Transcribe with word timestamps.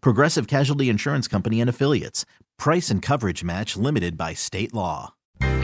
Progressive 0.00 0.46
Casualty 0.46 0.88
Insurance 0.88 1.28
Company 1.28 1.60
and 1.60 1.70
Affiliates. 1.70 2.24
Price 2.58 2.90
and 2.90 3.02
coverage 3.02 3.44
match 3.44 3.76
limited 3.76 4.16
by 4.16 4.34
state 4.34 4.74
law. 4.74 5.14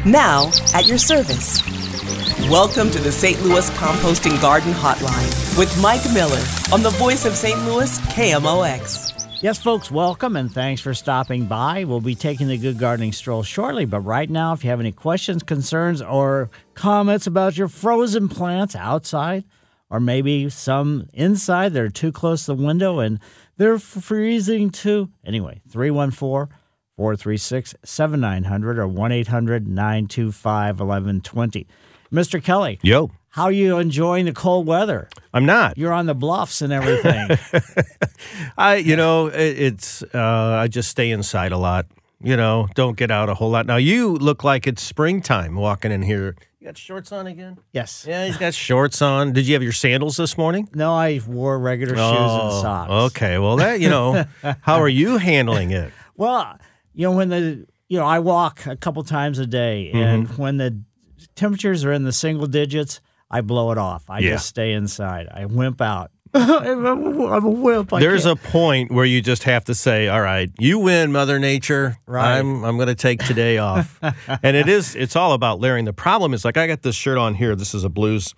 Now, 0.04 0.50
at 0.74 0.86
your 0.86 0.98
service. 0.98 1.62
Welcome 2.50 2.90
to 2.90 2.98
the 2.98 3.12
St. 3.12 3.40
Louis 3.42 3.70
Composting 3.70 4.40
Garden 4.42 4.72
Hotline 4.72 5.58
with 5.58 5.80
Mike 5.80 6.04
Miller 6.12 6.42
on 6.72 6.82
the 6.82 6.90
voice 6.90 7.24
of 7.24 7.34
St. 7.34 7.58
Louis, 7.64 7.98
KMOX. 7.98 9.12
Yes, 9.42 9.60
folks, 9.60 9.90
welcome 9.90 10.36
and 10.36 10.52
thanks 10.52 10.80
for 10.80 10.94
stopping 10.94 11.46
by. 11.46 11.84
We'll 11.84 12.00
be 12.00 12.14
taking 12.14 12.48
the 12.48 12.58
Good 12.58 12.78
Gardening 12.78 13.12
Stroll 13.12 13.42
shortly, 13.42 13.84
but 13.84 14.00
right 14.00 14.30
now, 14.30 14.52
if 14.52 14.62
you 14.62 14.70
have 14.70 14.78
any 14.78 14.92
questions, 14.92 15.42
concerns, 15.42 16.00
or 16.00 16.48
comments 16.74 17.26
about 17.26 17.56
your 17.56 17.68
frozen 17.68 18.28
plants 18.28 18.76
outside, 18.76 19.44
or 19.90 19.98
maybe 19.98 20.48
some 20.48 21.08
inside 21.12 21.72
that 21.72 21.82
are 21.82 21.90
too 21.90 22.12
close 22.12 22.46
to 22.46 22.54
the 22.54 22.62
window 22.62 23.00
and 23.00 23.18
they're 23.56 23.78
freezing 23.78 24.70
too. 24.70 25.10
Anyway, 25.24 25.60
314 25.68 26.54
436 26.96 27.74
7900 27.84 28.78
or 28.78 28.86
1 28.86 29.12
800 29.12 29.68
925 29.68 30.80
1120. 30.80 31.66
Mr. 32.12 32.42
Kelly. 32.42 32.78
Yo. 32.82 33.10
How 33.30 33.44
are 33.44 33.52
you 33.52 33.78
enjoying 33.78 34.26
the 34.26 34.32
cold 34.32 34.66
weather? 34.66 35.08
I'm 35.32 35.46
not. 35.46 35.78
You're 35.78 35.92
on 35.92 36.04
the 36.04 36.14
bluffs 36.14 36.60
and 36.60 36.70
everything. 36.70 37.38
I, 38.58 38.76
you 38.76 38.94
know, 38.94 39.28
it, 39.28 39.58
it's, 39.58 40.02
uh, 40.02 40.58
I 40.60 40.68
just 40.68 40.90
stay 40.90 41.10
inside 41.10 41.50
a 41.52 41.56
lot. 41.56 41.86
You 42.22 42.36
know, 42.36 42.68
don't 42.74 42.96
get 42.96 43.10
out 43.10 43.30
a 43.30 43.34
whole 43.34 43.50
lot. 43.50 43.64
Now, 43.66 43.76
you 43.76 44.12
look 44.12 44.44
like 44.44 44.66
it's 44.66 44.82
springtime 44.82 45.54
walking 45.54 45.90
in 45.90 46.02
here. 46.02 46.36
You 46.62 46.68
got 46.68 46.78
shorts 46.78 47.10
on 47.10 47.26
again? 47.26 47.58
yes. 47.72 48.04
Yeah, 48.08 48.24
he's 48.24 48.36
got 48.36 48.54
shorts 48.54 49.02
on. 49.02 49.32
Did 49.32 49.48
you 49.48 49.54
have 49.54 49.64
your 49.64 49.72
sandals 49.72 50.16
this 50.16 50.38
morning? 50.38 50.68
No, 50.72 50.92
I 50.94 51.18
wore 51.26 51.58
regular 51.58 51.96
shoes 51.96 51.98
and 51.98 52.52
socks. 52.52 52.88
Oh, 52.88 53.04
Okay. 53.06 53.36
Well, 53.38 53.56
that, 53.56 53.80
you 53.80 53.90
know, 53.90 54.24
how 54.60 54.76
are 54.76 54.88
you 54.88 55.16
handling 55.16 55.72
it? 55.72 55.92
Well, 56.16 56.56
you 56.94 57.02
know, 57.08 57.16
when 57.16 57.30
the, 57.30 57.66
you 57.88 57.98
know, 57.98 58.04
I 58.06 58.20
walk 58.20 58.64
a 58.66 58.76
couple 58.76 59.02
times 59.02 59.40
a 59.40 59.46
day, 59.46 59.90
and 59.92 60.28
Mm-hmm. 60.28 60.40
when 60.40 60.58
the 60.58 60.80
temperatures 61.34 61.84
are 61.84 61.92
in 61.92 62.04
the 62.04 62.12
single 62.12 62.46
digits, 62.46 63.00
I 63.28 63.40
blow 63.40 63.72
it 63.72 63.78
off. 63.78 64.08
I 64.08 64.20
Yeah. 64.20 64.34
just 64.34 64.46
stay 64.46 64.70
inside. 64.72 65.26
I 65.34 65.46
wimp 65.46 65.80
out. 65.80 66.12
I'm, 66.34 66.86
a 66.86 67.48
wimp. 67.48 67.92
I 67.92 68.00
There's 68.00 68.24
can't- 68.24 68.38
a 68.38 68.42
point 68.50 68.90
where 68.90 69.04
you 69.04 69.20
just 69.20 69.42
have 69.44 69.64
to 69.66 69.74
say, 69.74 70.08
"All 70.08 70.20
right, 70.22 70.50
you 70.58 70.78
win, 70.78 71.12
Mother 71.12 71.38
Nature. 71.38 71.98
Right. 72.06 72.38
I'm 72.38 72.64
I'm 72.64 72.76
going 72.76 72.88
to 72.88 72.94
take 72.94 73.22
today 73.24 73.58
off." 73.58 73.98
and 74.42 74.56
it 74.56 74.68
is 74.68 74.94
it's 74.94 75.14
all 75.16 75.32
about 75.32 75.60
layering. 75.60 75.84
The 75.84 75.92
problem 75.92 76.32
is 76.32 76.44
like 76.44 76.56
I 76.56 76.66
got 76.66 76.82
this 76.82 76.96
shirt 76.96 77.18
on 77.18 77.34
here. 77.34 77.54
This 77.54 77.74
is 77.74 77.84
a 77.84 77.88
blues, 77.90 78.34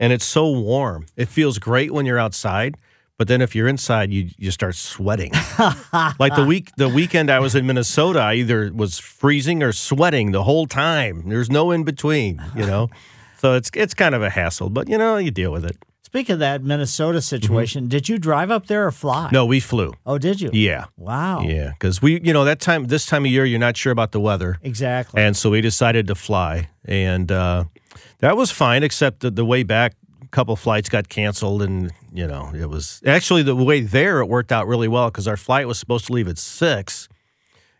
and 0.00 0.12
it's 0.12 0.24
so 0.24 0.50
warm. 0.50 1.06
It 1.16 1.28
feels 1.28 1.58
great 1.58 1.92
when 1.92 2.04
you're 2.04 2.18
outside, 2.18 2.76
but 3.16 3.28
then 3.28 3.40
if 3.40 3.54
you're 3.54 3.68
inside, 3.68 4.12
you 4.12 4.30
you 4.38 4.50
start 4.50 4.74
sweating. 4.74 5.30
like 6.18 6.34
the 6.34 6.44
week 6.46 6.70
the 6.76 6.88
weekend 6.88 7.30
I 7.30 7.38
was 7.38 7.54
in 7.54 7.64
Minnesota, 7.66 8.18
I 8.18 8.34
either 8.34 8.72
was 8.74 8.98
freezing 8.98 9.62
or 9.62 9.70
sweating 9.72 10.32
the 10.32 10.42
whole 10.42 10.66
time. 10.66 11.28
There's 11.28 11.50
no 11.50 11.70
in 11.70 11.84
between, 11.84 12.42
you 12.56 12.66
know. 12.66 12.90
So 13.38 13.54
it's 13.54 13.70
it's 13.74 13.94
kind 13.94 14.14
of 14.16 14.22
a 14.22 14.30
hassle, 14.30 14.68
but 14.70 14.88
you 14.88 14.98
know 14.98 15.16
you 15.16 15.30
deal 15.30 15.52
with 15.52 15.64
it. 15.64 15.76
Speaking 16.16 16.32
of 16.32 16.38
that 16.38 16.62
Minnesota 16.64 17.20
situation, 17.20 17.88
did 17.88 18.08
you 18.08 18.16
drive 18.18 18.50
up 18.50 18.68
there 18.68 18.86
or 18.86 18.90
fly? 18.90 19.26
Mm-hmm. 19.26 19.34
No, 19.34 19.44
we 19.44 19.60
flew. 19.60 19.92
Oh, 20.06 20.16
did 20.16 20.40
you? 20.40 20.48
Yeah. 20.50 20.86
Wow. 20.96 21.42
Yeah, 21.42 21.72
because 21.72 22.00
we, 22.00 22.22
you 22.22 22.32
know, 22.32 22.46
that 22.46 22.58
time, 22.58 22.86
this 22.86 23.04
time 23.04 23.26
of 23.26 23.30
year, 23.30 23.44
you're 23.44 23.58
not 23.58 23.76
sure 23.76 23.92
about 23.92 24.12
the 24.12 24.20
weather, 24.20 24.58
Exactly. 24.62 25.20
and 25.20 25.36
so 25.36 25.50
we 25.50 25.60
decided 25.60 26.06
to 26.06 26.14
fly, 26.14 26.70
and 26.86 27.30
uh, 27.30 27.64
that 28.20 28.34
was 28.34 28.50
fine. 28.50 28.82
Except 28.82 29.20
that 29.20 29.36
the 29.36 29.44
way 29.44 29.62
back, 29.62 29.92
a 30.22 30.28
couple 30.28 30.56
flights 30.56 30.88
got 30.88 31.10
canceled, 31.10 31.60
and 31.60 31.92
you 32.14 32.26
know, 32.26 32.50
it 32.54 32.70
was 32.70 33.02
actually 33.04 33.42
the 33.42 33.54
way 33.54 33.82
there 33.82 34.20
it 34.20 34.26
worked 34.26 34.52
out 34.52 34.66
really 34.66 34.88
well 34.88 35.10
because 35.10 35.28
our 35.28 35.36
flight 35.36 35.68
was 35.68 35.78
supposed 35.78 36.06
to 36.06 36.14
leave 36.14 36.28
at 36.28 36.38
six, 36.38 37.10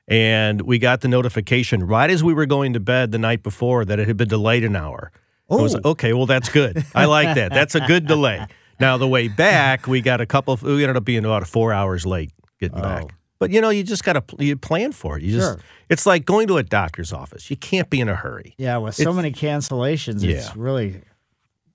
and 0.08 0.60
we 0.60 0.78
got 0.78 1.00
the 1.00 1.08
notification 1.08 1.84
right 1.86 2.10
as 2.10 2.22
we 2.22 2.34
were 2.34 2.44
going 2.44 2.74
to 2.74 2.80
bed 2.80 3.12
the 3.12 3.18
night 3.18 3.42
before 3.42 3.86
that 3.86 3.98
it 3.98 4.06
had 4.06 4.18
been 4.18 4.28
delayed 4.28 4.62
an 4.62 4.76
hour. 4.76 5.10
I 5.50 5.54
was 5.56 5.74
Oh. 5.74 5.76
like, 5.78 5.84
okay, 5.86 6.12
well, 6.12 6.26
that's 6.26 6.48
good. 6.48 6.84
I 6.94 7.04
like 7.04 7.34
that. 7.36 7.52
That's 7.52 7.74
a 7.74 7.80
good 7.80 8.06
delay. 8.06 8.44
Now 8.80 8.96
the 8.98 9.08
way 9.08 9.28
back, 9.28 9.86
we 9.86 10.00
got 10.00 10.20
a 10.20 10.26
couple. 10.26 10.56
We 10.60 10.82
ended 10.82 10.96
up 10.96 11.04
being 11.04 11.24
about 11.24 11.46
four 11.46 11.72
hours 11.72 12.04
late 12.04 12.32
getting 12.60 12.80
back. 12.80 13.04
Oh. 13.06 13.10
But 13.38 13.50
you 13.50 13.60
know, 13.60 13.68
you 13.70 13.82
just 13.84 14.02
got 14.04 14.14
to 14.14 14.44
you 14.44 14.56
plan 14.56 14.92
for 14.92 15.18
it. 15.18 15.22
You 15.22 15.32
just 15.36 15.46
Sure. 15.52 15.60
it's 15.88 16.06
like 16.06 16.24
going 16.24 16.46
to 16.48 16.56
a 16.56 16.62
doctor's 16.62 17.12
office. 17.12 17.50
You 17.50 17.56
can't 17.56 17.88
be 17.90 18.00
in 18.00 18.08
a 18.08 18.14
hurry. 18.16 18.54
yeah, 18.58 18.78
with 18.78 18.94
so 18.94 19.12
many 19.12 19.30
cancellations, 19.30 20.22
Yeah. 20.22 20.36
it's 20.36 20.56
really 20.56 21.02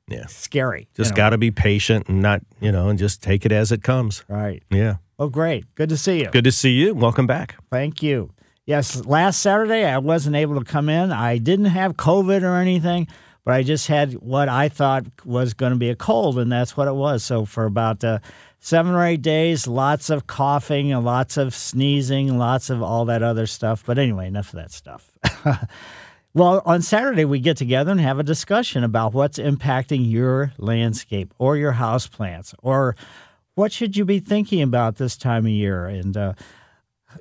Yeah, 0.07 0.25
scary. 0.27 0.89
just 0.95 1.15
got 1.15 1.29
to 1.29 1.37
be 1.37 1.51
patient 1.51 2.07
and 2.09 2.21
not 2.21 2.41
you 2.59 2.71
know 2.71 2.89
and 2.89 2.97
just 2.99 3.21
take 3.23 3.45
it 3.45 3.51
as 3.51 3.71
it 3.71 3.83
comes. 3.83 4.23
Right. 4.27 4.61
Yeah, 4.69 4.95
Oh, 5.19 5.29
great. 5.29 5.65
Good 5.75 5.89
to 5.89 5.97
see 5.97 6.19
you. 6.21 6.29
good 6.31 6.43
to 6.43 6.51
see 6.51 6.71
you. 6.71 6.93
Welcome 6.95 7.27
back. 7.27 7.55
Thank 7.71 8.01
you. 8.03 8.31
Yes, 8.65 9.05
last 9.05 9.39
Saturday 9.39 9.85
I 9.85 9.97
wasn't 9.99 10.35
able 10.35 10.57
to 10.59 10.65
come 10.65 10.89
in. 10.89 11.11
I 11.11 11.37
didn't 11.37 11.65
have 11.65 11.93
COVID 11.95 12.41
or 12.43 12.55
anything, 12.57 13.07
but 13.43 13.53
I 13.53 13.63
just 13.63 13.87
had 13.87 14.13
what 14.13 14.49
I 14.49 14.69
thought 14.69 15.05
was 15.25 15.53
going 15.53 15.71
to 15.71 15.77
be 15.77 15.89
a 15.89 15.95
cold, 15.95 16.37
and 16.37 16.51
that's 16.51 16.77
what 16.77 16.87
it 16.87 16.93
was. 16.93 17.23
So 17.23 17.45
for 17.45 17.65
about 17.65 18.03
uh, 18.03 18.19
seven 18.59 18.93
or 18.93 19.03
eight 19.03 19.21
days, 19.21 19.67
lots 19.67 20.09
of 20.09 20.27
coughing 20.27 20.91
and 20.91 21.03
lots 21.03 21.37
of 21.37 21.55
sneezing, 21.55 22.37
lots 22.37 22.69
of 22.69 22.81
all 22.83 23.05
that 23.05 23.23
other 23.23 23.47
stuff. 23.47 23.83
But 23.85 23.97
anyway, 23.97 24.27
enough 24.27 24.53
of 24.53 24.59
that 24.59 24.71
stuff. 24.71 25.11
well, 26.33 26.61
on 26.65 26.81
Saturday 26.81 27.25
we 27.25 27.39
get 27.39 27.57
together 27.57 27.91
and 27.91 27.99
have 27.99 28.19
a 28.19 28.23
discussion 28.23 28.83
about 28.83 29.13
what's 29.13 29.39
impacting 29.39 30.09
your 30.09 30.53
landscape 30.57 31.33
or 31.39 31.57
your 31.57 31.73
house 31.73 32.05
plants 32.05 32.53
or 32.59 32.95
what 33.55 33.71
should 33.71 33.97
you 33.97 34.05
be 34.05 34.19
thinking 34.19 34.61
about 34.61 34.97
this 34.97 35.17
time 35.17 35.45
of 35.45 35.51
year 35.51 35.85
and. 35.85 36.15
Uh, 36.15 36.33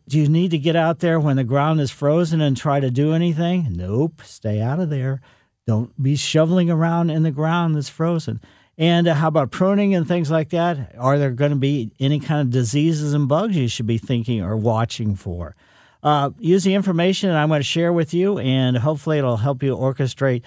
do 0.09 0.21
you 0.21 0.29
need 0.29 0.53
to 0.53 0.59
get 0.59 0.77
out 0.77 1.01
there 1.01 1.19
when 1.19 1.35
the 1.35 1.43
ground 1.43 1.81
is 1.81 1.91
frozen 1.91 2.41
and 2.41 2.57
try 2.57 2.79
to 2.79 2.93
do 2.93 3.13
anything? 3.13 3.67
Nope. 3.71 4.23
Stay 4.25 4.61
out 4.61 4.79
of 4.79 4.89
there. 4.89 5.21
Don't 5.71 6.03
be 6.03 6.17
shoveling 6.17 6.69
around 6.69 7.11
in 7.11 7.23
the 7.23 7.31
ground 7.31 7.77
that's 7.77 7.89
frozen. 7.89 8.41
And 8.77 9.07
uh, 9.07 9.15
how 9.15 9.29
about 9.29 9.53
pruning 9.53 9.95
and 9.95 10.05
things 10.05 10.29
like 10.29 10.49
that? 10.49 10.97
Are 10.99 11.17
there 11.17 11.31
going 11.31 11.53
to 11.53 11.57
be 11.57 11.93
any 12.01 12.19
kind 12.19 12.41
of 12.41 12.51
diseases 12.51 13.15
and 13.15 13.29
bugs 13.29 13.57
you 13.57 13.69
should 13.69 13.87
be 13.87 13.97
thinking 13.97 14.43
or 14.43 14.57
watching 14.57 15.15
for? 15.15 15.55
Uh, 16.03 16.31
use 16.41 16.65
the 16.65 16.75
information 16.75 17.31
that 17.31 17.37
I'm 17.37 17.51
going 17.51 17.61
to 17.61 17.63
share 17.63 17.93
with 17.93 18.13
you, 18.13 18.41
and 18.41 18.79
hopefully 18.79 19.19
it'll 19.19 19.37
help 19.37 19.63
you 19.63 19.77
orchestrate 19.77 20.43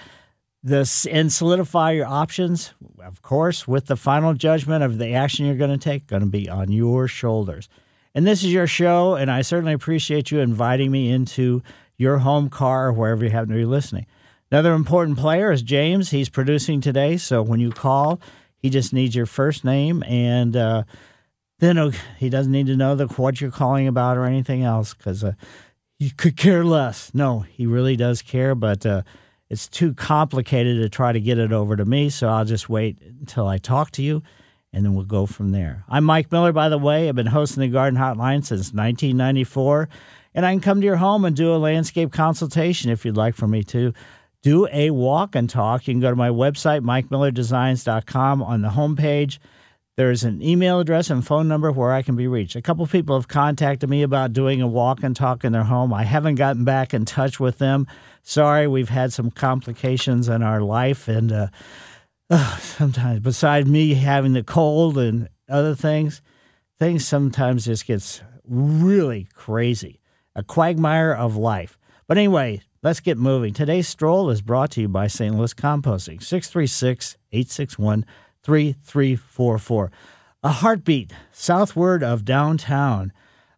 this 0.62 1.06
and 1.06 1.32
solidify 1.32 1.92
your 1.92 2.06
options. 2.06 2.74
Of 3.02 3.22
course, 3.22 3.66
with 3.66 3.86
the 3.86 3.96
final 3.96 4.34
judgment 4.34 4.84
of 4.84 4.98
the 4.98 5.14
action 5.14 5.46
you're 5.46 5.56
going 5.56 5.72
to 5.72 5.78
take, 5.78 6.06
going 6.06 6.24
to 6.24 6.28
be 6.28 6.50
on 6.50 6.70
your 6.70 7.08
shoulders. 7.08 7.70
And 8.14 8.28
this 8.28 8.44
is 8.44 8.52
your 8.52 8.68
show, 8.68 9.16
and 9.16 9.32
I 9.32 9.42
certainly 9.42 9.72
appreciate 9.72 10.32
you 10.32 10.42
inviting 10.42 10.92
me 10.92 11.10
into 11.10 11.64
your 11.96 12.18
home 12.18 12.50
car 12.50 12.88
or 12.88 12.92
wherever 12.92 13.24
you 13.24 13.32
happen 13.32 13.52
to 13.52 13.56
be 13.56 13.64
listening. 13.64 14.06
Another 14.54 14.76
important 14.76 15.18
player 15.18 15.52
is 15.52 15.64
James. 15.64 16.12
He's 16.12 16.30
producing 16.30 16.80
today, 16.80 17.18
so 17.18 17.42
when 17.42 17.60
you 17.60 17.72
call, 17.72 18.22
he 18.60 18.70
just 18.70 18.94
needs 18.94 19.16
your 19.16 19.26
first 19.26 19.66
name, 19.66 20.04
and 20.04 20.56
uh, 20.56 20.84
then 21.58 21.80
uh, 21.80 21.90
he 22.20 22.30
doesn't 22.30 22.52
need 22.52 22.68
to 22.68 22.76
know 22.76 22.94
the, 22.94 23.08
what 23.08 23.42
you're 23.42 23.50
calling 23.50 23.88
about 23.88 24.16
or 24.16 24.26
anything 24.26 24.62
else 24.62 24.94
because 24.94 25.24
uh, 25.24 25.32
you 25.98 26.12
could 26.16 26.38
care 26.38 26.64
less. 26.64 27.12
No, 27.16 27.40
he 27.40 27.66
really 27.66 27.96
does 27.96 28.22
care, 28.22 28.54
but 28.54 28.86
uh, 28.86 29.02
it's 29.50 29.68
too 29.68 29.96
complicated 29.96 30.84
to 30.84 30.88
try 30.88 31.12
to 31.12 31.20
get 31.20 31.40
it 31.40 31.52
over 31.52 31.76
to 31.76 31.84
me, 31.84 32.12
so 32.12 32.30
I'll 32.30 32.46
just 32.46 32.70
wait 32.70 33.00
until 33.02 33.48
I 33.48 33.58
talk 33.58 33.90
to 33.94 34.04
you 34.04 34.22
and 34.72 34.86
then 34.86 34.94
we'll 34.94 35.06
go 35.06 35.26
from 35.26 35.50
there. 35.50 35.84
I'm 35.90 36.04
Mike 36.04 36.32
Miller, 36.32 36.52
by 36.52 36.70
the 36.70 36.78
way. 36.78 37.10
I've 37.10 37.16
been 37.16 37.26
hosting 37.26 37.62
the 37.62 37.70
Garden 37.70 38.00
Hotline 38.00 38.46
since 38.46 38.72
1994, 38.72 39.90
And 40.36 40.46
I 40.46 40.52
can 40.52 40.62
come 40.62 40.80
to 40.82 40.86
your 40.86 40.98
home 40.98 41.26
and 41.26 41.36
do 41.36 41.56
a 41.56 41.58
landscape 41.58 42.12
consultation 42.12 42.92
if 42.92 43.04
you'd 43.04 43.18
like 43.18 43.34
for 43.34 43.48
me 43.48 43.64
to. 43.64 43.94
Do 44.44 44.68
a 44.72 44.92
walk 44.92 45.36
and 45.36 45.50
talk. 45.50 45.88
You 45.88 45.94
can 45.94 46.02
go 46.02 46.10
to 46.10 46.16
my 46.16 46.30
website, 46.30 46.82
mikemillerdesigns.com. 46.82 48.44
On 48.44 48.62
the 48.62 48.70
homepage, 48.70 49.40
there's 49.96 50.26
an 50.26 50.42
email 50.42 50.80
address 50.80 51.10
and 51.10 51.26
phone 51.26 51.48
number 51.48 51.72
where 51.72 51.94
I 51.94 52.02
can 52.02 52.16
be 52.18 52.28
reached. 52.28 52.58
A 52.58 52.62
couple 52.62 52.86
people 52.88 53.16
have 53.16 53.30
contacted 53.30 53.90
me 53.90 54.02
about 54.04 54.34
doing 54.34 54.62
a 54.62 54.68
walk 54.68 55.02
and 55.02 55.16
talk 55.16 55.46
in 55.46 55.54
their 55.54 55.64
home. 55.64 55.94
I 55.94 56.04
haven't 56.04 56.36
gotten 56.36 56.66
back 56.66 56.94
in 56.94 57.06
touch 57.06 57.40
with 57.40 57.58
them. 57.60 57.88
Sorry, 58.22 58.68
we've 58.68 58.90
had 58.90 59.14
some 59.14 59.32
complications 59.32 60.28
in 60.28 60.44
our 60.44 60.62
life, 60.62 61.08
and 61.08 61.32
uh, 61.32 61.48
uh, 62.30 62.58
sometimes, 62.58 63.22
besides 63.22 63.70
me 63.70 63.94
having 63.94 64.34
the 64.34 64.44
cold 64.44 64.98
and 64.98 65.30
other 65.48 65.76
things, 65.76 66.22
things 66.80 67.08
sometimes 67.08 67.66
just 67.66 67.86
gets 67.86 68.22
really 68.46 69.28
crazy. 69.34 70.02
A 70.36 70.44
quagmire 70.44 71.14
of 71.14 71.38
life. 71.38 71.78
But 72.08 72.18
anyway, 72.18 72.62
let's 72.84 73.00
get 73.00 73.18
moving. 73.18 73.54
Today's 73.54 73.88
stroll 73.88 74.30
is 74.30 74.42
brought 74.42 74.72
to 74.72 74.82
you 74.82 74.88
by 74.90 75.08
St. 75.08 75.34
Louis 75.36 75.54
Composting, 75.54 76.22
636 76.22 77.18
861 77.32 78.06
3344. 78.44 79.92
A 80.44 80.50
heartbeat 80.50 81.14
southward 81.32 82.04
of 82.04 82.26
downtown. 82.26 83.14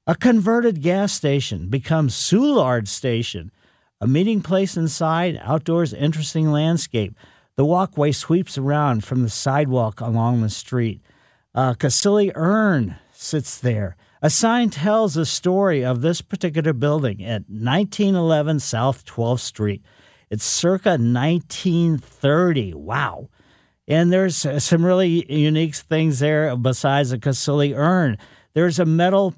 A 0.05 0.15
converted 0.15 0.83
gas 0.83 1.11
station 1.11 1.67
becomes 1.67 2.13
Soulard 2.13 2.87
Station. 2.87 3.51
A 3.99 4.07
meeting 4.07 4.41
place 4.41 4.77
inside, 4.77 5.39
outdoors 5.41 5.93
interesting 5.93 6.51
landscape. 6.51 7.15
The 7.55 7.65
walkway 7.65 8.11
sweeps 8.11 8.57
around 8.57 9.03
from 9.03 9.23
the 9.23 9.29
sidewalk 9.29 9.99
along 9.99 10.41
the 10.41 10.49
street. 10.49 11.01
A 11.55 11.75
Casilli 11.75 12.31
urn 12.35 12.97
sits 13.11 13.57
there. 13.57 13.95
A 14.25 14.29
sign 14.31 14.71
tells 14.71 15.13
the 15.13 15.23
story 15.23 15.85
of 15.85 16.01
this 16.01 16.19
particular 16.19 16.73
building 16.73 17.23
at 17.23 17.43
1911 17.47 18.59
South 18.59 19.05
12th 19.05 19.41
Street. 19.41 19.83
It's 20.31 20.43
circa 20.43 20.97
1930. 20.97 22.73
Wow. 22.73 23.29
And 23.87 24.11
there's 24.11 24.43
uh, 24.43 24.59
some 24.59 24.83
really 24.83 25.31
unique 25.31 25.75
things 25.75 26.17
there 26.17 26.55
besides 26.55 27.11
the 27.11 27.19
Casilli 27.19 27.77
urn. 27.77 28.17
There's 28.55 28.79
a 28.79 28.85
metal 28.85 29.31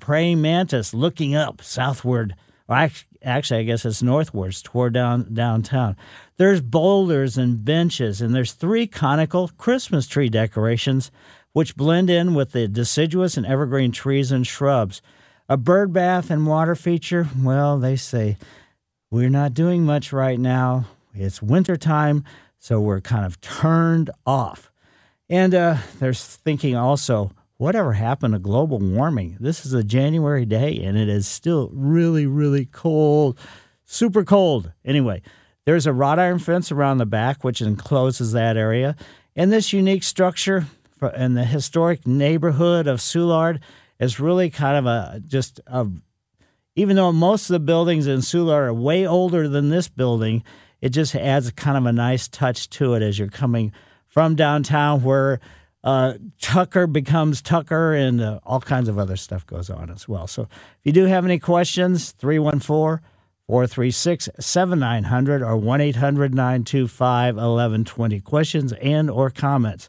praying 0.00 0.40
mantis 0.40 0.94
looking 0.94 1.34
up 1.34 1.60
southward. 1.60 2.34
Actually, 2.70 3.60
I 3.60 3.64
guess 3.64 3.84
it's 3.84 4.02
northwards 4.02 4.62
toward 4.62 4.94
down 4.94 5.34
downtown. 5.34 5.96
There's 6.38 6.62
boulders 6.62 7.36
and 7.36 7.62
benches, 7.62 8.22
and 8.22 8.34
there's 8.34 8.52
three 8.52 8.86
conical 8.86 9.48
Christmas 9.58 10.06
tree 10.06 10.30
decorations 10.30 11.10
which 11.52 11.76
blend 11.76 12.10
in 12.10 12.34
with 12.34 12.52
the 12.52 12.68
deciduous 12.68 13.36
and 13.36 13.46
evergreen 13.46 13.92
trees 13.92 14.30
and 14.32 14.46
shrubs. 14.46 15.02
A 15.48 15.56
bird 15.56 15.92
bath 15.92 16.30
and 16.30 16.46
water 16.46 16.74
feature, 16.74 17.28
well, 17.36 17.78
they 17.78 17.96
say 17.96 18.36
we're 19.10 19.30
not 19.30 19.54
doing 19.54 19.84
much 19.84 20.12
right 20.12 20.38
now. 20.38 20.86
It's 21.14 21.42
wintertime, 21.42 22.24
so 22.58 22.80
we're 22.80 23.00
kind 23.00 23.24
of 23.24 23.40
turned 23.40 24.10
off. 24.24 24.70
And 25.28 25.54
uh, 25.54 25.78
there's 25.98 26.24
thinking 26.24 26.76
also, 26.76 27.32
whatever 27.56 27.92
happened 27.92 28.32
to 28.32 28.38
global 28.38 28.78
warming? 28.78 29.36
This 29.38 29.66
is 29.66 29.74
a 29.74 29.84
January 29.84 30.46
day 30.46 30.82
and 30.82 30.96
it 30.96 31.08
is 31.08 31.26
still 31.26 31.70
really, 31.72 32.26
really 32.26 32.64
cold, 32.64 33.38
super 33.84 34.24
cold. 34.24 34.72
Anyway, 34.84 35.20
there's 35.66 35.86
a 35.86 35.92
wrought 35.92 36.18
iron 36.18 36.38
fence 36.38 36.72
around 36.72 36.98
the 36.98 37.06
back 37.06 37.44
which 37.44 37.60
encloses 37.60 38.32
that 38.32 38.56
area. 38.56 38.96
And 39.36 39.52
this 39.52 39.72
unique 39.72 40.04
structure, 40.04 40.66
in 41.02 41.34
the 41.34 41.44
historic 41.44 42.06
neighborhood 42.06 42.86
of 42.86 42.98
Soulard 42.98 43.60
is 43.98 44.20
really 44.20 44.50
kind 44.50 44.76
of 44.76 44.86
a 44.86 45.20
just 45.26 45.60
a 45.66 45.86
even 46.76 46.96
though 46.96 47.12
most 47.12 47.50
of 47.50 47.54
the 47.54 47.60
buildings 47.60 48.06
in 48.06 48.20
Soulard 48.20 48.68
are 48.68 48.74
way 48.74 49.06
older 49.06 49.48
than 49.48 49.68
this 49.68 49.88
building, 49.88 50.42
it 50.80 50.90
just 50.90 51.14
adds 51.14 51.50
kind 51.50 51.76
of 51.76 51.84
a 51.84 51.92
nice 51.92 52.28
touch 52.28 52.70
to 52.70 52.94
it 52.94 53.02
as 53.02 53.18
you're 53.18 53.28
coming 53.28 53.72
from 54.06 54.34
downtown 54.34 55.02
where 55.02 55.40
uh, 55.82 56.14
Tucker 56.40 56.86
becomes 56.86 57.42
Tucker 57.42 57.94
and 57.94 58.20
uh, 58.20 58.40
all 58.44 58.60
kinds 58.60 58.88
of 58.88 58.98
other 58.98 59.16
stuff 59.16 59.46
goes 59.46 59.70
on 59.70 59.90
as 59.90 60.08
well. 60.08 60.26
So 60.26 60.42
if 60.42 60.80
you 60.84 60.92
do 60.92 61.04
have 61.04 61.24
any 61.24 61.38
questions, 61.38 62.12
314 62.12 63.04
436 63.46 64.28
7900 64.38 65.42
or 65.42 65.56
1 65.56 65.80
800 65.80 66.34
925 66.34 67.34
1120. 67.34 68.20
Questions 68.20 68.72
and 68.74 69.10
or 69.10 69.30
comments. 69.30 69.88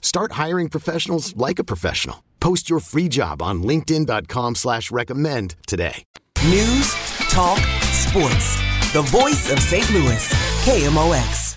Start 0.00 0.32
hiring 0.32 0.68
professionals 0.68 1.36
like 1.36 1.58
a 1.60 1.64
professional. 1.64 2.24
Post 2.40 2.68
your 2.70 2.80
free 2.80 3.08
job 3.08 3.40
on 3.42 3.62
LinkedIn.com 3.62 4.54
slash 4.56 4.90
recommend 4.90 5.54
today. 5.66 6.02
News, 6.48 6.94
talk, 7.30 7.58
sports. 7.92 8.56
The 8.92 9.02
voice 9.02 9.50
of 9.52 9.58
St. 9.60 9.88
Louis. 9.92 10.28
KMOX. 10.64 11.56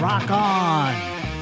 Rock 0.00 0.30
on. 0.30 0.94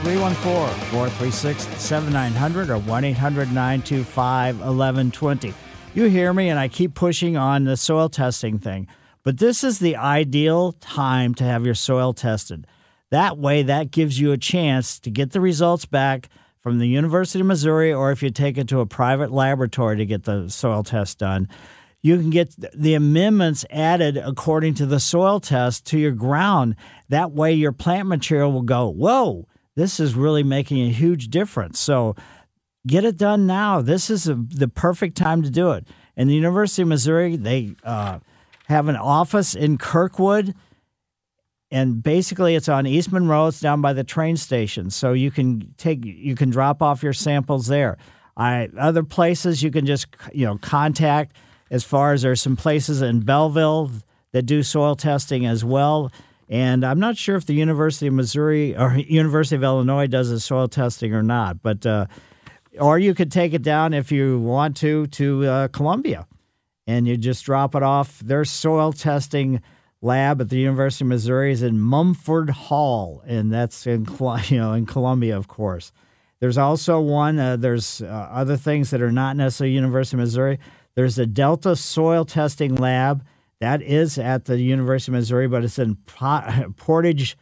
314-436-7900 0.04 2.68
or 2.68 2.78
1-800-925-1120. 2.80 5.54
You 5.94 6.04
hear 6.04 6.32
me 6.34 6.50
and 6.50 6.58
I 6.58 6.68
keep 6.68 6.94
pushing 6.94 7.36
on 7.38 7.64
the 7.64 7.76
soil 7.76 8.08
testing 8.08 8.58
thing. 8.58 8.86
But 9.24 9.38
this 9.38 9.64
is 9.64 9.78
the 9.78 9.96
ideal 9.96 10.72
time 10.72 11.34
to 11.36 11.44
have 11.44 11.64
your 11.64 11.74
soil 11.74 12.12
tested. 12.12 12.66
That 13.10 13.38
way, 13.38 13.62
that 13.62 13.90
gives 13.90 14.20
you 14.20 14.32
a 14.32 14.38
chance 14.38 14.98
to 15.00 15.10
get 15.10 15.32
the 15.32 15.40
results 15.40 15.86
back 15.86 16.28
from 16.60 16.78
the 16.78 16.88
University 16.88 17.40
of 17.40 17.46
Missouri, 17.46 17.92
or 17.92 18.10
if 18.10 18.22
you 18.22 18.30
take 18.30 18.58
it 18.58 18.68
to 18.68 18.80
a 18.80 18.86
private 18.86 19.30
laboratory 19.30 19.96
to 19.96 20.06
get 20.06 20.24
the 20.24 20.48
soil 20.48 20.82
test 20.82 21.18
done, 21.18 21.48
you 22.02 22.18
can 22.18 22.30
get 22.30 22.54
the 22.74 22.94
amendments 22.94 23.64
added 23.70 24.18
according 24.18 24.74
to 24.74 24.86
the 24.86 25.00
soil 25.00 25.40
test 25.40 25.86
to 25.86 25.98
your 25.98 26.12
ground. 26.12 26.76
That 27.08 27.32
way, 27.32 27.52
your 27.52 27.72
plant 27.72 28.08
material 28.08 28.52
will 28.52 28.62
go, 28.62 28.88
Whoa, 28.88 29.46
this 29.74 29.98
is 29.98 30.14
really 30.14 30.42
making 30.42 30.82
a 30.82 30.90
huge 30.90 31.28
difference. 31.28 31.80
So, 31.80 32.14
get 32.86 33.04
it 33.04 33.16
done 33.16 33.46
now. 33.46 33.80
This 33.80 34.10
is 34.10 34.28
a, 34.28 34.34
the 34.34 34.68
perfect 34.68 35.16
time 35.16 35.42
to 35.42 35.50
do 35.50 35.70
it. 35.72 35.86
And 36.14 36.28
the 36.28 36.34
University 36.34 36.82
of 36.82 36.88
Missouri, 36.88 37.36
they 37.36 37.74
uh, 37.84 38.18
have 38.66 38.88
an 38.88 38.96
office 38.96 39.54
in 39.54 39.78
Kirkwood 39.78 40.54
and 41.74 42.04
basically 42.04 42.54
it's 42.54 42.68
on 42.68 42.86
Eastman. 42.86 43.28
It's 43.28 43.58
down 43.58 43.80
by 43.80 43.92
the 43.92 44.04
train 44.04 44.36
station, 44.36 44.90
so 44.90 45.12
you 45.12 45.32
can 45.32 45.74
take 45.76 46.04
you 46.04 46.36
can 46.36 46.50
drop 46.50 46.80
off 46.80 47.02
your 47.02 47.12
samples 47.12 47.66
there. 47.66 47.98
I 48.36 48.68
other 48.78 49.02
places 49.02 49.60
you 49.60 49.72
can 49.72 49.84
just 49.84 50.06
you 50.32 50.46
know 50.46 50.56
contact. 50.58 51.36
As 51.72 51.82
far 51.82 52.12
as 52.12 52.22
there's 52.22 52.40
some 52.40 52.54
places 52.54 53.02
in 53.02 53.20
Belleville 53.20 53.90
that 54.30 54.42
do 54.42 54.62
soil 54.62 54.94
testing 54.94 55.46
as 55.46 55.64
well. 55.64 56.12
And 56.48 56.84
I'm 56.84 57.00
not 57.00 57.16
sure 57.16 57.34
if 57.34 57.46
the 57.46 57.54
University 57.54 58.06
of 58.06 58.14
Missouri 58.14 58.76
or 58.76 58.94
University 58.96 59.56
of 59.56 59.64
Illinois 59.64 60.06
does 60.06 60.28
the 60.28 60.38
soil 60.38 60.68
testing 60.68 61.12
or 61.12 61.22
not, 61.24 61.60
but 61.60 61.84
uh, 61.84 62.06
or 62.78 63.00
you 63.00 63.14
could 63.14 63.32
take 63.32 63.52
it 63.52 63.62
down 63.62 63.94
if 63.94 64.12
you 64.12 64.38
want 64.38 64.76
to 64.76 65.08
to 65.08 65.44
uh, 65.46 65.68
Columbia, 65.68 66.28
and 66.86 67.06
you 67.08 67.16
just 67.16 67.44
drop 67.44 67.74
it 67.74 67.82
off. 67.82 68.18
Their 68.20 68.44
soil 68.44 68.92
testing 68.92 69.62
lab 70.02 70.40
at 70.40 70.50
the 70.50 70.58
University 70.58 71.04
of 71.04 71.08
Missouri 71.08 71.50
is 71.52 71.62
in 71.62 71.80
Mumford 71.80 72.50
Hall, 72.50 73.22
and 73.26 73.52
that's 73.52 73.86
in 73.86 74.06
you 74.48 74.58
know 74.58 74.72
in 74.72 74.86
Columbia, 74.86 75.36
of 75.36 75.48
course. 75.48 75.92
There's 76.40 76.58
also 76.58 77.00
one. 77.00 77.38
Uh, 77.38 77.56
there's 77.56 78.02
uh, 78.02 78.06
other 78.06 78.56
things 78.56 78.90
that 78.90 79.00
are 79.00 79.12
not 79.12 79.36
necessarily 79.36 79.74
University 79.74 80.16
of 80.16 80.20
Missouri. 80.20 80.58
There's 80.94 81.18
a 81.18 81.26
Delta 81.26 81.74
Soil 81.74 82.24
Testing 82.24 82.74
Lab 82.74 83.24
that 83.60 83.82
is 83.82 84.18
at 84.18 84.44
the 84.44 84.60
University 84.60 85.10
of 85.10 85.14
Missouri, 85.14 85.48
but 85.48 85.64
it's 85.64 85.78
in 85.78 85.96
Portageville, 86.06 87.36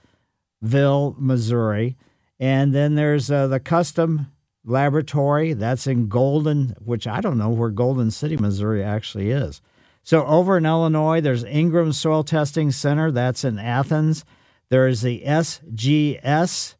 Missouri. 1.18 1.96
And 2.38 2.74
then 2.74 2.94
there's 2.94 3.30
uh, 3.30 3.46
the 3.48 3.60
Custom 3.60 4.31
Laboratory. 4.64 5.52
That's 5.52 5.86
in 5.86 6.08
Golden, 6.08 6.74
which 6.78 7.06
I 7.06 7.20
don't 7.20 7.38
know 7.38 7.50
where 7.50 7.70
Golden 7.70 8.10
City, 8.10 8.36
Missouri 8.36 8.82
actually 8.82 9.30
is. 9.30 9.60
So 10.04 10.24
over 10.26 10.56
in 10.58 10.66
Illinois, 10.66 11.20
there's 11.20 11.44
Ingram 11.44 11.92
Soil 11.92 12.24
Testing 12.24 12.70
Center. 12.70 13.10
That's 13.10 13.44
in 13.44 13.58
Athens. 13.58 14.24
There 14.68 14.88
is 14.88 15.02
the 15.02 15.22
SGS, 15.24 16.74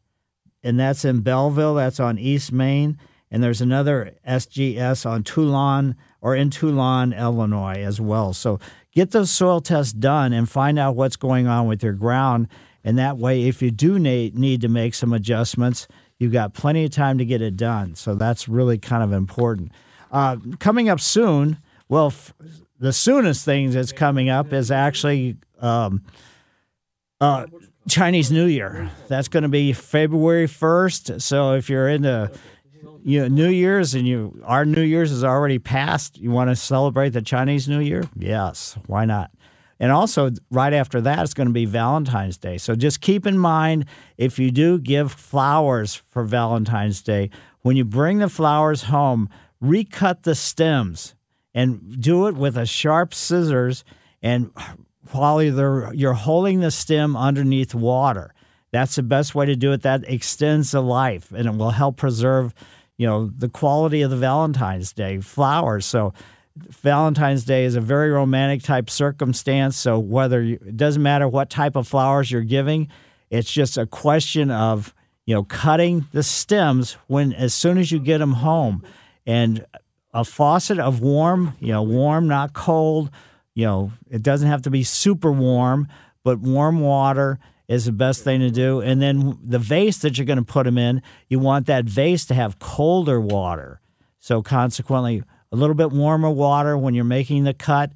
and 0.63 0.79
that's 0.79 1.05
in 1.05 1.21
Belleville. 1.21 1.75
That's 1.75 1.99
on 1.99 2.17
East 2.17 2.51
Main. 2.51 2.97
And 3.31 3.41
there's 3.41 3.61
another 3.61 4.13
SGS 4.27 5.05
on 5.05 5.23
Toulon 5.23 5.95
or 6.21 6.35
in 6.35 6.49
Toulon, 6.49 7.13
Illinois 7.13 7.81
as 7.83 7.99
well. 7.99 8.33
So 8.33 8.59
get 8.91 9.11
those 9.11 9.31
soil 9.31 9.59
tests 9.59 9.93
done 9.93 10.33
and 10.33 10.49
find 10.49 10.77
out 10.77 10.95
what's 10.95 11.15
going 11.15 11.47
on 11.47 11.67
with 11.67 11.83
your 11.83 11.93
ground. 11.93 12.47
And 12.83 12.97
that 12.97 13.17
way, 13.17 13.43
if 13.47 13.61
you 13.61 13.71
do 13.71 13.97
need 13.97 14.61
to 14.61 14.67
make 14.67 14.93
some 14.93 15.13
adjustments, 15.13 15.87
you've 16.23 16.31
got 16.31 16.53
plenty 16.53 16.85
of 16.85 16.91
time 16.91 17.17
to 17.17 17.25
get 17.25 17.41
it 17.41 17.57
done. 17.57 17.95
So 17.95 18.15
that's 18.15 18.47
really 18.47 18.77
kind 18.77 19.03
of 19.03 19.11
important. 19.11 19.71
Uh, 20.11 20.37
coming 20.59 20.89
up 20.89 20.99
soon, 20.99 21.57
well, 21.89 22.07
f- 22.07 22.33
the 22.79 22.93
soonest 22.93 23.43
thing 23.43 23.71
that's 23.71 23.91
coming 23.91 24.29
up 24.29 24.53
is 24.53 24.71
actually 24.71 25.35
um, 25.59 26.03
uh, 27.19 27.45
Chinese 27.89 28.31
New 28.31 28.45
Year. 28.45 28.89
That's 29.09 29.27
going 29.27 29.43
to 29.43 29.49
be 29.49 29.73
February 29.73 30.47
1st. 30.47 31.21
So 31.21 31.55
if 31.55 31.69
you're 31.69 31.89
into 31.89 32.31
you 33.03 33.21
know, 33.21 33.27
New 33.27 33.49
Year's 33.49 33.93
and 33.93 34.07
you 34.07 34.41
our 34.45 34.65
New 34.65 34.81
Year's 34.81 35.11
is 35.11 35.23
already 35.23 35.59
passed. 35.59 36.17
You 36.17 36.31
want 36.31 36.49
to 36.49 36.55
celebrate 36.55 37.09
the 37.09 37.21
Chinese 37.21 37.67
New 37.67 37.81
Year? 37.81 38.03
Yes, 38.17 38.77
why 38.87 39.05
not? 39.05 39.31
And 39.79 39.91
also, 39.91 40.31
right 40.51 40.73
after 40.73 41.01
that, 41.01 41.19
it's 41.19 41.33
going 41.33 41.47
to 41.47 41.53
be 41.53 41.65
Valentine's 41.65 42.37
Day. 42.37 42.57
So 42.57 42.75
just 42.75 43.01
keep 43.01 43.25
in 43.25 43.37
mind 43.37 43.85
if 44.17 44.39
you 44.39 44.51
do 44.51 44.79
give 44.79 45.11
flowers 45.11 46.01
for 46.09 46.23
Valentine's 46.23 47.01
Day, 47.01 47.29
when 47.61 47.75
you 47.75 47.83
bring 47.83 48.19
the 48.19 48.29
flowers 48.29 48.83
home, 48.83 49.29
recut 49.59 50.23
the 50.23 50.35
stems 50.35 51.15
and 51.53 52.01
do 52.01 52.27
it 52.27 52.35
with 52.35 52.57
a 52.57 52.65
sharp 52.65 53.13
scissors. 53.13 53.83
And 54.21 54.51
while 55.11 55.41
you're, 55.41 55.93
you're 55.93 56.13
holding 56.13 56.59
the 56.59 56.71
stem 56.71 57.17
underneath 57.17 57.73
water, 57.73 58.33
that's 58.71 58.95
the 58.95 59.03
best 59.03 59.35
way 59.35 59.45
to 59.45 59.55
do 59.55 59.71
it. 59.71 59.81
That 59.81 60.03
extends 60.07 60.71
the 60.71 60.81
life 60.81 61.31
and 61.31 61.47
it 61.47 61.55
will 61.55 61.71
help 61.71 61.97
preserve 61.97 62.53
you 62.97 63.07
know 63.07 63.31
the 63.37 63.49
quality 63.49 64.01
of 64.01 64.11
the 64.11 64.17
Valentine's 64.17 64.93
Day 64.93 65.19
flowers. 65.19 65.85
So 65.85 66.13
Valentine's 66.55 67.45
Day 67.45 67.65
is 67.65 67.75
a 67.75 67.81
very 67.81 68.11
romantic 68.11 68.63
type 68.63 68.89
circumstance. 68.89 69.75
So 69.75 69.97
whether 69.97 70.41
you, 70.41 70.59
it 70.65 70.77
doesn't 70.77 71.01
matter 71.01 71.27
what 71.27 71.49
type 71.49 71.75
of 71.75 71.87
flowers 71.87 72.31
you're 72.31 72.41
giving, 72.41 72.89
it's 73.29 73.51
just 73.51 73.77
a 73.77 73.85
question 73.85 74.51
of 74.51 74.93
you 75.25 75.33
know 75.33 75.43
cutting 75.43 76.05
the 76.11 76.23
stems 76.23 76.93
when 77.07 77.33
as 77.33 77.53
soon 77.53 77.77
as 77.77 77.91
you 77.91 77.99
get 77.99 78.19
them 78.19 78.33
home, 78.33 78.83
and 79.25 79.65
a 80.13 80.23
faucet 80.23 80.79
of 80.79 81.01
warm, 81.01 81.53
you 81.59 81.71
know, 81.71 81.81
warm 81.81 82.27
not 82.27 82.53
cold. 82.53 83.09
You 83.55 83.65
know, 83.65 83.91
it 84.09 84.21
doesn't 84.21 84.47
have 84.47 84.61
to 84.63 84.69
be 84.69 84.83
super 84.83 85.31
warm, 85.31 85.87
but 86.23 86.39
warm 86.39 86.79
water 86.79 87.39
is 87.67 87.85
the 87.85 87.91
best 87.91 88.23
thing 88.23 88.39
to 88.41 88.51
do. 88.51 88.81
And 88.81 89.01
then 89.01 89.37
the 89.43 89.59
vase 89.59 89.99
that 89.99 90.17
you're 90.17 90.25
going 90.25 90.37
to 90.37 90.43
put 90.43 90.65
them 90.65 90.77
in, 90.77 91.01
you 91.29 91.39
want 91.39 91.65
that 91.67 91.85
vase 91.85 92.25
to 92.27 92.33
have 92.33 92.59
colder 92.59 93.19
water. 93.19 93.79
So 94.19 94.41
consequently, 94.41 95.23
a 95.53 95.55
little 95.55 95.75
bit 95.75 95.91
warmer 95.91 96.31
water 96.31 96.75
when 96.75 96.95
you're 96.95 97.05
making 97.05 97.43
the 97.43 97.53
cut. 97.53 97.91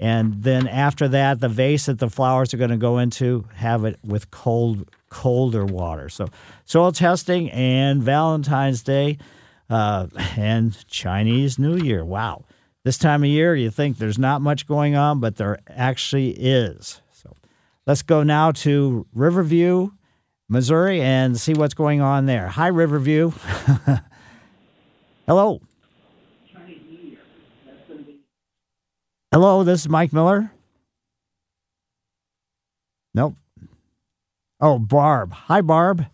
And 0.00 0.42
then 0.42 0.66
after 0.66 1.06
that, 1.08 1.38
the 1.38 1.48
vase 1.48 1.86
that 1.86 1.98
the 1.98 2.08
flowers 2.08 2.52
are 2.52 2.56
going 2.56 2.70
to 2.70 2.76
go 2.76 2.98
into, 2.98 3.44
have 3.54 3.84
it 3.84 3.98
with 4.02 4.30
cold, 4.30 4.90
colder 5.10 5.64
water. 5.64 6.08
So 6.08 6.28
soil 6.64 6.90
testing 6.90 7.50
and 7.50 8.02
Valentine's 8.02 8.82
Day 8.82 9.18
uh, 9.68 10.08
and 10.36 10.86
Chinese 10.88 11.58
New 11.58 11.76
Year. 11.76 12.04
Wow. 12.04 12.44
This 12.84 12.98
time 12.98 13.22
of 13.22 13.28
year, 13.28 13.54
you 13.54 13.70
think 13.70 13.98
there's 13.98 14.18
not 14.18 14.42
much 14.42 14.66
going 14.66 14.96
on, 14.96 15.20
but 15.20 15.36
there 15.36 15.58
actually 15.68 16.30
is. 16.30 17.00
So, 17.12 17.34
let's 17.86 18.02
go 18.02 18.22
now 18.22 18.52
to 18.52 19.06
Riverview, 19.14 19.90
Missouri, 20.50 21.00
and 21.00 21.40
see 21.40 21.54
what's 21.54 21.72
going 21.72 22.02
on 22.02 22.26
there. 22.26 22.48
Hi, 22.48 22.66
Riverview. 22.66 23.30
Hello. 25.26 25.62
Hello, 29.34 29.64
this 29.64 29.80
is 29.80 29.88
Mike 29.88 30.12
Miller. 30.12 30.52
Nope. 33.14 33.34
Oh, 34.60 34.78
Barb. 34.78 35.32
Hi, 35.32 35.60
Barb. 35.60 36.06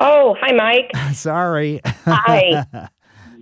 Oh, 0.00 0.34
hi, 0.40 0.52
Mike. 0.54 0.90
Sorry. 1.14 1.82
Hi. 1.84 2.64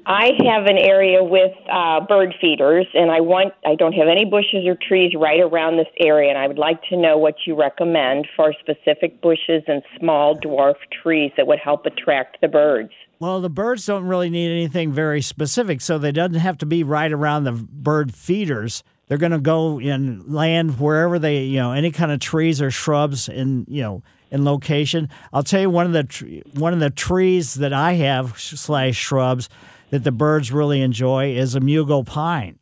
I 0.07 0.33
have 0.45 0.67
an 0.67 0.79
area 0.79 1.23
with 1.23 1.53
uh, 1.73 2.01
bird 2.01 2.35
feeders, 2.41 2.87
and 2.93 3.13
I 3.13 3.21
want 3.21 3.55
I 3.65 3.77
don't 3.77 3.93
have 3.93 4.09
any 4.09 4.25
bushes 4.25 4.67
or 4.67 4.77
trees 4.89 5.13
right 5.17 5.41
around 5.41 5.77
this 5.77 5.87
area, 6.01 6.29
and 6.29 6.37
I 6.37 6.49
would 6.49 6.59
like 6.59 6.83
to 6.91 6.97
know 6.97 7.17
what 7.17 7.37
you 7.47 7.55
recommend 7.55 8.27
for 8.35 8.53
specific 8.59 9.23
bushes 9.23 9.63
and 9.69 9.81
small 9.97 10.37
dwarf 10.37 10.75
trees 11.03 11.31
that 11.37 11.47
would 11.47 11.61
help 11.61 11.87
attract 11.87 12.41
the 12.41 12.49
birds. 12.49 12.91
Well, 13.21 13.41
the 13.41 13.49
birds 13.49 13.87
don't 13.87 14.07
really 14.07 14.29
need 14.29 14.51
anything 14.51 14.93
very 14.93 15.23
specific, 15.23 15.81
so 15.81 15.99
they 15.99 16.11
doesn't 16.11 16.35
have 16.35 16.59
to 16.59 16.67
be 16.67 16.83
right 16.83 17.13
around 17.13 17.45
the 17.45 17.53
bird 17.53 18.13
feeders. 18.13 18.83
They're 19.07 19.19
going 19.19 19.33
to 19.33 19.39
go 19.39 19.79
and 19.79 20.33
land 20.33 20.81
wherever 20.81 21.19
they, 21.19 21.45
you 21.45 21.59
know, 21.59 21.73
any 21.73 21.91
kind 21.91 22.11
of 22.11 22.21
trees 22.21 22.63
or 22.63 22.71
shrubs 22.71 23.29
in, 23.29 23.67
you 23.69 23.83
know, 23.83 24.03
in 24.31 24.45
location. 24.45 25.09
I'll 25.33 25.43
tell 25.43 25.61
you 25.61 25.71
one 25.71 25.87
of 25.87 25.93
the 25.93 26.43
one 26.55 26.73
of 26.73 26.81
the 26.81 26.91
trees 26.91 27.55
that 27.55 27.73
I 27.73 27.93
have 27.95 28.39
slash 28.39 28.97
shrubs 28.97 29.49
that 29.91 30.05
the 30.05 30.13
birds 30.13 30.51
really 30.51 30.81
enjoy 30.81 31.35
is 31.37 31.55
a 31.55 31.61
mugo 31.61 32.05
pine. 32.05 32.59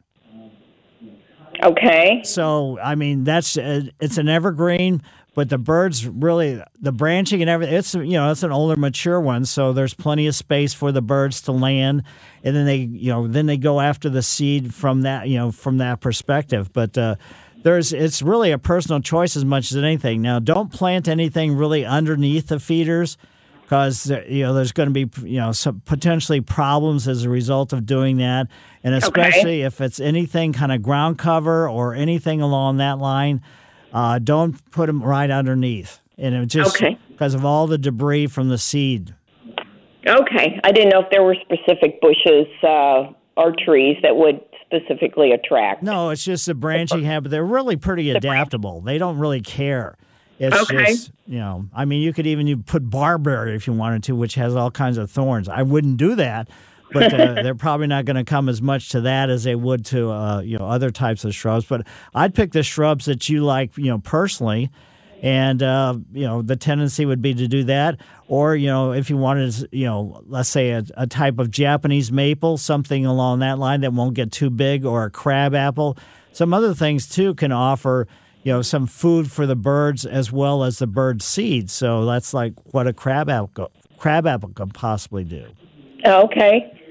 Okay. 1.63 2.23
So, 2.25 2.79
I 2.81 2.97
mean, 2.97 3.25
that's 3.25 3.57
a, 3.57 3.89
it's 4.01 4.19
an 4.19 4.29
evergreen, 4.29 5.01
but 5.35 5.49
the 5.49 5.59
birds 5.59 6.07
really 6.07 6.62
the 6.81 6.93
branching 6.93 7.41
and 7.41 7.49
everything. 7.49 7.75
It's 7.75 7.95
you 7.95 8.12
know 8.12 8.31
it's 8.31 8.43
an 8.43 8.53
older, 8.53 8.77
mature 8.77 9.21
one, 9.21 9.45
so 9.45 9.73
there's 9.73 9.95
plenty 9.95 10.27
of 10.27 10.35
space 10.35 10.75
for 10.75 10.93
the 10.93 11.03
birds 11.03 11.41
to 11.43 11.53
land, 11.53 12.03
and 12.45 12.55
then 12.55 12.67
they 12.67 12.77
you 12.77 13.11
know 13.11 13.27
then 13.27 13.47
they 13.47 13.57
go 13.57 13.81
after 13.81 14.09
the 14.09 14.23
seed 14.23 14.75
from 14.75 15.03
that 15.03 15.29
you 15.29 15.39
know 15.39 15.51
from 15.51 15.79
that 15.79 16.01
perspective. 16.01 16.73
But 16.73 16.99
uh, 16.99 17.17
there's 17.62 17.93
it's 17.93 18.21
really 18.21 18.51
a 18.51 18.59
personal 18.59 19.01
choice 19.01 19.37
as 19.37 19.45
much 19.45 19.71
as 19.71 19.79
anything. 19.79 20.21
Now, 20.21 20.39
don't 20.39 20.71
plant 20.71 21.09
anything 21.09 21.57
really 21.57 21.85
underneath 21.85 22.49
the 22.49 22.61
feeders 22.61 23.17
because 23.62 24.11
you 24.29 24.43
know 24.43 24.53
there's 24.53 24.73
going 24.73 24.93
to 24.93 25.07
be 25.07 25.29
you 25.29 25.39
know 25.39 25.53
some 25.53 25.81
potentially 25.87 26.43
problems 26.43 27.09
as 27.09 27.25
a 27.25 27.31
result 27.31 27.73
of 27.73 27.87
doing 27.87 28.19
that, 28.19 28.49
and 28.85 28.95
especially 28.95 29.61
okay. 29.61 29.62
if 29.62 29.81
it's 29.81 29.99
anything 29.99 30.53
kind 30.53 30.73
of 30.73 30.83
ground 30.83 31.17
cover 31.17 31.67
or 31.69 31.95
anything 31.95 32.43
along 32.43 32.77
that 32.77 32.99
line, 32.99 33.41
uh, 33.93 34.19
don't 34.19 34.71
put 34.71 34.87
them 34.87 35.03
right 35.03 35.31
underneath. 35.31 36.01
And 36.19 36.35
it 36.35 36.47
just 36.47 36.77
okay. 36.77 36.99
because 37.09 37.35
of 37.35 37.45
all 37.45 37.67
the 37.67 37.79
debris 37.79 38.27
from 38.27 38.49
the 38.49 38.59
seed. 38.59 39.15
Okay, 40.07 40.61
I 40.65 40.73
didn't 40.73 40.91
know 40.91 41.01
if 41.01 41.11
there 41.11 41.23
were 41.23 41.37
specific 41.43 42.01
bushes 42.01 42.47
uh, 42.63 43.13
or 43.37 43.55
trees 43.65 43.97
that 44.03 44.17
would 44.17 44.41
specifically 44.67 45.33
attract. 45.33 45.83
No, 45.83 46.11
it's 46.11 46.25
just 46.25 46.49
a 46.49 46.55
branching 46.55 47.05
habit. 47.05 47.29
They're 47.31 47.45
really 47.45 47.77
pretty 47.77 48.11
adaptable. 48.11 48.81
They 48.81 48.99
don't 48.99 49.19
really 49.19 49.41
care. 49.41 49.97
It's 50.39 50.57
okay. 50.57 50.87
just, 50.87 51.13
you 51.27 51.39
know, 51.39 51.69
I 51.73 51.85
mean, 51.85 52.03
you 52.03 52.13
could 52.13 52.27
even 52.27 52.47
you 52.49 52.57
put 52.57 52.89
barberry 52.91 53.55
if 53.55 53.67
you 53.67 53.73
wanted 53.73 54.03
to, 54.05 54.17
which 54.17 54.35
has 54.35 54.57
all 54.57 54.71
kinds 54.71 54.99
of 54.99 55.11
thorns. 55.11 55.49
I 55.49 55.63
wouldn't 55.63 55.99
do 55.99 56.17
that, 56.17 56.49
but 56.93 57.13
uh, 57.13 57.35
they're 57.43 57.55
probably 57.55 57.87
not 57.87 58.05
going 58.05 58.17
to 58.17 58.25
come 58.25 58.49
as 58.49 58.61
much 58.63 58.91
to 58.91 59.03
that 59.03 59.31
as 59.31 59.45
they 59.45 59.55
would 59.55 59.85
to, 59.87 60.11
uh, 60.11 60.41
you 60.41 60.59
know, 60.59 60.67
other 60.67 60.91
types 60.91 61.25
of 61.25 61.35
shrubs. 61.35 61.65
But 61.65 61.87
I'd 62.15 62.35
pick 62.35 62.53
the 62.53 62.63
shrubs 62.63 63.07
that 63.07 63.29
you 63.29 63.45
like, 63.45 63.77
you 63.77 63.87
know, 63.87 63.99
personally. 63.99 64.71
and 65.23 65.63
uh, 65.63 65.97
you 66.13 66.27
know 66.27 66.43
the 66.43 66.57
tendency 66.57 67.07
would 67.07 67.23
be 67.23 67.33
to 67.33 67.47
do 67.47 67.65
that. 67.65 67.99
Or 68.27 68.57
you 68.57 68.67
know 68.67 68.93
if 68.93 69.09
you 69.09 69.17
wanted 69.17 69.69
you 69.73 69.87
know 69.87 70.23
let's 70.27 70.49
say 70.49 70.71
a, 70.71 70.85
a, 70.97 71.07
type 71.07 71.39
of 71.39 71.51
japanese 71.51 72.11
maple 72.11 72.59
something 72.59 73.07
along 73.07 73.39
that 73.39 73.59
line 73.59 73.83
that 73.83 73.93
won't 73.93 74.15
get 74.15 74.33
too 74.33 74.51
big 74.51 74.85
or 74.85 75.05
a 75.05 75.11
crab 75.11 75.55
apple. 75.55 75.97
Some 76.33 76.53
other 76.53 76.75
things 76.75 77.09
too 77.09 77.35
can 77.35 77.53
offer 77.53 78.09
you 78.43 78.53
know 78.53 78.63
some 78.63 78.87
food 78.87 79.31
for 79.31 79.47
the 79.47 79.55
birds 79.57 80.05
as 80.05 80.33
well 80.33 80.65
as 80.65 80.79
the 80.79 80.89
bird 80.89 81.23
seed. 81.23 81.71
So 81.71 82.05
that's 82.05 82.35
like 82.35 82.55
what 82.73 82.89
a 82.89 82.93
crab 82.93 83.31
apple 83.31 83.71
crab 83.99 84.27
apple 84.27 84.51
can 84.51 84.71
possibly 84.71 85.23
do. 85.23 85.47
Okay 86.05 86.82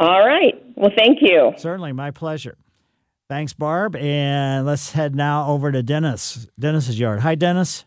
all 0.00 0.26
right 0.26 0.54
well 0.74 0.90
thank 0.96 1.18
you 1.20 1.52
certainly 1.56 1.92
my 1.92 2.10
pleasure 2.10 2.56
Thanks, 3.30 3.52
Barb. 3.52 3.94
And 3.94 4.66
let's 4.66 4.90
head 4.90 5.14
now 5.14 5.46
over 5.46 5.70
to 5.70 5.84
Dennis. 5.84 6.48
Dennis's 6.58 6.98
yard. 6.98 7.20
Hi, 7.20 7.36
Dennis. 7.36 7.84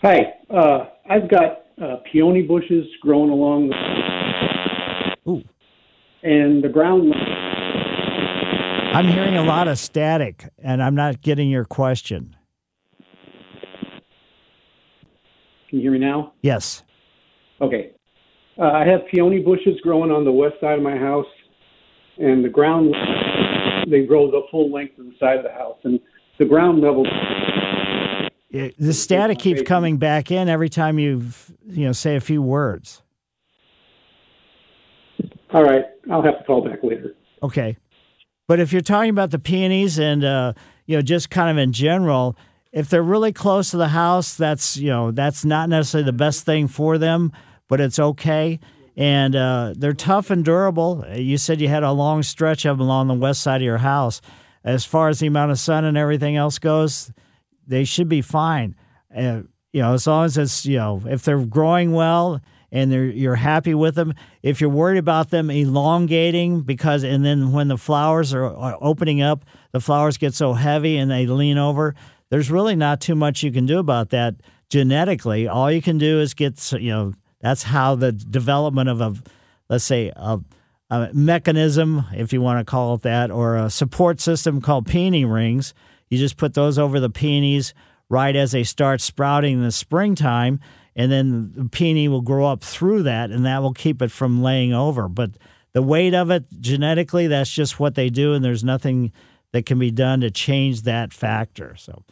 Hi. 0.00 0.34
Uh, 0.48 0.84
I've 1.10 1.28
got 1.28 1.64
uh, 1.82 1.96
peony 2.12 2.42
bushes 2.42 2.86
growing 3.02 3.30
along 3.30 3.70
the. 3.70 5.28
Ooh. 5.28 5.42
And 6.22 6.62
the 6.62 6.68
ground. 6.68 7.12
I'm 8.94 9.08
hearing 9.08 9.34
a 9.36 9.42
lot 9.42 9.66
of 9.66 9.76
static, 9.76 10.48
and 10.62 10.80
I'm 10.80 10.94
not 10.94 11.20
getting 11.20 11.50
your 11.50 11.64
question. 11.64 12.36
Can 15.68 15.80
you 15.80 15.80
hear 15.80 15.90
me 15.90 15.98
now? 15.98 16.32
Yes. 16.42 16.84
Okay. 17.60 17.90
Uh, 18.58 18.70
I 18.70 18.86
have 18.86 19.00
peony 19.10 19.40
bushes 19.40 19.80
growing 19.82 20.10
on 20.10 20.24
the 20.24 20.32
west 20.32 20.54
side 20.60 20.78
of 20.78 20.84
my 20.84 20.96
house, 20.96 21.26
and 22.18 22.44
the 22.44 22.48
ground 22.48 22.94
they 23.90 24.06
grow 24.06 24.30
the 24.30 24.42
full 24.50 24.72
length 24.72 24.98
of 24.98 25.06
the 25.06 25.14
side 25.18 25.38
of 25.38 25.44
the 25.44 25.52
house, 25.52 25.78
and 25.84 25.98
the 26.38 26.44
ground 26.44 26.80
level. 26.80 27.06
It, 28.50 28.76
the 28.78 28.92
static 28.92 29.38
keeps 29.38 29.62
coming 29.62 29.96
back 29.96 30.30
in 30.30 30.48
every 30.48 30.68
time 30.68 30.98
you 30.98 31.24
you 31.66 31.86
know 31.86 31.92
say 31.92 32.14
a 32.14 32.20
few 32.20 32.40
words. 32.40 33.02
All 35.52 35.64
right, 35.64 35.84
I'll 36.10 36.22
have 36.22 36.38
to 36.38 36.44
call 36.44 36.64
back 36.64 36.82
later. 36.82 37.14
Okay, 37.42 37.76
but 38.46 38.60
if 38.60 38.72
you're 38.72 38.82
talking 38.82 39.10
about 39.10 39.32
the 39.32 39.40
peonies 39.40 39.98
and 39.98 40.24
uh, 40.24 40.52
you 40.86 40.96
know 40.96 41.02
just 41.02 41.28
kind 41.30 41.50
of 41.50 41.60
in 41.60 41.72
general, 41.72 42.36
if 42.72 42.88
they're 42.88 43.02
really 43.02 43.32
close 43.32 43.72
to 43.72 43.76
the 43.76 43.88
house, 43.88 44.36
that's 44.36 44.76
you 44.76 44.90
know 44.90 45.10
that's 45.10 45.44
not 45.44 45.68
necessarily 45.68 46.06
the 46.06 46.12
best 46.12 46.44
thing 46.44 46.68
for 46.68 46.98
them, 46.98 47.32
but 47.68 47.80
it's 47.80 47.98
okay 47.98 48.58
and 48.96 49.34
uh, 49.34 49.74
they're 49.76 49.92
tough 49.92 50.30
and 50.30 50.44
durable. 50.44 51.04
You 51.14 51.36
said 51.36 51.60
you 51.60 51.68
had 51.68 51.82
a 51.82 51.92
long 51.92 52.22
stretch 52.22 52.64
of 52.64 52.78
them 52.78 52.86
along 52.86 53.08
the 53.08 53.14
west 53.14 53.40
side 53.42 53.60
of 53.60 53.64
your 53.64 53.78
house. 53.78 54.20
As 54.62 54.84
far 54.84 55.08
as 55.08 55.18
the 55.18 55.26
amount 55.26 55.50
of 55.50 55.58
sun 55.58 55.84
and 55.84 55.96
everything 55.96 56.36
else 56.36 56.58
goes, 56.58 57.12
they 57.66 57.84
should 57.84 58.08
be 58.08 58.22
fine. 58.22 58.76
Uh, 59.14 59.42
you 59.72 59.82
know, 59.82 59.94
as 59.94 60.06
long 60.06 60.24
as 60.24 60.38
it's 60.38 60.64
you 60.64 60.76
know 60.76 61.02
if 61.06 61.22
they're 61.22 61.44
growing 61.44 61.92
well 61.92 62.40
and 62.70 62.92
you're 62.92 63.36
happy 63.36 63.74
with 63.74 63.94
them. 63.94 64.14
If 64.42 64.60
you're 64.60 64.70
worried 64.70 64.98
about 64.98 65.30
them 65.30 65.50
elongating 65.50 66.62
because 66.62 67.04
and 67.04 67.24
then 67.24 67.52
when 67.52 67.68
the 67.68 67.78
flowers 67.78 68.32
are, 68.32 68.44
are 68.46 68.76
opening 68.80 69.22
up, 69.22 69.44
the 69.72 69.80
flowers 69.80 70.16
get 70.16 70.34
so 70.34 70.54
heavy 70.54 70.96
and 70.96 71.10
they 71.10 71.26
lean 71.26 71.58
over. 71.58 71.94
There's 72.30 72.50
really 72.50 72.74
not 72.74 73.00
too 73.00 73.14
much 73.14 73.42
you 73.42 73.52
can 73.52 73.66
do 73.66 73.78
about 73.78 74.10
that 74.10 74.36
genetically. 74.70 75.46
All 75.46 75.70
you 75.70 75.82
can 75.82 75.98
do 75.98 76.20
is 76.20 76.34
get 76.34 76.72
you 76.72 76.90
know 76.90 77.12
that's 77.44 77.64
how 77.64 77.94
the 77.94 78.10
development 78.10 78.88
of 78.88 79.02
a, 79.02 79.14
let's 79.68 79.84
say, 79.84 80.10
a, 80.16 80.40
a 80.88 81.10
mechanism, 81.12 82.06
if 82.14 82.32
you 82.32 82.40
want 82.40 82.58
to 82.58 82.64
call 82.64 82.94
it 82.94 83.02
that, 83.02 83.30
or 83.30 83.56
a 83.58 83.68
support 83.68 84.18
system 84.18 84.62
called 84.62 84.86
peony 84.86 85.26
rings. 85.26 85.74
You 86.08 86.16
just 86.16 86.38
put 86.38 86.54
those 86.54 86.78
over 86.78 86.98
the 86.98 87.10
peonies 87.10 87.74
right 88.08 88.34
as 88.34 88.52
they 88.52 88.64
start 88.64 89.02
sprouting 89.02 89.56
in 89.56 89.62
the 89.62 89.72
springtime, 89.72 90.58
and 90.96 91.12
then 91.12 91.52
the 91.54 91.66
peony 91.66 92.08
will 92.08 92.22
grow 92.22 92.46
up 92.46 92.62
through 92.62 93.02
that, 93.02 93.30
and 93.30 93.44
that 93.44 93.60
will 93.60 93.74
keep 93.74 94.00
it 94.00 94.10
from 94.10 94.42
laying 94.42 94.72
over. 94.72 95.06
But 95.06 95.32
the 95.74 95.82
weight 95.82 96.14
of 96.14 96.30
it 96.30 96.44
genetically, 96.60 97.26
that's 97.26 97.52
just 97.52 97.78
what 97.78 97.94
they 97.94 98.08
do, 98.08 98.32
and 98.32 98.42
there's 98.42 98.64
nothing 98.64 99.12
that 99.52 99.66
can 99.66 99.78
be 99.78 99.90
done 99.90 100.22
to 100.22 100.30
change 100.30 100.82
that 100.82 101.12
factor. 101.12 101.76
So, 101.76 102.04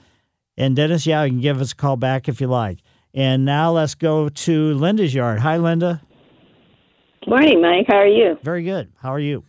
and 0.59 0.77
Dennis, 0.77 1.07
yeah, 1.07 1.25
you 1.25 1.31
can 1.31 1.41
give 1.41 1.63
us 1.63 1.73
a 1.73 1.77
call 1.77 1.97
back 1.97 2.29
if 2.29 2.39
you 2.39 2.49
like. 2.49 2.81
And 3.15 3.45
now 3.45 3.73
let's 3.73 3.95
go 3.95 4.29
to 4.29 4.75
Linda's 4.75 5.15
yard. 5.15 5.41
Hi, 5.41 5.59
Linda. 5.59 6.01
Morning, 7.27 7.61
Mike. 7.61 7.87
How 7.89 7.99
are 7.99 8.07
you? 8.07 8.39
Very 8.43 8.65
good. 8.65 8.91
How 9.01 9.13
are 9.13 9.21
you? 9.21 9.45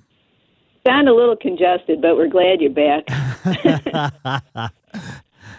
Sound 0.86 1.08
a 1.08 1.14
little 1.14 1.38
congested, 1.38 2.02
but 2.02 2.18
we're 2.18 2.28
glad 2.28 2.60
you're 2.60 2.70
back. 2.70 3.08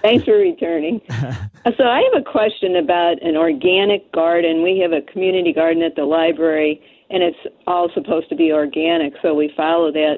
Thanks 0.02 0.24
for 0.24 0.36
returning. 0.36 1.00
so, 1.08 1.84
I 1.84 2.02
have 2.12 2.20
a 2.20 2.30
question 2.30 2.76
about 2.76 3.22
an 3.22 3.36
organic 3.36 4.12
garden. 4.12 4.62
We 4.62 4.78
have 4.80 4.92
a 4.92 5.00
community 5.10 5.54
garden 5.54 5.82
at 5.82 5.96
the 5.96 6.04
library, 6.04 6.82
and 7.08 7.22
it's 7.22 7.38
all 7.66 7.88
supposed 7.94 8.28
to 8.28 8.36
be 8.36 8.52
organic, 8.52 9.14
so 9.22 9.32
we 9.34 9.50
follow 9.56 9.90
that. 9.90 10.16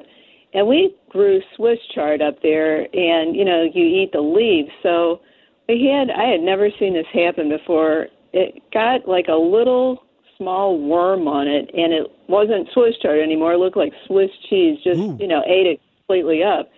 And 0.53 0.67
we 0.67 0.93
grew 1.09 1.39
Swiss 1.55 1.79
chard 1.95 2.21
up 2.21 2.41
there, 2.43 2.81
and 2.93 3.33
you 3.33 3.45
know, 3.45 3.63
you 3.63 3.85
eat 3.85 4.11
the 4.11 4.19
leaves. 4.19 4.71
So, 4.83 5.21
we 5.67 5.85
had 5.85 6.09
I 6.09 6.25
had 6.25 6.41
never 6.41 6.69
seen 6.79 6.93
this 6.93 7.07
happen 7.13 7.49
before. 7.49 8.07
It 8.33 8.61
got 8.73 9.07
like 9.07 9.27
a 9.27 9.35
little 9.35 10.03
small 10.37 10.79
worm 10.79 11.27
on 11.27 11.47
it, 11.47 11.69
and 11.73 11.93
it 11.93 12.11
wasn't 12.27 12.69
Swiss 12.73 12.95
chard 13.01 13.19
anymore. 13.19 13.53
It 13.53 13.57
looked 13.57 13.77
like 13.77 13.93
Swiss 14.05 14.29
cheese. 14.49 14.79
Just 14.83 14.99
Ooh. 14.99 15.17
you 15.19 15.27
know, 15.27 15.43
ate 15.45 15.67
it 15.67 15.81
completely 15.99 16.43
up. 16.43 16.69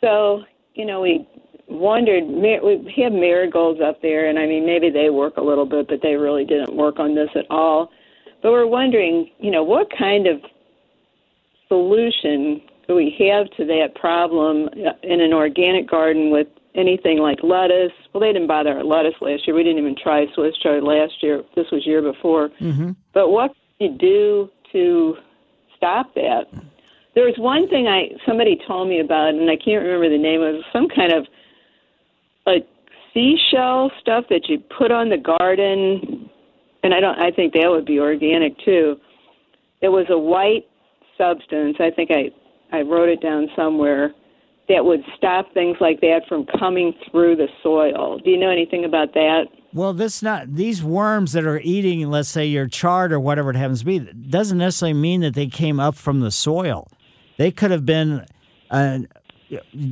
So 0.00 0.42
you 0.74 0.84
know, 0.84 1.00
we 1.00 1.26
wondered. 1.68 2.24
We 2.24 3.02
have 3.02 3.12
marigolds 3.12 3.80
up 3.80 4.02
there, 4.02 4.28
and 4.28 4.38
I 4.38 4.46
mean, 4.46 4.66
maybe 4.66 4.90
they 4.90 5.10
work 5.10 5.36
a 5.36 5.42
little 5.42 5.66
bit, 5.66 5.88
but 5.88 6.00
they 6.02 6.14
really 6.16 6.44
didn't 6.44 6.76
work 6.76 6.98
on 6.98 7.14
this 7.14 7.30
at 7.34 7.46
all. 7.50 7.90
But 8.42 8.50
we're 8.50 8.66
wondering, 8.66 9.30
you 9.38 9.50
know, 9.50 9.62
what 9.62 9.88
kind 9.96 10.26
of 10.26 10.40
solution 11.68 12.60
do 12.88 12.96
we 12.96 13.14
have 13.30 13.48
to 13.56 13.64
that 13.64 13.94
problem 13.94 14.68
in 15.02 15.20
an 15.20 15.32
organic 15.32 15.88
garden 15.88 16.30
with 16.30 16.48
anything 16.74 17.18
like 17.18 17.38
lettuce. 17.42 17.92
Well, 18.12 18.20
they 18.20 18.32
didn't 18.32 18.48
buy 18.48 18.62
their 18.62 18.82
lettuce 18.82 19.14
last 19.20 19.46
year. 19.46 19.54
We 19.54 19.62
didn't 19.62 19.78
even 19.78 19.96
try 20.00 20.26
Swiss 20.34 20.56
chard 20.62 20.82
last 20.82 21.22
year. 21.22 21.42
This 21.54 21.66
was 21.70 21.86
year 21.86 22.02
before. 22.02 22.50
Mm-hmm. 22.60 22.92
But 23.12 23.30
what 23.30 23.52
can 23.78 23.92
you 23.92 23.98
do 23.98 24.50
to 24.72 25.16
stop 25.76 26.14
that? 26.14 26.44
There 27.14 27.24
was 27.24 27.34
one 27.36 27.68
thing 27.68 27.88
I 27.88 28.10
somebody 28.26 28.58
told 28.66 28.88
me 28.88 29.00
about, 29.00 29.30
and 29.30 29.50
I 29.50 29.56
can't 29.56 29.84
remember 29.84 30.08
the 30.08 30.18
name. 30.18 30.40
It 30.40 30.52
was 30.52 30.64
some 30.72 30.88
kind 30.88 31.12
of 31.12 31.26
like 32.46 32.66
seashell 33.12 33.90
stuff 34.00 34.24
that 34.30 34.48
you 34.48 34.58
put 34.78 34.90
on 34.90 35.10
the 35.10 35.18
garden, 35.18 36.30
and 36.82 36.94
I 36.94 37.00
don't. 37.00 37.18
I 37.18 37.30
think 37.30 37.52
that 37.52 37.68
would 37.68 37.84
be 37.84 38.00
organic 38.00 38.58
too. 38.64 38.96
It 39.82 39.88
was 39.88 40.06
a 40.08 40.16
white 40.18 40.66
substance. 41.18 41.76
I 41.80 41.90
think 41.90 42.10
I 42.10 42.30
I 42.74 42.80
wrote 42.80 43.10
it 43.10 43.20
down 43.20 43.48
somewhere 43.54 44.14
that 44.72 44.84
would 44.84 45.04
stop 45.16 45.52
things 45.52 45.76
like 45.80 46.00
that 46.00 46.22
from 46.28 46.46
coming 46.58 46.94
through 47.10 47.36
the 47.36 47.48
soil. 47.62 48.18
Do 48.18 48.30
you 48.30 48.38
know 48.38 48.50
anything 48.50 48.84
about 48.84 49.12
that? 49.14 49.44
Well, 49.74 49.92
this 49.92 50.22
not 50.22 50.54
these 50.54 50.82
worms 50.82 51.32
that 51.32 51.44
are 51.44 51.60
eating, 51.60 52.10
let's 52.10 52.28
say 52.28 52.46
your 52.46 52.68
chard 52.68 53.12
or 53.12 53.20
whatever 53.20 53.50
it 53.50 53.56
happens 53.56 53.80
to 53.80 53.84
be, 53.86 53.98
doesn't 53.98 54.58
necessarily 54.58 54.98
mean 54.98 55.20
that 55.20 55.34
they 55.34 55.46
came 55.46 55.78
up 55.78 55.94
from 55.94 56.20
the 56.20 56.30
soil. 56.30 56.88
They 57.38 57.50
could 57.50 57.70
have 57.70 57.84
been, 57.84 58.26
uh, 58.70 59.00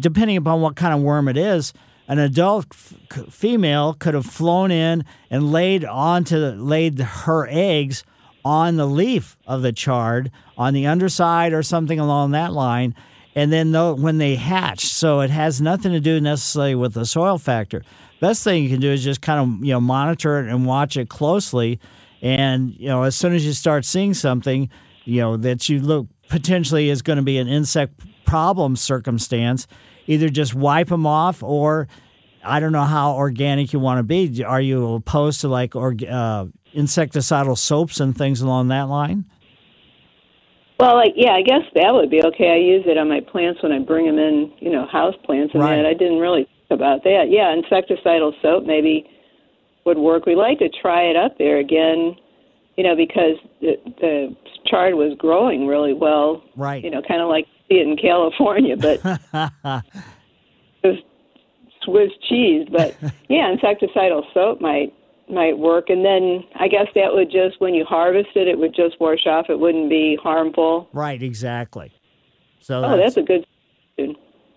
depending 0.00 0.36
upon 0.36 0.60
what 0.60 0.76
kind 0.76 0.94
of 0.94 1.00
worm 1.00 1.28
it 1.28 1.36
is, 1.36 1.72
an 2.08 2.18
adult 2.18 2.66
f- 2.70 2.94
female 3.30 3.94
could 3.94 4.14
have 4.14 4.26
flown 4.26 4.70
in 4.70 5.04
and 5.30 5.52
laid 5.52 5.84
onto 5.84 6.36
laid 6.36 6.98
her 6.98 7.46
eggs 7.50 8.02
on 8.44 8.76
the 8.76 8.86
leaf 8.86 9.36
of 9.46 9.60
the 9.62 9.72
chard 9.72 10.30
on 10.56 10.72
the 10.72 10.86
underside 10.86 11.52
or 11.52 11.62
something 11.62 12.00
along 12.00 12.30
that 12.30 12.52
line 12.52 12.94
and 13.34 13.52
then 13.52 13.72
when 14.00 14.18
they 14.18 14.34
hatch. 14.34 14.86
So 14.86 15.20
it 15.20 15.30
has 15.30 15.60
nothing 15.60 15.92
to 15.92 16.00
do 16.00 16.20
necessarily 16.20 16.74
with 16.74 16.94
the 16.94 17.06
soil 17.06 17.38
factor. 17.38 17.82
Best 18.20 18.44
thing 18.44 18.62
you 18.62 18.68
can 18.68 18.80
do 18.80 18.90
is 18.90 19.02
just 19.02 19.22
kind 19.22 19.40
of 19.40 19.64
you 19.64 19.72
know 19.72 19.80
monitor 19.80 20.38
it 20.38 20.48
and 20.48 20.66
watch 20.66 20.96
it 20.96 21.08
closely, 21.08 21.80
and 22.20 22.74
you 22.74 22.88
know 22.88 23.02
as 23.04 23.14
soon 23.16 23.34
as 23.34 23.46
you 23.46 23.52
start 23.52 23.84
seeing 23.84 24.14
something, 24.14 24.68
you 25.04 25.20
know 25.20 25.36
that 25.36 25.68
you 25.68 25.80
look 25.80 26.06
potentially 26.28 26.90
is 26.90 27.02
going 27.02 27.16
to 27.16 27.22
be 27.22 27.38
an 27.38 27.48
insect 27.48 28.00
problem 28.24 28.76
circumstance, 28.76 29.66
either 30.06 30.28
just 30.28 30.54
wipe 30.54 30.88
them 30.88 31.06
off 31.06 31.42
or 31.42 31.88
I 32.44 32.60
don't 32.60 32.72
know 32.72 32.84
how 32.84 33.14
organic 33.14 33.72
you 33.72 33.80
want 33.80 33.98
to 33.98 34.02
be. 34.02 34.44
Are 34.44 34.60
you 34.60 34.94
opposed 34.94 35.40
to 35.42 35.48
like 35.48 35.76
or, 35.76 35.94
uh, 36.08 36.46
insecticidal 36.74 37.58
soaps 37.58 38.00
and 38.00 38.16
things 38.16 38.40
along 38.40 38.68
that 38.68 38.88
line? 38.88 39.24
Well, 40.80 40.96
like, 40.96 41.12
yeah, 41.14 41.32
I 41.32 41.42
guess 41.42 41.62
that 41.74 41.92
would 41.92 42.10
be 42.10 42.22
okay. 42.22 42.52
I 42.52 42.56
use 42.56 42.84
it 42.86 42.96
on 42.96 43.08
my 43.08 43.20
plants 43.20 43.62
when 43.62 43.72
I 43.72 43.78
bring 43.78 44.06
them 44.06 44.18
in, 44.18 44.52
you 44.58 44.70
know, 44.70 44.86
house 44.86 45.14
plants 45.24 45.52
and 45.54 45.62
right. 45.62 45.76
that. 45.76 45.86
I 45.86 45.94
didn't 45.94 46.18
really 46.18 46.48
think 46.68 46.80
about 46.80 47.04
that. 47.04 47.26
Yeah, 47.28 47.54
insecticidal 47.54 48.32
soap 48.40 48.64
maybe 48.64 49.08
would 49.84 49.98
work. 49.98 50.26
We 50.26 50.34
like 50.34 50.58
to 50.60 50.68
try 50.68 51.02
it 51.02 51.16
up 51.16 51.36
there 51.38 51.58
again, 51.58 52.16
you 52.76 52.84
know, 52.84 52.96
because 52.96 53.36
the, 53.60 53.76
the 54.00 54.36
chard 54.66 54.94
was 54.94 55.16
growing 55.18 55.66
really 55.66 55.92
well. 55.92 56.42
Right. 56.56 56.82
You 56.82 56.90
know, 56.90 57.02
kind 57.06 57.20
of 57.20 57.28
like 57.28 57.46
see 57.68 57.76
it 57.76 57.86
in 57.86 57.96
California, 57.96 58.76
but 58.76 59.00
it 60.82 60.86
was 60.88 60.98
Swiss 61.82 62.10
cheese. 62.28 62.68
But 62.70 62.96
yeah, 63.28 63.54
insecticidal 63.54 64.22
soap 64.32 64.60
might 64.60 64.94
might 65.32 65.58
work. 65.58 65.90
And 65.90 66.04
then 66.04 66.44
I 66.56 66.68
guess 66.68 66.86
that 66.94 67.12
would 67.12 67.30
just 67.30 67.60
when 67.60 67.74
you 67.74 67.84
harvest 67.84 68.30
it, 68.34 68.48
it 68.48 68.58
would 68.58 68.74
just 68.74 69.00
wash 69.00 69.26
off. 69.26 69.46
It 69.48 69.58
wouldn't 69.58 69.90
be 69.90 70.18
harmful. 70.22 70.88
Right, 70.92 71.22
exactly. 71.22 71.92
So 72.60 72.84
oh, 72.84 72.96
that's, 72.96 73.16
a 73.16 73.22
good. 73.22 73.46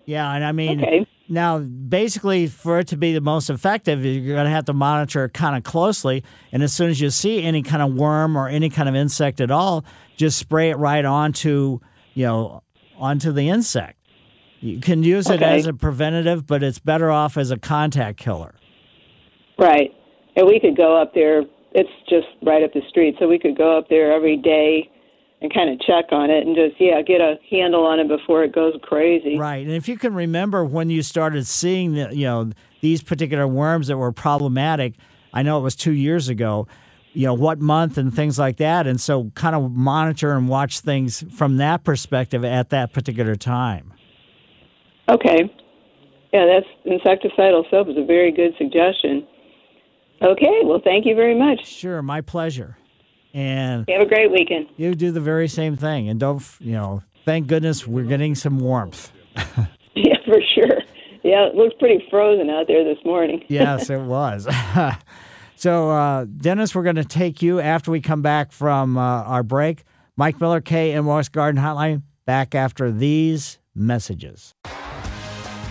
Yeah, 0.04 0.30
and 0.34 0.44
I 0.44 0.52
mean, 0.52 0.82
Okay. 0.84 1.06
now 1.28 1.58
basically 1.58 2.46
for 2.46 2.78
it 2.78 2.88
to 2.88 2.96
be 2.96 3.14
the 3.14 3.20
most 3.20 3.48
effective, 3.48 4.04
you're 4.04 4.34
going 4.34 4.44
to 4.44 4.50
have 4.50 4.66
to 4.66 4.74
monitor 4.74 5.24
it 5.24 5.32
kind 5.32 5.56
of 5.56 5.64
closely. 5.64 6.22
And 6.52 6.62
as 6.62 6.72
soon 6.74 6.90
as 6.90 7.00
you 7.00 7.10
see 7.10 7.42
any 7.42 7.62
kind 7.62 7.82
of 7.82 7.94
worm 7.94 8.36
or 8.36 8.48
any 8.48 8.68
kind 8.68 8.88
of 8.88 8.94
insect 8.94 9.40
at 9.40 9.50
all, 9.50 9.84
just 10.16 10.38
spray 10.38 10.70
it 10.70 10.76
right 10.76 11.04
onto, 11.04 11.80
you 12.12 12.26
know, 12.26 12.62
onto 12.98 13.32
the 13.32 13.48
insect. 13.48 13.98
You 14.60 14.80
can 14.80 15.02
use 15.02 15.28
it 15.28 15.42
as 15.42 15.66
a 15.66 15.74
preventative, 15.74 16.46
but 16.46 16.62
it's 16.62 16.78
better 16.78 17.10
off 17.10 17.36
as 17.36 17.50
a 17.50 17.58
contact 17.58 18.18
killer. 18.18 18.54
Right. 19.58 19.94
And 20.36 20.46
we 20.46 20.58
could 20.60 20.76
go 20.76 21.00
up 21.00 21.14
there. 21.14 21.42
It's 21.72 21.90
just 22.08 22.26
right 22.42 22.62
up 22.62 22.72
the 22.72 22.82
street, 22.88 23.16
so 23.18 23.28
we 23.28 23.38
could 23.38 23.56
go 23.56 23.76
up 23.76 23.88
there 23.88 24.12
every 24.12 24.36
day 24.36 24.90
and 25.40 25.52
kind 25.52 25.68
of 25.68 25.80
check 25.80 26.06
on 26.10 26.30
it 26.30 26.46
and 26.46 26.56
just 26.56 26.80
yeah 26.80 27.02
get 27.02 27.20
a 27.20 27.34
handle 27.50 27.84
on 27.84 27.98
it 28.00 28.08
before 28.08 28.44
it 28.44 28.54
goes 28.54 28.74
crazy. 28.82 29.36
Right. 29.36 29.66
And 29.66 29.74
if 29.74 29.88
you 29.88 29.98
can 29.98 30.14
remember 30.14 30.64
when 30.64 30.88
you 30.88 31.02
started 31.02 31.46
seeing 31.46 31.94
the, 31.94 32.14
you 32.16 32.24
know, 32.24 32.52
these 32.80 33.02
particular 33.02 33.46
worms 33.46 33.88
that 33.88 33.96
were 33.96 34.12
problematic, 34.12 34.94
I 35.32 35.42
know 35.42 35.58
it 35.58 35.62
was 35.62 35.76
2 35.76 35.92
years 35.92 36.28
ago, 36.28 36.66
you 37.12 37.26
know, 37.26 37.34
what 37.34 37.60
month 37.60 37.98
and 37.98 38.14
things 38.14 38.38
like 38.38 38.56
that 38.58 38.86
and 38.86 39.00
so 39.00 39.32
kind 39.34 39.54
of 39.54 39.72
monitor 39.72 40.32
and 40.32 40.48
watch 40.48 40.80
things 40.80 41.24
from 41.36 41.58
that 41.58 41.84
perspective 41.84 42.44
at 42.44 42.70
that 42.70 42.92
particular 42.92 43.34
time. 43.34 43.92
Okay. 45.08 45.52
Yeah, 46.32 46.46
that's 46.46 46.66
insecticidal 46.86 47.68
soap 47.70 47.88
is 47.88 47.96
a 47.98 48.04
very 48.04 48.32
good 48.32 48.54
suggestion. 48.56 49.26
Okay, 50.24 50.60
well, 50.64 50.80
thank 50.82 51.04
you 51.06 51.14
very 51.14 51.38
much. 51.38 51.66
Sure, 51.66 52.00
my 52.02 52.20
pleasure. 52.22 52.78
And 53.34 53.84
Have 53.88 54.00
a 54.02 54.06
great 54.06 54.30
weekend. 54.30 54.68
you 54.76 54.94
do 54.94 55.10
the 55.10 55.20
very 55.20 55.48
same 55.48 55.76
thing 55.76 56.08
and 56.08 56.18
don't, 56.20 56.42
you 56.60 56.72
know, 56.72 57.02
thank 57.24 57.46
goodness 57.46 57.86
we're 57.86 58.04
getting 58.04 58.34
some 58.34 58.58
warmth. 58.58 59.12
Yeah, 59.96 60.16
for 60.26 60.40
sure. 60.56 60.80
Yeah, 61.22 61.46
it 61.46 61.54
looks 61.54 61.74
pretty 61.78 62.04
frozen 62.10 62.50
out 62.50 62.66
there 62.66 62.82
this 62.82 62.98
morning. 63.04 63.44
yes, 63.48 63.90
it 63.90 64.00
was. 64.00 64.48
so, 65.56 65.90
uh, 65.90 66.24
Dennis, 66.24 66.74
we're 66.74 66.82
going 66.82 66.96
to 66.96 67.04
take 67.04 67.40
you 67.42 67.60
after 67.60 67.92
we 67.92 68.00
come 68.00 68.20
back 68.20 68.50
from 68.50 68.98
uh, 68.98 69.22
our 69.22 69.44
break. 69.44 69.84
Mike 70.16 70.40
Miller, 70.40 70.60
KMOX 70.60 71.30
Garden 71.30 71.62
Hotline, 71.62 72.02
back 72.26 72.56
after 72.56 72.90
these 72.90 73.60
messages. 73.74 74.54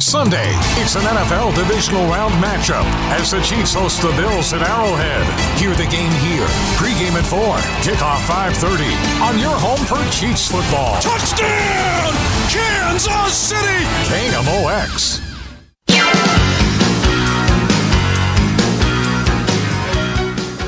Sunday, 0.00 0.50
it's 0.82 0.94
an 0.94 1.02
NFL 1.02 1.54
divisional 1.54 2.02
round 2.06 2.34
matchup 2.42 2.84
as 3.10 3.30
the 3.30 3.40
Chiefs 3.40 3.74
host 3.74 4.02
the 4.02 4.10
Bills 4.12 4.52
at 4.52 4.62
Arrowhead. 4.62 5.24
Hear 5.58 5.74
the 5.74 5.86
game 5.90 6.12
here. 6.20 6.46
Pre-game 6.76 7.16
at 7.16 7.24
4, 7.24 7.38
kickoff 7.82 8.20
5.30 8.26 9.22
on 9.22 9.38
your 9.38 9.54
home 9.54 9.84
for 9.86 9.96
Chiefs 10.10 10.50
football. 10.50 11.00
Touchdown! 11.00 12.12
Kansas 12.50 13.36
City! 13.36 13.84
KMOX. 14.08 15.22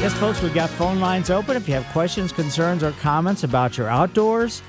Yes, 0.01 0.15
folks, 0.15 0.41
we've 0.43 0.55
got 0.55 0.71
phone 0.71 1.01
lines 1.01 1.29
open. 1.29 1.57
If 1.57 1.69
you 1.69 1.75
have 1.75 1.85
questions, 1.93 2.33
concerns, 2.33 2.83
or 2.83 2.93
comments 2.93 3.45
about 3.45 3.77
your 3.77 3.89
outdoors, 3.89 4.63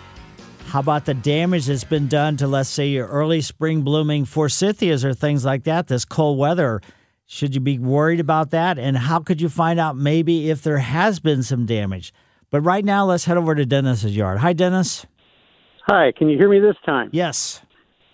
how 0.70 0.80
about 0.80 1.06
the 1.06 1.16
damage 1.16 1.66
that's 1.66 1.84
been 1.84 2.08
done 2.08 2.38
to, 2.38 2.48
let's 2.48 2.70
say, 2.70 2.88
your 2.90 3.08
early 3.08 3.42
spring 3.42 3.82
blooming 3.82 4.24
forsythias 4.24 5.04
or 5.04 5.16
things 5.16 5.44
like 5.44 5.64
that, 5.64 5.88
this 5.88 6.06
cold 6.06 6.38
weather? 6.38 6.80
Should 7.26 7.56
you 7.56 7.62
be 7.62 7.80
worried 7.80 8.20
about 8.20 8.52
that? 8.52 8.78
And 8.78 8.96
how 8.96 9.20
could 9.20 9.42
you 9.42 9.50
find 9.50 9.80
out 9.80 9.98
maybe 9.98 10.52
if 10.52 10.62
there 10.62 10.78
has 10.78 11.20
been 11.20 11.42
some 11.42 11.66
damage? 11.66 12.14
But 12.52 12.62
right 12.62 12.86
now, 12.86 13.06
let's 13.06 13.26
head 13.26 13.38
over 13.38 13.56
to 13.56 13.66
Dennis's 13.66 14.16
yard. 14.16 14.38
Hi, 14.40 14.54
Dennis. 14.54 15.08
Hi, 15.88 16.12
can 16.16 16.30
you 16.30 16.38
hear 16.38 16.50
me 16.50 16.60
this 16.60 16.76
time? 16.86 17.10
Yes. 17.14 17.62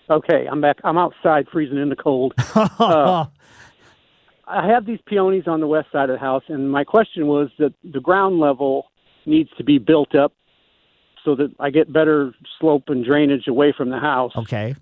Okay, 0.08 0.46
I'm 0.50 0.62
back. 0.62 0.78
I'm 0.82 0.96
outside 0.96 1.48
freezing 1.52 1.78
in 1.78 1.90
the 1.90 1.96
cold. 1.96 2.32
Uh, 2.78 3.26
I 4.48 4.68
have 4.68 4.86
these 4.86 5.00
peonies 5.06 5.44
on 5.48 5.60
the 5.60 5.66
west 5.66 5.88
side 5.90 6.08
of 6.08 6.14
the 6.14 6.20
house, 6.20 6.44
and 6.48 6.70
my 6.70 6.84
question 6.84 7.26
was 7.26 7.50
that 7.58 7.74
the 7.82 8.00
ground 8.00 8.38
level 8.38 8.86
needs 9.26 9.50
to 9.58 9.64
be 9.64 9.78
built 9.78 10.14
up 10.14 10.32
so 11.26 11.34
that 11.34 11.52
I 11.58 11.70
get 11.70 11.92
better 11.92 12.32
slope 12.58 12.84
and 12.86 13.04
drainage 13.04 13.48
away 13.48 13.74
from 13.76 13.90
the 13.90 13.98
house. 13.98 14.32
Okay. 14.36 14.76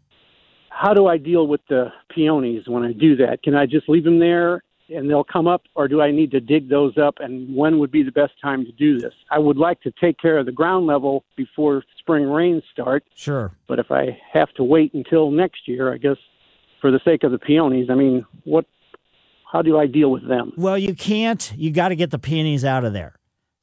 How 0.69 0.93
do 0.93 1.07
I 1.07 1.17
deal 1.17 1.47
with 1.47 1.63
the 1.69 1.89
peonies 2.15 2.65
when 2.69 2.85
I 2.85 2.93
do 2.93 3.17
that? 3.17 3.43
Can 3.43 3.55
I 3.55 3.65
just 3.65 3.89
leave 3.89 4.05
them 4.05 4.19
there 4.19 4.63
and 4.91 5.09
they'll 5.09 5.25
come 5.25 5.47
up, 5.47 5.63
or 5.75 5.89
do 5.89 6.03
I 6.03 6.11
need 6.11 6.31
to 6.33 6.41
dig 6.41 6.69
those 6.69 6.99
up? 6.99 7.15
And 7.19 7.57
when 7.57 7.79
would 7.79 7.91
be 7.91 8.03
the 8.03 8.13
best 8.13 8.35
time 8.43 8.67
to 8.67 8.73
do 8.73 9.01
this? 9.01 9.15
I 9.31 9.39
would 9.39 9.57
like 9.57 9.81
to 9.81 9.93
take 9.99 10.19
care 10.19 10.37
of 10.37 10.45
the 10.45 10.53
ground 10.53 10.87
level 10.87 11.25
before 11.37 11.83
spring 11.99 12.27
rains 12.27 12.63
start. 12.71 13.03
Sure. 13.15 13.57
But 13.67 13.79
if 13.79 13.91
I 13.91 14.19
have 14.31 14.53
to 14.55 14.65
wait 14.65 14.93
until 14.93 15.31
next 15.31 15.67
year, 15.67 15.91
I 15.91 15.97
guess 15.97 16.19
for 16.83 16.91
the 16.91 17.01
sake 17.03 17.25
of 17.25 17.33
the 17.33 17.39
peonies, 17.39 17.89
I 17.91 17.95
mean, 17.95 18.27
what? 18.45 18.67
How 19.51 19.63
do 19.63 19.79
I 19.79 19.87
deal 19.87 20.11
with 20.11 20.29
them? 20.29 20.53
Well, 20.57 20.77
you 20.77 20.95
can't. 20.95 21.53
You 21.57 21.71
got 21.71 21.89
to 21.91 21.97
get 21.97 22.11
the 22.11 22.19
peonies 22.19 22.65
out 22.65 22.85
of 22.85 22.93
there. 22.93 23.15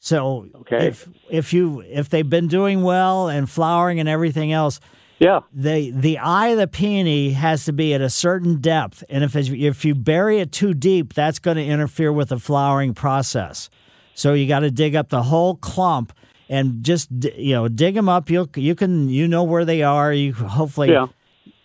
So 0.04 0.48
Okay. 0.62 0.88
if 0.88 1.08
if 1.30 1.54
you 1.54 1.82
if 1.88 2.10
they've 2.10 2.28
been 2.30 2.48
doing 2.48 2.82
well 2.82 3.30
and 3.30 3.48
flowering 3.48 4.00
and 4.00 4.10
everything 4.10 4.52
else, 4.52 4.80
yeah, 5.20 5.42
the 5.54 5.92
the 5.92 6.18
eye 6.18 6.48
of 6.48 6.58
the 6.58 6.68
peony 6.68 7.30
has 7.34 7.66
to 7.66 7.72
be 7.72 7.94
at 7.94 8.02
a 8.02 8.10
certain 8.10 8.60
depth, 8.60 9.04
and 9.10 9.24
if 9.24 9.36
it's, 9.36 9.50
if 9.50 9.86
you 9.86 9.94
bury 9.94 10.40
it 10.40 10.52
too 10.52 10.74
deep, 10.74 11.14
that's 11.14 11.38
going 11.38 11.58
to 11.58 11.64
interfere 11.64 12.12
with 12.12 12.30
the 12.30 12.40
flowering 12.40 12.96
process. 12.96 13.70
So 14.16 14.34
you 14.34 14.48
got 14.48 14.62
to 14.62 14.72
dig 14.72 14.96
up 14.96 15.10
the 15.10 15.22
whole 15.22 15.56
clump 15.56 16.14
and 16.50 16.84
just 16.84 17.10
you 17.38 17.54
know 17.54 17.68
dig 17.68 17.94
them 17.94 18.10
up. 18.10 18.28
You 18.32 18.50
you 18.56 18.74
can 18.74 19.08
you 19.08 19.28
know 19.28 19.44
where 19.44 19.66
they 19.66 19.84
are. 19.84 20.12
You 20.12 20.34
hopefully 20.34 20.92
Yeah. 20.92 21.08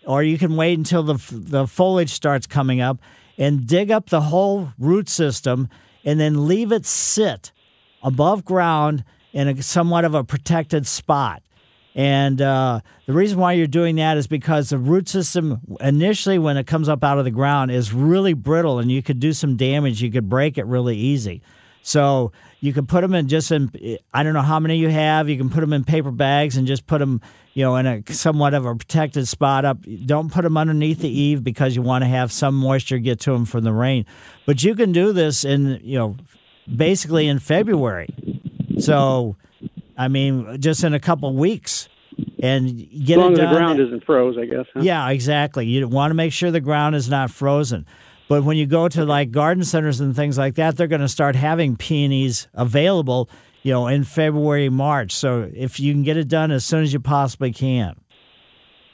or 0.05 0.21
you 0.21 0.37
can 0.37 0.55
wait 0.55 0.77
until 0.77 1.01
the 1.01 1.15
the 1.31 1.65
foliage 1.65 2.11
starts 2.13 2.45
coming 2.45 2.81
up 2.81 2.99
and 3.35 3.65
dig 3.65 3.89
up 3.89 4.11
the 4.11 4.21
whole 4.21 4.69
root 4.77 5.09
system 5.09 5.69
and 6.05 6.19
then 6.19 6.47
leave 6.47 6.71
it 6.71 6.85
sit 6.85 7.51
above 8.07 8.45
ground 8.45 9.03
in 9.33 9.49
a 9.49 9.61
somewhat 9.61 10.05
of 10.05 10.15
a 10.15 10.23
protected 10.23 10.87
spot. 10.87 11.43
And 11.93 12.41
uh, 12.41 12.79
the 13.05 13.13
reason 13.13 13.37
why 13.37 13.53
you're 13.53 13.67
doing 13.67 13.97
that 13.97 14.17
is 14.17 14.27
because 14.27 14.69
the 14.69 14.77
root 14.77 15.09
system 15.09 15.59
initially, 15.81 16.39
when 16.39 16.55
it 16.55 16.67
comes 16.67 16.87
up 16.87 17.03
out 17.03 17.17
of 17.17 17.25
the 17.25 17.31
ground, 17.31 17.71
is 17.71 17.91
really 17.91 18.33
brittle, 18.33 18.79
and 18.79 18.89
you 18.89 19.03
could 19.03 19.19
do 19.19 19.33
some 19.33 19.57
damage. 19.57 20.01
You 20.01 20.11
could 20.11 20.29
break 20.29 20.57
it 20.57 20.65
really 20.65 20.95
easy. 20.95 21.41
So 21.81 22.31
you 22.59 22.71
can 22.71 22.85
put 22.85 23.01
them 23.01 23.13
in 23.13 23.27
just 23.27 23.51
in 23.51 23.71
I 24.13 24.23
don't 24.23 24.33
know 24.33 24.41
how 24.41 24.59
many 24.59 24.77
you 24.77 24.89
have. 24.89 25.27
You 25.27 25.37
can 25.37 25.49
put 25.49 25.61
them 25.61 25.73
in 25.73 25.83
paper 25.83 26.11
bags 26.11 26.55
and 26.55 26.67
just 26.67 26.85
put 26.85 26.99
them, 26.99 27.19
you 27.53 27.63
know, 27.63 27.75
in 27.77 27.87
a 27.87 28.03
somewhat 28.13 28.53
of 28.53 28.65
a 28.65 28.75
protected 28.75 29.27
spot 29.27 29.65
up. 29.65 29.79
Don't 30.05 30.31
put 30.31 30.43
them 30.43 30.55
underneath 30.55 30.99
the 30.99 31.09
eave 31.09 31.43
because 31.43 31.75
you 31.75 31.81
want 31.81 32.03
to 32.03 32.07
have 32.07 32.31
some 32.31 32.55
moisture 32.55 32.99
get 32.99 33.19
to 33.21 33.31
them 33.31 33.45
from 33.45 33.63
the 33.63 33.73
rain. 33.73 34.05
But 34.45 34.63
you 34.63 34.75
can 34.75 34.91
do 34.91 35.13
this 35.13 35.43
in, 35.43 35.79
you 35.83 35.97
know, 35.97 36.17
basically 36.73 37.27
in 37.27 37.39
February. 37.39 38.09
So, 38.79 39.35
I 39.97 40.07
mean, 40.07 40.59
just 40.61 40.83
in 40.83 40.93
a 40.93 40.99
couple 40.99 41.33
weeks, 41.35 41.89
and 42.41 42.77
get 43.05 43.17
as 43.17 43.17
long 43.17 43.31
it 43.31 43.33
as 43.33 43.37
done. 43.39 43.53
the 43.53 43.59
ground 43.59 43.79
isn't 43.79 44.03
froze, 44.03 44.37
I 44.37 44.45
guess. 44.45 44.65
Huh? 44.73 44.81
Yeah, 44.81 45.09
exactly. 45.09 45.65
You 45.65 45.87
want 45.87 46.11
to 46.11 46.15
make 46.15 46.33
sure 46.33 46.51
the 46.51 46.59
ground 46.59 46.95
is 46.95 47.09
not 47.09 47.31
frozen. 47.31 47.85
But 48.27 48.43
when 48.43 48.57
you 48.57 48.65
go 48.65 48.89
to 48.89 49.05
like 49.05 49.31
garden 49.31 49.63
centers 49.63 49.99
and 49.99 50.15
things 50.15 50.37
like 50.37 50.55
that, 50.55 50.75
they're 50.77 50.87
going 50.87 51.01
to 51.01 51.07
start 51.07 51.35
having 51.35 51.77
peonies 51.77 52.47
available, 52.53 53.29
you 53.63 53.71
know, 53.71 53.87
in 53.87 54.03
February, 54.03 54.69
March. 54.69 55.13
So 55.13 55.49
if 55.53 55.79
you 55.79 55.93
can 55.93 56.03
get 56.03 56.17
it 56.17 56.27
done 56.27 56.51
as 56.51 56.65
soon 56.65 56.83
as 56.83 56.91
you 56.91 56.99
possibly 56.99 57.53
can. 57.53 57.95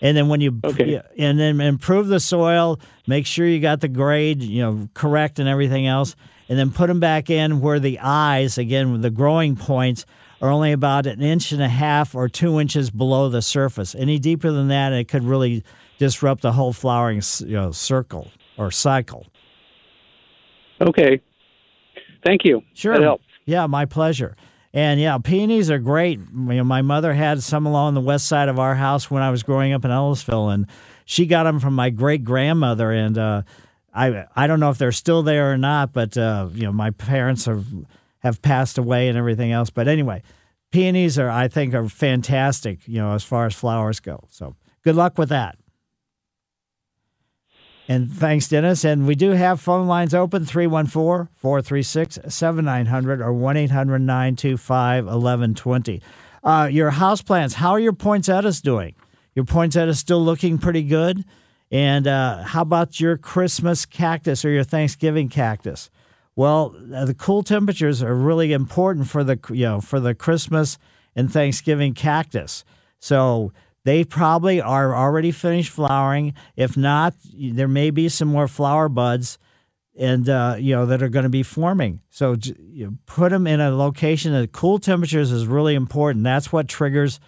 And 0.03 0.17
then 0.17 0.27
when 0.27 0.41
you 0.41 0.59
Okay. 0.65 1.01
and 1.17 1.39
then 1.39 1.61
improve 1.61 2.07
the 2.07 2.19
soil, 2.19 2.77
make 3.07 3.25
sure 3.25 3.47
you 3.47 3.61
got 3.61 3.79
the 3.79 3.87
grade, 3.87 4.43
you 4.43 4.61
know, 4.61 4.89
correct 4.93 5.39
and 5.39 5.47
everything 5.47 5.87
else, 5.87 6.17
and 6.49 6.59
then 6.59 6.71
put 6.71 6.87
them 6.87 6.99
back 6.99 7.29
in 7.29 7.61
where 7.61 7.79
the 7.79 7.97
eyes, 7.99 8.57
again, 8.57 8.99
the 8.99 9.09
growing 9.09 9.55
points 9.55 10.05
are 10.41 10.49
only 10.51 10.73
about 10.73 11.07
an 11.07 11.21
inch 11.21 11.53
and 11.53 11.63
a 11.63 11.69
half 11.69 12.13
or 12.13 12.27
two 12.27 12.59
inches 12.59 12.91
below 12.91 13.29
the 13.29 13.41
surface. 13.41 13.95
Any 13.95 14.19
deeper 14.19 14.51
than 14.51 14.67
that, 14.67 14.91
it 14.91 15.07
could 15.07 15.23
really 15.23 15.63
disrupt 15.99 16.41
the 16.41 16.51
whole 16.51 16.73
flowering, 16.73 17.21
you 17.39 17.53
know, 17.53 17.71
circle 17.71 18.29
or 18.57 18.71
cycle. 18.71 19.25
Okay. 20.81 21.21
Thank 22.25 22.43
you. 22.43 22.61
Sure. 22.73 23.17
Yeah, 23.45 23.67
my 23.67 23.85
pleasure. 23.85 24.35
And 24.73 24.99
yeah, 24.99 25.19
peonies 25.19 25.69
are 25.69 25.77
great. 25.77 26.19
You 26.19 26.55
know, 26.55 26.63
my 26.63 26.81
mother 26.81 27.13
had 27.13 27.43
some 27.43 27.67
along 27.67 27.93
the 27.93 28.01
west 28.01 28.27
side 28.27 28.49
of 28.49 28.57
our 28.57 28.73
house 28.73 29.11
when 29.11 29.21
I 29.21 29.29
was 29.29 29.43
growing 29.43 29.71
up 29.71 29.85
in 29.85 29.91
Ellisville, 29.91 30.49
and 30.49 30.65
she 31.05 31.27
got 31.27 31.43
them 31.43 31.59
from 31.59 31.75
my 31.75 31.91
great 31.91 32.23
grandmother. 32.23 32.91
And 32.91 33.17
uh, 33.17 33.43
I 33.93 34.25
I 34.35 34.47
don't 34.47 34.59
know 34.59 34.71
if 34.71 34.79
they're 34.79 34.91
still 34.91 35.21
there 35.21 35.51
or 35.51 35.57
not, 35.57 35.93
but 35.93 36.17
uh, 36.17 36.49
you 36.53 36.63
know, 36.63 36.71
my 36.71 36.89
parents 36.89 37.45
have 37.45 37.65
have 38.19 38.41
passed 38.41 38.79
away 38.79 39.09
and 39.09 39.17
everything 39.17 39.51
else. 39.51 39.69
But 39.69 39.87
anyway, 39.87 40.23
peonies 40.71 41.19
are 41.19 41.29
I 41.29 41.49
think 41.49 41.75
are 41.75 41.87
fantastic. 41.87 42.87
You 42.87 42.97
know, 42.97 43.13
as 43.13 43.23
far 43.23 43.45
as 43.45 43.53
flowers 43.53 43.99
go. 43.99 44.23
So 44.31 44.55
good 44.83 44.95
luck 44.95 45.19
with 45.19 45.29
that. 45.29 45.55
And 47.87 48.11
thanks, 48.11 48.47
Dennis. 48.47 48.85
And 48.85 49.05
we 49.05 49.15
do 49.15 49.31
have 49.31 49.59
phone 49.59 49.87
lines 49.87 50.13
open 50.13 50.45
314 50.45 51.29
436 51.35 52.19
7900 52.27 53.21
or 53.21 53.33
1 53.33 53.57
800 53.57 53.99
925 53.99 55.05
1120. 55.05 56.01
Your 56.71 56.91
houseplants, 56.91 57.53
how 57.53 57.71
are 57.71 57.79
your 57.79 57.93
poinsettias 57.93 58.61
doing? 58.61 58.95
Your 59.35 59.45
poinsettias 59.45 59.99
still 59.99 60.23
looking 60.23 60.57
pretty 60.57 60.83
good? 60.83 61.25
And 61.71 62.05
uh, 62.05 62.43
how 62.43 62.61
about 62.61 62.99
your 62.99 63.17
Christmas 63.17 63.85
cactus 63.87 64.45
or 64.45 64.49
your 64.51 64.63
Thanksgiving 64.63 65.27
cactus? 65.27 65.89
Well, 66.35 66.75
uh, 66.93 67.05
the 67.05 67.15
cool 67.15 67.41
temperatures 67.41 68.03
are 68.03 68.15
really 68.15 68.53
important 68.53 69.07
for 69.07 69.23
the 69.23 69.39
you 69.49 69.65
know 69.65 69.81
for 69.81 69.99
the 69.99 70.13
Christmas 70.13 70.77
and 71.15 71.33
Thanksgiving 71.33 71.95
cactus. 71.95 72.63
So 72.99 73.53
they 73.85 74.03
probably 74.03 74.61
are 74.61 74.95
already 74.95 75.31
finished 75.31 75.71
flowering. 75.71 76.33
If 76.55 76.77
not, 76.77 77.15
there 77.33 77.67
may 77.67 77.89
be 77.89 78.09
some 78.09 78.29
more 78.29 78.47
flower 78.47 78.89
buds, 78.89 79.37
and 79.97 80.27
uh, 80.27 80.55
you 80.57 80.75
know 80.75 80.85
that 80.85 81.03
are 81.03 81.09
going 81.09 81.23
to 81.23 81.29
be 81.29 81.43
forming. 81.43 82.01
So 82.09 82.35
you 82.41 82.85
know, 82.85 82.93
put 83.05 83.31
them 83.31 83.45
in 83.47 83.59
a 83.59 83.75
location 83.75 84.33
that 84.33 84.51
cool 84.51 84.79
temperatures 84.79 85.31
is 85.31 85.47
really 85.47 85.75
important. 85.75 86.23
That's 86.23 86.51
what 86.51 86.67
triggers 86.67 87.19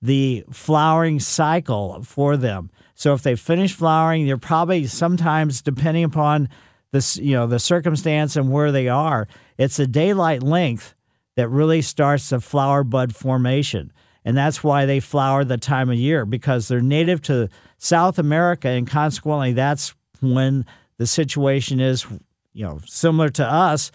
the 0.00 0.44
flowering 0.50 1.20
cycle 1.20 2.02
for 2.02 2.36
them. 2.36 2.70
So 2.94 3.14
if 3.14 3.22
they 3.22 3.36
finish 3.36 3.72
flowering, 3.72 4.26
they're 4.26 4.36
probably 4.36 4.86
sometimes 4.86 5.62
depending 5.62 6.04
upon 6.04 6.48
this, 6.90 7.16
you 7.16 7.32
know, 7.32 7.46
the 7.46 7.58
circumstance 7.58 8.36
and 8.36 8.50
where 8.50 8.72
they 8.72 8.88
are. 8.88 9.28
It's 9.58 9.76
the 9.76 9.86
daylight 9.86 10.42
length 10.42 10.94
that 11.36 11.48
really 11.48 11.82
starts 11.82 12.28
the 12.30 12.40
flower 12.40 12.84
bud 12.84 13.14
formation. 13.14 13.92
And 14.24 14.36
that's 14.36 14.62
why 14.62 14.86
they 14.86 15.00
flower 15.00 15.44
the 15.44 15.58
time 15.58 15.90
of 15.90 15.96
year 15.96 16.24
because 16.24 16.68
they're 16.68 16.80
native 16.80 17.22
to 17.22 17.48
South 17.78 18.18
America 18.18 18.68
and 18.68 18.86
consequently 18.86 19.52
that's 19.52 19.94
when 20.20 20.64
the 20.98 21.06
situation 21.06 21.80
is, 21.80 22.06
you 22.52 22.64
know, 22.64 22.80
similar 22.86 23.28
to 23.30 23.44
us. 23.44 23.90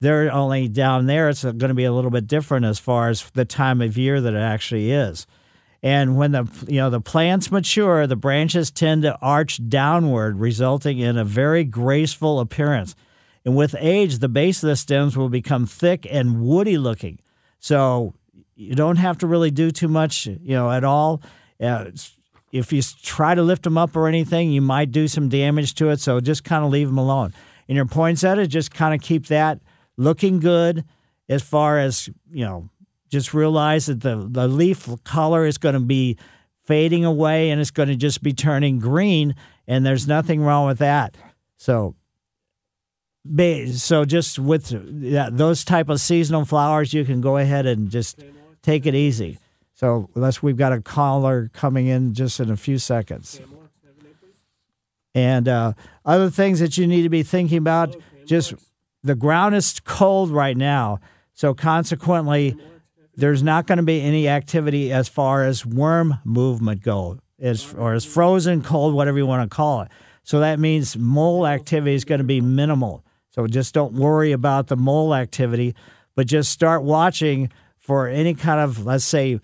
They're 0.00 0.32
only 0.32 0.68
down 0.68 1.06
there. 1.06 1.28
It's 1.28 1.42
going 1.42 1.58
to 1.58 1.74
be 1.74 1.84
a 1.84 1.92
little 1.92 2.10
bit 2.10 2.26
different 2.26 2.66
as 2.66 2.78
far 2.78 3.08
as 3.08 3.30
the 3.30 3.44
time 3.44 3.80
of 3.80 3.98
year 3.98 4.20
that 4.20 4.34
it 4.34 4.38
actually 4.38 4.92
is. 4.92 5.26
And 5.82 6.16
when 6.16 6.32
the 6.32 6.46
you 6.68 6.76
know 6.76 6.90
the 6.90 7.00
plants 7.00 7.50
mature, 7.50 8.06
the 8.06 8.16
branches 8.16 8.70
tend 8.70 9.02
to 9.02 9.18
arch 9.20 9.66
downward, 9.68 10.38
resulting 10.38 10.98
in 10.98 11.16
a 11.16 11.24
very 11.24 11.64
graceful 11.64 12.40
appearance. 12.40 12.94
And 13.44 13.56
with 13.56 13.74
age, 13.78 14.18
the 14.18 14.28
base 14.28 14.62
of 14.62 14.68
the 14.68 14.76
stems 14.76 15.16
will 15.16 15.30
become 15.30 15.64
thick 15.66 16.06
and 16.10 16.42
woody 16.42 16.76
looking. 16.76 17.18
So 17.58 18.14
you 18.60 18.74
don't 18.74 18.96
have 18.96 19.18
to 19.18 19.26
really 19.26 19.50
do 19.50 19.70
too 19.70 19.88
much, 19.88 20.26
you 20.26 20.54
know, 20.54 20.70
at 20.70 20.84
all. 20.84 21.22
Uh, 21.58 21.86
if 22.52 22.72
you 22.72 22.82
try 23.02 23.34
to 23.34 23.42
lift 23.42 23.62
them 23.62 23.78
up 23.78 23.96
or 23.96 24.06
anything, 24.06 24.50
you 24.50 24.60
might 24.60 24.90
do 24.92 25.08
some 25.08 25.28
damage 25.30 25.74
to 25.76 25.88
it. 25.88 26.00
So 26.00 26.20
just 26.20 26.44
kind 26.44 26.64
of 26.64 26.70
leave 26.70 26.88
them 26.88 26.98
alone. 26.98 27.32
And 27.68 27.76
your 27.76 27.86
poinsettia, 27.86 28.46
just 28.46 28.72
kind 28.72 28.94
of 28.94 29.00
keep 29.00 29.26
that 29.26 29.60
looking 29.96 30.40
good 30.40 30.84
as 31.28 31.42
far 31.42 31.78
as, 31.78 32.10
you 32.30 32.44
know, 32.44 32.68
just 33.08 33.32
realize 33.32 33.86
that 33.86 34.00
the, 34.00 34.28
the 34.28 34.46
leaf 34.46 34.88
color 35.04 35.46
is 35.46 35.56
going 35.56 35.74
to 35.74 35.80
be 35.80 36.18
fading 36.64 37.04
away 37.04 37.50
and 37.50 37.60
it's 37.60 37.70
going 37.70 37.88
to 37.88 37.96
just 37.96 38.22
be 38.22 38.32
turning 38.32 38.78
green. 38.78 39.34
And 39.66 39.86
there's 39.86 40.06
nothing 40.06 40.42
wrong 40.42 40.66
with 40.66 40.78
that. 40.78 41.16
So 41.56 41.94
so 43.74 44.04
just 44.04 44.38
with 44.38 44.68
those 45.36 45.64
type 45.64 45.88
of 45.88 46.00
seasonal 46.00 46.44
flowers, 46.44 46.94
you 46.94 47.04
can 47.04 47.20
go 47.20 47.36
ahead 47.36 47.66
and 47.66 47.90
just 47.90 48.18
take 48.62 48.86
it 48.86 48.94
easy. 48.94 49.38
So 49.74 50.10
unless 50.14 50.42
we've 50.42 50.56
got 50.56 50.72
a 50.72 50.80
caller 50.80 51.50
coming 51.54 51.86
in 51.86 52.12
just 52.12 52.40
in 52.40 52.50
a 52.50 52.56
few 52.56 52.78
seconds. 52.78 53.40
And 55.14 55.48
uh, 55.48 55.72
other 56.04 56.30
things 56.30 56.60
that 56.60 56.78
you 56.78 56.86
need 56.86 57.02
to 57.02 57.08
be 57.08 57.22
thinking 57.22 57.58
about, 57.58 57.96
just 58.26 58.54
the 59.02 59.14
ground 59.14 59.54
is 59.54 59.80
cold 59.80 60.30
right 60.30 60.56
now. 60.56 61.00
So 61.34 61.54
consequently, 61.54 62.56
there's 63.16 63.42
not 63.42 63.66
going 63.66 63.78
to 63.78 63.82
be 63.82 64.00
any 64.02 64.28
activity 64.28 64.92
as 64.92 65.08
far 65.08 65.44
as 65.44 65.64
worm 65.66 66.18
movement 66.24 66.82
go, 66.82 67.18
as 67.40 67.74
or 67.74 67.94
as 67.94 68.04
frozen 68.04 68.62
cold, 68.62 68.94
whatever 68.94 69.18
you 69.18 69.26
want 69.26 69.50
to 69.50 69.54
call 69.54 69.82
it. 69.82 69.88
So 70.22 70.40
that 70.40 70.60
means 70.60 70.96
mole 70.96 71.46
activity 71.46 71.94
is 71.94 72.04
going 72.04 72.18
to 72.20 72.24
be 72.24 72.40
minimal. 72.40 73.04
So 73.30 73.46
just 73.46 73.74
don't 73.74 73.94
worry 73.94 74.32
about 74.32 74.68
the 74.68 74.76
mole 74.76 75.14
activity, 75.14 75.74
but 76.14 76.26
just 76.26 76.50
start 76.50 76.82
watching 76.82 77.50
for 77.80 78.06
any 78.06 78.34
kind 78.34 78.60
of, 78.60 78.84
let's 78.84 79.04
say, 79.04 79.40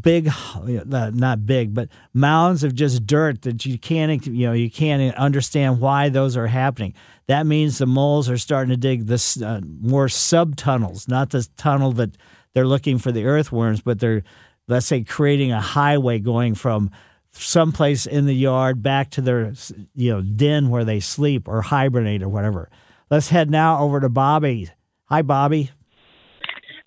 big, 0.00 0.28
uh, 0.28 1.10
not 1.14 1.46
big, 1.46 1.74
but 1.74 1.88
mounds 2.12 2.64
of 2.64 2.74
just 2.74 3.06
dirt 3.06 3.42
that 3.42 3.64
you 3.64 3.78
can't, 3.78 4.26
you 4.26 4.46
know, 4.46 4.52
you 4.52 4.70
can't 4.70 5.14
understand 5.16 5.80
why 5.80 6.08
those 6.08 6.36
are 6.36 6.46
happening. 6.46 6.94
That 7.28 7.46
means 7.46 7.78
the 7.78 7.86
moles 7.86 8.28
are 8.28 8.38
starting 8.38 8.70
to 8.70 8.76
dig 8.76 9.06
this 9.06 9.40
uh, 9.40 9.60
more 9.80 10.06
subtunnels, 10.06 11.08
not 11.08 11.30
the 11.30 11.46
tunnel 11.56 11.92
that 11.92 12.16
they're 12.52 12.66
looking 12.66 12.98
for 12.98 13.12
the 13.12 13.24
earthworms, 13.24 13.80
but 13.80 14.00
they're, 14.00 14.22
let's 14.68 14.86
say, 14.86 15.04
creating 15.04 15.52
a 15.52 15.60
highway 15.60 16.18
going 16.18 16.54
from 16.54 16.90
someplace 17.30 18.04
in 18.04 18.26
the 18.26 18.34
yard 18.34 18.82
back 18.82 19.10
to 19.10 19.20
their, 19.20 19.52
you 19.94 20.10
know, 20.10 20.20
den 20.20 20.68
where 20.68 20.84
they 20.84 21.00
sleep 21.00 21.48
or 21.48 21.62
hibernate 21.62 22.22
or 22.22 22.28
whatever. 22.28 22.68
Let's 23.10 23.28
head 23.28 23.50
now 23.50 23.80
over 23.80 24.00
to 24.00 24.08
Bobby. 24.08 24.70
Hi, 25.06 25.22
Bobby. 25.22 25.70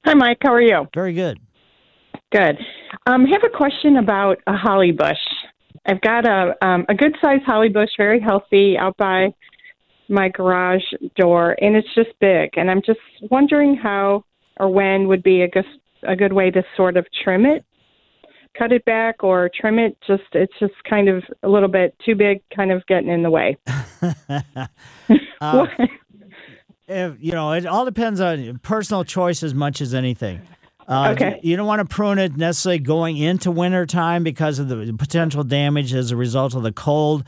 Hi, 0.05 0.13
Mike. 0.13 0.37
How 0.41 0.53
are 0.53 0.61
you? 0.61 0.87
Very 0.93 1.13
good. 1.13 1.39
Good. 2.31 2.59
Um, 3.07 3.25
I 3.25 3.29
have 3.31 3.43
a 3.43 3.57
question 3.57 3.97
about 3.97 4.37
a 4.45 4.55
holly 4.55 4.91
bush. 4.91 5.17
I've 5.87 5.99
got 6.01 6.27
a 6.27 6.53
um, 6.63 6.85
a 6.87 6.93
good 6.93 7.15
sized 7.23 7.41
holly 7.43 7.69
bush, 7.69 7.89
very 7.97 8.19
healthy, 8.19 8.77
out 8.77 8.95
by 8.97 9.33
my 10.07 10.29
garage 10.29 10.83
door, 11.15 11.57
and 11.59 11.75
it's 11.75 11.87
just 11.95 12.11
big. 12.21 12.51
And 12.55 12.69
I'm 12.69 12.83
just 12.85 12.99
wondering 13.31 13.75
how 13.75 14.23
or 14.59 14.69
when 14.69 15.07
would 15.07 15.23
be 15.23 15.41
a 15.41 15.47
good 15.47 15.65
a 16.07 16.15
good 16.15 16.33
way 16.33 16.51
to 16.51 16.61
sort 16.77 16.97
of 16.97 17.07
trim 17.23 17.47
it, 17.47 17.65
cut 18.55 18.71
it 18.71 18.85
back, 18.85 19.23
or 19.23 19.49
trim 19.59 19.79
it. 19.79 19.97
Just 20.05 20.23
it's 20.33 20.53
just 20.59 20.75
kind 20.87 21.09
of 21.09 21.23
a 21.41 21.49
little 21.49 21.69
bit 21.69 21.95
too 22.05 22.13
big, 22.13 22.43
kind 22.55 22.71
of 22.71 22.85
getting 22.85 23.09
in 23.09 23.23
the 23.23 23.31
way. 23.31 23.57
Uh, 25.41 25.65
if, 26.87 27.15
you 27.19 27.31
know, 27.31 27.53
it 27.53 27.65
all 27.65 27.85
depends 27.85 28.21
on 28.21 28.59
personal 28.63 29.03
choice 29.03 29.43
as 29.43 29.53
much 29.53 29.81
as 29.81 29.93
anything. 29.93 30.41
Uh, 30.87 31.13
Okay. 31.15 31.39
You 31.41 31.57
don't 31.57 31.65
want 31.65 31.79
to 31.87 31.93
prune 31.93 32.19
it 32.19 32.37
necessarily 32.37 32.79
going 32.79 33.17
into 33.17 33.49
winter 33.51 33.85
time 33.85 34.23
because 34.23 34.59
of 34.59 34.67
the 34.69 34.93
potential 34.97 35.43
damage 35.43 35.93
as 35.93 36.11
a 36.11 36.15
result 36.15 36.53
of 36.53 36.63
the 36.63 36.71
cold, 36.71 37.23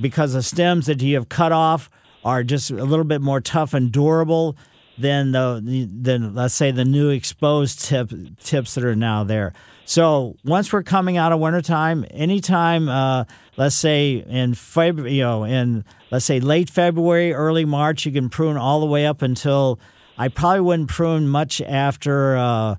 because 0.00 0.32
the 0.32 0.42
stems 0.42 0.86
that 0.86 1.02
you 1.02 1.14
have 1.16 1.28
cut 1.28 1.52
off 1.52 1.90
are 2.24 2.42
just 2.42 2.70
a 2.70 2.84
little 2.84 3.04
bit 3.04 3.20
more 3.20 3.40
tough 3.40 3.74
and 3.74 3.92
durable 3.92 4.56
than 4.96 5.32
the 5.32 5.88
than 5.92 6.34
let's 6.34 6.54
say 6.54 6.70
the 6.70 6.84
new 6.84 7.10
exposed 7.10 7.80
tip 7.84 8.10
tips 8.42 8.74
that 8.74 8.84
are 8.84 8.96
now 8.96 9.24
there. 9.24 9.52
So 9.84 10.36
once 10.44 10.72
we're 10.72 10.82
coming 10.82 11.18
out 11.18 11.32
of 11.32 11.40
wintertime, 11.40 12.06
anytime, 12.10 12.88
uh, 12.88 13.24
let's 13.56 13.76
say 13.76 14.24
in 14.26 14.54
February, 14.54 15.14
you 15.14 15.22
know, 15.22 15.44
in 15.44 15.84
let's 16.10 16.24
say 16.24 16.40
late 16.40 16.70
February, 16.70 17.32
early 17.32 17.64
March, 17.64 18.06
you 18.06 18.12
can 18.12 18.28
prune 18.28 18.56
all 18.56 18.80
the 18.80 18.86
way 18.86 19.06
up 19.06 19.22
until 19.22 19.78
I 20.16 20.28
probably 20.28 20.60
wouldn't 20.60 20.88
prune 20.90 21.28
much 21.28 21.60
after, 21.60 22.36
uh, 22.36 22.76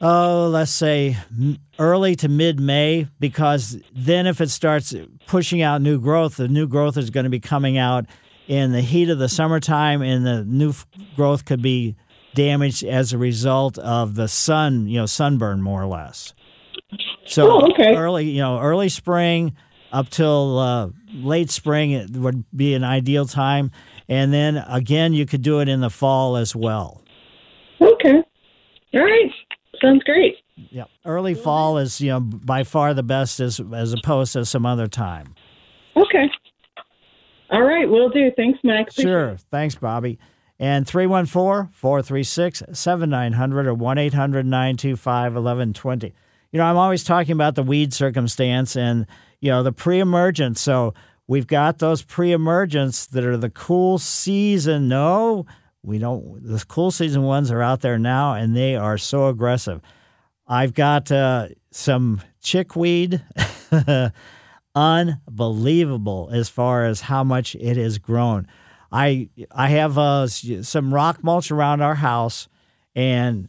oh, 0.00 0.48
let's 0.52 0.72
say 0.72 1.16
early 1.78 2.16
to 2.16 2.28
mid 2.28 2.58
May, 2.60 3.06
because 3.20 3.78
then 3.94 4.26
if 4.26 4.40
it 4.40 4.50
starts 4.50 4.94
pushing 5.26 5.62
out 5.62 5.80
new 5.82 6.00
growth, 6.00 6.36
the 6.36 6.48
new 6.48 6.66
growth 6.66 6.96
is 6.96 7.10
going 7.10 7.24
to 7.24 7.30
be 7.30 7.40
coming 7.40 7.78
out 7.78 8.06
in 8.48 8.72
the 8.72 8.80
heat 8.80 9.08
of 9.10 9.18
the 9.18 9.28
summertime, 9.28 10.00
and 10.02 10.24
the 10.26 10.42
new 10.44 10.70
f- 10.70 10.86
growth 11.14 11.44
could 11.44 11.60
be 11.60 11.96
damaged 12.34 12.82
as 12.82 13.12
a 13.12 13.18
result 13.18 13.76
of 13.78 14.14
the 14.14 14.26
sun, 14.28 14.86
you 14.88 14.98
know, 14.98 15.06
sunburn 15.06 15.60
more 15.60 15.82
or 15.82 15.86
less. 15.86 16.32
So 17.26 17.50
Oh, 17.50 17.70
okay. 17.72 17.94
early, 17.94 18.30
you 18.30 18.40
know, 18.40 18.58
early 18.58 18.88
spring 18.88 19.54
up 19.92 20.08
till 20.10 20.58
uh, 20.58 20.88
late 21.12 21.50
spring 21.50 21.92
it 21.92 22.10
would 22.10 22.44
be 22.54 22.74
an 22.74 22.84
ideal 22.84 23.26
time, 23.26 23.70
and 24.08 24.32
then 24.32 24.56
again 24.68 25.12
you 25.12 25.26
could 25.26 25.42
do 25.42 25.60
it 25.60 25.68
in 25.68 25.80
the 25.80 25.90
fall 25.90 26.36
as 26.36 26.54
well. 26.54 27.02
Okay. 27.80 28.22
All 28.94 29.04
right. 29.04 29.30
Sounds 29.80 30.02
great. 30.04 30.36
Yeah, 30.70 30.84
early 31.04 31.34
fall 31.34 31.78
is 31.78 32.00
you 32.00 32.10
know 32.10 32.20
by 32.20 32.64
far 32.64 32.94
the 32.94 33.02
best 33.02 33.40
as 33.40 33.60
as 33.74 33.92
opposed 33.92 34.32
to 34.32 34.44
some 34.44 34.66
other 34.66 34.88
time. 34.88 35.34
Okay. 35.96 36.28
All 37.50 37.62
right. 37.62 37.88
we'll 37.88 38.10
do. 38.10 38.30
Thanks, 38.36 38.58
Mike. 38.62 38.88
Appreciate 38.90 39.04
Sure. 39.04 39.36
Thanks, 39.50 39.74
Bobby. 39.74 40.18
And 40.60 40.86
314 40.86 41.72
436 41.72 42.62
7900 42.72 43.66
or 43.66 43.74
1 43.74 43.98
800 43.98 44.44
925 44.44 45.34
1120. 45.34 46.14
You 46.50 46.58
know, 46.58 46.64
I'm 46.64 46.76
always 46.76 47.04
talking 47.04 47.32
about 47.32 47.54
the 47.54 47.62
weed 47.62 47.92
circumstance 47.94 48.76
and, 48.76 49.06
you 49.40 49.50
know, 49.50 49.62
the 49.62 49.72
pre 49.72 50.00
emergence. 50.00 50.60
So 50.60 50.94
we've 51.26 51.46
got 51.46 51.78
those 51.78 52.02
pre 52.02 52.32
emergents 52.32 53.06
that 53.06 53.24
are 53.24 53.36
the 53.36 53.50
cool 53.50 53.98
season. 53.98 54.88
No, 54.88 55.46
we 55.82 55.98
don't. 55.98 56.42
The 56.42 56.64
cool 56.66 56.90
season 56.90 57.22
ones 57.22 57.50
are 57.50 57.62
out 57.62 57.80
there 57.80 57.98
now 57.98 58.34
and 58.34 58.56
they 58.56 58.76
are 58.76 58.98
so 58.98 59.28
aggressive. 59.28 59.80
I've 60.46 60.74
got 60.74 61.12
uh, 61.12 61.48
some 61.70 62.22
chickweed. 62.42 63.22
Unbelievable 64.74 66.30
as 66.32 66.48
far 66.48 66.84
as 66.84 67.00
how 67.00 67.24
much 67.24 67.54
it 67.56 67.76
has 67.76 67.98
grown. 67.98 68.46
I 68.90 69.28
I 69.50 69.68
have 69.70 69.98
uh, 69.98 70.26
some 70.28 70.94
rock 70.94 71.22
mulch 71.22 71.50
around 71.50 71.80
our 71.82 71.96
house, 71.96 72.48
and 72.94 73.48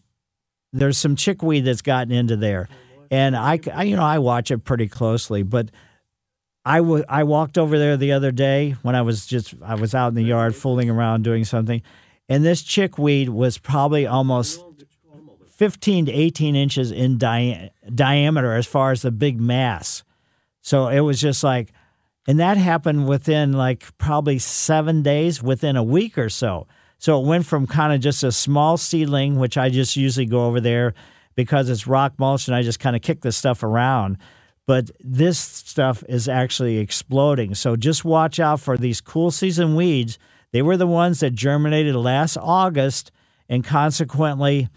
there's 0.73 0.97
some 0.97 1.15
chickweed 1.15 1.65
that's 1.65 1.81
gotten 1.81 2.11
into 2.11 2.35
there, 2.35 2.67
and 3.11 3.35
I, 3.35 3.59
I- 3.73 3.83
you 3.83 3.95
know 3.95 4.03
I 4.03 4.19
watch 4.19 4.51
it 4.51 4.59
pretty 4.59 4.87
closely. 4.87 5.43
But 5.43 5.69
I 6.65 6.77
I 6.77 7.23
walked 7.23 7.57
over 7.57 7.77
there 7.79 7.97
the 7.97 8.11
other 8.11 8.31
day 8.31 8.75
when 8.81 8.95
I 8.95 9.01
was 9.01 9.25
just 9.25 9.53
I 9.63 9.75
was 9.75 9.95
out 9.95 10.09
in 10.09 10.15
the 10.15 10.23
yard 10.23 10.55
fooling 10.55 10.89
around 10.89 11.23
doing 11.23 11.45
something, 11.45 11.81
and 12.27 12.43
this 12.43 12.61
chickweed 12.61 13.29
was 13.29 13.57
probably 13.57 14.05
almost 14.05 14.63
15 15.57 16.05
to 16.07 16.11
18 16.11 16.55
inches 16.55 16.91
in 16.91 17.17
dia- 17.17 17.71
diameter 17.93 18.53
as 18.53 18.65
far 18.65 18.91
as 18.91 19.01
the 19.01 19.11
big 19.11 19.39
mass. 19.41 20.03
So 20.61 20.87
it 20.87 20.99
was 21.01 21.19
just 21.19 21.43
like, 21.43 21.71
and 22.27 22.39
that 22.39 22.57
happened 22.57 23.07
within 23.07 23.53
like 23.53 23.85
probably 23.97 24.39
seven 24.39 25.01
days, 25.01 25.41
within 25.41 25.75
a 25.75 25.83
week 25.83 26.17
or 26.17 26.29
so. 26.29 26.67
So 26.97 27.19
it 27.21 27.25
went 27.25 27.45
from 27.45 27.65
kind 27.67 27.93
of 27.93 28.01
just 28.01 28.23
a 28.23 28.31
small 28.31 28.77
seedling, 28.77 29.37
which 29.37 29.57
I 29.57 29.69
just 29.69 29.95
usually 29.95 30.25
go 30.25 30.45
over 30.45 30.59
there 30.61 30.93
because 31.39 31.69
it's 31.69 31.87
rock 31.87 32.11
mulch 32.17 32.49
and 32.49 32.55
I 32.55 32.63
just 32.63 32.81
kind 32.81 32.97
of 32.97 33.01
kick 33.01 33.21
this 33.21 33.37
stuff 33.37 33.63
around. 33.63 34.17
But 34.67 34.91
this 34.99 35.39
stuff 35.39 36.03
is 36.09 36.27
actually 36.27 36.79
exploding. 36.79 37.55
So 37.55 37.77
just 37.77 38.03
watch 38.03 38.41
out 38.41 38.59
for 38.59 38.75
these 38.77 38.99
cool 38.99 39.31
season 39.31 39.73
weeds. 39.73 40.19
They 40.51 40.61
were 40.61 40.75
the 40.75 40.85
ones 40.85 41.21
that 41.21 41.29
germinated 41.29 41.95
last 41.95 42.35
August, 42.35 43.11
and 43.47 43.63
consequently, 43.63 44.67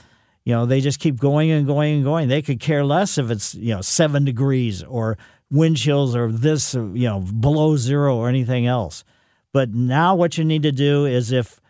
you 0.44 0.54
know, 0.54 0.64
they 0.64 0.80
just 0.80 1.00
keep 1.00 1.18
going 1.18 1.50
and 1.50 1.66
going 1.66 1.96
and 1.96 2.04
going. 2.04 2.28
They 2.28 2.42
could 2.42 2.60
care 2.60 2.84
less 2.84 3.18
if 3.18 3.28
it's, 3.28 3.56
you 3.56 3.74
know, 3.74 3.80
seven 3.80 4.24
degrees 4.24 4.84
or 4.84 5.18
wind 5.50 5.78
chills 5.78 6.14
or 6.14 6.30
this, 6.30 6.74
you 6.74 7.08
know, 7.08 7.18
below 7.18 7.76
zero 7.76 8.16
or 8.16 8.28
anything 8.28 8.68
else. 8.68 9.02
But 9.52 9.70
now 9.74 10.14
what 10.14 10.38
you 10.38 10.44
need 10.44 10.62
to 10.62 10.70
do 10.70 11.06
is 11.06 11.32
if 11.32 11.60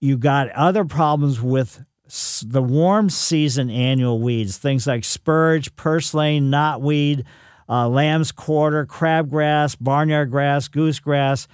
you 0.00 0.18
got 0.18 0.50
other 0.50 0.84
problems 0.84 1.40
with 1.40 1.84
the 2.46 2.62
warm 2.62 3.10
season 3.10 3.70
annual 3.70 4.20
weeds, 4.20 4.56
things 4.56 4.86
like 4.86 5.04
spurge, 5.04 5.74
purslane, 5.76 6.50
knotweed, 6.50 7.24
uh, 7.68 7.88
lamb's 7.88 8.32
quarter, 8.32 8.86
crabgrass, 8.86 9.76
barnyard 9.78 10.30
grass, 10.30 10.68
goosegrass. 10.68 11.46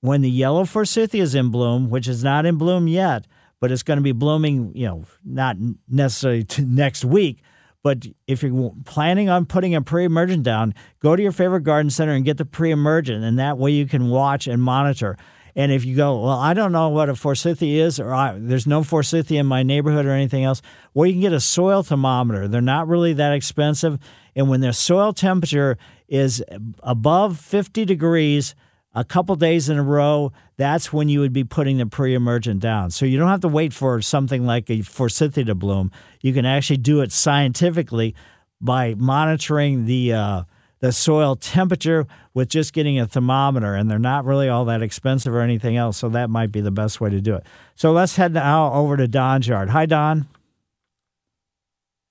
When 0.00 0.22
the 0.22 0.30
yellow 0.30 0.64
forsythia 0.64 1.22
is 1.22 1.34
in 1.34 1.50
bloom, 1.50 1.90
which 1.90 2.08
is 2.08 2.24
not 2.24 2.46
in 2.46 2.56
bloom 2.56 2.88
yet, 2.88 3.26
but 3.60 3.70
it's 3.70 3.82
going 3.82 3.98
to 3.98 4.02
be 4.02 4.12
blooming, 4.12 4.72
you 4.74 4.86
know, 4.86 5.04
not 5.24 5.56
necessarily 5.88 6.46
next 6.58 7.04
week. 7.04 7.42
But 7.82 8.06
if 8.26 8.42
you're 8.42 8.72
planning 8.84 9.28
on 9.28 9.46
putting 9.46 9.74
a 9.74 9.82
pre-emergent 9.82 10.42
down, 10.42 10.74
go 11.00 11.16
to 11.16 11.22
your 11.22 11.32
favorite 11.32 11.62
garden 11.62 11.90
center 11.90 12.12
and 12.12 12.24
get 12.24 12.36
the 12.36 12.44
pre-emergent, 12.44 13.24
and 13.24 13.38
that 13.38 13.58
way 13.58 13.70
you 13.70 13.86
can 13.86 14.10
watch 14.10 14.46
and 14.46 14.62
monitor. 14.62 15.16
And 15.60 15.70
if 15.70 15.84
you 15.84 15.94
go, 15.94 16.22
well, 16.22 16.38
I 16.38 16.54
don't 16.54 16.72
know 16.72 16.88
what 16.88 17.10
a 17.10 17.14
forsythia 17.14 17.84
is, 17.84 18.00
or 18.00 18.34
there's 18.38 18.66
no 18.66 18.82
forsythia 18.82 19.40
in 19.40 19.46
my 19.46 19.62
neighborhood 19.62 20.06
or 20.06 20.12
anything 20.12 20.42
else, 20.42 20.62
well, 20.94 21.06
you 21.06 21.12
can 21.12 21.20
get 21.20 21.34
a 21.34 21.40
soil 21.40 21.82
thermometer. 21.82 22.48
They're 22.48 22.62
not 22.62 22.88
really 22.88 23.12
that 23.12 23.34
expensive, 23.34 23.98
and 24.34 24.48
when 24.48 24.62
their 24.62 24.72
soil 24.72 25.12
temperature 25.12 25.76
is 26.08 26.42
above 26.82 27.38
50 27.38 27.84
degrees, 27.84 28.54
a 28.94 29.04
couple 29.04 29.36
days 29.36 29.68
in 29.68 29.76
a 29.76 29.82
row, 29.82 30.32
that's 30.56 30.94
when 30.94 31.10
you 31.10 31.20
would 31.20 31.34
be 31.34 31.44
putting 31.44 31.76
the 31.76 31.84
pre-emergent 31.84 32.60
down. 32.60 32.90
So 32.90 33.04
you 33.04 33.18
don't 33.18 33.28
have 33.28 33.40
to 33.40 33.48
wait 33.48 33.74
for 33.74 34.00
something 34.00 34.46
like 34.46 34.70
a 34.70 34.80
forsythia 34.80 35.44
to 35.44 35.54
bloom. 35.54 35.92
You 36.22 36.32
can 36.32 36.46
actually 36.46 36.78
do 36.78 37.02
it 37.02 37.12
scientifically 37.12 38.14
by 38.62 38.94
monitoring 38.94 39.84
the 39.84 40.14
uh, 40.14 40.42
the 40.80 40.92
soil 40.92 41.36
temperature 41.36 42.06
with 42.34 42.48
just 42.48 42.72
getting 42.72 42.98
a 42.98 43.06
thermometer, 43.06 43.74
and 43.74 43.90
they're 43.90 43.98
not 43.98 44.24
really 44.24 44.48
all 44.48 44.64
that 44.64 44.82
expensive 44.82 45.34
or 45.34 45.40
anything 45.40 45.76
else. 45.76 45.98
So 45.98 46.08
that 46.08 46.30
might 46.30 46.50
be 46.50 46.60
the 46.60 46.70
best 46.70 47.00
way 47.00 47.10
to 47.10 47.20
do 47.20 47.34
it. 47.36 47.44
So 47.74 47.92
let's 47.92 48.16
head 48.16 48.32
now 48.32 48.72
over 48.72 48.96
to 48.96 49.06
Don's 49.06 49.46
yard. 49.46 49.70
Hi, 49.70 49.86
Don. 49.86 50.26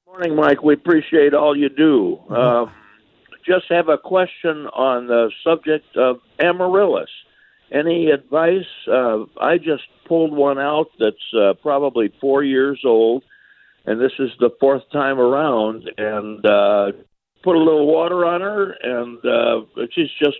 Morning, 0.05 0.35
Mike. 0.35 0.63
We 0.63 0.73
appreciate 0.73 1.33
all 1.33 1.57
you 1.57 1.69
do. 1.69 2.19
Um, 2.29 2.71
just 3.45 3.65
have 3.69 3.89
a 3.89 3.97
question 3.97 4.67
on 4.67 5.07
the 5.07 5.31
subject 5.43 5.95
of 5.95 6.17
amaryllis. 6.39 7.09
Any 7.71 8.11
advice? 8.11 8.65
Uh, 8.87 9.25
I 9.39 9.57
just 9.57 9.83
pulled 10.07 10.33
one 10.35 10.59
out 10.59 10.87
that's 10.99 11.15
uh, 11.39 11.53
probably 11.61 12.11
four 12.19 12.43
years 12.43 12.81
old, 12.83 13.23
and 13.85 14.01
this 14.01 14.11
is 14.19 14.29
the 14.39 14.49
fourth 14.59 14.83
time 14.91 15.19
around. 15.19 15.89
And 15.97 16.45
uh, 16.45 16.91
put 17.43 17.55
a 17.55 17.59
little 17.59 17.87
water 17.87 18.25
on 18.25 18.41
her, 18.41 18.71
and 18.71 19.17
uh, 19.25 19.85
she's 19.91 20.09
just 20.21 20.37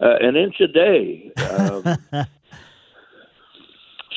uh, 0.00 0.16
an 0.20 0.36
inch 0.36 0.60
a 0.60 0.66
day. 0.68 1.32
Um, 1.36 1.98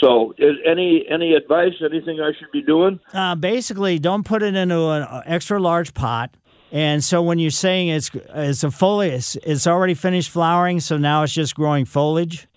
so, 0.02 0.34
is 0.38 0.56
any 0.66 1.06
any 1.10 1.34
advice? 1.34 1.74
Anything 1.84 2.20
I 2.20 2.32
should 2.38 2.52
be 2.52 2.62
doing? 2.62 3.00
Uh, 3.14 3.36
basically, 3.36 4.00
don't 4.00 4.26
put 4.26 4.44
it 4.44 4.56
into 4.56 4.90
an 4.90 5.24
extra 5.26 5.60
large 5.60 5.94
pot. 5.94 6.36
And 6.72 7.02
so 7.02 7.22
when 7.22 7.40
you're 7.40 7.50
saying 7.50 7.88
it's 7.88 8.12
it's 8.14 8.64
a 8.64 8.72
foliage, 8.72 9.14
it's, 9.14 9.36
it's 9.38 9.68
already 9.68 9.94
finished 9.94 10.30
flowering, 10.30 10.80
so 10.82 10.98
now 10.98 11.24
it's 11.24 11.34
just 11.34 11.56
growing 11.56 11.86
foliage. 11.86 12.48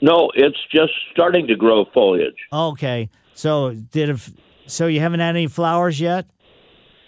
No, 0.00 0.30
it's 0.34 0.58
just 0.72 0.92
starting 1.12 1.46
to 1.48 1.56
grow 1.56 1.84
foliage. 1.92 2.36
Okay, 2.52 3.10
so 3.34 3.74
did 3.74 4.08
it, 4.08 4.20
so 4.66 4.86
you 4.86 5.00
haven't 5.00 5.20
had 5.20 5.30
any 5.30 5.46
flowers 5.46 6.00
yet? 6.00 6.26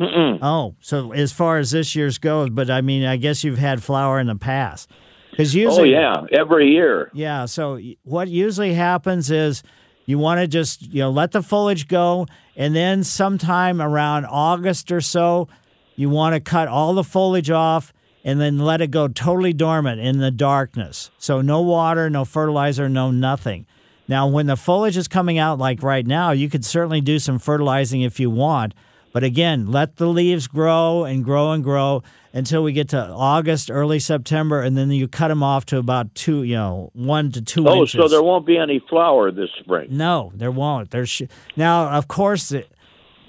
Mm-mm. 0.02 0.38
Oh, 0.42 0.74
so 0.80 1.12
as 1.12 1.32
far 1.32 1.58
as 1.58 1.70
this 1.70 1.94
year's 1.94 2.18
goes, 2.18 2.50
but 2.50 2.70
I 2.70 2.80
mean, 2.80 3.04
I 3.04 3.16
guess 3.16 3.44
you've 3.44 3.58
had 3.58 3.82
flower 3.82 4.18
in 4.18 4.26
the 4.26 4.36
past. 4.36 4.90
Because 5.30 5.54
oh, 5.54 5.58
usually, 5.58 5.96
oh 5.96 6.00
yeah, 6.00 6.38
every 6.38 6.72
year. 6.72 7.10
Yeah. 7.14 7.46
So 7.46 7.80
what 8.02 8.28
usually 8.28 8.74
happens 8.74 9.30
is 9.30 9.62
you 10.04 10.18
want 10.18 10.40
to 10.40 10.46
just 10.46 10.92
you 10.92 11.00
know 11.00 11.10
let 11.10 11.32
the 11.32 11.42
foliage 11.42 11.88
go, 11.88 12.26
and 12.56 12.74
then 12.74 13.04
sometime 13.04 13.80
around 13.80 14.26
August 14.26 14.90
or 14.90 15.00
so, 15.00 15.48
you 15.94 16.10
want 16.10 16.34
to 16.34 16.40
cut 16.40 16.68
all 16.68 16.94
the 16.94 17.04
foliage 17.04 17.50
off 17.50 17.92
and 18.24 18.40
then 18.40 18.58
let 18.58 18.80
it 18.80 18.90
go 18.90 19.08
totally 19.08 19.52
dormant 19.52 20.00
in 20.00 20.18
the 20.18 20.30
darkness. 20.30 21.10
So 21.18 21.40
no 21.40 21.60
water, 21.60 22.10
no 22.10 22.24
fertilizer, 22.24 22.88
no 22.88 23.10
nothing. 23.10 23.66
Now, 24.08 24.26
when 24.26 24.46
the 24.46 24.56
foliage 24.56 24.96
is 24.96 25.08
coming 25.08 25.38
out 25.38 25.58
like 25.58 25.82
right 25.82 26.06
now, 26.06 26.32
you 26.32 26.48
could 26.48 26.64
certainly 26.64 27.00
do 27.00 27.18
some 27.18 27.38
fertilizing 27.38 28.02
if 28.02 28.20
you 28.20 28.30
want. 28.30 28.74
But 29.12 29.24
again, 29.24 29.66
let 29.70 29.96
the 29.96 30.06
leaves 30.06 30.46
grow 30.46 31.04
and 31.04 31.22
grow 31.22 31.52
and 31.52 31.62
grow 31.62 32.02
until 32.32 32.62
we 32.62 32.72
get 32.72 32.88
to 32.90 32.98
August, 32.98 33.70
early 33.70 33.98
September, 33.98 34.62
and 34.62 34.74
then 34.76 34.90
you 34.90 35.06
cut 35.06 35.28
them 35.28 35.42
off 35.42 35.66
to 35.66 35.76
about 35.76 36.14
two, 36.14 36.42
you 36.44 36.54
know, 36.54 36.90
one 36.94 37.30
to 37.32 37.42
two 37.42 37.68
Oh, 37.68 37.82
inches. 37.82 38.00
Oh, 38.00 38.02
so 38.04 38.08
there 38.08 38.22
won't 38.22 38.46
be 38.46 38.56
any 38.56 38.78
flower 38.88 39.30
this 39.30 39.50
spring. 39.60 39.88
No, 39.90 40.32
there 40.34 40.50
won't. 40.50 40.90
There's 40.90 41.10
sh- 41.10 41.22
now, 41.56 41.90
of 41.90 42.08
course, 42.08 42.48
the, 42.48 42.64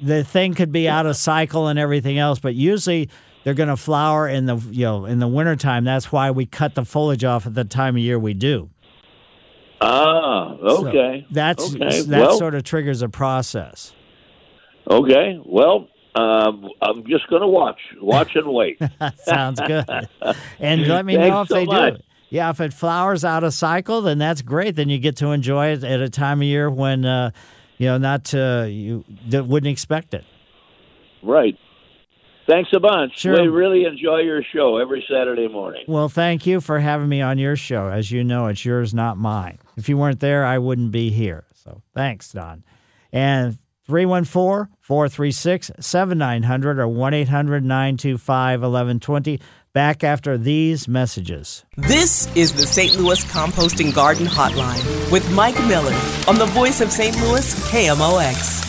the 0.01 0.23
thing 0.23 0.53
could 0.53 0.71
be 0.71 0.87
out 0.87 1.05
of 1.05 1.17
cycle 1.17 1.67
and 1.67 1.77
everything 1.77 2.17
else, 2.17 2.39
but 2.39 2.55
usually 2.55 3.09
they're 3.43 3.53
going 3.53 3.67
to 3.67 3.75
flower 3.75 4.29
in 4.29 4.45
the 4.45 4.55
you 4.71 4.85
know 4.85 5.03
in 5.05 5.19
the 5.19 5.27
wintertime. 5.27 5.83
That's 5.83 6.13
why 6.13 6.31
we 6.31 6.45
cut 6.45 6.75
the 6.75 6.85
foliage 6.85 7.25
off 7.25 7.45
at 7.45 7.55
the 7.55 7.65
time 7.65 7.95
of 7.97 8.01
year 8.01 8.17
we 8.17 8.33
do. 8.33 8.69
Ah, 9.81 10.55
So 10.61 10.87
okay. 10.87 11.27
that's 11.29 11.75
okay. 11.75 12.01
that 12.03 12.21
well, 12.21 12.37
sort 12.37 12.55
of 12.55 12.63
triggers 12.63 13.01
a 13.01 13.09
process. 13.09 13.91
Okay. 14.89 15.39
Well, 15.45 15.87
um, 16.15 16.69
I'm 16.81 17.05
just 17.07 17.27
going 17.27 17.41
to 17.41 17.47
watch, 17.47 17.79
watch 17.99 18.35
and 18.35 18.47
wait. 18.47 18.79
Sounds 19.17 19.59
good. 19.59 19.85
And 20.59 20.87
let 20.87 21.05
me 21.05 21.17
know 21.17 21.41
if 21.41 21.47
so 21.47 21.55
they 21.55 21.65
much. 21.65 21.95
do. 21.95 22.03
Yeah, 22.29 22.49
if 22.49 22.59
it 22.61 22.73
flowers 22.73 23.23
out 23.23 23.43
of 23.43 23.53
cycle, 23.53 24.01
then 24.01 24.17
that's 24.17 24.41
great. 24.41 24.75
Then 24.75 24.89
you 24.89 24.97
get 24.97 25.17
to 25.17 25.27
enjoy 25.27 25.67
it 25.67 25.83
at 25.83 26.01
a 26.01 26.09
time 26.09 26.39
of 26.41 26.47
year 26.47 26.67
when 26.67 27.05
uh, 27.05 27.29
you 27.77 27.85
know 27.85 27.99
not 27.99 28.33
uh, 28.33 28.65
you 28.67 29.05
that 29.29 29.45
wouldn't 29.45 29.71
expect 29.71 30.15
it. 30.15 30.25
Right. 31.21 31.57
Thanks 32.47 32.71
a 32.75 32.79
bunch. 32.79 33.19
Sure. 33.19 33.41
We 33.41 33.47
really 33.47 33.85
enjoy 33.85 34.21
your 34.21 34.41
show 34.51 34.77
every 34.77 35.05
Saturday 35.07 35.47
morning. 35.47 35.85
Well, 35.87 36.09
thank 36.09 36.45
you 36.45 36.59
for 36.59 36.79
having 36.79 37.07
me 37.07 37.21
on 37.21 37.37
your 37.37 37.55
show. 37.55 37.87
As 37.87 38.11
you 38.11 38.23
know, 38.23 38.47
it's 38.47 38.65
yours, 38.65 38.93
not 38.93 39.17
mine. 39.17 39.59
If 39.77 39.87
you 39.87 39.97
weren't 39.97 40.19
there, 40.19 40.43
I 40.43 40.57
wouldn't 40.57 40.91
be 40.91 41.09
here. 41.09 41.45
So 41.53 41.81
thanks, 41.93 42.31
Don. 42.31 42.63
And 43.13 43.57
314 43.85 44.73
436 44.79 45.71
7900 45.79 46.79
or 46.79 46.87
1 46.87 47.13
800 47.13 47.63
925 47.63 48.61
1120. 48.61 49.39
Back 49.73 50.03
after 50.03 50.37
these 50.37 50.87
messages. 50.87 51.65
This 51.77 52.33
is 52.35 52.53
the 52.53 52.65
St. 52.65 52.95
Louis 52.95 53.23
Composting 53.25 53.93
Garden 53.93 54.27
Hotline 54.27 55.11
with 55.11 55.29
Mike 55.31 55.59
Miller 55.65 55.95
on 56.27 56.35
the 56.35 56.45
voice 56.45 56.79
of 56.79 56.91
St. 56.91 57.15
Louis 57.21 57.53
KMOX. 57.71 58.61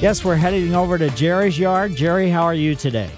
Yes, 0.00 0.24
we're 0.24 0.36
heading 0.36 0.74
over 0.74 0.98
to 0.98 1.10
Jerry's 1.10 1.58
yard. 1.58 1.94
Jerry, 1.94 2.28
how 2.28 2.42
are 2.42 2.54
you 2.54 2.74
today? 2.74 3.10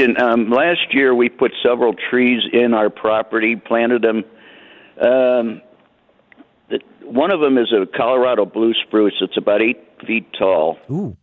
Question. 0.00 0.22
Um, 0.22 0.50
last 0.50 0.92
year, 0.92 1.14
we 1.14 1.28
put 1.28 1.52
several 1.62 1.94
trees 1.94 2.42
in 2.52 2.74
our 2.74 2.90
property, 2.90 3.56
planted 3.56 4.02
them. 4.02 4.24
Um, 5.00 5.62
the, 6.68 6.80
one 7.04 7.30
of 7.30 7.40
them 7.40 7.58
is 7.58 7.72
a 7.72 7.86
Colorado 7.86 8.44
blue 8.46 8.72
spruce. 8.86 9.14
It's 9.20 9.36
about 9.36 9.62
eight 9.62 9.78
feet 10.06 10.26
tall. 10.38 10.78
Ooh. 10.90 11.16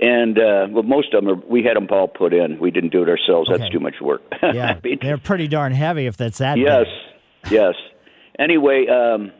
And 0.00 0.38
uh, 0.38 0.66
well, 0.70 0.82
most 0.82 1.12
of 1.12 1.22
them 1.22 1.32
are, 1.32 1.46
we 1.46 1.62
had 1.62 1.76
them 1.76 1.86
all 1.90 2.08
put 2.08 2.32
in. 2.32 2.58
We 2.58 2.70
didn't 2.70 2.90
do 2.90 3.02
it 3.02 3.08
ourselves. 3.08 3.50
Okay. 3.50 3.58
That's 3.58 3.70
too 3.70 3.80
much 3.80 3.96
work. 4.00 4.22
Yeah, 4.42 4.80
they're 4.82 5.18
pretty 5.18 5.48
darn 5.48 5.72
heavy 5.72 6.06
if 6.06 6.16
that's 6.16 6.38
that 6.38 6.58
yes, 6.58 6.86
big. 7.44 7.52
yes. 7.52 7.74
Anyway, 8.38 8.86
um, 8.88 9.32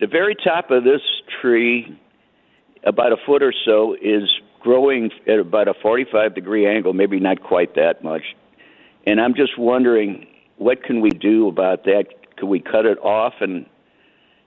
the 0.00 0.06
very 0.06 0.34
top 0.34 0.70
of 0.70 0.84
this 0.84 1.02
tree, 1.40 1.98
about 2.82 3.12
a 3.12 3.16
foot 3.26 3.42
or 3.42 3.52
so, 3.66 3.94
is 3.94 4.22
growing 4.68 5.10
at 5.26 5.38
about 5.38 5.66
a 5.66 5.72
45 5.80 6.34
degree 6.34 6.66
angle, 6.66 6.92
maybe 6.92 7.18
not 7.18 7.42
quite 7.42 7.74
that 7.76 8.04
much. 8.04 8.36
And 9.06 9.18
I'm 9.18 9.34
just 9.34 9.58
wondering, 9.58 10.26
what 10.58 10.82
can 10.82 11.00
we 11.00 11.08
do 11.08 11.48
about 11.48 11.84
that? 11.84 12.04
Could 12.36 12.48
we 12.48 12.60
cut 12.60 12.84
it 12.84 12.98
off 12.98 13.32
and 13.40 13.64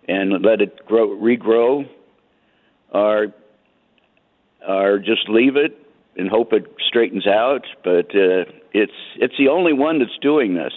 and 0.08 0.44
let 0.44 0.62
it 0.62 0.86
grow, 0.86 1.08
regrow, 1.08 1.90
or 2.94 3.34
or 4.68 5.00
just 5.00 5.28
leave 5.28 5.56
it 5.56 5.76
and 6.16 6.30
hope 6.30 6.54
it 6.54 6.72
straightens 6.88 7.26
out? 7.26 7.66
But 7.84 8.16
uh, 8.16 8.46
it's 8.74 8.94
it's 9.16 9.34
the 9.40 9.48
only 9.48 9.74
one 9.74 9.98
that's 9.98 10.20
doing 10.22 10.54
this. 10.54 10.74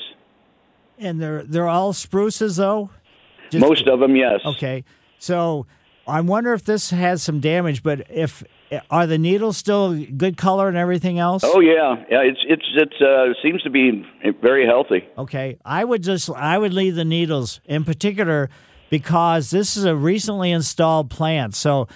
And 0.99 1.20
they're 1.20 1.42
they're 1.42 1.68
all 1.68 1.92
spruces 1.92 2.57
though. 2.57 2.88
Most 3.53 3.86
of 3.88 4.01
them, 4.01 4.16
yes. 4.16 4.40
Okay, 4.47 4.84
so 5.18 5.66
I 6.07 6.22
wonder 6.22 6.55
if 6.55 6.64
this 6.64 6.88
has 6.90 7.22
some 7.22 7.40
damage. 7.40 7.82
But 7.82 8.07
if 8.11 8.42
are 8.90 9.06
the 9.06 9.18
needles 9.18 9.56
still 9.56 9.94
good 10.04 10.36
color 10.36 10.68
and 10.68 10.76
everything 10.76 11.18
else? 11.18 11.42
Oh 11.44 11.60
yeah, 11.60 11.96
yeah. 12.10 12.20
It's 12.22 12.40
it's 12.48 12.64
it's 12.74 13.00
uh, 13.00 13.32
seems 13.42 13.62
to 13.62 13.70
be 13.70 14.04
very 14.42 14.66
healthy. 14.66 15.04
Okay, 15.16 15.58
I 15.64 15.84
would 15.84 16.02
just 16.02 16.30
I 16.30 16.58
would 16.58 16.72
leave 16.72 16.94
the 16.94 17.04
needles 17.04 17.60
in 17.66 17.84
particular 17.84 18.50
because 18.90 19.50
this 19.50 19.76
is 19.76 19.84
a 19.84 19.94
recently 19.94 20.50
installed 20.50 21.10
plant. 21.10 21.54
So 21.54 21.88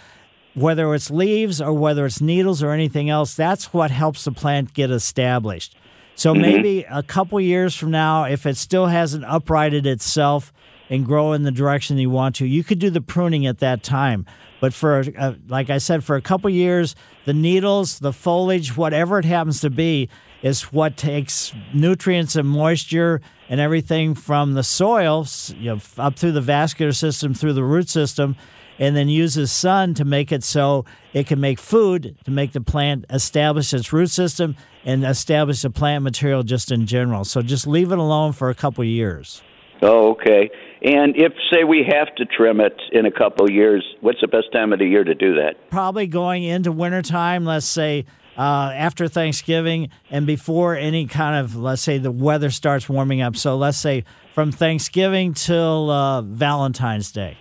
whether 0.54 0.92
it's 0.94 1.10
leaves 1.10 1.60
or 1.60 1.72
whether 1.72 2.06
it's 2.06 2.20
needles 2.20 2.62
or 2.62 2.72
anything 2.72 3.08
else, 3.08 3.34
that's 3.34 3.72
what 3.72 3.90
helps 3.90 4.24
the 4.24 4.32
plant 4.32 4.74
get 4.74 4.90
established. 4.90 5.76
So 6.16 6.34
Mhm. 6.34 6.40
maybe 6.40 6.86
a 6.90 7.02
couple 7.02 7.40
years 7.40 7.76
from 7.76 7.92
now, 7.92 8.24
if 8.24 8.44
it 8.44 8.56
still 8.56 8.86
hasn't 8.86 9.24
uprighted 9.24 9.86
itself 9.86 10.52
and 10.90 11.04
grow 11.04 11.32
in 11.32 11.42
the 11.42 11.50
direction 11.50 11.98
you 11.98 12.10
want 12.10 12.36
to, 12.36 12.46
you 12.46 12.64
could 12.64 12.78
do 12.78 12.90
the 12.90 13.00
pruning 13.00 13.46
at 13.46 13.58
that 13.58 13.82
time. 13.82 14.26
But 14.60 14.74
for, 14.74 15.04
uh, 15.18 15.34
like 15.46 15.70
I 15.70 15.78
said, 15.78 16.02
for 16.02 16.16
a 16.16 16.22
couple 16.22 16.50
years, 16.50 16.96
the 17.26 17.34
needles, 17.34 17.98
the 17.98 18.12
foliage, 18.12 18.76
whatever 18.76 19.18
it 19.18 19.24
happens 19.24 19.60
to 19.60 19.70
be, 19.70 20.08
is 20.42 20.72
what 20.72 20.96
takes 20.96 21.52
nutrients 21.74 22.36
and 22.36 22.48
moisture 22.48 23.20
and 23.48 23.60
everything 23.60 24.14
from 24.14 24.54
the 24.54 24.62
soil, 24.62 25.26
you 25.56 25.74
know, 25.74 25.80
up 25.98 26.16
through 26.16 26.32
the 26.32 26.40
vascular 26.40 26.92
system, 26.92 27.34
through 27.34 27.52
the 27.52 27.64
root 27.64 27.88
system, 27.88 28.36
and 28.78 28.96
then 28.96 29.08
uses 29.08 29.50
sun 29.50 29.94
to 29.94 30.04
make 30.04 30.30
it 30.30 30.44
so 30.44 30.84
it 31.12 31.26
can 31.26 31.40
make 31.40 31.58
food 31.58 32.16
to 32.24 32.30
make 32.30 32.52
the 32.52 32.60
plant 32.60 33.04
establish 33.10 33.74
its 33.74 33.92
root 33.92 34.10
system 34.10 34.54
and 34.84 35.04
establish 35.04 35.62
the 35.62 35.70
plant 35.70 36.04
material 36.04 36.44
just 36.44 36.70
in 36.70 36.86
general. 36.86 37.24
So 37.24 37.42
just 37.42 37.66
leave 37.66 37.90
it 37.90 37.98
alone 37.98 38.32
for 38.32 38.50
a 38.50 38.54
couple 38.54 38.84
years. 38.84 39.42
Oh, 39.82 40.12
okay. 40.12 40.50
And 40.82 41.16
if 41.16 41.32
say 41.52 41.64
we 41.64 41.84
have 41.88 42.14
to 42.16 42.24
trim 42.24 42.60
it 42.60 42.80
in 42.92 43.06
a 43.06 43.10
couple 43.10 43.46
of 43.46 43.52
years, 43.52 43.84
what's 44.00 44.20
the 44.20 44.28
best 44.28 44.52
time 44.52 44.72
of 44.72 44.78
the 44.78 44.86
year 44.86 45.04
to 45.04 45.14
do 45.14 45.34
that? 45.34 45.70
Probably 45.70 46.06
going 46.06 46.44
into 46.44 46.72
wintertime, 46.72 47.44
let's 47.44 47.66
say 47.66 48.04
uh, 48.36 48.72
after 48.74 49.08
Thanksgiving 49.08 49.90
and 50.10 50.26
before 50.26 50.76
any 50.76 51.06
kind 51.06 51.44
of, 51.44 51.56
let's 51.56 51.82
say, 51.82 51.98
the 51.98 52.12
weather 52.12 52.50
starts 52.50 52.88
warming 52.88 53.20
up. 53.20 53.36
So 53.36 53.56
let's 53.56 53.78
say 53.78 54.04
from 54.32 54.52
Thanksgiving 54.52 55.34
till 55.34 55.90
uh, 55.90 56.22
Valentine's 56.22 57.10
Day. 57.10 57.36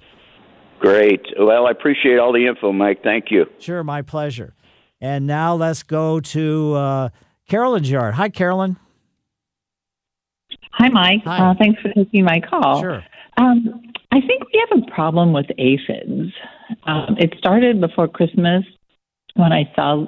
Great. 0.80 1.22
Well, 1.40 1.68
I 1.68 1.72
appreciate 1.72 2.20
all 2.20 2.34
the 2.34 2.48
info, 2.48 2.72
Mike. 2.72 3.04
Thank 3.04 3.26
you. 3.30 3.46
Sure, 3.60 3.84
my 3.84 4.02
pleasure. 4.02 4.56
And 5.00 5.28
now 5.28 5.56
let's 5.56 5.84
go 5.84 6.20
to 6.20 6.74
uh, 6.74 7.10
Carolyn's 7.48 7.90
yard. 7.90 8.16
Hi, 8.16 8.30
Carolyn. 8.30 8.78
Hi, 10.72 10.90
Mike. 10.90 11.22
Hi. 11.26 11.52
Uh, 11.52 11.54
thanks 11.58 11.82
for 11.82 11.90
taking 11.94 12.24
my 12.24 12.40
call. 12.40 12.82
Sure. 12.82 13.04
Um, 13.38 13.82
I 14.12 14.20
think 14.22 14.44
we 14.52 14.66
have 14.70 14.84
a 14.84 14.92
problem 14.92 15.34
with 15.34 15.48
aphids. 15.58 16.34
Um, 16.84 17.18
it 17.20 17.36
started 17.38 17.80
before 17.80 18.08
Christmas 18.08 18.64
when 19.36 19.52
I 19.54 19.72
saw 19.76 20.06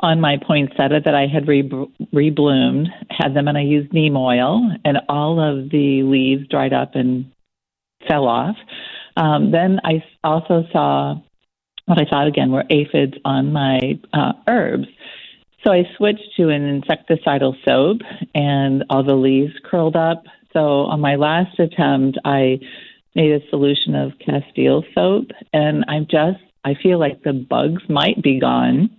on 0.00 0.20
my 0.20 0.36
poinsettia 0.36 1.00
that 1.04 1.14
I 1.14 1.26
had 1.26 1.46
re- 1.46 1.62
rebloomed, 2.12 2.88
had 3.10 3.34
them, 3.34 3.46
and 3.46 3.56
I 3.56 3.62
used 3.62 3.92
neem 3.92 4.16
oil, 4.16 4.68
and 4.84 4.98
all 5.08 5.40
of 5.40 5.70
the 5.70 6.02
leaves 6.02 6.48
dried 6.48 6.72
up 6.72 6.96
and 6.96 7.30
fell 8.08 8.26
off. 8.26 8.56
Um, 9.16 9.52
then 9.52 9.80
I 9.84 10.02
also 10.24 10.64
saw 10.72 11.14
what 11.86 12.00
I 12.00 12.04
thought 12.08 12.26
again 12.26 12.50
were 12.50 12.64
aphids 12.68 13.14
on 13.24 13.52
my 13.52 14.00
uh, 14.12 14.32
herbs. 14.48 14.88
So 15.64 15.70
I 15.70 15.84
switched 15.96 16.36
to 16.38 16.48
an 16.48 16.80
insecticidal 16.80 17.54
soap, 17.64 17.98
and 18.34 18.84
all 18.90 19.04
the 19.04 19.14
leaves 19.14 19.52
curled 19.64 19.94
up. 19.94 20.24
So 20.52 20.60
on 20.60 21.00
my 21.00 21.14
last 21.14 21.58
attempt, 21.58 22.18
I 22.24 22.58
made 23.14 23.32
a 23.32 23.48
solution 23.48 23.94
of 23.94 24.12
Castile 24.18 24.84
soap, 24.94 25.28
and 25.52 25.84
I'm 25.88 26.06
just 26.10 26.40
I 26.64 26.74
feel 26.80 26.98
like 26.98 27.22
the 27.22 27.32
bugs 27.32 27.82
might 27.88 28.22
be 28.22 28.38
gone, 28.38 28.90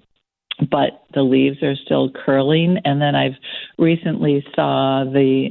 but 0.70 1.04
the 1.14 1.22
leaves 1.24 1.64
are 1.64 1.76
still 1.76 2.12
curling. 2.12 2.78
And 2.84 3.02
then 3.02 3.16
I've 3.16 3.38
recently 3.78 4.46
saw 4.56 5.04
the 5.04 5.50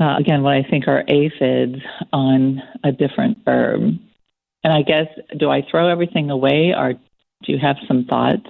uh, 0.00 0.16
again 0.18 0.42
what 0.42 0.54
I 0.54 0.62
think 0.68 0.86
are 0.86 1.04
aphids 1.08 1.82
on 2.12 2.62
a 2.84 2.92
different 2.92 3.38
herb. 3.46 3.80
And 4.64 4.72
I 4.72 4.82
guess 4.82 5.06
do 5.36 5.50
I 5.50 5.66
throw 5.68 5.88
everything 5.88 6.30
away, 6.30 6.74
or 6.76 6.92
do 6.92 7.52
you 7.52 7.58
have 7.58 7.76
some 7.88 8.04
thoughts? 8.04 8.46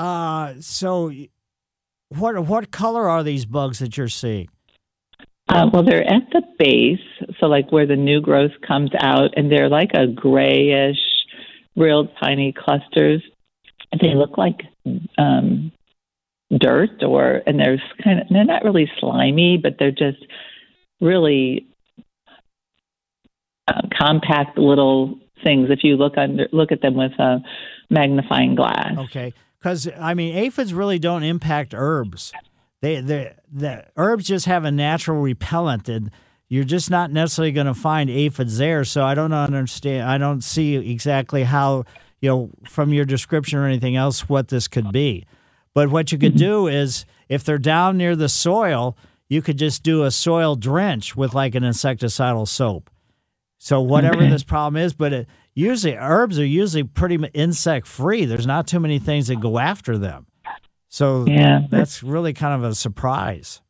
Uh, 0.00 0.54
so 0.60 1.12
what 2.08 2.46
what 2.46 2.70
color 2.70 3.06
are 3.06 3.22
these 3.22 3.44
bugs 3.44 3.80
that 3.80 3.98
you're 3.98 4.08
seeing? 4.08 4.48
Uh, 5.46 5.68
well, 5.70 5.82
they're 5.84 6.10
at 6.10 6.22
the 6.32 6.42
base, 6.58 7.34
so 7.38 7.46
like 7.46 7.70
where 7.70 7.86
the 7.86 7.96
new 7.96 8.22
growth 8.22 8.52
comes 8.66 8.90
out, 8.98 9.30
and 9.36 9.52
they're 9.52 9.68
like 9.68 9.90
a 9.92 10.06
grayish, 10.06 10.96
real 11.76 12.08
tiny 12.22 12.54
clusters. 12.56 13.22
They 14.00 14.14
look 14.14 14.38
like 14.38 14.60
um, 15.18 15.70
dirt, 16.50 17.02
or 17.02 17.42
and 17.46 17.60
they're 17.60 17.82
kind 18.02 18.20
of 18.20 18.28
they're 18.30 18.44
not 18.44 18.64
really 18.64 18.90
slimy, 19.00 19.58
but 19.58 19.74
they're 19.78 19.90
just 19.90 20.24
really 21.02 21.66
uh, 23.68 23.82
compact 24.00 24.56
little 24.56 25.18
things. 25.44 25.68
If 25.68 25.80
you 25.82 25.96
look 25.96 26.16
under 26.16 26.48
look 26.52 26.72
at 26.72 26.80
them 26.80 26.94
with 26.94 27.12
a 27.18 27.42
magnifying 27.90 28.54
glass. 28.54 28.96
Okay, 28.96 29.34
because 29.60 29.88
I 29.98 30.14
mean, 30.14 30.34
aphids 30.36 30.72
really 30.72 30.98
don't 30.98 31.22
impact 31.22 31.74
herbs. 31.76 32.32
They 32.80 33.00
they 33.00 33.34
the 33.52 33.86
herbs 33.96 34.26
just 34.26 34.46
have 34.46 34.64
a 34.64 34.70
natural 34.70 35.20
repellent, 35.20 35.88
and 35.88 36.10
you're 36.48 36.64
just 36.64 36.90
not 36.90 37.12
necessarily 37.12 37.52
going 37.52 37.66
to 37.66 37.74
find 37.74 38.08
aphids 38.08 38.58
there. 38.58 38.84
So 38.84 39.04
I 39.04 39.14
don't 39.14 39.32
understand. 39.32 40.08
I 40.08 40.18
don't 40.18 40.42
see 40.42 40.76
exactly 40.76 41.44
how 41.44 41.84
you 42.20 42.28
know 42.28 42.50
from 42.68 42.92
your 42.92 43.04
description 43.04 43.58
or 43.58 43.66
anything 43.66 43.96
else 43.96 44.28
what 44.28 44.48
this 44.48 44.66
could 44.66 44.92
be. 44.92 45.26
But 45.74 45.90
what 45.90 46.10
you 46.10 46.18
could 46.18 46.32
mm-hmm. 46.32 46.38
do 46.38 46.66
is 46.66 47.04
if 47.28 47.44
they're 47.44 47.58
down 47.58 47.96
near 47.96 48.16
the 48.16 48.28
soil, 48.28 48.96
you 49.28 49.42
could 49.42 49.58
just 49.58 49.82
do 49.82 50.02
a 50.02 50.10
soil 50.10 50.56
drench 50.56 51.14
with 51.14 51.34
like 51.34 51.54
an 51.54 51.62
insecticidal 51.62 52.48
soap. 52.48 52.90
So 53.58 53.80
whatever 53.80 54.26
this 54.26 54.42
problem 54.42 54.82
is, 54.82 54.94
but 54.94 55.12
it, 55.12 55.28
usually 55.54 55.96
herbs 55.96 56.38
are 56.38 56.46
usually 56.46 56.84
pretty 56.84 57.18
insect 57.34 57.86
free. 57.86 58.24
There's 58.24 58.46
not 58.46 58.66
too 58.66 58.80
many 58.80 58.98
things 58.98 59.28
that 59.28 59.40
go 59.40 59.58
after 59.58 59.98
them. 59.98 60.26
So 60.88 61.24
Yeah. 61.26 61.60
that's 61.70 62.02
really 62.02 62.32
kind 62.32 62.54
of 62.54 62.70
a 62.70 62.74
surprise. 62.74 63.60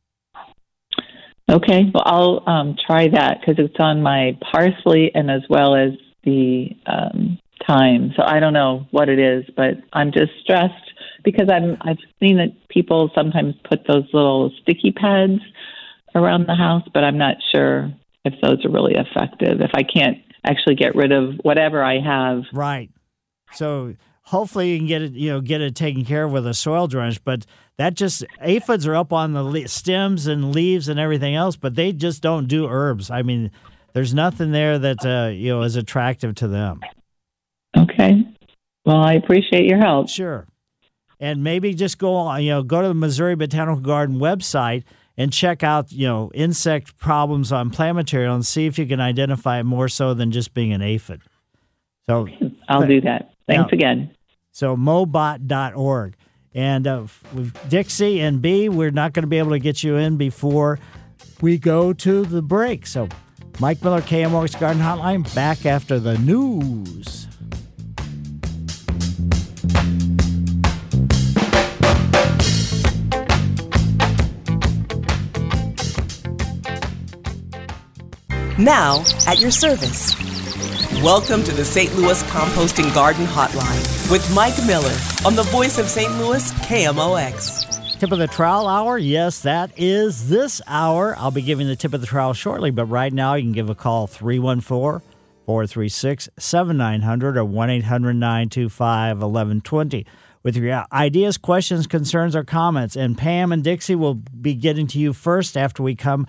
Okay, 1.51 1.91
well, 1.93 2.05
I'll 2.07 2.43
um, 2.47 2.77
try 2.87 3.09
that 3.09 3.41
because 3.41 3.57
it's 3.59 3.75
on 3.81 4.03
my 4.03 4.39
parsley 4.53 5.11
and 5.15 5.31
as 5.31 5.43
well 5.51 5.75
as 5.75 5.91
the 6.23 6.69
um, 6.87 7.39
thyme. 7.67 8.13
So 8.17 8.23
I 8.25 8.39
don't 8.39 8.53
know 8.53 8.87
what 8.93 9.09
it 9.09 9.19
is, 9.19 9.45
but 9.57 9.75
I'm 9.93 10.13
just 10.13 10.31
stressed 10.43 10.93
because 11.25 11.49
I'm 11.51 11.77
I've 11.81 11.99
seen 12.21 12.37
that 12.37 12.51
people 12.69 13.11
sometimes 13.17 13.55
put 13.69 13.81
those 13.89 14.05
little 14.13 14.53
sticky 14.63 14.93
pads 14.93 15.41
around 16.15 16.47
the 16.47 16.55
house, 16.55 16.87
but 16.95 17.03
I'm 17.03 17.19
not 17.19 17.37
sure 17.53 17.91
if 18.25 18.35
those 18.43 18.65
are 18.65 18.71
really 18.71 18.95
effective. 18.95 19.61
If 19.61 19.71
I 19.75 19.83
can't 19.83 20.19
actually 20.45 20.75
get 20.75 20.95
rid 20.95 21.13
of 21.13 21.35
whatever 21.43 21.83
I 21.83 22.01
have, 22.01 22.45
Right. 22.53 22.91
So 23.53 23.95
hopefully 24.23 24.71
you 24.71 24.79
can 24.79 24.87
get 24.87 25.03
it, 25.03 25.13
you 25.13 25.31
know, 25.31 25.41
get 25.41 25.61
it 25.61 25.75
taken 25.75 26.05
care 26.05 26.25
of 26.25 26.33
with 26.33 26.47
a 26.47 26.55
soil 26.55 26.87
drench. 26.87 27.23
But 27.25 27.47
that 27.79 27.95
just 27.95 28.25
aphids 28.41 28.87
are 28.87 28.95
up 28.95 29.13
on 29.13 29.33
the 29.33 29.43
le- 29.43 29.67
stems 29.69 30.27
and 30.27 30.55
leaves 30.55 30.89
and 30.89 31.01
everything 31.01 31.35
else, 31.35 31.57
but 31.57 31.75
they 31.75 31.93
just 31.93 32.23
don't 32.23 32.47
do 32.47 32.69
herbs. 32.69 33.11
I 33.11 33.23
mean, 33.23 33.51
there's 33.93 34.15
nothing 34.15 34.53
there 34.53 34.79
that 34.79 35.05
uh, 35.05 35.31
you 35.31 35.49
know 35.49 35.63
is 35.63 35.77
attractive 35.77 36.35
to 36.37 36.49
them. 36.49 36.81
okay. 37.77 38.23
Well, 38.85 38.99
I 39.03 39.15
appreciate 39.15 39.67
your 39.67 39.79
help. 39.79 40.09
Sure. 40.09 40.47
And 41.19 41.45
maybe 41.45 41.75
just 41.75 41.99
go 41.99 42.15
on, 42.15 42.43
you 42.43 42.51
know, 42.51 42.63
go 42.63 42.81
to 42.81 42.89
the 42.89 42.95
Missouri 42.95 43.35
Botanical 43.35 43.81
Garden 43.81 44.19
website 44.19 44.85
and 45.21 45.31
check 45.31 45.63
out, 45.63 45.93
you 45.93 46.07
know, 46.07 46.31
insect 46.33 46.97
problems 46.97 47.53
on 47.53 47.69
plant 47.69 47.95
material 47.95 48.35
and 48.35 48.47
see 48.47 48.65
if 48.65 48.79
you 48.79 48.87
can 48.87 49.01
identify 49.01 49.61
it 49.61 49.65
more 49.65 49.87
so 49.87 50.15
than 50.15 50.31
just 50.31 50.55
being 50.55 50.73
an 50.73 50.81
aphid. 50.81 51.21
So 52.09 52.27
I'll 52.71 52.87
do 52.87 53.03
that. 53.03 53.35
Thanks 53.47 53.69
Yeah. 53.71 53.77
again. 53.77 54.11
So 54.51 54.77
mobot.org. 54.77 56.15
And 56.55 56.87
uh, 56.87 57.05
with 57.35 57.55
Dixie 57.69 58.21
and 58.21 58.41
B, 58.41 58.71
we're 58.71 58.91
not 58.91 59.13
going 59.13 59.23
to 59.25 59.29
be 59.29 59.37
able 59.39 59.51
to 59.51 59.59
get 59.59 59.85
you 59.85 59.97
in 59.97 60.17
before 60.17 60.79
we 61.43 61.59
go 61.59 61.93
to 61.93 62.25
the 62.25 62.41
break. 62.41 62.87
So 62.87 63.07
Mike 63.61 63.85
Miller, 63.85 64.01
KMOX 64.01 64.59
Garden 64.59 64.83
Hotline, 64.83 65.33
back 65.35 65.67
after 65.67 66.01
the 66.01 66.17
news. 66.19 67.29
Now, 78.61 79.05
at 79.27 79.41
your 79.41 79.51
service. 79.51 80.15
Welcome 81.03 81.43
to 81.45 81.53
the 81.53 81.65
St. 81.65 81.97
Louis 81.97 82.23
Composting 82.25 82.93
Garden 82.93 83.25
Hotline 83.25 84.11
with 84.11 84.31
Mike 84.35 84.59
Miller 84.67 84.95
on 85.25 85.35
the 85.35 85.45
voice 85.45 85.79
of 85.79 85.89
St. 85.89 86.13
Louis, 86.19 86.53
KMOX. 86.53 87.99
Tip 87.99 88.13
of 88.13 88.19
the 88.19 88.27
trowel 88.27 88.69
hour. 88.69 88.99
Yes, 88.99 89.41
that 89.41 89.71
is 89.79 90.29
this 90.29 90.61
hour. 90.67 91.17
I'll 91.17 91.31
be 91.31 91.41
giving 91.41 91.69
the 91.69 91.77
tip 91.77 91.95
of 91.95 92.03
the 92.03 92.07
trowel 92.07 92.35
shortly, 92.35 92.71
but 92.71 92.85
right 92.85 93.11
now 93.11 93.33
you 93.33 93.45
can 93.45 93.53
give 93.53 93.71
a 93.71 93.75
call 93.75 94.07
314 94.07 95.09
436 95.47 96.29
7900 96.39 97.39
or 97.39 97.45
1 97.47 97.71
800 97.71 98.13
925 98.13 99.17
1120 99.17 100.07
with 100.43 100.57
your 100.57 100.85
ideas, 100.93 101.39
questions, 101.39 101.87
concerns, 101.87 102.37
or 102.37 102.45
comments. 102.45 102.95
And 102.95 103.17
Pam 103.17 103.53
and 103.53 103.65
Dixie 103.65 103.95
will 103.95 104.17
be 104.17 104.55
getting 104.55 104.87
to 104.89 104.99
you 104.99 105.15
first 105.15 105.57
after 105.57 105.83
we 105.83 105.95
come 105.95 106.27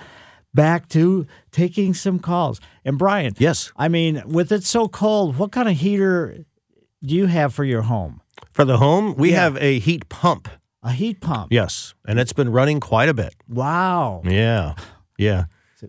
back 0.54 0.88
to 0.89 1.26
taking 1.52 1.93
some 1.93 2.20
calls. 2.20 2.60
And 2.86 2.97
Brian. 2.97 3.34
Yes. 3.38 3.72
I 3.78 3.88
mean, 3.88 4.22
with 4.26 4.52
it 4.52 4.64
so 4.64 4.88
cold, 4.88 5.38
what 5.38 5.52
kind 5.52 5.70
of 5.70 5.78
heater 5.78 6.45
do 7.04 7.16
you 7.16 7.26
have 7.28 7.54
for 7.54 7.64
your 7.64 7.84
home? 7.84 8.22
For 8.52 8.66
the 8.66 8.78
home, 8.78 9.16
we 9.16 9.32
Yeah. 9.32 9.41
have 9.43 9.58
a 9.58 9.80
heat 9.80 10.10
pump. 10.10 10.47
A 10.84 10.91
heat 10.91 11.22
pump. 11.22 11.52
Yes, 11.52 11.93
and 12.08 12.20
it's 12.20 12.34
been 12.34 12.49
running 12.52 12.80
quite 12.80 13.08
a 13.08 13.14
bit. 13.14 13.36
Wow. 13.47 14.24
Yeah. 14.26 14.74
Yeah. 15.18 15.45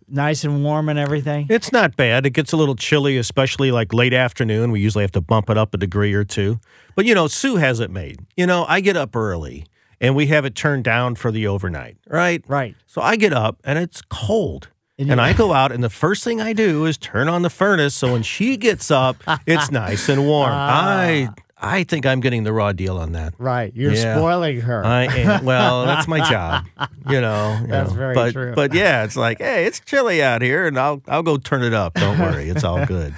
Nice 0.09 0.45
and 0.45 0.63
warm 0.65 0.89
and 0.89 0.99
everything. 0.99 1.47
It's 1.51 1.73
not 1.73 1.97
bad. 1.97 2.25
It 2.27 2.31
gets 2.31 2.53
a 2.53 2.57
little 2.57 2.75
chilly, 2.77 3.17
especially 3.19 3.71
like 3.71 3.93
late 3.95 4.13
afternoon. 4.15 4.71
We 4.71 4.81
usually 4.81 5.03
have 5.05 5.13
to 5.13 5.21
bump 5.21 5.49
it 5.51 5.59
up 5.59 5.73
a 5.75 5.79
degree 5.79 6.13
or 6.15 6.25
two. 6.25 6.61
But 6.95 7.05
you 7.07 7.15
know, 7.15 7.27
Sue 7.27 7.57
has 7.57 7.81
it 7.81 7.91
made. 7.91 8.21
You 8.37 8.47
know, 8.47 8.65
I 8.69 8.81
get 8.81 8.97
up 8.97 9.15
early 9.17 9.65
and 10.03 10.14
we 10.14 10.26
have 10.26 10.44
it 10.44 10.55
turned 10.55 10.84
down 10.84 11.14
for 11.14 11.30
the 11.30 11.46
overnight, 11.46 11.96
right? 12.09 12.44
Right. 12.46 12.76
So 12.86 13.00
I 13.00 13.16
get 13.16 13.32
up 13.32 13.59
and 13.64 13.78
it's 13.78 14.03
cold. 14.11 14.68
And 14.98 15.11
And, 15.11 15.20
I 15.20 15.32
go 15.42 15.55
out, 15.55 15.72
and 15.72 15.82
the 15.82 15.88
first 15.90 16.22
thing 16.22 16.40
I 16.42 16.53
do 16.53 16.84
is 16.84 16.98
turn 16.98 17.26
on 17.28 17.40
the 17.40 17.48
furnace. 17.50 17.94
So 17.94 18.12
when 18.12 18.22
she 18.22 18.59
gets 18.59 18.90
up, 18.90 19.16
it's 19.46 19.70
nice 19.82 20.09
and 20.11 20.26
warm. 20.26 20.50
Ah. 20.53 20.98
I 21.00 21.28
I 21.64 21.84
think 21.84 22.05
I'm 22.07 22.18
getting 22.20 22.42
the 22.42 22.53
raw 22.53 22.72
deal 22.72 22.98
on 22.98 23.12
that. 23.12 23.34
Right. 23.38 23.72
You're 23.74 23.92
Yeah. 23.92 24.16
spoiling 24.16 24.61
her. 24.62 24.84
I 24.84 25.05
am. 25.05 25.44
Well, 25.53 25.86
that's 25.86 26.09
my 26.09 26.18
job. 26.28 26.66
You 27.09 27.20
know. 27.20 27.57
you 27.62 27.68
That's 27.68 27.90
know. 27.90 27.96
very 27.96 28.14
but, 28.14 28.32
true. 28.32 28.53
But 28.55 28.74
yeah, 28.74 29.05
it's 29.05 29.14
like, 29.16 29.38
hey, 29.38 29.64
it's 29.66 29.78
chilly 29.78 30.20
out 30.22 30.42
here, 30.42 30.66
and 30.66 30.76
I'll 30.78 31.00
I'll 31.07 31.22
go 31.22 31.36
turn 31.38 31.62
it 31.62 31.72
up. 31.72 31.94
Don't 31.94 32.18
worry, 32.18 32.48
it's 32.50 32.64
all 32.64 32.84
good. 32.84 33.14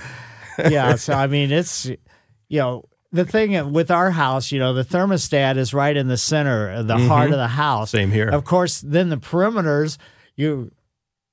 yeah. 0.58 0.94
So 0.96 1.14
I 1.14 1.26
mean, 1.26 1.50
it's 1.52 1.86
you 1.86 2.58
know 2.58 2.84
the 3.14 3.24
thing 3.24 3.72
with 3.72 3.90
our 3.90 4.10
house, 4.10 4.52
you 4.52 4.58
know, 4.58 4.74
the 4.74 4.84
thermostat 4.84 5.56
is 5.56 5.72
right 5.72 5.96
in 5.96 6.08
the 6.08 6.16
center, 6.18 6.82
the 6.82 6.98
heart 6.98 7.30
of 7.30 7.38
the 7.38 7.48
house. 7.48 7.90
Same 7.90 8.10
here. 8.10 8.28
Of 8.28 8.44
course, 8.44 8.80
then 8.80 9.08
the 9.08 9.16
perimeters, 9.16 9.96
you 10.36 10.72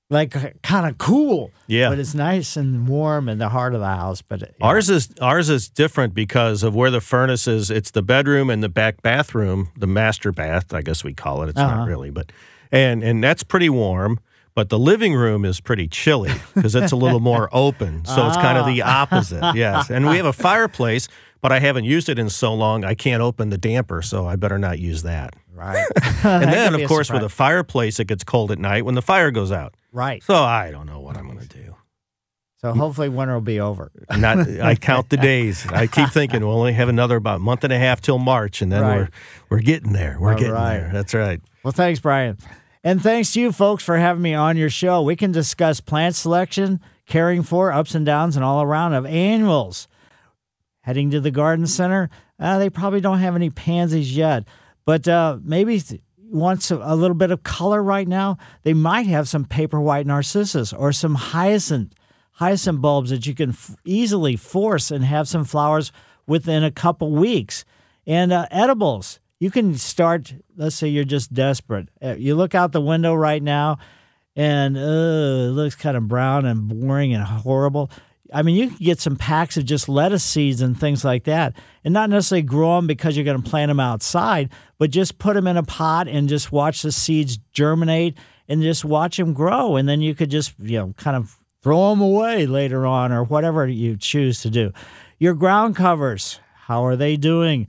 like 0.09 0.32
kind 0.61 0.88
of 0.88 0.97
cool. 0.97 1.51
Yeah. 1.67 1.89
But 1.89 1.97
it's 1.99 2.13
nice 2.13 2.57
and 2.57 2.88
warm 2.88 3.27
in 3.29 3.38
the 3.38 3.49
heart 3.49 3.73
of 3.73 3.79
the 3.79 3.88
house. 3.88 4.21
But 4.21 4.41
it- 4.43 4.55
Ours 4.61 4.89
is 4.89 5.09
ours 5.21 5.49
is 5.49 5.69
different 5.69 6.13
because 6.13 6.63
of 6.63 6.75
where 6.75 6.91
the 6.91 7.01
furnace 7.01 7.47
is. 7.47 7.71
It's 7.71 7.91
the 7.91 8.01
bedroom 8.03 8.49
and 8.49 8.61
the 8.61 8.69
back 8.69 9.01
bathroom, 9.01 9.69
the 9.77 9.88
master 9.88 10.32
bath, 10.32 10.73
I 10.73 10.82
guess 10.82 11.03
we 11.03 11.13
call 11.13 11.43
it. 11.43 11.49
It's 11.49 11.59
Uh-huh. 11.59 11.77
not 11.77 11.88
really, 11.88 12.09
but 12.11 12.32
and 12.71 13.03
and 13.03 13.23
that's 13.23 13.43
pretty 13.43 13.69
warm. 13.69 14.19
But 14.53 14.69
the 14.69 14.77
living 14.79 15.13
room 15.15 15.45
is 15.45 15.61
pretty 15.61 15.87
chilly 15.87 16.31
because 16.55 16.75
it's 16.75 16.91
a 16.91 16.95
little 16.97 17.19
more 17.21 17.49
open. 17.53 18.03
So 18.05 18.27
it's 18.27 18.37
kind 18.37 18.57
of 18.57 18.65
the 18.65 18.81
Ah. 18.83 19.03
opposite. 19.03 19.55
Yes. 19.55 19.89
And 19.89 20.07
we 20.07 20.17
have 20.17 20.25
a 20.25 20.33
fireplace, 20.33 21.07
but 21.41 21.51
I 21.53 21.59
haven't 21.59 21.85
used 21.85 22.09
it 22.09 22.19
in 22.19 22.29
so 22.29 22.53
long 22.53 22.83
I 22.83 22.93
can't 22.93 23.21
open 23.21 23.49
the 23.49 23.57
damper, 23.57 24.01
so 24.01 24.27
I 24.27 24.35
better 24.35 24.57
not 24.59 24.77
use 24.79 25.03
that. 25.03 25.35
right. 25.53 25.85
and 26.23 26.51
then 26.51 26.73
of 26.75 26.87
course 26.87 27.11
with 27.11 27.23
a 27.23 27.29
fireplace 27.29 27.99
it 27.99 28.07
gets 28.07 28.23
cold 28.23 28.51
at 28.51 28.59
night 28.59 28.83
when 28.85 28.95
the 28.95 29.01
fire 29.01 29.31
goes 29.31 29.51
out. 29.51 29.73
right. 29.91 30.21
So 30.23 30.35
I 30.35 30.69
don't 30.71 30.85
know 30.85 30.99
what 30.99 31.17
I'm 31.17 31.27
going 31.27 31.39
to 31.39 31.47
do. 31.47 31.75
So 32.57 32.73
hopefully 32.73 33.09
winter 33.09 33.33
will 33.33 33.41
be 33.41 33.59
over. 33.59 33.91
Not 34.15 34.47
I 34.61 34.75
count 34.75 35.09
the 35.09 35.17
days. 35.17 35.65
I 35.67 35.87
keep 35.87 36.09
thinking 36.09 36.41
we'll 36.45 36.57
only 36.59 36.73
have 36.73 36.89
another 36.89 37.15
about 37.15 37.41
month 37.41 37.63
and 37.63 37.73
a 37.73 37.79
half 37.79 38.01
till 38.01 38.19
March, 38.19 38.61
and 38.61 38.71
then 38.71 38.81
Right. 38.83 38.97
we're 38.97 39.09
we're 39.49 39.61
getting 39.63 39.93
there. 39.93 40.17
We're 40.19 40.33
All 40.33 40.37
getting 40.37 40.53
right. 40.53 40.77
there. 40.77 40.89
That's 40.93 41.13
right. 41.15 41.41
Well, 41.63 41.71
thanks, 41.71 41.99
Brian. 41.99 42.37
And 42.84 43.01
thanks 43.01 43.34
to 43.34 43.41
you 43.41 43.51
folks 43.51 43.84
for 43.84 43.97
having 43.97 44.23
me 44.23 44.34
on 44.34 44.57
your 44.57 44.69
show. 44.69 45.03
We 45.03 45.15
can 45.15 45.32
discuss 45.32 45.79
plant 45.79 46.15
selection, 46.15 46.79
caring 47.05 47.43
for, 47.43 47.71
ups 47.71 47.93
and 47.93 48.05
downs, 48.05 48.36
and 48.36 48.43
all 48.43 48.63
around 48.63 48.93
of 48.93 49.05
annuals. 49.05 49.88
Heading 50.82 51.11
to 51.11 51.19
the 51.19 51.29
garden 51.29 51.67
center, 51.67 52.09
uh, 52.39 52.57
they 52.57 52.71
probably 52.71 52.99
don't 52.99 53.19
have 53.19 53.36
any 53.36 53.51
pansies 53.51 54.17
yet, 54.17 54.45
but 54.84 55.07
uh, 55.07 55.38
maybe 55.43 55.79
th- 55.79 56.01
you 56.17 56.38
want 56.38 56.71
a 56.71 56.95
little 56.95 57.15
bit 57.15 57.29
of 57.29 57.43
color 57.43 57.84
right 57.84 58.07
now. 58.07 58.38
They 58.63 58.73
might 58.73 59.05
have 59.05 59.29
some 59.29 59.45
paper 59.45 59.79
white 59.79 60.07
narcissus 60.07 60.73
or 60.73 60.91
some 60.91 61.15
hyacinth 61.15 61.93
hyacinth 62.32 62.82
bulbs 62.82 63.11
that 63.11 63.27
you 63.27 63.36
can 63.36 63.51
f- 63.51 63.75
easily 63.86 64.36
force 64.36 64.89
and 64.89 65.05
have 65.05 65.27
some 65.27 65.43
flowers 65.43 65.91
within 66.25 66.63
a 66.63 66.71
couple 66.71 67.11
weeks. 67.11 67.63
And 68.07 68.34
uh, 68.34 68.47
edibles, 68.49 69.19
you 69.41 69.49
can 69.49 69.75
start. 69.75 70.35
Let's 70.55 70.75
say 70.75 70.87
you're 70.87 71.03
just 71.03 71.33
desperate. 71.33 71.89
Uh, 71.99 72.13
You 72.13 72.35
look 72.35 72.53
out 72.53 72.73
the 72.73 72.79
window 72.79 73.15
right 73.15 73.41
now, 73.41 73.79
and 74.35 74.77
uh, 74.77 74.79
it 74.79 75.53
looks 75.53 75.73
kind 75.73 75.97
of 75.97 76.07
brown 76.07 76.45
and 76.45 76.67
boring 76.67 77.11
and 77.15 77.23
horrible. 77.23 77.89
I 78.31 78.43
mean, 78.43 78.55
you 78.55 78.67
can 78.67 78.77
get 78.77 78.99
some 78.99 79.15
packs 79.15 79.57
of 79.57 79.65
just 79.65 79.89
lettuce 79.89 80.23
seeds 80.23 80.61
and 80.61 80.79
things 80.79 81.03
like 81.03 81.23
that, 81.23 81.53
and 81.83 81.91
not 81.91 82.11
necessarily 82.11 82.43
grow 82.43 82.75
them 82.75 82.85
because 82.85 83.17
you're 83.17 83.25
going 83.25 83.41
to 83.41 83.49
plant 83.49 83.71
them 83.71 83.79
outside, 83.79 84.51
but 84.77 84.91
just 84.91 85.17
put 85.17 85.33
them 85.33 85.47
in 85.47 85.57
a 85.57 85.63
pot 85.63 86.07
and 86.07 86.29
just 86.29 86.51
watch 86.51 86.83
the 86.83 86.91
seeds 86.91 87.39
germinate 87.51 88.15
and 88.47 88.61
just 88.61 88.85
watch 88.85 89.17
them 89.17 89.33
grow, 89.33 89.75
and 89.75 89.89
then 89.89 90.01
you 90.01 90.13
could 90.13 90.29
just 90.29 90.53
you 90.59 90.77
know 90.77 90.93
kind 90.97 91.17
of 91.17 91.39
throw 91.63 91.89
them 91.89 92.01
away 92.01 92.45
later 92.45 92.85
on 92.85 93.11
or 93.11 93.23
whatever 93.23 93.67
you 93.67 93.97
choose 93.97 94.43
to 94.43 94.51
do. 94.51 94.71
Your 95.17 95.33
ground 95.33 95.75
covers, 95.75 96.39
how 96.67 96.85
are 96.85 96.95
they 96.95 97.17
doing? 97.17 97.67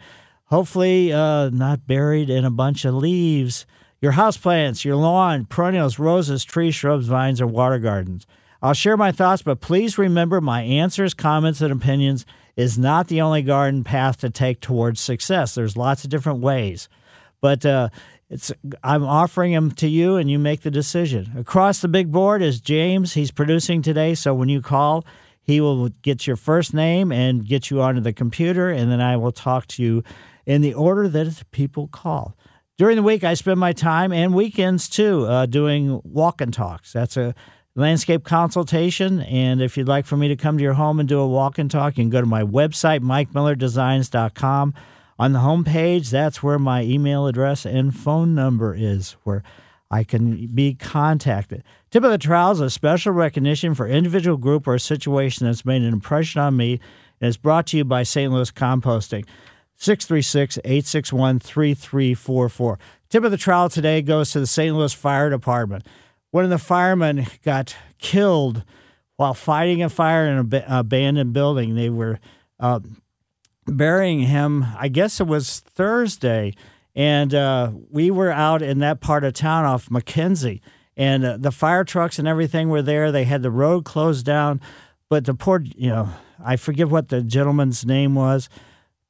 Hopefully, 0.52 1.10
uh, 1.10 1.48
not 1.48 1.86
buried 1.86 2.28
in 2.28 2.44
a 2.44 2.50
bunch 2.50 2.84
of 2.84 2.92
leaves. 2.94 3.64
Your 4.02 4.12
houseplants, 4.12 4.84
your 4.84 4.96
lawn, 4.96 5.46
perennials, 5.46 5.98
roses, 5.98 6.44
trees, 6.44 6.74
shrubs, 6.74 7.06
vines, 7.06 7.40
or 7.40 7.46
water 7.46 7.78
gardens. 7.78 8.26
I'll 8.60 8.74
share 8.74 8.98
my 8.98 9.12
thoughts, 9.12 9.40
but 9.40 9.62
please 9.62 9.96
remember 9.96 10.42
my 10.42 10.60
answers, 10.60 11.14
comments, 11.14 11.62
and 11.62 11.72
opinions 11.72 12.26
is 12.54 12.78
not 12.78 13.08
the 13.08 13.22
only 13.22 13.40
garden 13.40 13.82
path 13.82 14.18
to 14.18 14.28
take 14.28 14.60
towards 14.60 15.00
success. 15.00 15.54
There's 15.54 15.74
lots 15.74 16.04
of 16.04 16.10
different 16.10 16.40
ways, 16.40 16.90
but 17.40 17.64
uh, 17.64 17.88
it's 18.28 18.52
I'm 18.84 19.04
offering 19.04 19.52
them 19.52 19.70
to 19.76 19.88
you, 19.88 20.16
and 20.16 20.30
you 20.30 20.38
make 20.38 20.60
the 20.60 20.70
decision. 20.70 21.32
Across 21.34 21.80
the 21.80 21.88
big 21.88 22.12
board 22.12 22.42
is 22.42 22.60
James. 22.60 23.14
He's 23.14 23.30
producing 23.30 23.80
today, 23.80 24.14
so 24.14 24.34
when 24.34 24.50
you 24.50 24.60
call, 24.60 25.06
He 25.42 25.62
will 25.62 25.88
get 26.02 26.26
your 26.26 26.36
first 26.36 26.74
name 26.74 27.10
and 27.10 27.48
get 27.48 27.70
you 27.70 27.80
onto 27.80 28.02
the 28.02 28.12
computer, 28.12 28.68
and 28.68 28.92
then 28.92 29.00
I 29.00 29.16
will 29.16 29.32
talk 29.32 29.66
to 29.68 29.82
you 29.82 30.04
in 30.46 30.62
the 30.62 30.74
order 30.74 31.08
that 31.08 31.42
people 31.50 31.88
call. 31.88 32.36
During 32.78 32.96
the 32.96 33.02
week, 33.02 33.22
I 33.22 33.34
spend 33.34 33.60
my 33.60 33.72
time 33.72 34.12
and 34.12 34.34
weekends 34.34 34.88
too 34.88 35.26
uh, 35.26 35.46
doing 35.46 36.00
walk 36.04 36.40
and 36.40 36.52
talks. 36.52 36.92
That's 36.92 37.16
a 37.16 37.34
landscape 37.74 38.24
consultation. 38.24 39.20
And 39.20 39.62
if 39.62 39.76
you'd 39.76 39.88
like 39.88 40.06
for 40.06 40.16
me 40.16 40.28
to 40.28 40.36
come 40.36 40.58
to 40.58 40.64
your 40.64 40.72
home 40.74 40.98
and 40.98 41.08
do 41.08 41.20
a 41.20 41.28
walk 41.28 41.58
and 41.58 41.70
talk, 41.70 41.96
you 41.96 42.04
can 42.04 42.10
go 42.10 42.20
to 42.20 42.26
my 42.26 42.42
website, 42.42 43.00
mikemillerdesigns.com. 43.00 44.74
On 45.18 45.32
the 45.32 45.38
homepage, 45.38 46.10
that's 46.10 46.42
where 46.42 46.58
my 46.58 46.82
email 46.82 47.26
address 47.26 47.64
and 47.64 47.96
phone 47.96 48.34
number 48.34 48.74
is, 48.74 49.12
where 49.22 49.42
I 49.90 50.04
can 50.04 50.48
be 50.48 50.74
contacted. 50.74 51.62
Tip 51.90 52.02
of 52.02 52.10
the 52.10 52.18
Trowel 52.18 52.52
is 52.52 52.60
a 52.60 52.70
special 52.70 53.12
recognition 53.12 53.74
for 53.74 53.86
individual 53.86 54.38
group 54.38 54.66
or 54.66 54.78
situation 54.78 55.46
that's 55.46 55.66
made 55.66 55.82
an 55.82 55.92
impression 55.92 56.40
on 56.40 56.56
me 56.56 56.80
and 57.20 57.28
is 57.28 57.36
brought 57.36 57.66
to 57.68 57.76
you 57.76 57.84
by 57.84 58.02
St. 58.02 58.32
Louis 58.32 58.50
Composting. 58.50 59.26
636 59.82 60.58
861 60.58 61.40
3344. 61.40 62.78
Tip 63.08 63.24
of 63.24 63.32
the 63.32 63.36
trowel 63.36 63.68
today 63.68 64.00
goes 64.00 64.30
to 64.30 64.38
the 64.38 64.46
St. 64.46 64.74
Louis 64.74 64.92
Fire 64.92 65.28
Department. 65.28 65.84
One 66.30 66.44
of 66.44 66.50
the 66.50 66.58
firemen 66.58 67.26
got 67.44 67.74
killed 67.98 68.62
while 69.16 69.34
fighting 69.34 69.82
a 69.82 69.88
fire 69.88 70.26
in 70.26 70.38
an 70.38 70.64
abandoned 70.68 71.32
building. 71.32 71.74
They 71.74 71.90
were 71.90 72.20
uh, 72.60 72.78
burying 73.66 74.20
him, 74.20 74.66
I 74.78 74.86
guess 74.86 75.20
it 75.20 75.26
was 75.26 75.58
Thursday, 75.58 76.54
and 76.94 77.34
uh, 77.34 77.72
we 77.90 78.12
were 78.12 78.30
out 78.30 78.62
in 78.62 78.78
that 78.78 79.00
part 79.00 79.24
of 79.24 79.34
town 79.34 79.64
off 79.64 79.88
McKenzie, 79.88 80.60
and 80.96 81.24
uh, 81.24 81.36
the 81.38 81.50
fire 81.50 81.82
trucks 81.82 82.20
and 82.20 82.28
everything 82.28 82.68
were 82.68 82.82
there. 82.82 83.10
They 83.10 83.24
had 83.24 83.42
the 83.42 83.50
road 83.50 83.84
closed 83.84 84.24
down, 84.24 84.60
but 85.08 85.24
the 85.24 85.34
poor, 85.34 85.60
you 85.60 85.88
know, 85.88 86.08
I 86.42 86.54
forget 86.54 86.88
what 86.88 87.08
the 87.08 87.20
gentleman's 87.20 87.84
name 87.84 88.14
was 88.14 88.48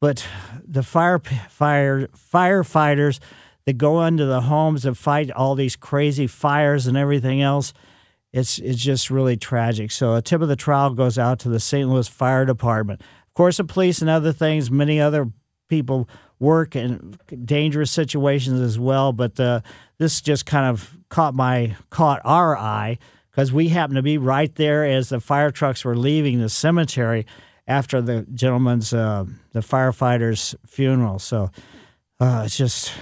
but 0.02 0.26
the 0.66 0.82
fire, 0.82 1.20
fire 1.20 2.08
firefighters 2.08 3.20
that 3.66 3.74
go 3.74 4.04
into 4.04 4.26
the 4.26 4.40
homes 4.40 4.84
and 4.84 4.98
fight 4.98 5.30
all 5.30 5.54
these 5.54 5.76
crazy 5.76 6.26
fires 6.26 6.88
and 6.88 6.96
everything 6.96 7.40
else, 7.40 7.72
it's 8.32 8.58
it's 8.58 8.82
just 8.82 9.10
really 9.10 9.36
tragic. 9.36 9.92
So 9.92 10.16
a 10.16 10.20
tip 10.20 10.42
of 10.42 10.48
the 10.48 10.56
trowel 10.56 10.90
goes 10.94 11.18
out 11.18 11.38
to 11.40 11.48
the 11.48 11.60
St. 11.60 11.88
Louis 11.88 12.08
Fire 12.08 12.44
Department. 12.44 13.00
Of 13.00 13.34
course, 13.34 13.58
the 13.58 13.64
police 13.64 14.00
and 14.00 14.10
other 14.10 14.32
things, 14.32 14.72
many 14.72 15.00
other 15.00 15.30
people 15.68 16.08
work 16.40 16.74
in 16.74 17.16
dangerous 17.44 17.92
situations 17.92 18.60
as 18.60 18.80
well. 18.80 19.12
But 19.12 19.38
uh, 19.38 19.60
this 19.98 20.20
just 20.20 20.46
kind 20.46 20.66
of 20.66 20.96
caught 21.10 21.36
my 21.36 21.76
caught 21.90 22.20
our 22.24 22.58
eye 22.58 22.98
because 23.30 23.52
we 23.52 23.68
happened 23.68 23.98
to 23.98 24.02
be 24.02 24.18
right 24.18 24.52
there 24.56 24.84
as 24.84 25.10
the 25.10 25.20
fire 25.20 25.52
trucks 25.52 25.84
were 25.84 25.96
leaving 25.96 26.40
the 26.40 26.48
cemetery 26.48 27.24
after 27.72 28.02
the 28.02 28.26
gentleman's 28.34 28.92
uh, 28.92 29.24
the 29.52 29.60
firefighter's 29.60 30.54
funeral. 30.66 31.18
So 31.18 31.50
uh, 32.20 32.42
it's 32.44 32.56
just 32.56 32.92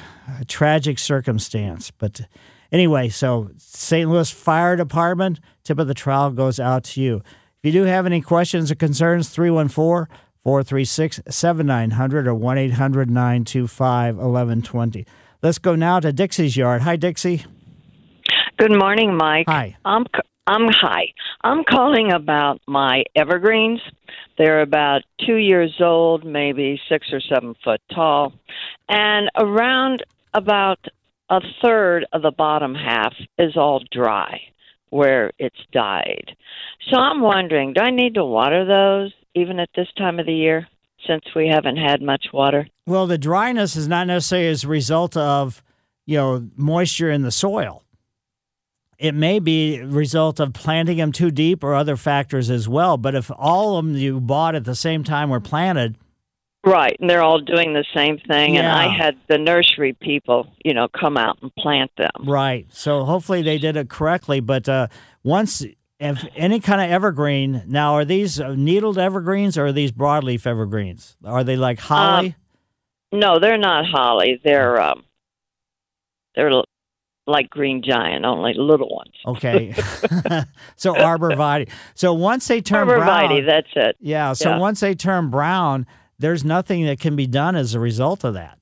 a 0.41 0.45
tragic 0.45 0.99
circumstance. 0.99 1.91
But 1.91 2.23
anyway, 2.71 3.09
so 3.09 3.51
St. 3.59 4.09
Louis 4.09 4.31
Fire 4.31 4.77
Department 4.77 5.41
tip 5.65 5.79
of 5.79 5.89
the 5.89 5.95
trowel 5.95 6.31
goes 6.31 6.61
out 6.61 6.85
to 6.85 7.03
you. 7.03 7.17
If 7.17 7.65
you 7.65 7.73
do 7.73 7.83
have 7.83 8.07
any 8.07 8.21
questions 8.21 8.71
or 8.71 8.77
concerns, 8.77 9.29
314 9.29 10.07
436 10.43 11.21
7900 11.29 12.27
or 12.27 12.35
1 12.35 12.59
800 12.59 13.11
925 13.11 14.17
1120. 14.17 15.07
Let's 15.43 15.59
go 15.59 15.75
now 15.75 16.01
to 16.01 16.13
Dixie's 16.13 16.57
yard. 16.57 16.83
Hi, 16.83 16.97
Dixie. 16.97 17.45
Good 18.57 18.79
morning, 18.79 19.17
Mike. 19.17 19.47
Hi. 19.49 19.77
I'm 19.85 20.07
I'm 20.47 20.69
hi. 20.69 21.13
I'm 21.43 21.65
calling 21.65 22.13
about 22.13 22.61
my 22.67 23.05
evergreens. 23.15 23.81
They're 24.39 24.63
about 24.63 25.03
two 25.27 25.37
years 25.37 25.75
old, 25.81 26.25
maybe 26.25 26.81
six 26.89 27.13
or 27.13 27.21
seven 27.21 27.55
foot 27.63 27.81
tall, 27.95 28.33
and 28.89 29.31
around 29.37 30.05
about 30.35 30.79
a 31.29 31.41
third 31.63 32.07
of 32.13 32.23
the 32.23 32.33
bottom 32.33 32.75
half 32.75 33.15
is 33.39 33.57
all 33.57 33.83
dry 33.93 34.41
where 34.89 35.31
it's 35.39 35.61
died. 35.73 36.37
So 36.91 36.97
I'm 36.97 37.21
wondering, 37.21 37.73
do 37.75 37.81
I 37.81 37.91
need 37.91 38.15
to 38.15 38.25
water 38.25 38.65
those 38.65 39.13
even 39.35 39.61
at 39.61 39.71
this 39.77 39.87
time 39.97 40.19
of 40.19 40.27
the 40.27 40.35
year 40.35 40.67
since 41.07 41.25
we 41.37 41.49
haven't 41.49 41.77
had 41.77 42.03
much 42.03 42.27
water? 42.33 42.67
Well, 42.87 43.07
the 43.07 43.19
dryness 43.19 43.77
is 43.77 43.87
not 43.87 44.09
necessarily 44.09 44.49
as 44.49 44.65
a 44.65 44.69
result 44.69 45.17
of, 45.17 45.63
you 46.07 46.17
know, 46.17 46.49
moisture 46.57 47.11
in 47.11 47.23
the 47.23 47.31
soil 47.31 47.85
it 49.01 49.15
may 49.15 49.39
be 49.39 49.79
a 49.79 49.87
result 49.87 50.39
of 50.39 50.53
planting 50.53 50.99
them 50.99 51.11
too 51.11 51.31
deep 51.31 51.65
or 51.65 51.75
other 51.75 51.97
factors 51.97 52.51
as 52.51 52.69
well. 52.69 52.99
But 52.99 53.15
if 53.15 53.31
all 53.37 53.79
of 53.79 53.87
them 53.87 53.97
you 53.97 54.21
bought 54.21 54.55
at 54.55 54.65
the 54.65 54.75
same 54.75 55.03
time 55.05 55.31
were 55.31 55.41
planted, 55.41 55.97
right, 56.65 56.95
and 57.01 57.09
they're 57.09 57.23
all 57.23 57.41
doing 57.41 57.73
the 57.73 57.85
same 57.97 58.19
thing, 58.19 58.55
Yeah. 58.57 58.61
and 58.61 58.69
I 58.69 58.89
had 58.95 59.17
the 59.27 59.39
nursery 59.39 59.95
people, 59.95 60.53
you 60.65 60.75
know, 60.75 60.87
come 60.89 61.17
out 61.17 61.39
and 61.41 61.51
plant 61.57 61.91
them. 61.97 62.11
right? 62.27 62.67
So 62.71 63.05
hopefully 63.05 63.41
they 63.41 63.57
did 63.57 63.77
it 63.77 63.89
correctly. 63.89 64.41
But 64.41 64.69
uh, 64.69 64.89
once, 65.25 65.65
if 65.99 66.23
any 66.37 66.61
kind 66.61 66.83
of 66.83 66.91
evergreen, 66.91 67.63
now 67.67 67.95
are 67.95 68.05
these 68.05 68.39
uh, 68.39 68.55
needled 68.55 68.99
evergreens 68.99 69.57
or 69.57 69.67
are 69.67 69.73
these 69.73 69.93
broadleaf 69.93 70.47
evergreens? 70.47 71.17
Are 71.25 71.43
they 71.43 71.57
like 71.57 71.79
holly? 71.81 72.37
No, 73.13 73.39
they're 73.39 73.59
not 73.59 73.87
holly. 73.87 74.41
They're 74.45 74.81
um, 74.81 75.05
they're 76.37 76.53
like 77.27 77.51
green 77.51 77.83
giant, 77.83 78.25
only 78.25 78.55
little 78.55 78.89
ones. 78.89 79.15
Okay. 79.27 79.73
so 80.77 80.95
arborvitae. 80.95 81.69
So 81.95 82.13
once 82.13 82.49
they 82.49 82.61
turn 82.61 82.89
Arborvitae, 82.89 83.29
brown, 83.29 83.47
that's 83.47 83.69
it. 83.77 83.97
Yeah. 84.01 84.33
So 84.33 84.51
Yeah. 84.51 84.59
once 84.59 84.81
they 84.81 84.95
turn 84.95 85.31
brown, 85.31 85.87
there's 86.19 86.45
nothing 86.45 86.85
that 86.87 86.99
can 87.01 87.17
be 87.17 87.27
done 87.27 87.57
as 87.57 87.75
a 87.75 87.81
result 87.81 88.25
of 88.25 88.35
that. 88.35 88.59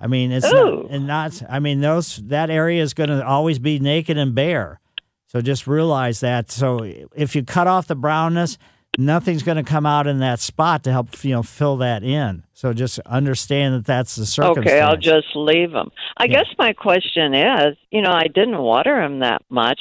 I 0.00 0.06
mean, 0.06 0.30
it's 0.30 0.46
Ooh. 0.46 0.82
not, 0.82 0.90
and 0.90 1.06
not. 1.06 1.42
I 1.48 1.58
mean, 1.58 1.80
those 1.80 2.16
that 2.26 2.50
area 2.50 2.82
is 2.82 2.94
going 2.94 3.10
to 3.10 3.24
always 3.26 3.58
be 3.58 3.78
naked 3.78 4.16
and 4.16 4.34
bare. 4.34 4.80
So 5.26 5.40
just 5.40 5.66
realize 5.66 6.20
that. 6.20 6.50
So 6.50 6.82
if 7.14 7.34
you 7.36 7.44
cut 7.44 7.66
off 7.66 7.86
the 7.86 7.96
brownness, 7.96 8.58
nothing's 8.98 9.44
going 9.44 9.56
to 9.56 9.62
come 9.62 9.86
out 9.86 10.06
in 10.06 10.18
that 10.18 10.40
spot 10.40 10.82
to 10.84 10.90
help 10.90 11.24
you 11.24 11.30
know 11.30 11.42
fill 11.42 11.78
that 11.78 12.02
in. 12.02 12.42
So 12.52 12.74
just 12.74 12.98
understand 13.00 13.74
that 13.74 13.86
that's 13.86 14.16
the 14.16 14.26
circumstance. 14.26 14.66
Okay, 14.66 14.80
I'll 14.80 14.96
just 14.96 15.28
leave 15.34 15.70
them. 15.70 15.90
I 16.16 16.26
guess 16.26 16.46
my 16.58 16.72
question 16.72 17.32
is, 17.32 17.76
you 17.90 18.02
know, 18.02 18.12
I 18.12 18.24
didn't 18.24 18.58
water 18.58 19.00
them 19.00 19.20
that 19.20 19.42
much. 19.48 19.80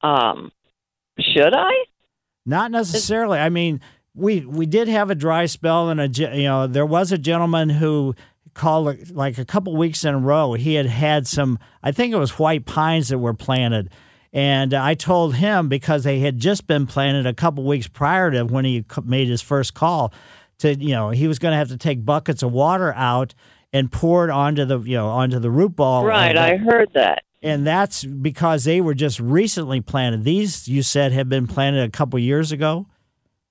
Um, 0.00 0.52
should 1.18 1.52
I? 1.54 1.72
Not 2.46 2.70
necessarily. 2.70 3.38
I 3.38 3.50
mean, 3.50 3.80
we 4.14 4.40
we 4.40 4.64
did 4.64 4.88
have 4.88 5.10
a 5.10 5.14
dry 5.14 5.46
spell, 5.46 5.90
and 5.90 6.00
a 6.00 6.08
you 6.08 6.44
know 6.44 6.66
there 6.66 6.86
was 6.86 7.12
a 7.12 7.18
gentleman 7.18 7.68
who 7.68 8.14
called 8.54 9.10
like 9.10 9.38
a 9.38 9.44
couple 9.44 9.76
weeks 9.76 10.04
in 10.04 10.14
a 10.14 10.18
row. 10.18 10.54
He 10.54 10.74
had 10.74 10.86
had 10.86 11.26
some, 11.26 11.58
I 11.82 11.92
think 11.92 12.12
it 12.12 12.18
was 12.18 12.38
white 12.38 12.66
pines 12.66 13.08
that 13.08 13.18
were 13.18 13.34
planted, 13.34 13.90
and 14.32 14.72
I 14.72 14.94
told 14.94 15.34
him 15.34 15.68
because 15.68 16.04
they 16.04 16.20
had 16.20 16.38
just 16.38 16.66
been 16.66 16.86
planted 16.86 17.26
a 17.26 17.34
couple 17.34 17.64
weeks 17.64 17.86
prior 17.86 18.30
to 18.30 18.44
when 18.44 18.64
he 18.64 18.84
made 19.04 19.28
his 19.28 19.42
first 19.42 19.74
call, 19.74 20.12
to 20.58 20.74
you 20.74 20.94
know 20.94 21.10
he 21.10 21.28
was 21.28 21.38
going 21.38 21.52
to 21.52 21.56
have 21.58 21.68
to 21.68 21.76
take 21.76 22.04
buckets 22.04 22.42
of 22.42 22.52
water 22.52 22.92
out 22.94 23.34
and 23.72 23.90
pour 23.90 24.24
it 24.24 24.30
onto 24.30 24.64
the 24.64 24.78
you 24.80 24.96
know 24.96 25.08
onto 25.08 25.38
the 25.38 25.50
root 25.50 25.76
ball. 25.76 26.04
right, 26.04 26.36
I 26.36 26.56
heard 26.56 26.90
that. 26.94 27.22
and 27.42 27.66
that's 27.66 28.04
because 28.04 28.64
they 28.64 28.80
were 28.80 28.94
just 28.94 29.20
recently 29.20 29.80
planted. 29.80 30.24
These 30.24 30.68
you 30.68 30.82
said 30.82 31.12
had 31.12 31.28
been 31.28 31.46
planted 31.46 31.82
a 31.84 31.90
couple 31.90 32.18
years 32.18 32.52
ago. 32.52 32.86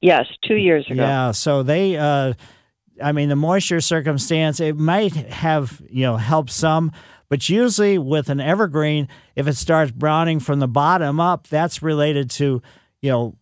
Yes, 0.01 0.25
two 0.47 0.55
years 0.55 0.89
ago. 0.89 1.03
Yeah, 1.03 1.31
so 1.31 1.61
they, 1.61 1.95
uh, 1.95 2.33
I 3.01 3.11
mean, 3.11 3.29
the 3.29 3.35
moisture 3.35 3.81
circumstance 3.81 4.59
it 4.59 4.77
might 4.77 5.13
have 5.15 5.81
you 5.89 6.03
know 6.03 6.17
helped 6.17 6.51
some, 6.51 6.91
but 7.29 7.49
usually 7.49 7.97
with 7.97 8.29
an 8.29 8.39
evergreen, 8.39 9.07
if 9.35 9.47
it 9.47 9.55
starts 9.57 9.91
browning 9.91 10.39
from 10.39 10.59
the 10.59 10.67
bottom 10.67 11.19
up, 11.19 11.47
that's 11.47 11.81
related 11.81 12.29
to 12.31 12.61
you 13.01 13.09
know 13.11 13.35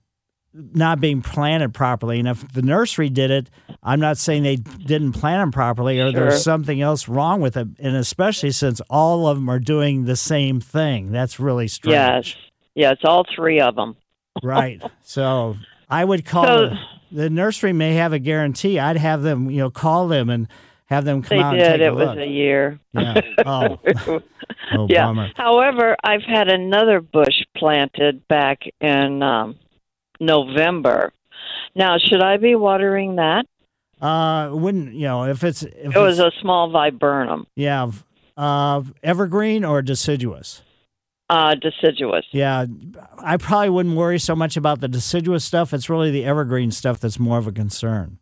not 0.54 1.00
being 1.00 1.22
planted 1.22 1.74
properly. 1.76 2.18
And 2.20 2.28
if 2.28 2.52
the 2.54 2.64
nursery 2.64 3.10
did 3.10 3.30
it, 3.30 3.52
I'm 3.84 4.00
not 4.00 4.18
saying 4.18 4.42
they 4.44 4.56
didn't 4.56 5.12
plant 5.14 5.42
them 5.44 5.52
properly 5.52 6.00
or 6.02 6.12
Sure. 6.12 6.22
there's 6.22 6.44
something 6.44 6.82
else 6.82 7.08
wrong 7.08 7.40
with 7.40 7.56
it. 7.56 7.68
And 7.78 7.96
especially 7.96 8.50
since 8.52 8.82
all 8.90 9.28
of 9.28 9.38
them 9.38 9.48
are 9.48 9.60
doing 9.60 10.06
the 10.06 10.16
same 10.16 10.60
thing, 10.60 11.12
that's 11.12 11.40
really 11.40 11.68
strange. 11.68 11.94
Yes, 11.94 12.36
yes, 12.74 12.98
all 13.04 13.26
three 13.36 13.62
of 13.62 13.76
them. 13.76 13.96
Right. 14.42 14.82
So 15.04 15.56
I 15.88 16.04
would 16.04 16.26
call 16.26 16.46
So- 16.46 16.74
the, 17.12 17.30
nursery 17.30 17.74
may 17.74 17.94
have 17.96 18.14
a 18.14 18.20
guarantee. 18.20 18.80
I'd 18.80 18.98
have 18.98 19.22
them, 19.22 19.50
you 19.50 19.58
know, 19.58 19.70
call 19.70 20.08
them 20.08 20.30
and 20.30 20.48
have 20.86 21.06
them 21.06 21.22
come 21.22 21.38
They 21.38 21.44
out 21.44 21.54
did. 21.54 21.62
and 21.62 21.72
take 21.74 21.82
It 21.82 21.88
a 21.88 21.94
was 21.94 22.18
a 22.18 22.26
year. 22.28 22.80
Yeah. 22.94 23.22
Oh. 23.46 23.80
Oh, 24.74 24.88
yeah. 24.90 25.06
bummer. 25.06 25.30
However, 25.36 25.96
I've 26.04 26.22
had 26.24 26.48
another 26.50 27.02
bush 27.02 27.44
planted 27.58 28.28
back 28.28 28.60
in 28.82 29.22
um, 29.24 29.56
November. 30.20 31.12
Now, 31.76 31.98
should 31.98 32.22
I 32.22 32.38
be 32.38 32.56
watering 32.56 33.16
that? 33.16 33.46
Uh, 34.02 34.50
wouldn't 34.54 34.94
you 34.94 35.02
know 35.08 35.26
if 35.26 35.44
it's 35.44 35.62
if 35.64 35.96
It 35.96 36.00
was 36.00 36.20
it's, 36.20 36.36
a 36.36 36.40
small 36.42 36.70
viburnum. 36.70 37.46
yeah, 37.56 37.92
uh, 38.38 38.82
evergreen 39.04 39.66
or 39.66 39.82
deciduous. 39.82 40.62
Uh, 41.30 41.56
deciduous. 41.56 42.26
Yeah, 42.32 42.66
I 43.20 43.38
probably 43.38 43.70
wouldn't 43.70 43.96
worry 43.96 44.20
so 44.20 44.36
much 44.36 44.58
about 44.58 44.80
the 44.82 44.88
deciduous 44.88 45.46
stuff. 45.46 45.74
It's 45.74 45.90
really 45.90 46.12
the 46.12 46.26
evergreen 46.26 46.72
stuff 46.72 47.00
that's 47.00 47.20
more 47.20 47.38
of 47.38 47.48
a 47.48 47.52
concern. 47.52 48.18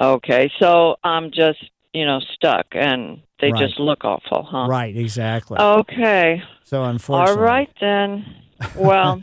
Okay, 0.00 0.50
so 0.60 0.96
I'm 1.02 1.30
just 1.30 1.58
you 1.92 2.04
know 2.06 2.20
stuck, 2.34 2.66
and 2.72 3.22
they 3.40 3.50
Right. 3.50 3.66
just 3.66 3.80
look 3.80 4.04
awful, 4.04 4.42
huh? 4.44 4.66
Right, 4.68 4.96
exactly. 4.96 5.58
Okay. 5.58 6.42
So 6.64 6.84
unfortunately, 6.84 7.40
All 7.42 7.46
right 7.46 7.70
then. 7.80 8.24
Well, 8.76 9.22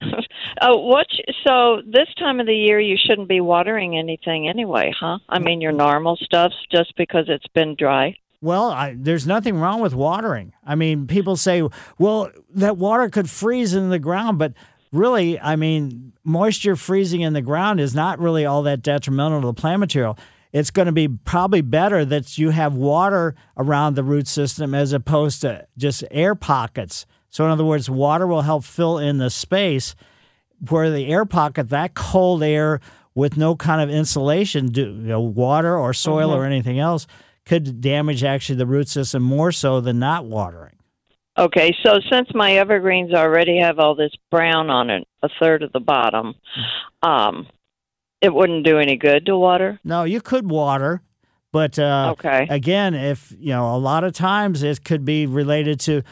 uh, 0.02 0.76
what? 0.76 1.06
So 1.46 1.82
this 1.86 2.08
time 2.18 2.40
of 2.40 2.46
the 2.46 2.54
year, 2.56 2.80
you 2.80 2.96
shouldn't 2.96 3.28
be 3.28 3.40
watering 3.40 3.96
anything 3.98 4.48
anyway, 4.48 4.92
huh? 4.98 5.18
I 5.28 5.38
mean, 5.38 5.60
your 5.60 5.72
normal 5.72 6.16
stuff, 6.16 6.52
just 6.72 6.94
because 6.96 7.26
it's 7.28 7.46
been 7.54 7.74
dry. 7.76 8.16
Well, 8.42 8.70
I, 8.70 8.94
there's 8.98 9.26
nothing 9.26 9.56
wrong 9.58 9.80
with 9.80 9.94
watering. 9.94 10.52
I 10.64 10.74
mean, 10.74 11.06
people 11.06 11.36
say, 11.36 11.62
well, 11.98 12.30
that 12.54 12.78
water 12.78 13.08
could 13.10 13.28
freeze 13.28 13.74
in 13.74 13.90
the 13.90 13.98
ground, 13.98 14.38
but 14.38 14.54
really, 14.92 15.38
I 15.38 15.56
mean, 15.56 16.12
moisture 16.24 16.74
freezing 16.76 17.20
in 17.20 17.34
the 17.34 17.42
ground 17.42 17.80
is 17.80 17.94
not 17.94 18.18
really 18.18 18.46
all 18.46 18.62
that 18.62 18.80
detrimental 18.82 19.42
to 19.42 19.46
the 19.48 19.54
plant 19.54 19.80
material. 19.80 20.16
It's 20.52 20.70
going 20.70 20.86
to 20.86 20.92
be 20.92 21.06
probably 21.06 21.60
better 21.60 22.04
that 22.06 22.38
you 22.38 22.50
have 22.50 22.74
water 22.74 23.34
around 23.56 23.94
the 23.94 24.02
root 24.02 24.26
system 24.26 24.74
as 24.74 24.92
opposed 24.92 25.42
to 25.42 25.66
just 25.76 26.02
air 26.10 26.34
pockets. 26.34 27.06
So, 27.28 27.44
in 27.44 27.50
other 27.50 27.64
words, 27.64 27.88
water 27.88 28.26
will 28.26 28.42
help 28.42 28.64
fill 28.64 28.98
in 28.98 29.18
the 29.18 29.30
space 29.30 29.94
where 30.68 30.90
the 30.90 31.06
air 31.06 31.24
pocket, 31.24 31.68
that 31.68 31.94
cold 31.94 32.42
air 32.42 32.80
with 33.14 33.36
no 33.36 33.54
kind 33.54 33.80
of 33.80 33.90
insulation, 33.94 34.66
do, 34.68 34.82
you 34.86 35.08
know, 35.08 35.20
water 35.20 35.76
or 35.76 35.92
soil 35.92 36.32
or 36.34 36.42
Mhm. 36.42 36.46
anything 36.46 36.78
else, 36.80 37.06
could 37.50 37.80
damage 37.80 38.22
actually 38.22 38.54
the 38.54 38.64
root 38.66 38.88
system 38.88 39.24
more 39.24 39.50
so 39.50 39.80
than 39.80 39.98
not 39.98 40.24
watering. 40.24 40.76
Okay, 41.36 41.74
so 41.84 41.98
since 42.08 42.28
my 42.32 42.52
evergreens 42.52 43.12
already 43.12 43.58
have 43.58 43.80
all 43.80 43.96
this 43.96 44.12
brown 44.30 44.70
on 44.70 44.88
it, 44.88 45.08
a 45.24 45.28
third 45.40 45.64
of 45.64 45.72
the 45.72 45.80
bottom, 45.80 46.36
um, 47.02 47.48
it 48.20 48.32
wouldn't 48.32 48.64
do 48.64 48.78
any 48.78 48.96
good 48.96 49.26
to 49.26 49.36
water. 49.36 49.80
No, 49.82 50.04
you 50.04 50.20
could 50.20 50.48
water, 50.48 51.02
but 51.50 51.76
uh, 51.76 52.14
Okay. 52.18 52.46
again, 52.48 52.94
if 52.94 53.32
you 53.36 53.50
know, 53.50 53.74
a 53.74 53.78
lot 53.78 54.04
of 54.04 54.12
times 54.12 54.62
it 54.62 54.84
could 54.84 55.04
be 55.04 55.26
related 55.26 55.80
to 55.80 56.02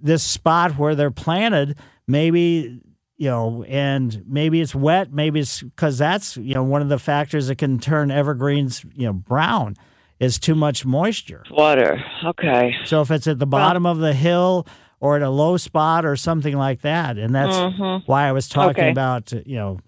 this 0.00 0.22
spot 0.22 0.78
where 0.78 0.94
they're 0.94 1.10
planted. 1.10 1.76
Maybe 2.06 2.80
you 3.18 3.28
know, 3.28 3.64
and 3.64 4.24
maybe 4.26 4.62
it's 4.62 4.74
wet. 4.74 5.12
Maybe 5.12 5.40
it's 5.40 5.62
because 5.62 5.98
that's 5.98 6.38
you 6.38 6.54
know 6.54 6.62
one 6.62 6.80
of 6.80 6.88
the 6.88 6.98
factors 6.98 7.48
that 7.48 7.58
can 7.58 7.78
turn 7.78 8.10
evergreens 8.10 8.82
you 8.94 9.04
know 9.04 9.12
brown 9.12 9.76
is 10.20 10.38
too 10.38 10.54
much 10.54 10.84
moisture. 10.84 11.42
Water. 11.50 11.98
Okay. 12.24 12.74
So 12.84 13.00
if 13.00 13.10
it's 13.10 13.26
at 13.26 13.38
the 13.40 13.46
bottom 13.46 13.86
of 13.86 13.98
the 13.98 14.12
hill 14.12 14.66
or 15.00 15.16
at 15.16 15.22
a 15.22 15.30
low 15.30 15.56
spot 15.56 16.04
or 16.04 16.14
something 16.14 16.56
like 16.56 16.82
that, 16.82 17.16
and 17.18 17.34
that's 17.34 17.56
Mhm. 17.56 18.02
why 18.06 18.28
I 18.28 18.32
was 18.32 18.48
talking 18.48 18.82
Okay. 18.84 18.90
about 18.90 19.32
you 19.32 19.56
know 19.56 19.78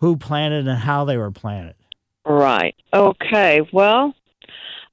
who 0.00 0.16
planted 0.16 0.68
and 0.68 0.78
how 0.78 1.04
they 1.06 1.16
were 1.16 1.30
planted. 1.30 1.74
Right. 2.26 2.74
Okay. 2.92 3.62
Well, 3.72 4.14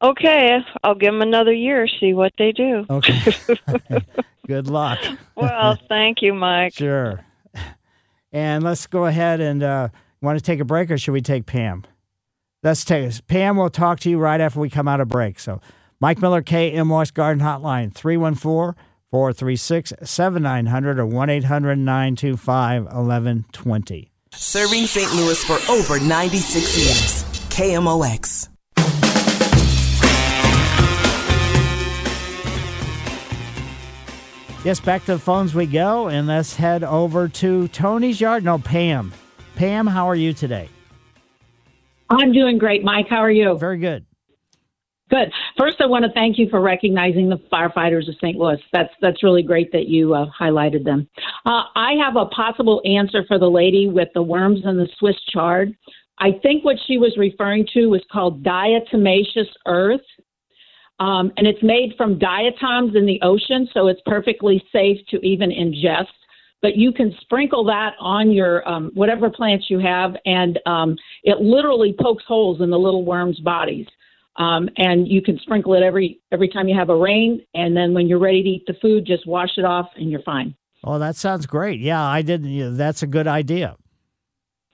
okay. 0.01 0.59
I'll 0.83 0.95
give 0.95 1.11
them 1.13 1.21
another 1.21 1.53
year, 1.53 1.87
see 1.99 2.13
what 2.13 2.31
they 2.37 2.51
do. 2.53 2.85
Okay. 2.89 3.19
Good 4.47 4.67
luck. 4.67 4.99
Well, 5.35 5.77
thank 5.89 6.21
you, 6.21 6.33
Mike. 6.33 6.73
Sure. 6.73 7.23
And 8.33 8.63
let's 8.63 8.87
go 8.87 9.05
ahead 9.05 9.41
and 9.41 9.61
uh, 9.61 9.89
want 10.21 10.39
to 10.39 10.43
take 10.43 10.61
a 10.61 10.65
break, 10.65 10.89
or 10.89 10.97
should 10.97 11.11
we 11.11 11.21
take 11.21 11.45
Pam? 11.45 11.83
Let's 12.63 12.85
take 12.85 13.27
Pam. 13.27 13.57
We'll 13.57 13.71
talk 13.71 13.99
to 14.01 14.09
you 14.09 14.19
right 14.19 14.39
after 14.39 14.59
we 14.59 14.69
come 14.69 14.87
out 14.87 15.01
of 15.01 15.07
break. 15.07 15.39
So, 15.39 15.61
Mike 15.99 16.21
Miller, 16.21 16.43
KMOX 16.43 17.11
Garden 17.11 17.43
Hotline, 17.43 17.91
314 17.93 18.75
436 19.09 19.93
7900 20.03 20.99
or 20.99 21.05
1 21.07 21.29
800 21.29 21.75
925 21.77 22.83
1120. 22.83 24.11
Serving 24.33 24.85
St. 24.85 25.11
Louis 25.13 25.43
for 25.43 25.57
over 25.71 25.99
96 25.99 26.77
years. 26.77 27.23
KMOX. 27.49 28.47
Yes, 34.63 34.79
back 34.79 35.03
to 35.05 35.13
the 35.13 35.19
phones 35.19 35.55
we 35.55 35.65
go, 35.65 36.07
and 36.07 36.27
let's 36.27 36.55
head 36.55 36.83
over 36.83 37.27
to 37.27 37.67
Tony's 37.69 38.21
yard. 38.21 38.43
No, 38.43 38.59
Pam. 38.59 39.11
Pam, 39.55 39.87
how 39.87 40.07
are 40.07 40.15
you 40.15 40.33
today? 40.33 40.69
I'm 42.11 42.33
doing 42.33 42.57
great, 42.57 42.83
Mike. 42.83 43.07
How 43.09 43.19
are 43.19 43.31
you? 43.31 43.57
Very 43.57 43.79
good. 43.79 44.05
Good. 45.09 45.31
First, 45.57 45.81
I 45.81 45.87
want 45.87 46.05
to 46.05 46.11
thank 46.13 46.37
you 46.37 46.47
for 46.49 46.61
recognizing 46.61 47.27
the 47.27 47.37
firefighters 47.51 48.07
of 48.07 48.15
St. 48.15 48.37
Louis. 48.37 48.57
That's 48.71 48.93
that's 49.01 49.23
really 49.23 49.43
great 49.43 49.71
that 49.73 49.87
you 49.87 50.13
uh, 50.13 50.27
highlighted 50.39 50.85
them. 50.85 51.09
Uh, 51.45 51.63
I 51.75 51.93
have 52.01 52.15
a 52.15 52.27
possible 52.27 52.81
answer 52.85 53.25
for 53.27 53.37
the 53.37 53.49
lady 53.49 53.89
with 53.89 54.07
the 54.13 54.21
worms 54.21 54.61
and 54.63 54.79
the 54.79 54.87
Swiss 54.97 55.17
chard. 55.29 55.75
I 56.19 56.31
think 56.41 56.63
what 56.63 56.77
she 56.87 56.97
was 56.97 57.13
referring 57.17 57.67
to 57.73 57.87
was 57.87 58.01
called 58.09 58.41
diatomaceous 58.43 59.49
earth, 59.67 60.01
um, 61.01 61.33
and 61.35 61.45
it's 61.45 61.63
made 61.63 61.93
from 61.97 62.17
diatoms 62.17 62.95
in 62.95 63.05
the 63.05 63.19
ocean, 63.21 63.67
so 63.73 63.87
it's 63.87 64.01
perfectly 64.05 64.63
safe 64.71 64.99
to 65.09 65.17
even 65.25 65.49
ingest. 65.49 66.07
But 66.61 66.75
you 66.75 66.91
can 66.91 67.15
sprinkle 67.21 67.63
that 67.65 67.93
on 67.99 68.31
your 68.31 68.67
um, 68.69 68.91
whatever 68.93 69.29
plants 69.29 69.65
you 69.69 69.79
have, 69.79 70.15
and 70.25 70.59
um, 70.65 70.95
it 71.23 71.39
literally 71.39 71.95
pokes 71.99 72.23
holes 72.27 72.61
in 72.61 72.69
the 72.69 72.77
little 72.77 73.03
worms' 73.03 73.39
bodies. 73.39 73.87
Um, 74.37 74.69
and 74.77 75.07
you 75.07 75.21
can 75.21 75.37
sprinkle 75.39 75.73
it 75.73 75.83
every 75.83 76.19
every 76.31 76.47
time 76.47 76.67
you 76.67 76.77
have 76.77 76.89
a 76.89 76.95
rain, 76.95 77.45
and 77.53 77.75
then 77.75 77.93
when 77.93 78.07
you're 78.07 78.19
ready 78.19 78.43
to 78.43 78.49
eat 78.49 78.63
the 78.65 78.75
food, 78.81 79.05
just 79.05 79.27
wash 79.27 79.57
it 79.57 79.65
off, 79.65 79.89
and 79.95 80.09
you're 80.09 80.21
fine. 80.23 80.55
Oh, 80.83 80.99
that 80.99 81.15
sounds 81.15 81.45
great. 81.45 81.79
Yeah, 81.79 82.01
I 82.01 82.21
didn't. 82.21 82.49
Yeah, 82.49 82.69
that's 82.71 83.03
a 83.03 83.07
good 83.07 83.27
idea. 83.27 83.75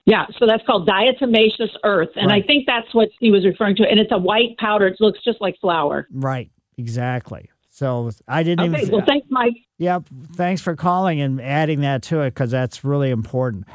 Yeah, 0.06 0.24
so 0.38 0.46
that's 0.46 0.64
called 0.64 0.88
diatomaceous 0.88 1.68
earth, 1.84 2.08
and 2.16 2.28
Right. 2.28 2.42
I 2.42 2.46
think 2.46 2.66
that's 2.66 2.94
what 2.94 3.08
he 3.20 3.30
was 3.30 3.44
referring 3.44 3.76
to. 3.76 3.82
And 3.82 3.98
it's 4.00 4.12
a 4.12 4.16
white 4.18 4.56
powder; 4.58 4.86
it 4.86 4.96
looks 5.00 5.22
just 5.22 5.40
like 5.40 5.56
flour. 5.60 6.06
Right. 6.10 6.50
Exactly. 6.78 7.50
So 7.78 8.10
I 8.26 8.42
didn't 8.42 8.74
Okay, 8.74 8.82
even. 8.82 8.92
well, 8.96 9.04
thanks, 9.06 9.28
Mike. 9.30 9.54
Yep. 9.78 10.08
Thanks 10.34 10.60
for 10.60 10.74
calling 10.74 11.20
and 11.20 11.40
adding 11.40 11.82
that 11.82 12.02
to 12.04 12.22
it 12.22 12.34
because 12.34 12.50
that's 12.50 12.82
really 12.82 13.10
important. 13.10 13.68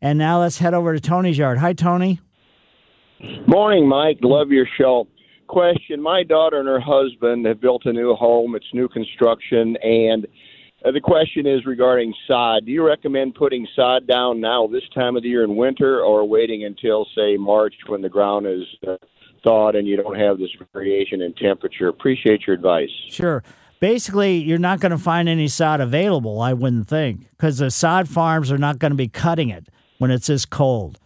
And 0.00 0.20
now 0.20 0.38
let's 0.40 0.58
head 0.58 0.72
over 0.72 0.94
to 0.94 1.00
Tony's 1.00 1.36
yard. 1.36 1.58
Hi, 1.58 1.72
Tony. 1.72 2.20
Morning, 3.48 3.88
Mike. 3.88 4.18
Love 4.22 4.52
your 4.52 4.66
show. 4.78 5.08
Question 5.48 6.00
My 6.00 6.22
daughter 6.22 6.60
and 6.60 6.68
her 6.68 6.78
husband 6.78 7.44
have 7.44 7.60
built 7.60 7.86
a 7.86 7.92
new 7.92 8.14
home. 8.14 8.54
It's 8.54 8.72
new 8.72 8.88
construction. 8.88 9.76
And 9.82 10.28
uh, 10.84 10.92
the 10.92 11.00
question 11.00 11.44
is 11.44 11.66
regarding 11.66 12.14
sod. 12.28 12.66
Do 12.66 12.70
you 12.70 12.86
recommend 12.86 13.34
putting 13.34 13.66
sod 13.74 14.06
down 14.06 14.40
now, 14.40 14.68
this 14.68 14.88
time 14.94 15.16
of 15.16 15.24
the 15.24 15.28
year 15.28 15.42
in 15.42 15.56
winter, 15.56 16.02
or 16.02 16.24
waiting 16.24 16.64
until, 16.66 17.04
say, 17.16 17.36
March 17.36 17.74
when 17.88 18.00
the 18.00 18.08
ground 18.08 18.46
is 18.46 18.62
uh, 18.86 18.96
thawed 19.42 19.74
and 19.76 19.86
you 19.86 19.96
don't 19.96 20.18
have 20.18 20.38
this 20.38 20.50
variation 20.72 21.20
in 21.22 21.34
temperature? 21.34 21.88
Appreciate 21.88 22.46
your 22.46 22.54
advice. 22.54 22.90
Sure. 23.08 23.42
Basically, 23.80 24.36
you're 24.36 24.58
not 24.58 24.80
going 24.80 24.92
to 24.92 24.98
find 24.98 25.28
any 25.28 25.48
sod 25.48 25.80
available, 25.80 26.40
I 26.40 26.52
wouldn't 26.52 26.88
think, 26.88 27.30
because 27.30 27.58
the 27.58 27.70
sod 27.70 28.08
farms 28.08 28.52
are 28.52 28.58
not 28.58 28.78
going 28.78 28.90
to 28.90 28.96
be 28.96 29.08
cutting 29.08 29.48
it 29.48 29.68
when 29.98 30.10
it's 30.10 30.26
this 30.26 30.44
cold. 30.44 30.98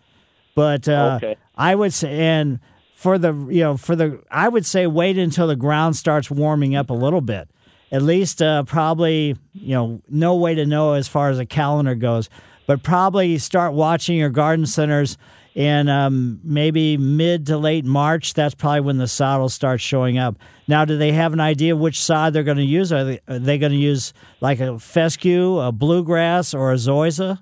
But 0.56 0.88
uh, 0.88 1.18
Okay. 1.22 1.36
I 1.56 1.74
would 1.76 1.92
say, 1.92 2.18
and 2.18 2.58
for 2.94 3.16
the, 3.16 3.32
you 3.48 3.60
know, 3.60 3.76
for 3.76 3.94
the, 3.94 4.22
I 4.30 4.48
would 4.48 4.66
say 4.66 4.86
wait 4.88 5.16
until 5.18 5.46
the 5.46 5.56
ground 5.56 5.94
starts 5.96 6.30
warming 6.30 6.74
up 6.74 6.90
a 6.90 6.94
little 6.94 7.20
bit. 7.20 7.48
At 7.92 8.02
least, 8.02 8.42
uh, 8.42 8.64
probably, 8.64 9.36
you 9.52 9.74
know, 9.74 10.00
no 10.08 10.34
way 10.34 10.56
to 10.56 10.66
know 10.66 10.94
as 10.94 11.06
far 11.06 11.30
as 11.30 11.38
the 11.38 11.46
calendar 11.46 11.94
goes, 11.94 12.28
but 12.66 12.82
probably 12.82 13.38
start 13.38 13.72
watching 13.72 14.16
your 14.16 14.30
garden 14.30 14.66
centers 14.66 15.16
in 15.54 15.88
um, 15.88 16.40
maybe 16.42 16.96
mid 16.96 17.46
to 17.46 17.56
late 17.56 17.84
March. 17.84 18.34
That's 18.34 18.54
probably 18.54 18.80
when 18.80 18.98
the 18.98 19.08
sod 19.08 19.40
will 19.40 19.48
start 19.48 19.80
showing 19.80 20.18
up. 20.18 20.36
Now, 20.66 20.84
do 20.84 20.96
they 20.96 21.12
have 21.12 21.32
an 21.32 21.40
idea 21.40 21.76
which 21.76 22.00
sod 22.00 22.32
they're 22.32 22.42
going 22.42 22.56
to 22.56 22.64
use? 22.64 22.92
Are 22.92 23.04
they, 23.04 23.20
are 23.28 23.38
they 23.38 23.58
going 23.58 23.72
to 23.72 23.78
use 23.78 24.12
like 24.40 24.60
a 24.60 24.78
fescue, 24.78 25.58
a 25.58 25.70
bluegrass, 25.70 26.54
or 26.54 26.72
a 26.72 26.76
zoysia? 26.76 27.38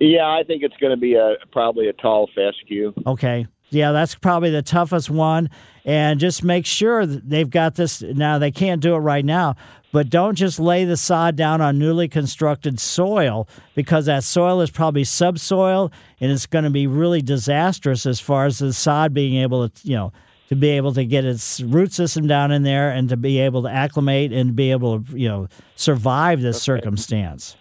Yeah, 0.00 0.26
I 0.26 0.42
think 0.46 0.62
it's 0.62 0.76
going 0.76 0.92
to 0.92 1.00
be 1.00 1.14
a 1.14 1.34
probably 1.52 1.88
a 1.88 1.92
tall 1.92 2.30
fescue. 2.34 2.92
Okay. 3.06 3.46
Yeah, 3.70 3.92
that's 3.92 4.14
probably 4.14 4.50
the 4.50 4.62
toughest 4.62 5.10
one. 5.10 5.50
And 5.88 6.20
just 6.20 6.44
make 6.44 6.66
sure 6.66 7.06
that 7.06 7.30
they've 7.30 7.48
got 7.48 7.76
this. 7.76 8.02
Now, 8.02 8.38
they 8.38 8.50
can't 8.50 8.82
do 8.82 8.94
it 8.94 8.98
right 8.98 9.24
now, 9.24 9.56
but 9.90 10.10
don't 10.10 10.34
just 10.34 10.60
lay 10.60 10.84
the 10.84 10.98
sod 10.98 11.34
down 11.34 11.62
on 11.62 11.78
newly 11.78 12.08
constructed 12.08 12.78
soil 12.78 13.48
because 13.74 14.04
that 14.04 14.22
soil 14.22 14.60
is 14.60 14.70
probably 14.70 15.04
subsoil 15.04 15.90
and 16.20 16.30
it's 16.30 16.44
going 16.44 16.64
to 16.64 16.70
be 16.70 16.86
really 16.86 17.22
disastrous 17.22 18.04
as 18.04 18.20
far 18.20 18.44
as 18.44 18.58
the 18.58 18.74
sod 18.74 19.14
being 19.14 19.36
able 19.36 19.66
to, 19.66 19.88
you 19.88 19.96
know, 19.96 20.12
to 20.50 20.56
be 20.56 20.68
able 20.68 20.92
to 20.92 21.06
get 21.06 21.24
its 21.24 21.62
root 21.62 21.90
system 21.94 22.26
down 22.26 22.52
in 22.52 22.64
there 22.64 22.90
and 22.90 23.08
to 23.08 23.16
be 23.16 23.38
able 23.38 23.62
to 23.62 23.70
acclimate 23.70 24.30
and 24.30 24.54
be 24.54 24.70
able 24.70 25.00
to, 25.00 25.18
you 25.18 25.26
know, 25.26 25.48
survive 25.74 26.42
this 26.42 26.60
circumstance. 26.60 27.56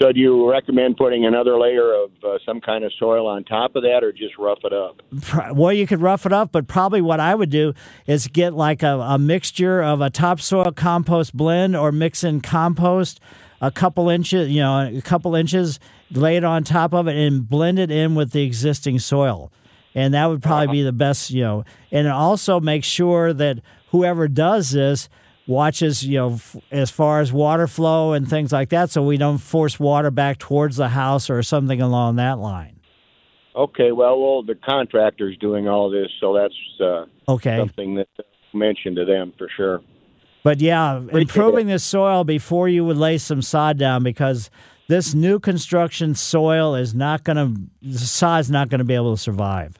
So, 0.00 0.10
do 0.10 0.18
you 0.18 0.50
recommend 0.50 0.96
putting 0.96 1.26
another 1.26 1.58
layer 1.58 1.92
of 1.94 2.10
uh, 2.24 2.38
some 2.46 2.60
kind 2.60 2.84
of 2.84 2.92
soil 2.98 3.26
on 3.26 3.44
top 3.44 3.76
of 3.76 3.82
that, 3.82 4.02
or 4.02 4.12
just 4.12 4.38
rough 4.38 4.58
it 4.64 4.72
up? 4.72 5.02
Well, 5.54 5.72
you 5.72 5.86
could 5.86 6.00
rough 6.00 6.26
it 6.26 6.32
up, 6.32 6.50
but 6.52 6.66
probably 6.66 7.00
what 7.00 7.20
I 7.20 7.34
would 7.34 7.50
do 7.50 7.74
is 8.06 8.26
get 8.26 8.54
like 8.54 8.82
a, 8.82 8.98
a 8.98 9.18
mixture 9.18 9.82
of 9.82 10.00
a 10.00 10.10
topsoil 10.10 10.72
compost 10.72 11.36
blend, 11.36 11.76
or 11.76 11.92
mix 11.92 12.24
in 12.24 12.40
compost 12.40 13.20
a 13.62 13.70
couple 13.70 14.08
inches, 14.08 14.50
you 14.50 14.60
know, 14.60 14.90
a 14.98 15.00
couple 15.00 15.36
inches, 15.36 15.78
lay 16.10 16.36
it 16.36 16.44
on 16.44 16.64
top 16.64 16.92
of 16.92 17.06
it, 17.06 17.16
and 17.16 17.48
blend 17.48 17.78
it 17.78 17.90
in 17.90 18.14
with 18.16 18.32
the 18.32 18.42
existing 18.42 18.98
soil. 18.98 19.52
And 19.94 20.14
that 20.14 20.26
would 20.26 20.42
probably 20.42 20.68
be 20.68 20.82
the 20.82 20.92
best, 20.92 21.30
you 21.30 21.42
know. 21.42 21.64
And 21.92 22.08
also 22.08 22.58
make 22.58 22.82
sure 22.82 23.32
that 23.32 23.60
whoever 23.90 24.26
does 24.26 24.72
this 24.72 25.08
watches, 25.46 26.04
you 26.06 26.18
know, 26.18 26.32
f- 26.34 26.56
as 26.70 26.90
far 26.90 27.20
as 27.20 27.32
water 27.32 27.66
flow 27.66 28.12
and 28.12 28.28
things 28.28 28.52
like 28.52 28.68
that, 28.70 28.90
so 28.90 29.02
we 29.02 29.16
don't 29.16 29.38
force 29.38 29.78
water 29.80 30.10
back 30.10 30.38
towards 30.38 30.76
the 30.76 30.88
house 30.88 31.28
or 31.28 31.42
something 31.42 31.80
along 31.80 32.16
that 32.16 32.38
line. 32.38 32.78
Okay, 33.54 33.92
well, 33.92 34.18
well, 34.20 34.42
the 34.42 34.54
contractor's 34.54 35.36
doing 35.38 35.68
all 35.68 35.90
this, 35.90 36.08
so 36.20 36.32
that's 36.32 36.54
uh, 36.80 37.04
Okay. 37.28 37.58
something 37.58 37.96
that 37.96 38.08
I 38.18 38.22
mentioned 38.56 38.96
to 38.96 39.04
them 39.04 39.32
for 39.36 39.48
sure. 39.56 39.82
But 40.42 40.60
yeah, 40.60 41.00
improving 41.12 41.66
the 41.68 41.78
soil 41.78 42.24
before 42.24 42.68
you 42.68 42.84
would 42.84 42.96
lay 42.96 43.18
some 43.18 43.42
sod 43.42 43.78
down 43.78 44.02
because 44.02 44.50
this 44.88 45.14
new 45.14 45.38
construction 45.38 46.14
soil 46.14 46.74
is 46.74 46.94
not 46.94 47.22
going 47.24 47.36
to, 47.36 47.60
the 47.82 47.98
sod's 47.98 48.50
not 48.50 48.68
going 48.68 48.80
to 48.80 48.84
be 48.84 48.94
able 48.94 49.14
to 49.14 49.20
survive. 49.20 49.78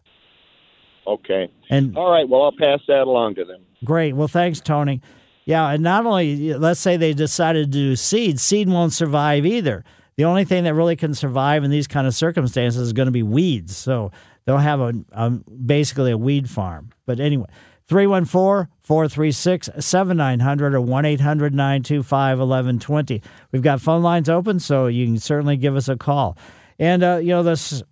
Okay. 1.06 1.50
And 1.68 1.96
all 1.96 2.10
right, 2.12 2.28
well, 2.28 2.42
I'll 2.42 2.52
pass 2.52 2.78
that 2.86 3.02
along 3.02 3.34
to 3.36 3.44
them. 3.44 3.62
Great. 3.84 4.14
Well, 4.14 4.28
thanks, 4.28 4.60
Tony. 4.60 5.00
Yeah, 5.44 5.68
and 5.68 5.82
not 5.82 6.06
only, 6.06 6.54
let's 6.54 6.80
say 6.80 6.96
they 6.96 7.14
decided 7.14 7.72
to 7.72 7.78
do 7.78 7.96
seed, 7.96 8.38
seed 8.38 8.68
won't 8.68 8.92
survive 8.92 9.44
either. 9.44 9.84
The 10.16 10.24
only 10.24 10.44
thing 10.44 10.64
that 10.64 10.74
really 10.74 10.96
can 10.96 11.14
survive 11.14 11.64
in 11.64 11.70
these 11.70 11.88
kind 11.88 12.06
of 12.06 12.14
circumstances 12.14 12.80
is 12.80 12.92
going 12.92 13.06
to 13.06 13.12
be 13.12 13.22
weeds. 13.22 13.76
So 13.76 14.12
they'll 14.44 14.58
have 14.58 14.80
a, 14.80 14.94
a 15.12 15.30
basically 15.30 16.12
a 16.12 16.18
weed 16.18 16.48
farm. 16.48 16.90
But 17.06 17.18
anyway, 17.18 17.46
314 17.86 18.70
436 18.82 19.70
7900 19.78 20.74
or 20.74 20.80
1 20.80 21.04
800 21.04 21.54
925 21.54 22.38
1120. 22.38 23.22
We've 23.50 23.62
got 23.62 23.80
phone 23.80 24.02
lines 24.02 24.28
open, 24.28 24.60
so 24.60 24.86
you 24.86 25.06
can 25.06 25.18
certainly 25.18 25.56
give 25.56 25.76
us 25.76 25.88
a 25.88 25.96
call. 25.96 26.36
And, 26.78 27.02
uh, 27.02 27.16
you 27.16 27.28
know, 27.28 27.42
this 27.42 27.82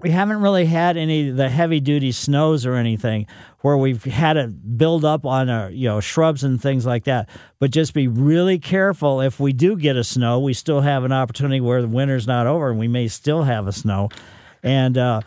we 0.00 0.10
haven't 0.10 0.42
really 0.42 0.66
had 0.66 0.96
any 0.96 1.30
of 1.30 1.36
the 1.36 1.48
heavy 1.48 1.80
duty 1.80 2.12
snows 2.12 2.64
or 2.64 2.74
anything 2.74 3.26
where 3.62 3.76
we've 3.76 4.04
had 4.04 4.36
it 4.36 4.78
build 4.78 5.04
up 5.04 5.26
on 5.26 5.50
our 5.50 5.70
you 5.70 5.88
know 5.88 5.98
shrubs 5.98 6.44
and 6.44 6.62
things 6.62 6.86
like 6.86 7.04
that. 7.04 7.28
But 7.58 7.72
just 7.72 7.94
be 7.94 8.06
really 8.06 8.60
careful. 8.60 9.20
If 9.20 9.40
we 9.40 9.52
do 9.52 9.76
get 9.76 9.96
a 9.96 10.04
snow 10.04 10.38
we 10.38 10.54
still 10.54 10.82
have 10.82 11.02
an 11.02 11.10
opportunity 11.10 11.60
where 11.60 11.82
the 11.82 11.88
winter's 11.88 12.28
not 12.28 12.46
over 12.46 12.70
and 12.70 12.78
we 12.78 12.86
may 12.86 13.08
still 13.08 13.42
have 13.42 13.66
a 13.66 13.72
snow. 13.72 14.08
And 14.62 14.96
uh, 14.96 15.22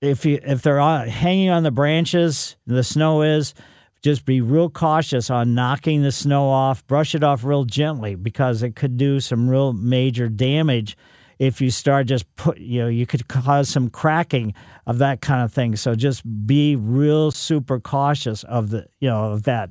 if 0.00 0.26
you 0.26 0.40
if 0.42 0.62
they're 0.62 0.80
on, 0.80 1.06
hanging 1.06 1.50
on 1.50 1.62
the 1.62 1.70
branches 1.70 2.56
the 2.66 2.82
snow 2.82 3.22
is 3.22 3.54
just 4.02 4.24
be 4.24 4.40
real 4.40 4.70
cautious 4.70 5.30
on 5.30 5.54
knocking 5.54 6.02
the 6.02 6.10
snow 6.10 6.48
off. 6.48 6.84
Brush 6.88 7.14
it 7.14 7.22
off 7.22 7.44
real 7.44 7.64
gently 7.64 8.16
because 8.16 8.64
it 8.64 8.74
could 8.74 8.96
do 8.96 9.20
some 9.20 9.48
real 9.48 9.72
major 9.72 10.28
damage 10.28 10.96
if 11.38 11.60
you 11.60 11.70
start 11.70 12.06
just 12.06 12.34
put 12.36 12.58
you 12.58 12.80
know 12.80 12.88
you 12.88 13.06
could 13.06 13.28
cause 13.28 13.68
some 13.68 13.90
cracking 13.90 14.54
of 14.86 14.98
that 14.98 15.20
kind 15.20 15.42
of 15.42 15.52
thing. 15.52 15.76
So 15.76 15.94
just 15.94 16.22
be 16.46 16.76
real 16.76 17.30
super 17.30 17.78
cautious 17.80 18.44
of 18.44 18.70
the 18.70 18.86
you 19.00 19.08
know 19.08 19.32
of 19.32 19.44
that. 19.44 19.70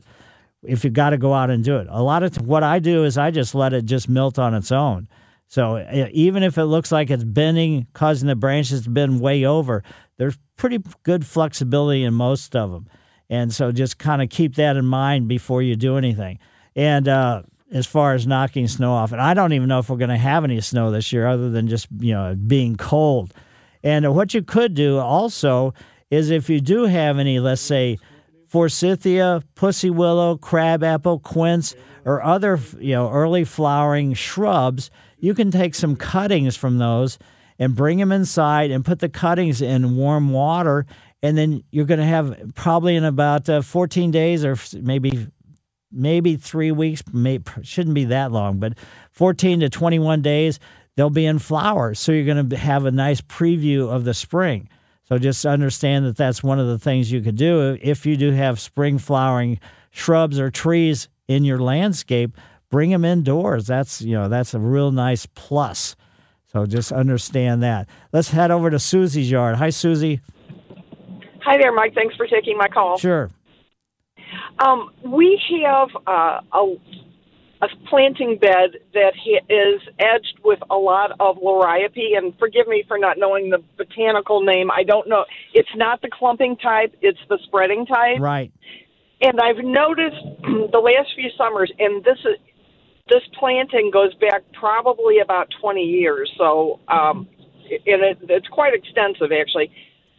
If 0.64 0.84
you 0.84 0.90
got 0.90 1.12
to 1.12 1.18
go 1.18 1.34
out 1.34 1.50
and 1.50 1.64
do 1.64 1.78
it. 1.78 1.88
A 1.90 2.02
lot 2.02 2.24
of 2.24 2.36
t- 2.36 2.42
what 2.44 2.64
i 2.64 2.80
do 2.80 3.04
is 3.04 3.18
i 3.18 3.32
just 3.32 3.54
let 3.54 3.74
it 3.74 3.86
just 3.86 4.10
melt 4.10 4.40
on 4.40 4.54
its 4.54 4.72
own. 4.72 5.08
So 5.50 5.86
even 6.12 6.44
if 6.44 6.58
it 6.58 6.66
looks 6.66 6.92
like 6.92 7.10
it's 7.10 7.24
bending 7.24 7.88
causing 7.94 8.28
the 8.28 8.36
branches 8.36 8.84
to 8.84 8.90
bend 8.90 9.22
way 9.22 9.46
over 9.46 9.84
there's 10.18 10.38
pretty 10.58 10.80
good 11.04 11.26
flexibility 11.26 12.04
in 12.04 12.14
most 12.14 12.56
of 12.56 12.72
them 12.72 12.90
and 13.30 13.54
so 13.54 13.72
just 13.72 13.98
kind 13.98 14.22
of 14.22 14.30
keep 14.30 14.56
that 14.56 14.78
in 14.78 14.86
mind 14.86 15.28
before 15.28 15.62
you 15.62 15.76
do 15.76 15.98
anything. 15.98 16.40
And 16.76 17.08
uh 17.08 17.44
as 17.72 17.86
far 17.86 18.14
as 18.14 18.26
knocking 18.26 18.68
snow 18.68 18.94
off. 18.94 19.12
And 19.12 19.22
I 19.22 19.34
don't 19.34 19.54
even 19.54 19.68
know 19.68 19.80
if 19.80 19.90
we're 19.90 19.98
going 19.98 20.10
to 20.10 20.18
have 20.18 20.44
any 20.44 20.62
snow 20.62 20.92
this 20.92 21.12
year 21.12 21.28
other 21.28 21.50
than 21.50 21.68
just, 21.68 21.88
you 22.00 22.14
know, 22.14 22.36
being 22.36 22.76
cold. 22.76 23.34
And 23.84 24.16
what 24.16 24.34
you 24.34 24.42
could 24.42 24.74
do 24.74 24.98
also 24.98 25.74
is 26.10 26.30
if 26.30 26.50
you 26.50 26.62
do 26.62 26.86
have 26.86 27.20
any, 27.20 27.40
let's 27.40 27.62
say, 27.62 27.98
forsythia, 28.48 29.44
pussy 29.56 29.90
willow, 29.90 30.38
crabapple, 30.38 31.20
quince, 31.20 31.76
or 32.06 32.24
other, 32.24 32.60
you 32.80 32.94
know, 32.94 33.12
early 33.12 33.44
flowering 33.44 34.14
shrubs, 34.14 34.90
you 35.20 35.34
can 35.34 35.52
take 35.52 35.76
some 35.76 35.96
cuttings 35.96 36.56
from 36.56 36.78
those 36.78 37.20
and 37.60 37.76
bring 37.76 37.98
them 37.98 38.12
inside 38.12 38.72
and 38.72 38.86
put 38.86 39.00
the 39.00 39.10
cuttings 39.10 39.62
in 39.62 39.98
warm 39.98 40.32
water. 40.32 40.86
And 41.22 41.38
then 41.38 41.64
you're 41.72 41.86
going 41.86 42.00
to 42.00 42.06
have 42.06 42.54
probably 42.56 42.96
in 42.96 43.04
about 43.04 43.50
uh, 43.50 43.62
14 43.62 44.12
days 44.12 44.46
or 44.46 44.56
maybe 44.80 45.28
maybe 45.92 46.36
three 46.36 46.72
weeks, 46.72 47.02
may, 47.14 47.40
shouldn't 47.62 47.96
be 47.96 48.06
that 48.06 48.32
long, 48.32 48.60
but 48.60 48.74
14 49.12 49.62
to 49.62 49.70
21 49.70 50.22
days, 50.22 50.60
they'll 50.96 51.10
be 51.10 51.26
in 51.26 51.40
flower. 51.40 51.94
So 51.94 52.12
you're 52.12 52.26
going 52.26 52.50
to 52.50 52.58
have 52.58 52.86
a 52.86 52.92
nice 52.92 53.22
preview 53.22 53.90
of 53.90 54.04
the 54.04 54.14
spring. 54.14 54.70
So 55.04 55.18
just 55.18 55.46
understand 55.46 56.06
that 56.06 56.18
that's 56.18 56.44
one 56.44 56.60
of 56.60 56.68
the 56.68 56.78
things 56.78 57.12
you 57.12 57.22
could 57.22 57.38
do 57.38 57.78
if 57.82 58.06
you 58.06 58.18
do 58.18 58.32
have 58.32 58.60
spring 58.60 58.98
flowering 58.98 59.60
shrubs 59.92 60.40
or 60.40 60.52
trees 60.52 61.08
in 61.28 61.46
your 61.46 61.60
landscape. 61.60 62.36
Bring 62.70 62.90
them 62.90 63.06
indoors. 63.06 63.68
That's 63.68 64.02
you 64.02 64.18
know 64.18 64.28
that's 64.28 64.54
a 64.54 64.60
real 64.60 64.92
nice 64.92 65.26
plus. 65.26 65.96
So 66.52 66.66
just 66.66 66.92
understand 66.92 67.64
that. 67.64 67.88
Let's 68.12 68.32
head 68.32 68.52
over 68.52 68.70
to 68.70 68.80
Susie's 68.80 69.32
yard. 69.32 69.56
Hi, 69.56 69.70
Susie. 69.70 70.20
Hi 71.42 71.58
there, 71.58 71.72
Mike. 71.72 71.94
Thanks 71.94 72.16
for 72.16 72.28
taking 72.28 72.58
my 72.58 72.68
call. 72.68 72.98
Sure. 72.98 73.30
Um, 74.60 74.92
we 75.04 75.42
have 75.66 75.90
uh, 76.06 76.42
a, 76.54 76.76
a 77.62 77.68
planting 77.90 78.38
bed 78.38 78.78
that 78.94 79.14
ha- 79.16 79.46
is 79.50 79.82
edged 80.00 80.40
with 80.44 80.60
a 80.70 80.76
lot 80.76 81.12
of 81.20 81.38
liriope, 81.38 82.18
and 82.18 82.38
forgive 82.38 82.68
me 82.68 82.84
for 82.88 82.98
not 82.98 83.18
knowing 83.18 83.50
the 83.50 83.64
botanical 83.78 84.42
name. 84.42 84.70
I 84.72 84.84
don't 84.84 85.08
know. 85.08 85.26
It's 85.54 85.76
not 85.76 86.02
the 86.02 86.10
clumping 86.12 86.58
type; 86.58 86.96
it's 87.02 87.20
the 87.30 87.40
spreading 87.44 87.86
type. 87.86 88.20
Right. 88.20 88.52
And 89.22 89.40
I've 89.42 89.64
noticed 89.64 90.24
the 90.72 90.80
last 90.80 91.10
few 91.16 91.30
summers, 91.38 91.72
and 91.80 92.04
this 92.04 92.20
is 92.20 92.38
this 93.10 93.24
planting 93.40 93.90
goes 93.92 94.14
back 94.16 94.44
probably 94.54 95.20
about 95.20 95.48
20 95.62 95.82
years. 95.82 96.32
So, 96.38 96.80
um, 96.88 97.28
and 97.70 98.02
it, 98.04 98.18
it's 98.24 98.48
quite 98.48 98.74
extensive 98.74 99.32
actually. 99.32 99.72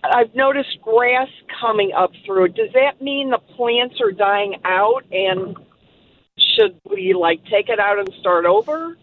I've 0.05 0.35
noticed 0.35 0.79
grass 0.83 1.29
coming 1.61 1.93
up 1.97 2.11
through 2.25 2.47
it. 2.47 2.55
Does 2.55 2.73
that 2.75 3.03
mean 3.03 3.31
the 3.31 3.39
plants 3.57 3.97
are 4.01 4.13
dying 4.13 4.57
out 4.65 5.05
and 5.11 5.57
should 6.57 6.81
we 6.89 7.15
like 7.19 7.43
take 7.45 7.69
it 7.69 7.81
out 7.81 7.99
and 7.99 8.09
start 8.21 8.47
over? 8.47 8.97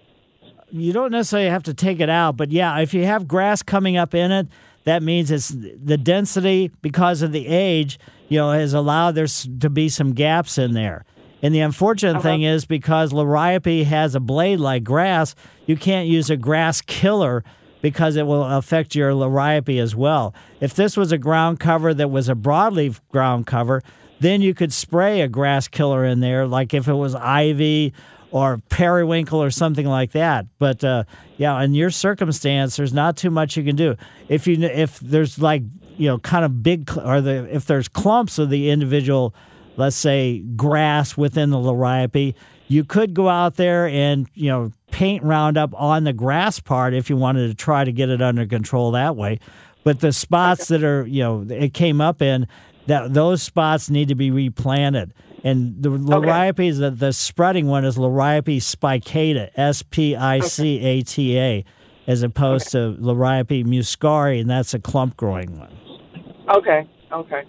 you 0.71 0.91
don't 0.91 1.11
necessarily 1.11 1.49
have 1.49 1.63
to 1.63 1.73
take 1.73 1.99
it 1.99 2.09
out, 2.09 2.37
but 2.37 2.51
yeah, 2.51 2.79
if 2.79 2.93
you 2.93 3.05
have 3.05 3.27
grass 3.27 3.61
coming 3.61 3.97
up 3.97 4.13
in 4.13 4.31
it, 4.31 4.47
that 4.83 5.01
means 5.01 5.31
it's 5.31 5.49
the 5.49 5.97
density 5.97 6.71
because 6.81 7.21
of 7.21 7.31
the 7.31 7.47
age, 7.47 7.97
you 8.27 8.37
know, 8.37 8.51
has 8.51 8.73
allowed 8.73 9.11
there 9.11 9.27
to 9.27 9.69
be 9.69 9.89
some 9.89 10.13
gaps 10.13 10.57
in 10.57 10.73
there. 10.73 11.05
And 11.41 11.53
the 11.53 11.59
unfortunate 11.59 12.21
thing 12.21 12.45
uh-huh. 12.45 12.55
is 12.55 12.65
because 12.65 13.13
liriope 13.13 13.85
has 13.85 14.15
a 14.15 14.19
blade 14.19 14.59
like 14.59 14.83
grass, 14.83 15.35
you 15.65 15.75
can't 15.75 16.07
use 16.07 16.29
a 16.29 16.37
grass 16.37 16.81
killer 16.81 17.43
because 17.81 18.15
it 18.15 18.25
will 18.25 18.43
affect 18.43 18.95
your 18.95 19.11
liriope 19.11 19.79
as 19.79 19.95
well. 19.95 20.33
If 20.59 20.73
this 20.73 20.97
was 20.97 21.11
a 21.11 21.17
ground 21.17 21.59
cover 21.59 21.93
that 21.93 22.09
was 22.09 22.29
a 22.29 22.35
broadleaf 22.35 22.99
ground 23.11 23.45
cover, 23.47 23.83
then 24.19 24.41
you 24.41 24.53
could 24.53 24.73
spray 24.73 25.21
a 25.21 25.27
grass 25.27 25.67
killer 25.67 26.05
in 26.05 26.19
there, 26.19 26.47
like 26.47 26.73
if 26.73 26.87
it 26.87 26.93
was 26.93 27.15
ivy 27.15 27.93
or 28.31 28.59
periwinkle 28.69 29.41
or 29.41 29.49
something 29.51 29.85
like 29.85 30.11
that. 30.11 30.45
But 30.59 30.83
uh, 30.83 31.03
yeah, 31.37 31.61
in 31.61 31.73
your 31.73 31.89
circumstance, 31.89 32.75
there's 32.75 32.93
not 32.93 33.17
too 33.17 33.29
much 33.29 33.55
you 33.55 33.63
can 33.63 33.75
do. 33.75 33.95
If 34.27 34.47
you 34.47 34.61
if 34.61 34.99
there's 34.99 35.39
like 35.39 35.63
you 35.97 36.07
know 36.07 36.17
kind 36.19 36.43
of 36.43 36.63
big 36.63 36.89
or 36.97 37.21
the 37.21 37.47
if 37.53 37.65
there's 37.65 37.87
clumps 37.87 38.39
of 38.39 38.49
the 38.49 38.69
individual, 38.69 39.33
let's 39.77 39.95
say 39.95 40.39
grass 40.39 41.15
within 41.15 41.49
the 41.49 41.57
liriope, 41.57 42.35
you 42.67 42.83
could 42.83 43.13
go 43.13 43.29
out 43.29 43.55
there 43.55 43.87
and 43.87 44.27
you 44.33 44.49
know 44.49 44.71
paint 44.91 45.23
Roundup 45.23 45.73
on 45.79 46.03
the 46.03 46.13
grass 46.13 46.59
part 46.59 46.93
if 46.93 47.09
you 47.09 47.17
wanted 47.17 47.47
to 47.47 47.53
try 47.53 47.83
to 47.83 47.91
get 47.91 48.09
it 48.09 48.21
under 48.21 48.45
control 48.45 48.91
that 48.91 49.15
way. 49.15 49.39
But 49.83 49.99
the 49.99 50.11
spots 50.11 50.67
that 50.69 50.83
are 50.83 51.05
you 51.05 51.23
know 51.23 51.45
it 51.49 51.73
came 51.73 52.01
up 52.01 52.21
in 52.21 52.47
that 52.87 53.13
those 53.13 53.41
spots 53.41 53.89
need 53.89 54.07
to 54.07 54.15
be 54.15 54.31
replanted. 54.31 55.13
And 55.43 55.75
the 55.83 55.89
liriope 55.89 56.67
is 56.67 56.79
the, 56.79 56.89
the 56.89 57.13
spreading 57.13 57.67
one 57.67 57.85
is 57.85 57.97
liriope 57.97 58.57
spicata, 58.57 59.51
S 59.55 59.83
P 59.83 60.15
I 60.15 60.39
C 60.39 60.79
A 60.79 61.01
T 61.03 61.37
A, 61.37 61.63
as 62.07 62.23
opposed 62.23 62.71
to 62.71 62.97
liriope 62.99 63.63
muscari, 63.63 64.41
and 64.41 64.49
that's 64.49 64.73
a 64.73 64.79
clump 64.79 65.17
growing 65.17 65.59
one. 65.59 65.77
Okay, 66.49 66.87
okay. 67.11 67.43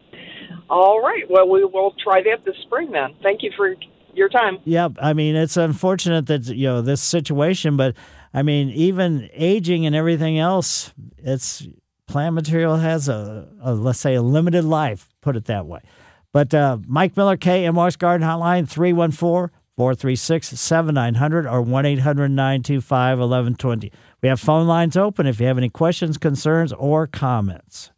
All 0.68 1.00
right. 1.00 1.22
Well, 1.30 1.48
we 1.48 1.64
will 1.64 1.94
try 2.02 2.22
that 2.22 2.44
this 2.44 2.56
spring 2.62 2.90
then. 2.90 3.14
Thank 3.22 3.42
you 3.42 3.50
for 3.56 3.74
your 4.16 4.28
time. 4.28 4.58
Yep. 4.64 4.92
I 5.00 5.12
mean, 5.12 5.36
it's 5.36 5.56
unfortunate 5.56 6.26
that 6.26 6.46
you 6.46 6.66
know 6.66 6.82
this 6.82 7.02
situation, 7.02 7.76
but 7.76 7.94
I 8.32 8.42
mean, 8.42 8.70
even 8.70 9.28
aging 9.32 9.86
and 9.86 9.94
everything 9.94 10.38
else, 10.38 10.92
it's 11.18 11.66
plant 12.06 12.34
material 12.34 12.76
has 12.76 13.08
a, 13.08 13.48
a 13.60 13.74
let's 13.74 13.98
say 13.98 14.14
a 14.14 14.22
limited 14.22 14.64
life. 14.64 15.08
Put 15.20 15.36
it 15.36 15.46
that 15.46 15.66
way. 15.66 15.80
But 16.32 16.52
uh, 16.52 16.78
Mike 16.86 17.16
Miller, 17.16 17.36
KMOX 17.36 17.98
Garden 17.98 18.26
Hotline, 18.26 18.68
314 18.68 19.50
436 19.76 20.48
7900 20.48 21.46
or 21.46 21.62
1 21.62 21.86
800 21.86 22.28
925 22.30 23.18
1120. 23.18 23.92
We 24.22 24.28
have 24.28 24.40
phone 24.40 24.66
lines 24.66 24.96
open 24.96 25.26
if 25.26 25.40
you 25.40 25.46
have 25.46 25.58
any 25.58 25.68
questions, 25.70 26.18
concerns, 26.18 26.72
or 26.72 27.06
comments. 27.06 27.90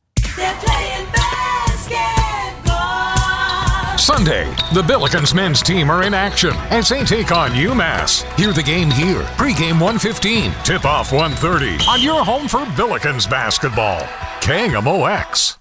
Sunday, 4.09 4.46
the 4.72 4.80
Billikens 4.80 5.34
men's 5.34 5.61
team 5.61 5.90
are 5.90 6.02
in 6.02 6.14
action 6.14 6.52
as 6.70 6.88
they 6.88 7.04
take 7.04 7.30
on 7.30 7.50
UMass. 7.50 8.22
Hear 8.38 8.54
the 8.54 8.62
game 8.62 8.90
here. 8.90 9.20
Pregame 9.36 9.72
115, 9.72 10.50
tip 10.64 10.86
off 10.86 11.12
130 11.12 11.84
on 11.86 12.00
your 12.00 12.24
home 12.24 12.48
for 12.48 12.61
Billikens 12.61 13.28
basketball. 13.28 14.00
KMOX. 14.40 15.59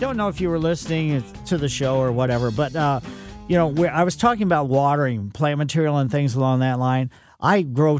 Don't 0.00 0.16
know 0.16 0.28
if 0.28 0.40
you 0.40 0.48
were 0.48 0.58
listening 0.58 1.22
to 1.44 1.58
the 1.58 1.68
show 1.68 1.98
or 1.98 2.12
whatever, 2.12 2.50
but 2.50 2.74
uh, 2.74 3.00
you 3.46 3.58
know, 3.58 3.84
I 3.88 4.04
was 4.04 4.16
talking 4.16 4.44
about 4.44 4.70
watering 4.70 5.30
plant 5.30 5.58
material 5.58 5.98
and 5.98 6.10
things 6.10 6.34
along 6.34 6.60
that 6.60 6.78
line. 6.78 7.10
I 7.38 7.60
grow 7.60 7.98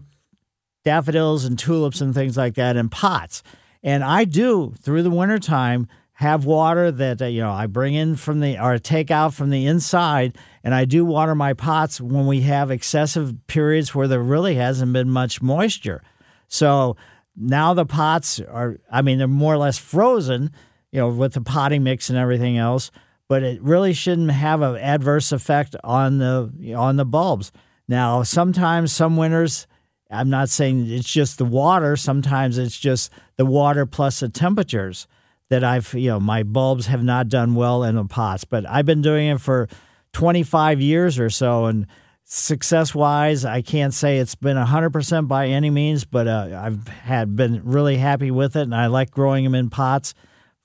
daffodils 0.84 1.44
and 1.44 1.58
tulips 1.58 2.00
and 2.00 2.14
things 2.14 2.36
like 2.36 2.54
that 2.54 2.76
in 2.76 2.88
pots. 2.88 3.42
And 3.82 4.04
I 4.04 4.24
do 4.24 4.74
through 4.80 5.02
the 5.02 5.10
wintertime 5.10 5.88
have 6.14 6.44
water 6.44 6.92
that 6.92 7.20
uh, 7.20 7.26
you 7.26 7.40
know 7.40 7.50
I 7.50 7.66
bring 7.66 7.94
in 7.94 8.16
from 8.16 8.40
the 8.40 8.62
or 8.62 8.78
take 8.78 9.10
out 9.10 9.34
from 9.34 9.50
the 9.50 9.66
inside 9.66 10.36
and 10.62 10.74
I 10.74 10.84
do 10.84 11.04
water 11.04 11.34
my 11.34 11.52
pots 11.52 12.00
when 12.00 12.26
we 12.26 12.42
have 12.42 12.70
excessive 12.70 13.34
periods 13.48 13.94
where 13.94 14.06
there 14.06 14.22
really 14.22 14.54
hasn't 14.54 14.92
been 14.92 15.10
much 15.10 15.42
moisture. 15.42 16.02
So 16.46 16.96
now 17.34 17.74
the 17.74 17.86
pots 17.86 18.40
are 18.40 18.78
I 18.90 19.02
mean 19.02 19.18
they're 19.18 19.26
more 19.26 19.54
or 19.54 19.58
less 19.58 19.78
frozen 19.78 20.52
you 20.92 21.00
know, 21.00 21.08
with 21.08 21.32
the 21.32 21.40
potting 21.40 21.82
mix 21.82 22.10
and 22.10 22.18
everything 22.18 22.58
else. 22.58 22.90
But 23.28 23.42
it 23.42 23.62
really 23.62 23.94
shouldn't 23.94 24.30
have 24.30 24.60
an 24.60 24.76
adverse 24.76 25.32
effect 25.32 25.74
on 25.82 26.18
the 26.18 26.74
on 26.76 26.96
the 26.96 27.06
bulbs. 27.06 27.50
Now, 27.88 28.22
sometimes 28.22 28.92
some 28.92 29.16
winters, 29.16 29.66
I'm 30.12 30.30
not 30.30 30.48
saying 30.48 30.90
it's 30.90 31.12
just 31.12 31.38
the 31.38 31.44
water. 31.44 31.96
Sometimes 31.96 32.58
it's 32.58 32.78
just 32.78 33.10
the 33.36 33.46
water 33.46 33.86
plus 33.86 34.20
the 34.20 34.28
temperatures 34.28 35.06
that 35.48 35.64
I've 35.64 35.92
you 35.94 36.08
know 36.08 36.20
my 36.20 36.42
bulbs 36.42 36.86
have 36.86 37.02
not 37.02 37.28
done 37.28 37.54
well 37.54 37.82
in 37.84 37.96
the 37.96 38.04
pots. 38.04 38.44
But 38.44 38.68
I've 38.68 38.86
been 38.86 39.02
doing 39.02 39.28
it 39.28 39.40
for 39.40 39.68
25 40.12 40.80
years 40.80 41.18
or 41.18 41.30
so, 41.30 41.66
and 41.66 41.86
success 42.24 42.94
wise, 42.94 43.44
I 43.44 43.62
can't 43.62 43.92
say 43.92 44.18
it's 44.18 44.34
been 44.34 44.56
100% 44.56 45.28
by 45.28 45.48
any 45.48 45.70
means, 45.70 46.04
but 46.04 46.26
uh, 46.26 46.60
I've 46.62 46.88
had 46.88 47.36
been 47.36 47.60
really 47.64 47.96
happy 47.96 48.30
with 48.30 48.56
it, 48.56 48.62
and 48.62 48.74
I 48.74 48.86
like 48.86 49.10
growing 49.10 49.44
them 49.44 49.54
in 49.54 49.70
pots 49.70 50.14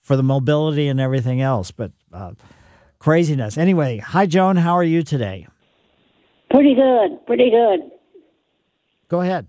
for 0.02 0.16
the 0.16 0.24
mobility 0.24 0.88
and 0.88 1.00
everything 1.00 1.42
else. 1.42 1.72
But 1.72 1.92
uh, 2.14 2.32
craziness. 3.00 3.58
Anyway, 3.58 3.98
hi, 3.98 4.26
Joan. 4.26 4.56
How 4.58 4.74
are 4.74 4.84
you 4.84 5.04
today? 5.04 5.48
Pretty 6.50 6.76
good. 6.76 7.26
Pretty 7.26 7.50
good. 7.50 7.92
Go 9.10 9.22
ahead. 9.22 9.48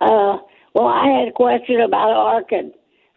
Uh, 0.00 0.38
well, 0.74 0.88
I 0.88 1.06
had 1.06 1.28
a 1.28 1.32
question 1.32 1.80
about 1.80 2.10
an 2.10 2.16
orchid. 2.16 2.72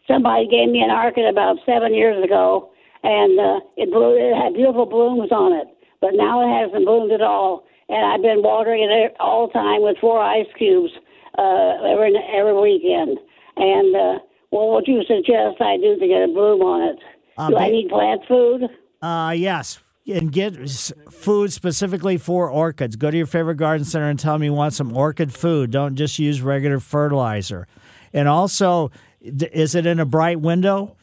Somebody 0.07 0.47
gave 0.47 0.69
me 0.69 0.81
an 0.81 0.91
orchid 0.91 1.25
about 1.25 1.57
seven 1.65 1.93
years 1.93 2.23
ago, 2.23 2.71
and 3.03 3.39
uh, 3.39 3.59
it 3.77 3.91
blew. 3.91 4.15
It 4.15 4.35
had 4.35 4.53
beautiful 4.53 4.85
blooms 4.85 5.31
on 5.31 5.53
it, 5.53 5.67
but 6.01 6.11
now 6.13 6.41
it 6.41 6.49
hasn't 6.49 6.85
bloomed 6.85 7.11
at 7.11 7.21
all. 7.21 7.65
And 7.89 8.05
I've 8.05 8.21
been 8.21 8.43
watering 8.43 8.83
it 8.83 9.15
all 9.19 9.47
the 9.47 9.53
time 9.53 9.81
with 9.81 9.97
four 9.99 10.21
ice 10.21 10.47
cubes 10.57 10.91
uh, 11.37 11.83
every 11.91 12.15
every 12.33 12.53
weekend. 12.53 13.17
And 13.57 13.95
uh, 13.95 14.19
what 14.51 14.69
would 14.69 14.87
you 14.87 15.03
suggest 15.03 15.61
I 15.61 15.77
do 15.77 15.97
to 15.99 16.07
get 16.07 16.23
a 16.23 16.27
bloom 16.27 16.61
on 16.61 16.89
it? 16.89 16.99
Uh, 17.37 17.49
do 17.49 17.57
I 17.57 17.69
need 17.69 17.89
plant 17.89 18.21
food? 18.27 18.69
Uh, 19.01 19.33
yes. 19.35 19.79
And 20.09 20.31
get 20.31 20.69
food 21.09 21.53
specifically 21.53 22.17
for 22.17 22.49
orchids. 22.49 22.95
Go 22.95 23.11
to 23.11 23.17
your 23.17 23.25
favorite 23.25 23.55
garden 23.55 23.85
center 23.85 24.09
and 24.09 24.19
tell 24.19 24.33
them 24.33 24.43
you 24.43 24.53
want 24.53 24.73
some 24.73 24.95
orchid 24.95 25.33
food. 25.33 25.71
Don't 25.71 25.95
just 25.95 26.17
use 26.19 26.41
regular 26.41 26.79
fertilizer. 26.79 27.67
And 28.13 28.27
also, 28.27 28.91
is 29.21 29.75
it 29.75 29.85
in 29.85 29.99
a 29.99 30.05
bright 30.05 30.39
window? 30.39 30.95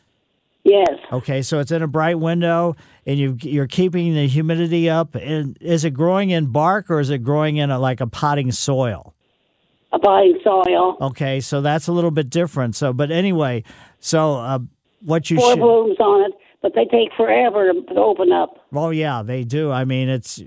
Yes. 0.65 0.91
Okay, 1.13 1.43
so 1.43 1.61
it's 1.61 1.71
in 1.71 1.83
a 1.83 1.87
bright 1.87 2.19
window, 2.19 2.75
and 3.07 3.19
you 3.19 3.39
you're 3.41 3.69
keeping 3.69 4.15
the 4.15 4.27
humidity 4.27 4.91
up. 4.91 5.15
And 5.15 5.57
is 5.61 5.85
it 5.85 5.91
growing 5.91 6.31
in 6.31 6.47
bark 6.47 6.91
or 6.91 6.99
is 6.99 7.11
it 7.11 7.19
growing 7.19 7.57
in 7.57 7.71
a, 7.71 7.79
like 7.79 8.01
a 8.01 8.07
potting 8.09 8.51
soil? 8.51 9.15
a 9.93 9.99
potting 9.99 10.39
soil. 10.43 10.97
Okay, 11.01 11.41
so 11.41 11.61
that's 11.61 11.89
a 11.89 11.93
little 11.93 12.11
bit 12.11 12.31
different. 12.31 12.77
So, 12.77 12.93
but 12.93 13.11
anyway, 13.11 13.65
so 14.01 14.35
uh, 14.35 14.59
what 15.01 15.31
you 15.31 15.39
four 15.39 15.53
should, 15.53 15.61
blooms 15.61 15.97
on 15.99 16.27
it, 16.27 16.33
but 16.67 16.75
they 16.75 16.85
take 16.87 17.12
forever 17.17 17.73
to, 17.73 17.83
to 17.95 18.01
open 18.01 18.33
up. 18.33 18.67
Oh 18.73 18.91
yeah, 18.91 19.23
they 19.23 19.45
do. 19.45 19.71
I 19.71 19.85
mean, 19.85 20.09
it's 20.09 20.43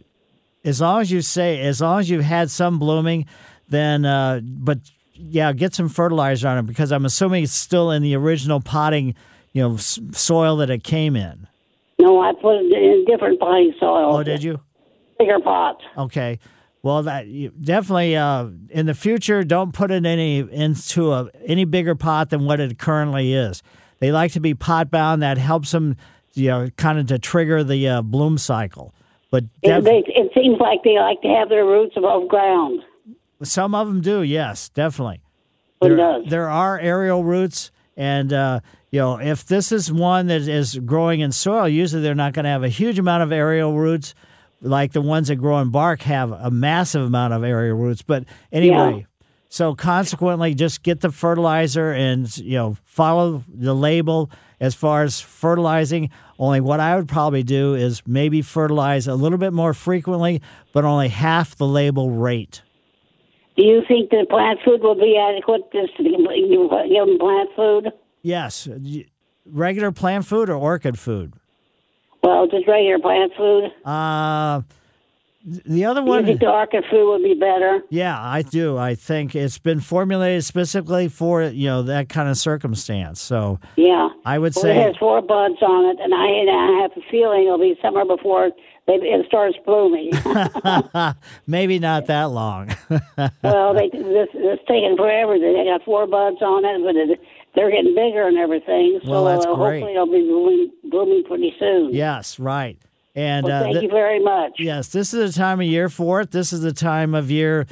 as 0.65 0.82
long 0.82 0.99
as 1.01 1.11
you 1.11 1.22
say, 1.22 1.61
as 1.61 1.80
long 1.80 1.99
as 2.01 2.09
you've 2.09 2.26
had 2.26 2.49
some 2.51 2.78
blooming, 2.78 3.26
then 3.70 4.03
uh, 4.05 4.41
but 4.43 4.80
yeah, 5.13 5.53
get 5.53 5.74
some 5.74 5.88
fertilizer 5.88 6.47
on 6.49 6.57
it 6.57 6.65
because 6.65 6.91
I'm 6.91 7.05
assuming 7.05 7.43
it's 7.43 7.53
still 7.53 7.91
in 7.91 8.03
the 8.03 8.15
original 8.15 8.59
potting, 8.59 9.15
you 9.53 9.61
know, 9.61 9.76
s- 9.76 9.99
soil 10.11 10.57
that 10.57 10.70
it 10.70 10.84
came 10.84 11.15
in. 11.15 11.47
No, 11.99 12.22
I 12.22 12.34
put 12.34 12.57
it 12.57 12.72
in 12.72 13.05
different 13.05 13.39
potting 13.39 13.74
soil. 13.80 14.15
Oh, 14.17 14.24
did 14.24 14.43
you? 14.43 14.59
Bigger 15.17 15.39
pot. 15.39 15.82
Okay. 15.97 16.39
Well, 16.82 17.03
that 17.03 17.26
definitely 17.61 18.15
uh, 18.15 18.47
in 18.70 18.86
the 18.86 18.93
future 18.93 19.43
don't 19.43 19.74
put 19.74 19.91
it 19.91 20.05
any 20.05 20.39
into 20.39 21.11
a 21.13 21.30
any 21.45 21.65
bigger 21.65 21.95
pot 21.95 22.30
than 22.30 22.45
what 22.45 22.59
it 22.59 22.78
currently 22.78 23.34
is. 23.34 23.61
They 24.00 24.12
like 24.12 24.32
to 24.34 24.39
be 24.39 24.54
pot 24.54 24.89
bound. 24.89 25.22
That 25.22 25.38
helps 25.38 25.72
them, 25.72 25.97
you 26.34 26.50
know, 26.50 26.70
kind 26.78 27.00
of 27.00 27.08
to 27.08 27.20
trigger 27.20 27.64
the 27.64 27.88
uh, 27.88 28.02
bloom 28.02 28.38
cycle. 28.38 28.93
But 29.32 29.45
it, 29.62 29.84
they, 29.84 30.04
it 30.08 30.32
seems 30.34 30.60
like 30.60 30.84
they 30.84 30.97
like 30.97 31.22
to 31.22 31.28
have 31.28 31.50
their 31.50 31.66
roots 31.66 31.95
above 31.95 32.28
ground. 32.28 32.82
Some 33.43 33.76
of 33.76 33.88
them 33.88 34.02
do, 34.02 34.22
yes, 34.22 34.70
definitely. 34.70 35.22
It 35.82 35.95
there, 35.95 36.24
there 36.28 36.50
are 36.50 36.78
aerial 36.80 37.24
roots, 37.24 37.72
and 37.95 38.34
uh, 38.34 38.60
you 38.91 39.00
know, 39.00 39.18
if 39.18 39.45
this 39.45 39.72
is 39.72 39.91
one 39.93 40.28
that 40.28 40.41
is 40.41 40.78
growing 40.80 41.22
in 41.22 41.32
soil, 41.32 41.68
usually 41.70 42.02
they're 42.02 42.16
not 42.16 42.34
going 42.34 42.43
to 42.43 42.50
have 42.50 42.64
a 42.64 42.70
huge 42.70 43.00
amount 43.00 43.24
of 43.24 43.32
aerial 43.32 43.78
roots 43.78 44.14
like 44.62 44.91
the 44.91 45.02
ones 45.02 45.30
that 45.30 45.38
grow 45.38 45.60
in 45.60 45.70
bark 45.70 46.02
have 46.02 46.32
a 46.32 46.52
massive 46.52 47.04
amount 47.04 47.34
of 47.34 47.43
aerial 47.43 47.78
roots. 47.78 48.02
But 48.02 48.26
anyway, 48.52 49.00
yeah. 49.00 49.06
So 49.50 49.74
consequently, 49.74 50.54
just 50.54 50.84
get 50.84 51.02
the 51.02 51.12
fertilizer 51.12 51.91
and 51.91 52.36
you 52.38 52.56
know 52.56 52.78
follow 52.86 53.43
the 53.52 53.74
label 53.74 54.30
as 54.60 54.76
far 54.76 55.02
as 55.04 55.20
fertilizing. 55.20 56.12
Only 56.38 56.62
what 56.62 56.80
I 56.80 56.95
would 56.95 57.08
probably 57.08 57.41
do 57.41 57.74
is 57.74 58.04
maybe 58.06 58.43
fertilize 58.43 59.08
a 59.08 59.16
little 59.16 59.39
bit 59.39 59.52
more 59.52 59.74
frequently, 59.74 60.41
but 60.72 60.86
only 60.86 61.08
half 61.08 61.56
the 61.56 61.66
label 61.66 62.12
rate. 62.12 62.62
Do 63.58 63.66
you 63.66 63.82
think 63.88 64.12
that 64.12 64.30
plant 64.30 64.60
food 64.64 64.82
will 64.82 64.95
be 64.95 65.18
adequate 65.18 65.72
just 65.74 65.97
to 65.97 66.04
give 66.04 66.14
them 66.14 67.18
plant 67.20 67.50
food? 67.56 67.91
Yes. 68.22 68.70
Regular 69.45 69.91
plant 69.91 70.26
food 70.26 70.50
or 70.50 70.56
orchid 70.56 71.00
food? 71.00 71.34
Well, 72.24 72.47
just 72.47 72.68
regular 72.68 73.00
plant 73.00 73.34
food. 73.36 73.72
Uh, 73.84 74.62
the 75.66 75.86
other 75.86 76.04
one. 76.04 76.26
Think 76.26 76.41
food 76.41 77.10
would 77.10 77.24
be 77.24 77.34
better? 77.34 77.82
Yeah, 77.89 78.20
I 78.20 78.41
do. 78.41 78.78
I 78.78 78.95
think 78.95 79.36
it's 79.36 79.58
been 79.58 79.80
formulated 79.80 80.43
specifically 80.43 81.08
for 81.08 81.43
you 81.43 81.68
know 81.68 81.84
that 81.84 82.10
kind 82.10 82.30
of 82.30 82.38
circumstance. 82.38 83.22
So 83.22 83.60
yeah, 83.76 84.10
I 84.26 84.39
would 84.39 84.56
well, 84.56 84.64
say 84.64 84.78
it 84.78 84.86
has 84.86 84.97
four 84.97 85.22
buds 85.22 85.62
on 85.62 85.86
it, 85.86 86.00
and 86.02 86.14
I, 86.14 86.28
and 86.28 86.50
I 86.50 86.82
have 86.82 86.91
a 86.95 87.02
feeling 87.10 87.45
it'll 87.45 87.58
be 87.58 87.78
summer 87.82 88.06
before 88.06 88.52
they, 88.88 88.93
it 88.95 89.26
starts 89.28 89.58
blooming. 89.66 90.12
Maybe 91.47 91.80
not 91.80 92.08
that 92.08 92.26
long. 92.26 92.76
well, 93.43 93.74
they 93.74 93.89
this 93.89 94.30
it's 94.34 94.64
taking 94.68 94.95
forever. 94.97 95.38
They 95.38 95.66
got 95.66 95.84
four 95.84 96.08
buds 96.08 96.41
on 96.41 96.66
it, 96.66 96.84
but 96.84 96.95
it, 96.95 97.20
they're 97.56 97.72
getting 97.72 97.95
bigger 97.95 98.28
and 98.28 98.38
everything. 98.38 99.00
So 99.04 99.12
well, 99.12 99.26
that's 99.26 99.45
uh, 99.45 99.56
great. 99.56 99.82
hopefully 99.82 99.93
it'll 99.93 100.06
be 100.08 100.28
blooming, 100.28 100.72
blooming 100.89 101.24
pretty 101.24 101.54
soon. 101.60 101.93
Yes, 101.93 102.39
right. 102.39 102.80
And 103.20 103.45
well, 103.47 103.59
uh, 103.59 103.63
thank 103.63 103.74
th- 103.74 103.84
you 103.84 103.89
very 103.89 104.24
much. 104.24 104.53
Yes, 104.59 104.88
this 104.88 105.13
is 105.13 105.34
the 105.34 105.38
time 105.38 105.59
of 105.59 105.67
year 105.67 105.89
for 105.89 106.22
it. 106.22 106.32
This 106.32 106.53
is 106.53 106.61
the 106.61 106.72
time 106.72 107.13
of 107.13 107.30
year, 107.30 107.67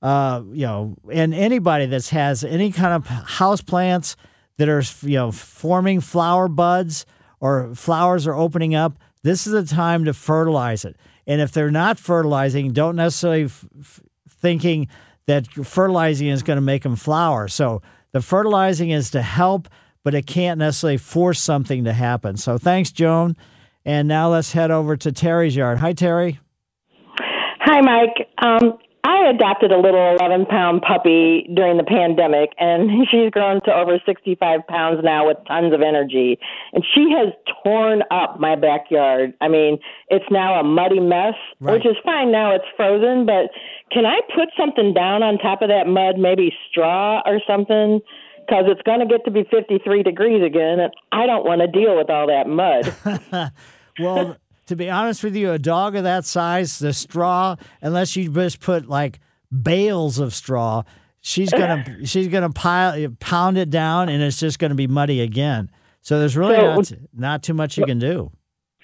uh, 0.00 0.42
you 0.52 0.64
know, 0.64 0.96
and 1.12 1.34
anybody 1.34 1.84
that 1.84 2.06
has 2.08 2.42
any 2.42 2.72
kind 2.72 2.94
of 2.94 3.06
house 3.06 3.60
plants 3.60 4.16
that 4.56 4.70
are, 4.70 4.82
you 5.02 5.18
know, 5.18 5.32
forming 5.32 6.00
flower 6.00 6.48
buds 6.48 7.04
or 7.40 7.74
flowers 7.74 8.26
are 8.26 8.34
opening 8.34 8.74
up, 8.74 8.96
this 9.22 9.46
is 9.46 9.52
the 9.52 9.64
time 9.64 10.06
to 10.06 10.14
fertilize 10.14 10.86
it. 10.86 10.96
And 11.26 11.42
if 11.42 11.52
they're 11.52 11.70
not 11.70 11.98
fertilizing, 11.98 12.72
don't 12.72 12.96
necessarily 12.96 13.44
f- 13.44 13.66
f- 13.78 14.00
thinking 14.30 14.88
that 15.26 15.46
fertilizing 15.46 16.28
is 16.28 16.42
going 16.42 16.56
to 16.56 16.62
make 16.62 16.84
them 16.84 16.96
flower. 16.96 17.48
So 17.48 17.82
the 18.12 18.22
fertilizing 18.22 18.88
is 18.92 19.10
to 19.10 19.20
help, 19.20 19.68
but 20.04 20.14
it 20.14 20.26
can't 20.26 20.58
necessarily 20.58 20.96
force 20.96 21.42
something 21.42 21.84
to 21.84 21.92
happen. 21.92 22.38
So 22.38 22.56
thanks, 22.56 22.92
Joan. 22.92 23.36
And 23.86 24.08
now 24.08 24.28
let's 24.30 24.50
head 24.52 24.72
over 24.72 24.96
to 24.96 25.12
Terry's 25.12 25.54
yard. 25.54 25.78
Hi, 25.78 25.92
Terry. 25.92 26.40
Hi, 27.60 27.80
Mike. 27.80 28.26
Um, 28.44 28.78
I 29.04 29.30
adopted 29.30 29.70
a 29.70 29.78
little 29.78 30.16
11 30.18 30.46
pound 30.46 30.82
puppy 30.82 31.48
during 31.54 31.76
the 31.76 31.84
pandemic, 31.84 32.50
and 32.58 32.90
she's 33.10 33.30
grown 33.30 33.60
to 33.64 33.72
over 33.72 33.98
65 34.04 34.60
pounds 34.68 35.00
now 35.04 35.28
with 35.28 35.36
tons 35.46 35.72
of 35.72 35.82
energy. 35.82 36.36
And 36.72 36.84
she 36.94 37.12
has 37.16 37.32
torn 37.62 38.02
up 38.10 38.40
my 38.40 38.56
backyard. 38.56 39.34
I 39.40 39.46
mean, 39.46 39.78
it's 40.08 40.24
now 40.32 40.58
a 40.58 40.64
muddy 40.64 40.98
mess, 40.98 41.34
Right. 41.60 41.74
which 41.74 41.86
is 41.86 41.94
fine 42.04 42.32
now 42.32 42.56
it's 42.56 42.64
frozen, 42.76 43.24
but 43.24 43.50
can 43.92 44.04
I 44.04 44.18
put 44.34 44.48
something 44.58 44.92
down 44.94 45.22
on 45.22 45.38
top 45.38 45.62
of 45.62 45.68
that 45.68 45.86
mud, 45.86 46.18
maybe 46.18 46.52
straw 46.68 47.22
or 47.24 47.40
something? 47.46 48.00
Because 48.40 48.64
it's 48.66 48.82
going 48.82 48.98
to 49.00 49.06
get 49.06 49.24
to 49.26 49.30
be 49.30 49.44
53 49.48 50.02
degrees 50.02 50.42
again, 50.44 50.80
and 50.80 50.92
I 51.12 51.26
don't 51.26 51.44
want 51.44 51.60
to 51.60 51.68
deal 51.68 51.96
with 51.96 52.10
all 52.10 52.26
that 52.26 52.48
mud. 52.48 53.52
well, 54.00 54.36
to 54.66 54.76
be 54.76 54.90
honest 54.90 55.22
with 55.24 55.36
you, 55.36 55.52
a 55.52 55.58
dog 55.58 55.94
of 55.96 56.04
that 56.04 56.24
size, 56.24 56.78
the 56.78 56.92
straw, 56.92 57.56
unless 57.80 58.16
you 58.16 58.28
just 58.30 58.60
put 58.60 58.88
like 58.88 59.20
bales 59.62 60.18
of 60.18 60.34
straw, 60.34 60.82
she's 61.20 61.50
gonna 61.50 61.84
she's 62.04 62.28
gonna 62.28 62.50
pile 62.50 63.08
pound 63.20 63.58
it 63.58 63.70
down, 63.70 64.08
and 64.08 64.22
it's 64.22 64.38
just 64.40 64.58
gonna 64.58 64.74
be 64.74 64.86
muddy 64.86 65.20
again. 65.20 65.70
So 66.00 66.18
there's 66.18 66.36
really 66.36 66.56
So- 66.56 66.74
not 66.74 66.92
not 67.14 67.42
too 67.42 67.54
much 67.54 67.76
you 67.78 67.84
can 67.84 67.98
do. 67.98 68.30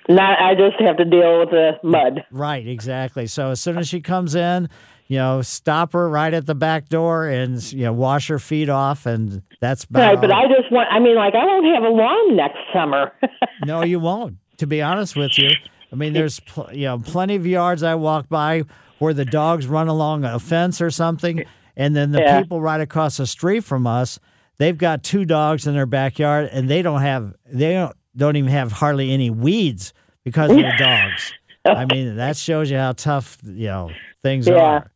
Not, 0.08 0.40
I 0.40 0.56
just 0.56 0.80
have 0.80 0.96
to 0.96 1.04
deal 1.04 1.38
with 1.38 1.50
the 1.50 1.74
mud. 1.84 2.24
Right, 2.32 2.66
exactly. 2.66 3.28
So 3.28 3.50
as 3.50 3.60
soon 3.60 3.78
as 3.78 3.86
she 3.86 4.00
comes 4.00 4.34
in, 4.34 4.68
you 5.06 5.18
know, 5.18 5.42
stop 5.42 5.92
her 5.92 6.08
right 6.08 6.34
at 6.34 6.46
the 6.46 6.56
back 6.56 6.88
door 6.88 7.28
and 7.28 7.62
you 7.72 7.84
know 7.84 7.92
wash 7.92 8.26
her 8.26 8.40
feet 8.40 8.68
off, 8.68 9.06
and 9.06 9.42
that's 9.60 9.84
about 9.84 10.00
Right, 10.00 10.20
but 10.20 10.32
all. 10.32 10.44
I 10.44 10.48
just 10.48 10.72
want, 10.72 10.88
I 10.90 10.98
mean, 10.98 11.14
like, 11.14 11.34
I 11.36 11.44
won't 11.46 11.66
have 11.72 11.84
a 11.84 11.88
lawn 11.88 12.34
next 12.36 12.58
summer. 12.74 13.12
no, 13.64 13.84
you 13.84 14.00
won't. 14.00 14.38
To 14.58 14.66
be 14.66 14.80
honest 14.82 15.16
with 15.16 15.38
you, 15.38 15.50
I 15.92 15.96
mean, 15.96 16.12
there's 16.12 16.40
pl- 16.40 16.68
you 16.72 16.84
know 16.86 16.98
plenty 16.98 17.34
of 17.36 17.46
yards 17.46 17.82
I 17.82 17.94
walk 17.94 18.28
by 18.28 18.62
where 18.98 19.14
the 19.14 19.24
dogs 19.24 19.66
run 19.66 19.88
along 19.88 20.24
a 20.24 20.38
fence 20.38 20.80
or 20.80 20.90
something, 20.90 21.44
and 21.76 21.96
then 21.96 22.12
the 22.12 22.20
Yeah. 22.20 22.40
people 22.40 22.60
right 22.60 22.80
across 22.80 23.16
the 23.16 23.26
street 23.26 23.64
from 23.64 23.86
us, 23.86 24.20
they've 24.58 24.78
got 24.78 25.02
two 25.02 25.24
dogs 25.24 25.66
in 25.66 25.74
their 25.74 25.86
backyard, 25.86 26.48
and 26.52 26.68
they 26.68 26.82
don't 26.82 27.00
have 27.00 27.34
they 27.52 27.72
don't 27.72 27.96
don't 28.16 28.36
even 28.36 28.50
have 28.50 28.72
hardly 28.72 29.10
any 29.10 29.30
weeds 29.30 29.92
because 30.24 30.50
of 30.50 30.56
the 30.58 30.72
dogs. 30.78 31.32
I 31.64 31.84
mean, 31.86 32.16
that 32.16 32.36
shows 32.36 32.70
you 32.70 32.76
how 32.76 32.92
tough 32.92 33.38
you 33.44 33.66
know 33.66 33.90
things 34.22 34.46
Yeah. 34.46 34.54
are. 34.58 34.90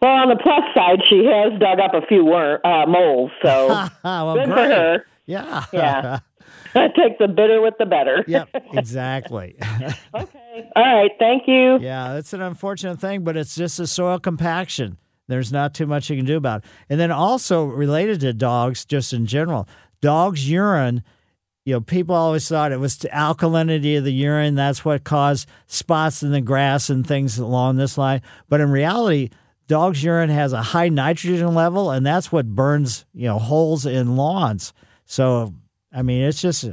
Well, 0.00 0.12
on 0.12 0.28
the 0.28 0.36
plus 0.36 0.62
side, 0.74 1.00
she 1.08 1.24
has 1.24 1.58
dug 1.58 1.80
up 1.80 1.94
a 1.94 2.06
few 2.06 2.24
wor- 2.24 2.64
uh, 2.66 2.86
moles, 2.86 3.30
so 3.42 3.68
well, 4.04 4.34
good 4.34 4.48
for 4.48 4.54
her. 4.54 5.06
Yeah. 5.26 5.64
Yeah. 5.72 6.18
Take 6.96 7.18
the 7.18 7.28
bitter 7.28 7.60
with 7.60 7.74
the 7.78 7.86
better. 7.86 8.24
Yep, 8.26 8.48
exactly. 8.72 9.56
Okay. 10.14 10.70
All 10.76 10.84
right, 10.84 11.10
thank 11.18 11.48
you. 11.48 11.80
Yeah, 11.80 12.16
it's 12.16 12.32
an 12.32 12.40
unfortunate 12.40 13.00
thing, 13.00 13.24
but 13.24 13.36
it's 13.36 13.56
just 13.56 13.80
a 13.80 13.86
soil 13.88 14.20
compaction. 14.20 14.98
There's 15.26 15.52
not 15.52 15.74
too 15.74 15.86
much 15.86 16.08
you 16.08 16.16
can 16.16 16.24
do 16.26 16.36
about 16.36 16.64
it. 16.64 16.70
And 16.88 17.00
then 17.00 17.10
also 17.10 17.64
related 17.64 18.20
to 18.20 18.32
dogs, 18.32 18.84
just 18.84 19.12
in 19.12 19.26
general, 19.26 19.68
dogs' 20.00 20.48
urine. 20.48 21.02
You 21.64 21.74
know, 21.74 21.80
people 21.80 22.14
always 22.14 22.46
thought 22.48 22.70
it 22.70 22.78
was 22.78 22.98
the 22.98 23.08
alkalinity 23.08 23.98
of 23.98 24.04
the 24.04 24.12
urine. 24.12 24.54
That's 24.54 24.84
what 24.84 25.02
caused 25.02 25.48
spots 25.66 26.22
in 26.22 26.30
the 26.30 26.40
grass 26.40 26.88
and 26.88 27.04
things 27.06 27.38
along 27.38 27.76
this 27.76 27.98
line. 27.98 28.22
But 28.48 28.60
in 28.60 28.70
reality, 28.70 29.30
dogs' 29.66 30.04
urine 30.04 30.30
has 30.30 30.52
a 30.52 30.62
high 30.62 30.88
nitrogen 30.88 31.54
level, 31.54 31.90
and 31.90 32.04
that's 32.06 32.30
what 32.30 32.54
burns, 32.54 33.04
you 33.12 33.26
know, 33.26 33.38
holes 33.38 33.86
in 33.86 34.14
lawns. 34.16 34.72
So, 35.06 35.54
I 35.94 36.02
mean, 36.02 36.22
it's 36.24 36.42
just 36.42 36.68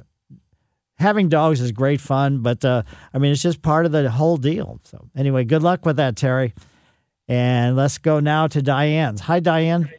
having 0.97 1.29
dogs 1.29 1.61
is 1.61 1.71
great 1.71 2.01
fun, 2.01 2.39
but 2.39 2.65
uh, 2.65 2.83
I 3.13 3.19
mean, 3.19 3.31
it's 3.31 3.41
just 3.41 3.61
part 3.61 3.85
of 3.85 3.91
the 3.91 4.09
whole 4.09 4.37
deal. 4.37 4.79
So, 4.83 5.09
anyway, 5.15 5.43
good 5.43 5.63
luck 5.63 5.85
with 5.85 5.97
that, 5.97 6.15
Terry. 6.15 6.53
And 7.27 7.75
let's 7.75 7.97
go 7.97 8.19
now 8.19 8.47
to 8.47 8.61
Diane's. 8.61 9.21
Hi, 9.21 9.39
Diane. 9.39 9.89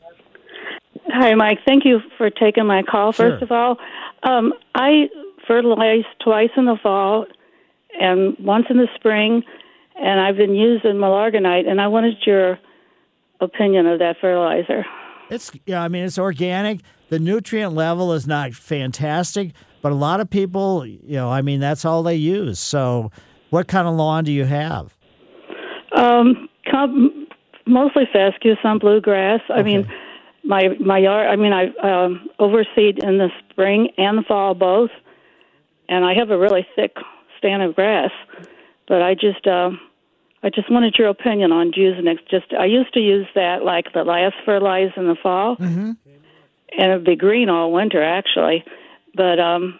Hi, 1.08 1.34
Mike. 1.34 1.58
Thank 1.64 1.84
you 1.84 2.00
for 2.18 2.30
taking 2.30 2.66
my 2.66 2.82
call. 2.82 3.12
Sure. 3.12 3.30
First 3.30 3.42
of 3.42 3.52
all, 3.52 3.76
um, 4.22 4.52
I 4.74 5.08
fertilize 5.46 6.04
twice 6.22 6.50
in 6.56 6.64
the 6.64 6.76
fall 6.82 7.26
and 8.00 8.36
once 8.38 8.66
in 8.70 8.76
the 8.76 8.88
spring, 8.96 9.42
and 9.96 10.20
I've 10.20 10.36
been 10.36 10.54
using 10.54 10.92
Milorganite, 10.92 11.68
and 11.68 11.80
I 11.80 11.88
wanted 11.88 12.16
your 12.26 12.58
opinion 13.40 13.86
of 13.86 13.98
that 13.98 14.16
fertilizer. 14.20 14.84
It's 15.30 15.50
yeah, 15.66 15.82
I 15.82 15.88
mean, 15.88 16.04
it's 16.04 16.18
organic. 16.18 16.80
The 17.12 17.18
nutrient 17.18 17.74
level 17.74 18.14
is 18.14 18.26
not 18.26 18.54
fantastic, 18.54 19.52
but 19.82 19.92
a 19.92 19.94
lot 19.94 20.20
of 20.20 20.30
people, 20.30 20.86
you 20.86 20.98
know, 21.10 21.28
I 21.28 21.42
mean, 21.42 21.60
that's 21.60 21.84
all 21.84 22.02
they 22.02 22.16
use. 22.16 22.58
So, 22.58 23.10
what 23.50 23.68
kind 23.68 23.86
of 23.86 23.92
lawn 23.96 24.24
do 24.24 24.32
you 24.32 24.46
have? 24.46 24.96
Um, 25.94 26.48
mostly 27.66 28.04
fescue, 28.10 28.54
some 28.62 28.78
bluegrass. 28.78 29.40
I 29.50 29.62
mean, 29.62 29.92
my 30.42 30.68
my 30.80 30.96
yard. 30.96 31.28
I 31.28 31.36
mean, 31.36 31.52
I 31.52 31.66
um, 31.82 32.30
overseed 32.40 33.04
in 33.04 33.18
the 33.18 33.28
spring 33.50 33.90
and 33.98 34.16
the 34.16 34.22
fall 34.22 34.54
both, 34.54 34.90
and 35.90 36.06
I 36.06 36.14
have 36.14 36.30
a 36.30 36.38
really 36.38 36.66
thick 36.74 36.96
stand 37.36 37.62
of 37.62 37.74
grass. 37.74 38.10
But 38.88 39.02
I 39.02 39.12
just, 39.12 39.46
uh, 39.46 39.72
I 40.42 40.48
just 40.48 40.70
wanted 40.70 40.96
your 40.98 41.08
opinion 41.08 41.52
on 41.52 41.72
Juicenex. 41.72 42.20
Just, 42.30 42.54
I 42.58 42.64
used 42.64 42.94
to 42.94 43.00
use 43.00 43.26
that 43.34 43.64
like 43.64 43.92
the 43.92 44.02
last 44.02 44.34
fertilizer 44.46 44.94
in 44.96 45.08
the 45.08 45.16
fall, 45.22 45.56
mm-hmm. 45.56 45.92
And 46.78 46.90
it'd 46.90 47.04
be 47.04 47.16
green 47.16 47.48
all 47.48 47.72
winter 47.72 48.02
actually. 48.02 48.64
But 49.14 49.38
um, 49.38 49.78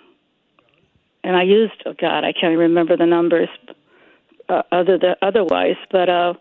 and 1.24 1.36
I 1.36 1.42
used, 1.42 1.82
oh 1.86 1.94
God, 1.98 2.24
I 2.24 2.32
can't 2.32 2.52
even 2.52 2.58
remember 2.58 2.96
the 2.96 3.06
numbers 3.06 3.48
uh, 4.48 4.62
other 4.72 4.98
than 4.98 5.14
otherwise. 5.22 5.76
But 5.90 6.08
uh, 6.08 6.34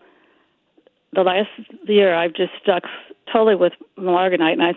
the 1.13 1.21
last 1.21 1.49
year, 1.87 2.15
I've 2.15 2.33
just 2.33 2.51
stuck 2.61 2.83
totally 3.31 3.55
with 3.55 3.73
Milorganite, 3.97 4.53
and 4.53 4.63
I 4.63 4.73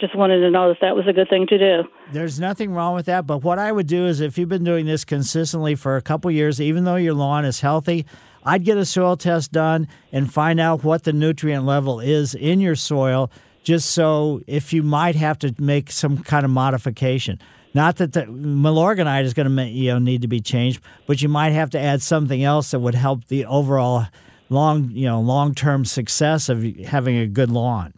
just 0.00 0.16
wanted 0.16 0.40
to 0.40 0.50
know 0.50 0.70
if 0.70 0.78
that 0.80 0.96
was 0.96 1.06
a 1.06 1.12
good 1.12 1.28
thing 1.28 1.46
to 1.48 1.58
do. 1.58 1.88
There's 2.12 2.40
nothing 2.40 2.72
wrong 2.72 2.94
with 2.94 3.06
that, 3.06 3.26
but 3.26 3.44
what 3.44 3.58
I 3.58 3.70
would 3.70 3.86
do 3.86 4.06
is 4.06 4.20
if 4.20 4.38
you've 4.38 4.48
been 4.48 4.64
doing 4.64 4.86
this 4.86 5.04
consistently 5.04 5.74
for 5.74 5.96
a 5.96 6.02
couple 6.02 6.30
years, 6.30 6.60
even 6.60 6.84
though 6.84 6.96
your 6.96 7.14
lawn 7.14 7.44
is 7.44 7.60
healthy, 7.60 8.06
I'd 8.44 8.64
get 8.64 8.76
a 8.76 8.84
soil 8.84 9.16
test 9.16 9.52
done 9.52 9.88
and 10.12 10.32
find 10.32 10.58
out 10.58 10.84
what 10.84 11.04
the 11.04 11.12
nutrient 11.12 11.64
level 11.64 12.00
is 12.00 12.34
in 12.34 12.60
your 12.60 12.76
soil, 12.76 13.30
just 13.64 13.90
so 13.90 14.42
if 14.46 14.72
you 14.72 14.82
might 14.82 15.16
have 15.16 15.38
to 15.40 15.54
make 15.58 15.90
some 15.90 16.18
kind 16.18 16.44
of 16.44 16.50
modification. 16.50 17.40
Not 17.72 17.96
that 17.96 18.12
the 18.12 18.22
Milorganite 18.22 19.24
is 19.24 19.34
going 19.34 19.56
to 19.56 19.64
you 19.64 19.92
know 19.92 19.98
need 19.98 20.22
to 20.22 20.28
be 20.28 20.40
changed, 20.40 20.80
but 21.06 21.20
you 21.22 21.28
might 21.28 21.50
have 21.50 21.70
to 21.70 21.80
add 21.80 22.02
something 22.02 22.44
else 22.44 22.70
that 22.70 22.78
would 22.78 22.94
help 22.94 23.26
the 23.26 23.44
overall 23.46 24.06
long 24.48 24.90
you 24.92 25.06
know 25.06 25.20
long 25.20 25.54
term 25.54 25.84
success 25.84 26.48
of 26.48 26.62
having 26.84 27.16
a 27.16 27.26
good 27.26 27.50
lawn. 27.50 27.92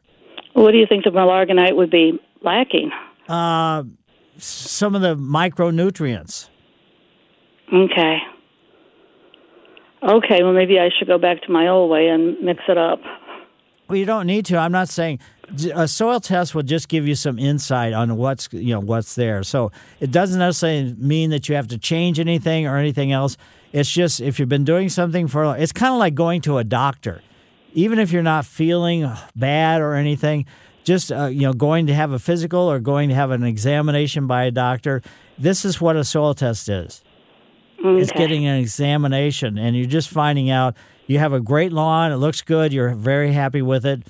What 0.55 0.71
do 0.71 0.79
you 0.79 0.87
think 0.89 1.05
the 1.05 1.11
Milorganite 1.11 1.77
would 1.77 1.91
be 1.91 2.19
lacking? 2.43 2.91
Uh, 3.29 3.85
some 4.39 4.95
of 4.95 5.03
the 5.03 5.15
micronutrients. 5.15 6.49
Okay. 7.71 8.19
Okay, 10.03 10.43
well, 10.43 10.53
maybe 10.53 10.79
I 10.79 10.89
should 10.97 11.09
go 11.09 11.19
back 11.19 11.43
to 11.43 11.53
my 11.53 11.69
old 11.69 11.91
way 11.91 12.07
and 12.07 12.41
mix 12.41 12.61
it 12.69 12.79
up. 12.79 13.01
Well, 13.89 13.97
you 13.97 14.05
don't 14.05 14.27
need 14.27 14.47
to. 14.47 14.57
I'm 14.57 14.73
not 14.73 14.89
saying 14.89 15.21
a 15.75 15.87
soil 15.87 16.21
test 16.21 16.55
will 16.55 16.63
just 16.63 16.89
give 16.89 17.07
you 17.07 17.15
some 17.15 17.39
insight 17.39 17.93
on 17.93 18.17
what's 18.17 18.49
you 18.53 18.75
know 18.75 18.81
what's 18.81 19.15
there. 19.15 19.43
So 19.43 19.71
it 20.01 20.11
doesn't 20.11 20.39
necessarily 20.39 20.95
mean 20.99 21.31
that 21.31 21.49
you 21.49 21.55
have 21.55 21.69
to 21.69 21.79
change 21.79 22.19
anything 22.19 22.67
or 22.67 22.77
anything 22.77 23.13
else. 23.13 23.37
It's 23.73 23.91
just 23.91 24.21
if 24.21 24.39
you've 24.39 24.49
been 24.49 24.65
doing 24.65 24.89
something 24.89 25.29
for 25.29 25.57
it's 25.57 25.73
kind 25.73 25.93
of 25.93 25.99
like 25.99 26.15
going 26.15 26.41
to 26.43 26.59
a 26.59 26.65
doctor. 26.65 27.23
Even 27.75 27.99
if 27.99 28.11
you're 28.11 28.23
not 28.23 28.47
feeling 28.47 29.11
bad 29.35 29.83
or 29.83 29.95
anything, 29.95 30.47
just 30.85 31.13
uh, 31.13 31.27
you 31.27 31.43
know 31.43 31.53
going 31.53 31.87
to 31.87 31.95
have 31.95 32.13
a 32.13 32.19
physical 32.19 32.61
or 32.61 32.79
going 32.79 33.09
to 33.09 33.15
have 33.15 33.31
an 33.31 33.45
examination 33.45 34.27
by 34.27 34.45
a 34.45 34.51
doctor. 34.51 35.03
This 35.39 35.65
is 35.65 35.81
what 35.81 35.97
a 35.97 36.05
soil 36.05 36.35
test 36.35 36.69
is. 36.69 37.03
It's 37.79 38.11
getting 38.11 38.47
an 38.47 38.59
examination, 38.59 39.59
and 39.59 39.77
you're 39.77 39.87
just 39.87 40.09
finding 40.09 40.51
out 40.51 40.75
you 41.07 41.19
have 41.19 41.33
a 41.33 41.41
great 41.41 41.73
lawn. 41.73 42.11
It 42.11 42.17
looks 42.17 42.41
good. 42.43 42.73
You're 42.73 42.95
very 42.95 43.33
happy 43.33 43.63
with 43.63 43.85
it, 43.85 44.07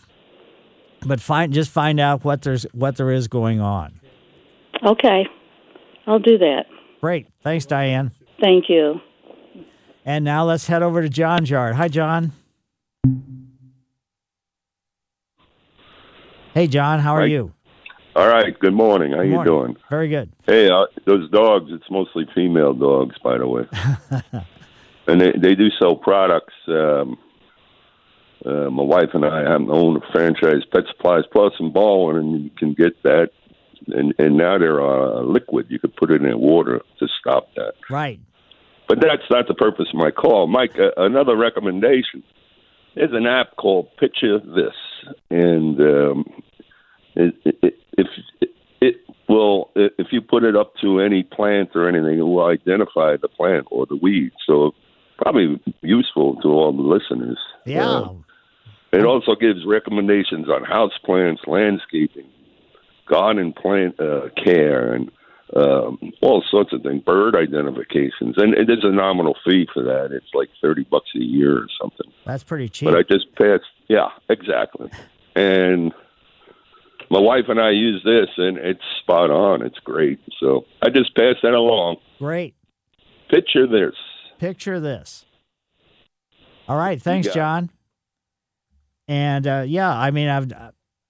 but 1.04 1.20
find 1.20 1.52
just 1.52 1.70
find 1.70 2.00
out 2.00 2.24
what 2.24 2.42
there's 2.42 2.64
what 2.72 2.96
there 2.96 3.10
is 3.10 3.28
going 3.28 3.60
on. 3.60 4.00
Okay, 4.84 5.26
I'll 6.06 6.18
do 6.18 6.38
that. 6.38 6.66
Great, 7.00 7.26
thanks, 7.42 7.66
Diane. 7.66 8.12
Thank 8.40 8.68
you. 8.68 9.00
And 10.04 10.24
now 10.24 10.44
let's 10.44 10.66
head 10.68 10.82
over 10.82 11.02
to 11.02 11.08
John's 11.08 11.50
yard. 11.50 11.74
Hi, 11.74 11.88
John. 11.88 12.32
Hey, 16.54 16.68
John. 16.68 17.00
How 17.00 17.14
are 17.14 17.20
Hi. 17.20 17.26
you? 17.26 17.52
All 18.14 18.28
right. 18.28 18.58
Good 18.58 18.72
morning. 18.72 19.12
How 19.12 19.18
Good 19.18 19.30
you 19.30 19.44
doing? 19.44 19.76
Very 19.90 20.08
good. 20.08 20.32
Hey, 20.46 20.70
uh, 20.70 20.86
those 21.04 21.28
dogs. 21.30 21.70
It's 21.70 21.90
mostly 21.90 22.24
female 22.34 22.72
dogs, 22.72 23.14
by 23.22 23.36
the 23.36 23.46
way, 23.46 23.64
and 25.06 25.20
they 25.20 25.32
they 25.32 25.54
do 25.54 25.68
sell 25.78 25.96
products. 25.96 26.54
Um, 26.66 27.18
uh, 28.46 28.70
my 28.70 28.82
wife 28.82 29.10
and 29.14 29.24
I 29.24 29.42
to 29.42 29.70
own 29.70 29.96
a 29.96 30.12
franchise, 30.12 30.62
Pet 30.72 30.84
Supplies 30.88 31.24
Plus 31.32 31.52
in 31.58 31.72
Ballwin, 31.72 32.16
and 32.16 32.44
you 32.44 32.50
can 32.50 32.74
get 32.74 33.02
that. 33.02 33.30
And 33.88 34.14
and 34.18 34.36
now 34.36 34.58
they're 34.58 34.80
uh, 34.80 35.22
liquid. 35.22 35.66
You 35.68 35.78
could 35.78 35.94
put 35.94 36.10
it 36.10 36.22
in 36.22 36.38
water 36.38 36.80
to 36.98 37.08
stop 37.20 37.48
that. 37.56 37.74
Right. 37.90 38.18
but 38.88 39.00
that's 39.00 39.28
not 39.30 39.46
the 39.48 39.54
purpose 39.54 39.86
of 39.92 39.98
my 39.98 40.10
call, 40.10 40.46
Mike. 40.46 40.78
Uh, 40.78 40.90
another 40.96 41.36
recommendation. 41.36 42.22
There's 42.94 43.12
an 43.12 43.26
app 43.26 43.56
called 43.56 43.88
Picture 43.98 44.38
This, 44.38 44.74
and 45.30 45.78
um, 45.80 46.42
it, 47.14 47.34
it, 47.44 47.74
if 47.98 48.06
it 48.80 48.96
will, 49.28 49.70
if 49.74 50.08
you 50.12 50.20
put 50.20 50.44
it 50.44 50.56
up 50.56 50.72
to 50.82 51.00
any 51.00 51.22
plant 51.22 51.70
or 51.74 51.88
anything, 51.88 52.18
it 52.18 52.22
will 52.22 52.46
identify 52.46 53.16
the 53.20 53.28
plant 53.28 53.66
or 53.70 53.86
the 53.86 53.96
weed. 53.96 54.32
So 54.46 54.72
probably 55.18 55.60
useful 55.82 56.36
to 56.36 56.48
all 56.48 56.72
the 56.72 56.82
listeners. 56.82 57.38
Yeah. 57.64 57.88
Uh, 57.88 58.14
it 59.00 59.04
also 59.04 59.34
gives 59.34 59.64
recommendations 59.66 60.48
on 60.48 60.64
house 60.64 60.96
plants, 61.04 61.42
landscaping, 61.46 62.28
garden 63.08 63.52
plant 63.52 63.98
uh, 64.00 64.28
care, 64.42 64.92
and 64.92 65.10
um, 65.54 65.98
all 66.22 66.42
sorts 66.50 66.72
of 66.72 66.82
things, 66.82 67.02
bird 67.02 67.36
identifications, 67.36 68.34
and 68.36 68.54
it 68.54 68.68
is 68.68 68.82
a 68.82 68.90
nominal 68.90 69.36
fee 69.44 69.68
for 69.72 69.82
that. 69.84 70.10
It's 70.12 70.34
like 70.34 70.48
thirty 70.60 70.84
bucks 70.84 71.10
a 71.14 71.22
year 71.22 71.56
or 71.56 71.68
something. 71.80 72.12
That's 72.24 72.42
pretty 72.42 72.68
cheap. 72.68 72.88
But 72.88 72.98
I 72.98 73.02
just 73.02 73.34
passed. 73.36 73.64
Yeah, 73.88 74.08
exactly. 74.28 74.90
And 75.36 75.92
my 77.10 77.20
wife 77.20 77.44
and 77.48 77.60
I 77.60 77.70
use 77.70 78.02
this, 78.02 78.28
and 78.38 78.56
it's 78.56 78.80
spot 79.02 79.30
on. 79.30 79.60
It's 79.60 79.78
great. 79.80 80.18
So 80.40 80.64
I 80.80 80.88
just 80.88 81.14
passed 81.14 81.40
that 81.42 81.52
along. 81.52 81.96
Great. 82.18 82.54
Picture 83.28 83.66
this. 83.66 83.94
Picture 84.38 84.80
this. 84.80 85.26
All 86.68 86.78
right. 86.78 87.00
Thanks. 87.00 87.28
John. 87.34 87.70
And 89.08 89.46
uh, 89.46 89.64
yeah, 89.66 89.96
I 89.96 90.10
mean, 90.10 90.28
I've 90.28 90.52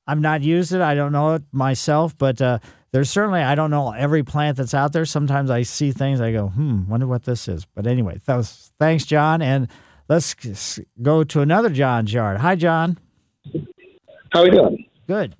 I've 0.06 0.20
not 0.20 0.42
used 0.42 0.72
it. 0.72 0.80
I 0.80 0.94
don't 0.94 1.12
know 1.12 1.34
it 1.34 1.42
myself, 1.52 2.16
but 2.16 2.40
uh, 2.40 2.58
there's 2.92 3.10
certainly 3.10 3.40
I 3.40 3.54
don't 3.54 3.70
know 3.70 3.92
every 3.92 4.22
plant 4.22 4.56
that's 4.56 4.74
out 4.74 4.92
there. 4.92 5.04
Sometimes 5.04 5.50
I 5.50 5.62
see 5.62 5.92
things 5.92 6.20
I 6.20 6.32
go, 6.32 6.48
hmm, 6.48 6.88
wonder 6.88 7.06
what 7.06 7.24
this 7.24 7.48
is. 7.48 7.66
But 7.74 7.86
anyway, 7.86 8.20
thanks, 8.20 9.04
John. 9.04 9.42
And 9.42 9.68
let's 10.08 10.80
go 11.00 11.24
to 11.24 11.40
another 11.40 11.70
John's 11.70 12.12
yard. 12.12 12.38
Hi, 12.38 12.54
John. 12.54 12.98
How 14.32 14.40
are 14.40 14.46
you 14.46 14.52
doing? 14.52 14.86
Good. 15.06 15.34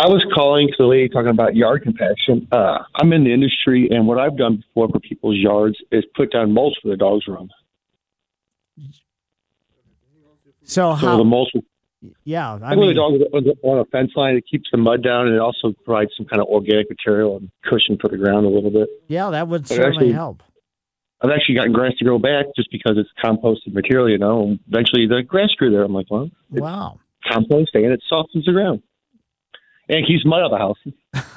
I 0.00 0.06
was 0.06 0.24
calling 0.32 0.68
to 0.68 0.74
the 0.78 0.86
lady 0.86 1.08
talking 1.08 1.30
about 1.30 1.56
yard 1.56 1.82
compaction. 1.82 2.46
Uh, 2.52 2.78
I'm 2.94 3.12
in 3.12 3.24
the 3.24 3.32
industry, 3.32 3.88
and 3.90 4.06
what 4.06 4.18
I've 4.18 4.36
done 4.36 4.56
before 4.56 4.88
for 4.88 5.00
people's 5.00 5.36
yards 5.36 5.76
is 5.90 6.04
put 6.14 6.32
down 6.32 6.52
mulch 6.54 6.74
for 6.80 6.88
the 6.88 6.96
dogs' 6.96 7.26
room. 7.26 7.50
So 10.68 10.94
So 10.94 11.06
how? 11.06 11.16
the 11.16 11.24
mulch, 11.24 11.50
yeah, 12.24 12.52
I 12.62 12.72
I 12.72 12.74
the 12.76 12.80
mean, 12.80 12.94
dogs 12.94 13.16
are 13.32 13.68
on 13.68 13.78
a 13.80 13.84
fence 13.86 14.12
line, 14.14 14.36
it 14.36 14.44
keeps 14.48 14.68
the 14.70 14.78
mud 14.78 15.02
down, 15.02 15.26
and 15.26 15.34
it 15.34 15.40
also 15.40 15.72
provides 15.84 16.10
some 16.16 16.26
kind 16.26 16.40
of 16.40 16.46
organic 16.48 16.88
material 16.88 17.38
and 17.38 17.50
cushion 17.64 17.96
for 18.00 18.08
the 18.08 18.16
ground 18.16 18.46
a 18.46 18.48
little 18.48 18.70
bit. 18.70 18.88
yeah, 19.08 19.30
that 19.30 19.48
would 19.48 19.62
But 19.62 19.68
certainly 19.68 19.88
actually- 20.08 20.12
help. 20.12 20.42
I've 21.20 21.30
actually 21.30 21.56
gotten 21.56 21.72
grass 21.72 21.94
to 21.98 22.04
grow 22.04 22.20
back 22.20 22.46
just 22.54 22.70
because 22.70 22.96
it's 22.96 23.10
composted 23.20 23.74
material, 23.74 24.08
you 24.08 24.18
know. 24.18 24.42
And 24.44 24.60
eventually, 24.70 25.08
the 25.08 25.20
grass 25.24 25.50
grew 25.54 25.68
there. 25.72 25.82
I'm 25.82 25.92
like, 25.92 26.06
well, 26.10 26.30
Wow. 26.52 27.00
compost 27.28 27.74
and 27.74 27.86
it 27.86 28.00
softens 28.08 28.44
the 28.44 28.52
ground 28.52 28.82
and 29.88 30.06
keeps 30.06 30.24
mud 30.24 30.42
out 30.42 30.52
of 30.52 30.76
the 31.16 31.34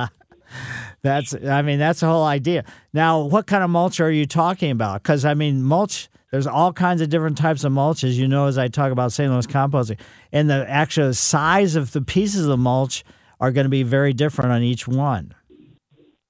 house. 0.00 0.08
that's 1.02 1.34
I 1.34 1.62
mean 1.62 1.78
that's 1.78 2.00
the 2.00 2.06
whole 2.06 2.24
idea. 2.24 2.64
Now, 2.92 3.22
what 3.22 3.46
kind 3.46 3.62
of 3.64 3.70
mulch 3.70 4.00
are 4.00 4.10
you 4.10 4.26
talking 4.26 4.70
about? 4.70 5.02
Because 5.02 5.24
I 5.24 5.34
mean, 5.34 5.62
mulch. 5.62 6.08
There's 6.30 6.46
all 6.46 6.72
kinds 6.72 7.02
of 7.02 7.10
different 7.10 7.36
types 7.36 7.62
of 7.62 7.72
mulch, 7.72 8.04
as 8.04 8.18
you 8.18 8.26
know, 8.26 8.46
as 8.46 8.56
I 8.56 8.68
talk 8.68 8.90
about 8.90 9.12
St. 9.12 9.30
Louis 9.30 9.46
composting, 9.46 9.98
and 10.32 10.48
the 10.48 10.64
actual 10.66 11.12
size 11.12 11.76
of 11.76 11.92
the 11.92 12.00
pieces 12.00 12.46
of 12.48 12.58
mulch 12.58 13.04
are 13.38 13.52
going 13.52 13.66
to 13.66 13.70
be 13.70 13.82
very 13.82 14.14
different 14.14 14.50
on 14.50 14.62
each 14.62 14.88
one. 14.88 15.34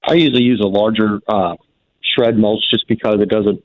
I 0.05 0.15
usually 0.15 0.43
use 0.43 0.59
a 0.61 0.67
larger 0.67 1.21
uh, 1.29 1.55
shred 2.01 2.37
mulch 2.37 2.63
just 2.69 2.85
because 2.89 3.21
it 3.21 3.29
doesn't 3.29 3.63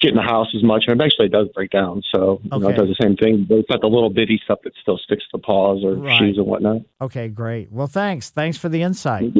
get 0.00 0.10
in 0.10 0.16
the 0.16 0.22
house 0.22 0.48
as 0.56 0.64
much, 0.64 0.82
and 0.88 1.00
eventually 1.00 1.26
it 1.26 1.32
does 1.32 1.46
break 1.54 1.70
down. 1.70 2.02
So 2.12 2.40
you 2.42 2.50
know, 2.50 2.56
Okay. 2.66 2.74
it 2.74 2.76
does 2.76 2.88
the 2.88 2.96
same 3.00 3.14
thing, 3.16 3.46
but 3.48 3.58
it's 3.58 3.70
not 3.70 3.80
the 3.80 3.86
little 3.86 4.10
bitty 4.10 4.40
stuff 4.44 4.58
that 4.64 4.72
still 4.82 4.98
sticks 4.98 5.22
to 5.30 5.38
paws 5.38 5.84
or 5.84 5.94
Right. 5.94 6.18
shoes 6.18 6.38
and 6.38 6.46
whatnot. 6.48 6.78
Okay, 7.00 7.28
great. 7.28 7.70
Well, 7.70 7.86
thanks. 7.86 8.30
Thanks 8.30 8.58
for 8.58 8.68
the 8.68 8.82
insight. 8.82 9.32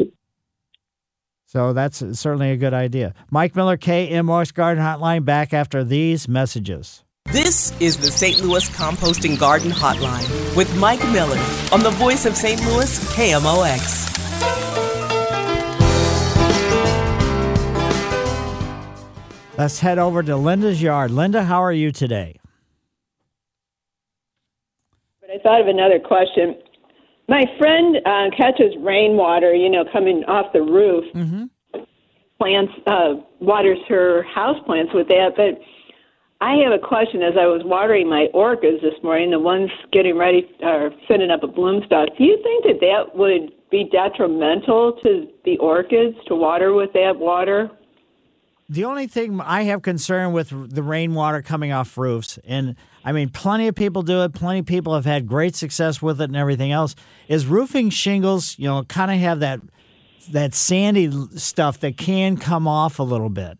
So 1.48 1.72
that's 1.72 2.00
certainly 2.18 2.50
a 2.50 2.58
good 2.58 2.74
idea. 2.74 3.14
Mike 3.30 3.56
Miller, 3.56 3.78
KMOX 3.78 4.52
Garden 4.52 4.84
Hotline, 4.84 5.24
back 5.24 5.54
after 5.54 5.82
these 5.82 6.28
messages. 6.28 7.04
This 7.24 7.72
is 7.80 7.96
the 7.96 8.10
St. 8.10 8.40
Louis 8.40 8.68
Composting 8.68 9.38
Garden 9.38 9.70
Hotline 9.70 10.28
with 10.54 10.76
Mike 10.76 11.02
Miller 11.10 11.38
on 11.72 11.80
the 11.80 11.88
voice 11.92 12.26
of 12.26 12.36
St. 12.36 12.60
Louis, 12.66 12.98
KMOX. 13.14 14.04
Let's 19.56 19.80
head 19.80 19.98
over 19.98 20.22
to 20.22 20.36
Linda's 20.36 20.82
yard. 20.82 21.10
Linda, 21.10 21.44
how 21.44 21.62
are 21.62 21.72
you 21.72 21.92
today? 21.92 22.38
But 25.22 25.30
I 25.30 25.38
thought 25.38 25.62
of 25.62 25.66
another 25.66 25.98
question. 25.98 26.56
My 27.28 27.44
friend 27.58 27.96
uh, 28.06 28.36
catches 28.36 28.74
rainwater, 28.80 29.54
you 29.54 29.68
know, 29.68 29.84
coming 29.92 30.24
off 30.24 30.52
the 30.52 30.62
roof. 30.62 31.04
Mm-hmm. 31.14 31.44
Plants, 32.38 32.72
uh, 32.86 33.14
waters 33.40 33.78
her 33.88 34.22
house 34.22 34.56
plants 34.64 34.92
with 34.94 35.08
that. 35.08 35.32
But 35.36 35.60
I 36.40 36.54
have 36.64 36.72
a 36.72 36.78
question. 36.78 37.22
As 37.22 37.34
I 37.38 37.46
was 37.46 37.62
watering 37.64 38.08
my 38.08 38.28
orchids 38.32 38.80
this 38.80 38.94
morning, 39.02 39.30
the 39.30 39.40
ones 39.40 39.70
getting 39.92 40.16
ready 40.16 40.48
or 40.60 40.90
sending 41.06 41.30
up 41.30 41.42
a 41.42 41.48
bloom 41.48 41.82
stalk. 41.84 42.08
Do 42.16 42.24
you 42.24 42.38
think 42.42 42.64
that 42.64 42.80
that 42.80 43.18
would 43.18 43.52
be 43.70 43.90
detrimental 43.92 44.98
to 45.02 45.28
the 45.44 45.58
orchids 45.58 46.16
to 46.28 46.34
water 46.34 46.72
with 46.72 46.92
that 46.94 47.16
water? 47.16 47.70
The 48.70 48.84
only 48.84 49.06
thing 49.06 49.40
I 49.40 49.62
have 49.62 49.82
concern 49.82 50.32
with 50.32 50.50
the 50.50 50.82
rainwater 50.82 51.42
coming 51.42 51.72
off 51.72 51.96
roofs, 51.96 52.38
and 52.46 52.76
I 53.08 53.12
mean, 53.12 53.30
plenty 53.30 53.68
of 53.68 53.74
people 53.74 54.02
do 54.02 54.22
it, 54.24 54.34
plenty 54.34 54.58
of 54.58 54.66
people 54.66 54.94
have 54.94 55.06
had 55.06 55.26
great 55.26 55.56
success 55.56 56.02
with 56.02 56.20
it 56.20 56.24
and 56.24 56.36
everything 56.36 56.72
else, 56.72 56.94
is 57.26 57.46
roofing 57.46 57.88
shingles, 57.88 58.54
you 58.58 58.68
know, 58.68 58.84
kind 58.84 59.10
of 59.10 59.16
have 59.16 59.40
that 59.40 59.60
that 60.32 60.52
sandy 60.52 61.10
stuff 61.38 61.80
that 61.80 61.96
can 61.96 62.36
come 62.36 62.68
off 62.68 62.98
a 62.98 63.02
little 63.02 63.30
bit. 63.30 63.56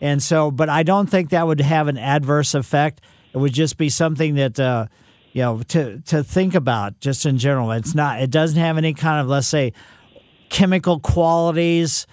And 0.00 0.22
so, 0.22 0.52
but 0.52 0.68
I 0.68 0.84
don't 0.84 1.10
think 1.10 1.30
that 1.30 1.44
would 1.44 1.60
have 1.60 1.88
an 1.88 1.98
adverse 1.98 2.54
effect. 2.54 3.00
It 3.34 3.38
would 3.38 3.52
just 3.52 3.76
be 3.76 3.88
something 3.88 4.36
that, 4.36 4.60
uh, 4.60 4.86
you 5.32 5.42
know, 5.42 5.62
to, 5.70 6.00
to 6.02 6.22
think 6.22 6.54
about 6.54 7.00
just 7.00 7.26
in 7.26 7.38
general. 7.38 7.72
It's 7.72 7.96
not, 7.96 8.22
it 8.22 8.30
doesn't 8.30 8.60
have 8.60 8.78
any 8.78 8.94
kind 8.94 9.20
of, 9.20 9.26
let's 9.26 9.48
say, 9.48 9.72
chemical 10.48 11.00
qualities, 11.00 12.06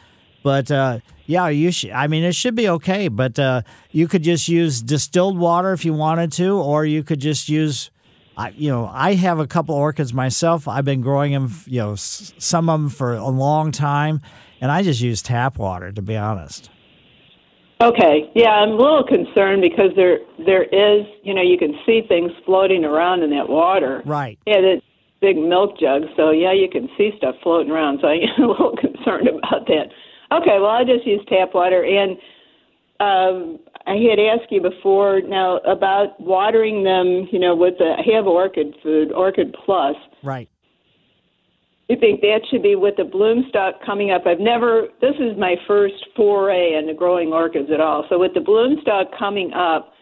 but 0.44 0.72
uh, 0.72 1.00
yeah, 1.26 1.48
you 1.50 1.72
should. 1.72 1.92
I 1.92 2.08
mean, 2.08 2.24
it 2.24 2.34
should 2.34 2.56
be 2.56 2.70
okay. 2.70 3.08
But 3.08 3.38
uh, 3.38 3.62
you 3.92 4.08
could 4.08 4.24
just 4.24 4.48
use 4.48 4.82
distilled 4.82 5.38
water 5.38 5.74
if 5.74 5.86
you 5.86 5.94
wanted 5.94 6.32
to, 6.34 6.58
or 6.58 6.86
you 6.86 7.04
could 7.04 7.20
just 7.20 7.50
use. 7.50 7.92
I, 8.38 8.50
you 8.52 8.70
know, 8.70 8.90
I 8.94 9.16
have 9.16 9.40
a 9.40 9.48
couple 9.48 9.76
orchids 9.76 10.14
myself. 10.14 10.66
I've 10.68 10.86
been 10.86 11.02
growing 11.02 11.34
them, 11.34 11.54
you 11.66 11.80
know, 11.82 11.96
some 11.96 12.70
of 12.70 12.80
them 12.80 12.90
for 12.90 13.14
a 13.14 13.28
long 13.28 13.74
time, 13.74 14.22
and 14.62 14.72
I 14.72 14.82
just 14.82 15.02
use 15.02 15.22
tap 15.22 15.58
water 15.58 15.92
to 15.92 16.02
be 16.02 16.16
honest. 16.16 16.70
Okay, 17.82 18.30
yeah, 18.36 18.50
I'm 18.50 18.72
a 18.72 18.76
little 18.76 19.06
concerned 19.06 19.62
because 19.62 19.92
there 19.96 20.20
there 20.46 20.64
is, 20.64 21.06
you 21.24 21.34
know, 21.34 21.42
you 21.42 21.58
can 21.58 21.74
see 21.86 22.02
things 22.08 22.32
floating 22.46 22.84
around 22.84 23.24
in 23.24 23.30
that 23.32 23.48
water. 23.48 24.02
Right. 24.06 24.40
Yeah, 24.46 24.62
that 24.62 24.82
big 25.22 25.38
milk 25.38 25.80
jug. 25.80 26.04
So 26.18 26.32
yeah, 26.32 26.54
you 26.54 26.68
can 26.70 26.90
see 26.98 27.12
stuff 27.18 27.36
floating 27.44 27.72
around. 27.72 28.00
So 28.02 28.08
I'm 28.08 28.44
a 28.44 28.48
little 28.48 28.76
concerned 28.82 29.28
about 29.30 29.68
that. 29.68 29.88
Okay, 30.32 30.60
well 30.60 30.70
I 30.70 30.84
just 30.84 31.06
use 31.06 31.22
tap 31.28 31.54
water, 31.54 31.84
and 31.84 32.12
um, 33.00 33.60
I 33.88 33.96
had 33.96 34.20
asked 34.20 34.52
you 34.52 34.62
before 34.62 35.22
now 35.22 35.58
about 35.60 36.20
watering 36.20 36.84
them. 36.84 37.28
You 37.32 37.40
know, 37.40 37.56
with 37.56 37.76
the 37.80 37.96
I 37.98 38.16
have 38.16 38.28
orchid 38.28 38.76
food, 38.84 39.12
Orchid 39.12 39.56
Plus. 39.66 39.96
Right. 40.24 40.50
You 41.88 41.98
think 42.00 42.22
that 42.22 42.42
should 42.52 42.62
be 42.62 42.76
with 42.76 42.98
the 42.98 43.04
bloom 43.04 43.46
stock 43.50 43.76
coming 43.84 44.12
up? 44.12 44.28
I've 44.28 44.40
never. 44.40 44.90
This 45.02 45.16
is 45.20 45.36
my 45.38 45.56
first 45.68 45.96
foray 46.16 46.76
into 46.76 46.94
growing 46.94 47.34
orchids 47.34 47.70
at 47.74 47.82
all. 47.82 48.06
So 48.10 48.20
with 48.20 48.36
the 48.36 48.42
bloom 48.42 48.78
stock 48.84 49.08
coming 49.18 49.52
up, 49.54 49.94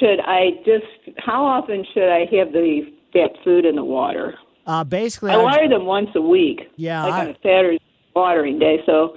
should 0.00 0.18
I 0.20 0.50
just? 0.64 1.18
How 1.18 1.44
often 1.44 1.84
should 1.94 2.10
I 2.10 2.20
have 2.36 2.52
the 2.52 2.80
that 3.14 3.30
food 3.44 3.64
in 3.64 3.76
the 3.76 3.84
water? 3.84 4.34
Uh, 4.66 4.82
basically, 4.82 5.30
I 5.30 5.36
water 5.36 5.68
them 5.68 5.86
once 5.86 6.08
a 6.16 6.20
week. 6.20 6.62
Yeah, 6.76 7.04
like 7.04 7.12
I- 7.12 7.20
on 7.20 7.28
a 7.28 7.36
Saturday 7.42 7.78
watering 8.16 8.58
day. 8.58 8.78
So 8.84 9.14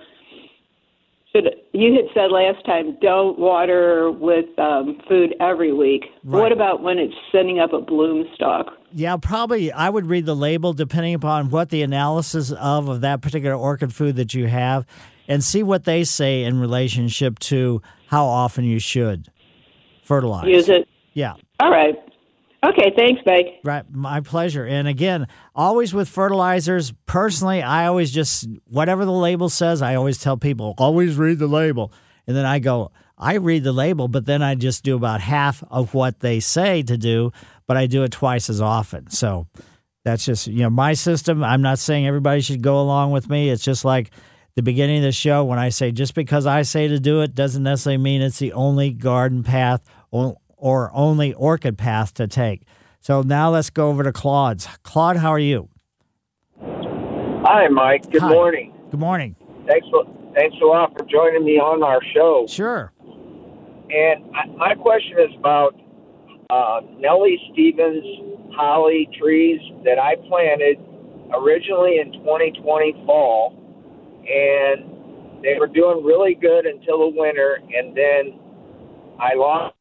should 1.33 1.45
you 1.71 1.93
had 1.93 2.05
said 2.13 2.31
last 2.31 2.65
time 2.65 2.97
don't 3.01 3.39
water 3.39 4.11
with 4.11 4.47
um, 4.59 4.99
food 5.07 5.33
every 5.39 5.71
week. 5.73 6.05
What 6.23 6.51
about 6.51 6.83
when 6.83 6.97
it's 6.97 7.13
sending 7.31 7.59
up 7.59 7.73
a 7.73 7.81
bloom 7.81 8.25
stalk? 8.35 8.67
Yeah, 8.93 9.17
probably. 9.17 9.71
I 9.71 9.89
would 9.89 10.07
read 10.07 10.25
the 10.25 10.35
label 10.35 10.73
depending 10.73 11.13
upon 11.13 11.49
what 11.49 11.69
the 11.69 11.81
analysis 11.81 12.51
of 12.51 12.89
of 12.89 13.01
that 13.01 13.21
particular 13.21 13.55
orchid 13.55 13.93
food 13.93 14.17
that 14.17 14.33
you 14.33 14.47
have, 14.47 14.85
and 15.27 15.43
see 15.43 15.63
what 15.63 15.85
they 15.85 16.03
say 16.03 16.43
in 16.43 16.59
relationship 16.59 17.39
to 17.39 17.81
how 18.07 18.25
often 18.25 18.65
you 18.65 18.79
should 18.79 19.29
fertilize. 20.03 20.47
Use 20.47 20.67
it. 20.67 20.87
Yeah. 21.13 21.35
All 21.59 21.71
right. 21.71 21.95
Okay. 22.63 22.93
Thanks, 22.95 23.21
Mike. 23.25 23.59
Right, 23.63 23.83
my 23.91 24.21
pleasure. 24.21 24.65
And 24.65 24.87
again, 24.87 25.27
always 25.55 25.93
with 25.93 26.07
fertilizers, 26.07 26.93
personally, 27.05 27.61
I 27.63 27.87
always 27.87 28.11
just 28.11 28.47
whatever 28.65 29.03
the 29.05 29.11
label 29.11 29.49
says, 29.49 29.81
I 29.81 29.95
always 29.95 30.19
tell 30.19 30.37
people, 30.37 30.75
always 30.77 31.15
read 31.15 31.39
the 31.39 31.47
label. 31.47 31.91
And 32.27 32.35
then 32.35 32.45
I 32.45 32.59
go, 32.59 32.91
I 33.17 33.35
read 33.35 33.63
the 33.63 33.71
label, 33.71 34.07
but 34.07 34.25
then 34.25 34.41
I 34.41 34.55
just 34.55 34.83
do 34.83 34.95
about 34.95 35.21
half 35.21 35.63
of 35.69 35.93
what 35.93 36.19
they 36.19 36.39
say 36.39 36.83
to 36.83 36.97
do, 36.97 37.31
but 37.67 37.77
I 37.77 37.87
do 37.87 38.03
it 38.03 38.11
twice 38.11 38.49
as 38.49 38.61
often. 38.61 39.09
So 39.09 39.47
that's 40.03 40.25
just, 40.25 40.47
you 40.47 40.63
know, 40.63 40.69
my 40.69 40.93
system. 40.93 41.43
I'm 41.43 41.61
not 41.61 41.79
saying 41.79 42.07
everybody 42.07 42.41
should 42.41 42.61
go 42.61 42.79
along 42.79 43.11
with 43.11 43.29
me. 43.29 43.49
It's 43.49 43.63
just 43.63 43.85
like 43.85 44.11
the 44.55 44.63
beginning 44.63 44.97
of 44.97 45.03
the 45.03 45.11
show 45.11 45.43
when 45.43 45.59
I 45.59 45.69
say 45.69 45.91
just 45.91 46.13
because 46.13 46.45
I 46.45 46.63
say 46.63 46.87
to 46.87 46.99
do 46.99 47.21
it 47.21 47.35
doesn't 47.35 47.63
necessarily 47.63 48.01
mean 48.01 48.21
it's 48.21 48.39
the 48.39 48.53
only 48.53 48.91
garden 48.91 49.43
path 49.43 49.81
or, 50.61 50.89
only 50.93 51.33
orchid 51.33 51.77
path 51.77 52.13
to 52.13 52.27
take. 52.27 52.63
So 53.01 53.21
now 53.23 53.49
let's 53.49 53.69
go 53.69 53.89
over 53.89 54.03
to 54.03 54.13
Claude's. 54.13 54.67
Claude, 54.83 55.17
how 55.17 55.31
are 55.31 55.39
you? 55.39 55.69
Hi, 56.61 57.67
Mike. 57.67 58.09
Good 58.11 58.21
Hi. 58.21 58.29
morning. 58.29 58.73
Good 58.91 58.99
morning. 58.99 59.35
Thanks 59.67 59.87
for 59.89 60.05
thanks 60.35 60.55
a 60.61 60.65
lot 60.65 60.93
for 60.97 61.03
joining 61.05 61.43
me 61.43 61.57
on 61.57 61.83
our 61.83 61.99
show. 62.13 62.45
Sure. 62.47 62.93
And 63.89 64.23
I, 64.35 64.45
my 64.55 64.75
question 64.75 65.17
is 65.19 65.35
about 65.37 65.75
uh, 66.49 66.81
Nellie 66.99 67.39
Stevens 67.51 68.05
holly 68.55 69.09
trees 69.19 69.59
that 69.83 69.97
I 69.97 70.15
planted 70.27 70.77
originally 71.33 71.99
in 71.99 72.11
2020 72.13 73.03
fall, 73.05 73.55
and 74.27 75.41
they 75.43 75.55
were 75.59 75.67
doing 75.67 76.05
really 76.05 76.35
good 76.35 76.65
until 76.65 76.99
the 76.99 77.17
winter, 77.17 77.59
and 77.73 77.95
then 77.95 78.39
I 79.19 79.33
lost 79.35 79.75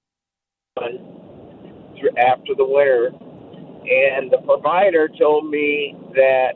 after 0.79 2.55
the 2.57 2.65
winter, 2.65 3.09
and 3.09 4.31
the 4.31 4.39
provider 4.45 5.09
told 5.19 5.51
me 5.51 5.97
that 6.15 6.53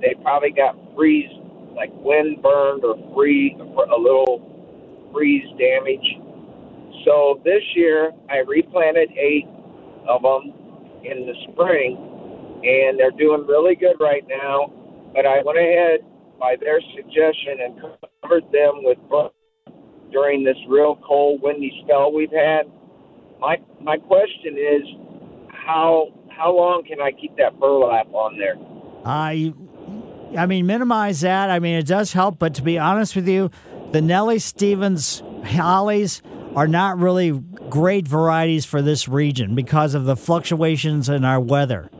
they 0.00 0.14
probably 0.22 0.50
got 0.50 0.76
freeze, 0.96 1.30
like 1.74 1.90
wind 1.94 2.42
burned 2.42 2.84
or 2.84 2.96
free, 3.14 3.56
a 3.58 3.98
little 3.98 4.40
freeze 5.12 5.46
damage. 5.58 6.18
So 7.04 7.40
this 7.44 7.62
year 7.74 8.12
I 8.30 8.38
replanted 8.38 9.10
eight 9.12 9.46
of 10.08 10.22
them 10.22 10.52
in 11.04 11.26
the 11.26 11.34
spring, 11.50 11.96
and 12.64 12.98
they're 12.98 13.10
doing 13.12 13.46
really 13.46 13.74
good 13.74 13.96
right 14.00 14.24
now. 14.28 14.72
But 15.14 15.26
I 15.26 15.42
went 15.44 15.58
ahead 15.58 16.00
by 16.38 16.56
their 16.60 16.80
suggestion 16.96 17.60
and 17.60 17.80
covered 18.22 18.44
them 18.52 18.82
with 18.82 18.98
during 20.10 20.44
this 20.44 20.56
real 20.68 20.98
cold, 21.06 21.40
windy 21.42 21.82
spell 21.84 22.12
we've 22.12 22.30
had. 22.30 22.70
My 23.42 23.56
my 23.80 23.96
question 23.96 24.56
is, 24.56 24.82
how 25.50 26.06
how 26.30 26.56
long 26.56 26.84
can 26.86 27.00
I 27.00 27.10
keep 27.10 27.36
that 27.38 27.58
burlap 27.58 28.06
on 28.14 28.38
there? 28.38 28.54
I, 29.04 29.52
I 30.38 30.46
mean, 30.46 30.64
minimize 30.66 31.22
that. 31.22 31.50
I 31.50 31.58
mean, 31.58 31.74
it 31.74 31.86
does 31.88 32.12
help, 32.12 32.38
but 32.38 32.54
to 32.54 32.62
be 32.62 32.78
honest 32.78 33.16
with 33.16 33.26
you, 33.26 33.50
the 33.90 34.00
Nellie 34.00 34.38
Stevens 34.38 35.24
hollies 35.44 36.22
are 36.54 36.68
not 36.68 37.00
really 37.00 37.32
great 37.68 38.06
varieties 38.06 38.64
for 38.64 38.80
this 38.80 39.08
region 39.08 39.56
because 39.56 39.94
of 39.94 40.04
the 40.04 40.14
fluctuations 40.14 41.08
in 41.08 41.24
our 41.24 41.40
weather. 41.40 41.90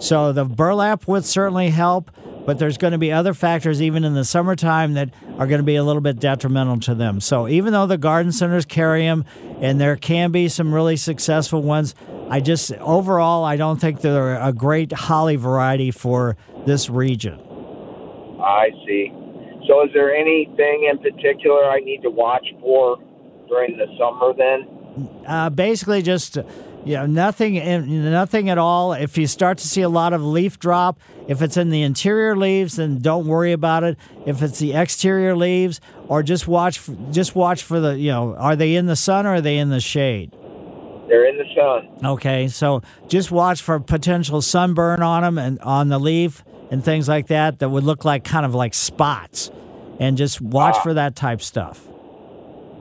So 0.00 0.34
the 0.34 0.44
burlap 0.44 1.08
would 1.08 1.24
certainly 1.24 1.70
help, 1.70 2.10
but 2.46 2.58
there's 2.58 2.78
going 2.78 2.92
to 2.92 2.98
be 2.98 3.12
other 3.12 3.34
factors 3.34 3.80
even 3.82 4.04
in 4.04 4.14
the 4.14 4.24
summertime 4.24 4.94
that 4.94 5.10
are 5.38 5.46
going 5.46 5.60
to 5.60 5.64
be 5.64 5.76
a 5.76 5.84
little 5.84 6.02
bit 6.02 6.18
detrimental 6.18 6.80
to 6.80 6.94
them. 6.94 7.20
So 7.20 7.48
even 7.48 7.72
though 7.72 7.86
the 7.86 7.98
garden 7.98 8.32
centers 8.32 8.64
carry 8.64 9.04
them, 9.04 9.24
and 9.60 9.80
there 9.80 9.96
can 9.96 10.32
be 10.32 10.48
some 10.48 10.74
really 10.74 10.96
successful 10.96 11.62
ones, 11.62 11.94
I 12.28 12.40
just 12.40 12.72
overall 12.74 13.44
I 13.44 13.56
don't 13.56 13.80
think 13.80 14.00
they're 14.00 14.40
a 14.40 14.52
great 14.52 14.92
holly 14.92 15.36
variety 15.36 15.90
for 15.90 16.36
this 16.66 16.88
region. 16.88 17.38
I 18.40 18.70
see. 18.86 19.12
So 19.66 19.84
is 19.84 19.90
there 19.92 20.14
anything 20.14 20.88
in 20.90 20.98
particular 20.98 21.64
I 21.70 21.80
need 21.80 22.02
to 22.02 22.10
watch 22.10 22.46
for 22.60 22.98
during 23.48 23.76
the 23.76 23.86
summer 23.98 24.32
then? 24.32 25.24
Uh, 25.26 25.50
basically, 25.50 26.02
just 26.02 26.38
know, 26.86 27.06
nothing, 27.06 27.54
nothing 28.10 28.48
at 28.48 28.58
all. 28.58 28.92
If 28.92 29.18
you 29.18 29.26
start 29.26 29.58
to 29.58 29.68
see 29.68 29.82
a 29.82 29.88
lot 29.88 30.12
of 30.12 30.22
leaf 30.22 30.58
drop, 30.58 30.98
if 31.28 31.42
it's 31.42 31.56
in 31.56 31.70
the 31.70 31.82
interior 31.82 32.36
leaves, 32.36 32.76
then 32.76 32.98
don't 32.98 33.26
worry 33.26 33.52
about 33.52 33.84
it. 33.84 33.98
If 34.26 34.42
it's 34.42 34.58
the 34.58 34.74
exterior 34.74 35.36
leaves, 35.36 35.80
or 36.08 36.22
just 36.22 36.48
watch, 36.48 36.80
just 37.10 37.34
watch 37.34 37.62
for 37.62 37.80
the, 37.80 37.98
you 37.98 38.10
know, 38.10 38.34
are 38.36 38.56
they 38.56 38.74
in 38.74 38.86
the 38.86 38.96
sun 38.96 39.26
or 39.26 39.34
are 39.34 39.40
they 39.40 39.58
in 39.58 39.68
the 39.70 39.80
shade? 39.80 40.32
They're 41.08 41.28
in 41.28 41.36
the 41.38 41.44
sun. 41.54 42.06
Okay, 42.06 42.48
so 42.48 42.82
just 43.08 43.30
watch 43.30 43.60
for 43.60 43.78
potential 43.80 44.40
sunburn 44.40 45.02
on 45.02 45.22
them 45.22 45.38
and 45.38 45.58
on 45.60 45.88
the 45.88 45.98
leaf 45.98 46.44
and 46.70 46.84
things 46.84 47.08
like 47.08 47.26
that 47.26 47.58
that 47.58 47.68
would 47.68 47.84
look 47.84 48.04
like 48.04 48.22
kind 48.24 48.46
of 48.46 48.54
like 48.54 48.74
spots, 48.74 49.50
and 49.98 50.16
just 50.16 50.40
watch 50.40 50.76
ah. 50.78 50.82
for 50.82 50.94
that 50.94 51.16
type 51.16 51.42
stuff. 51.42 51.86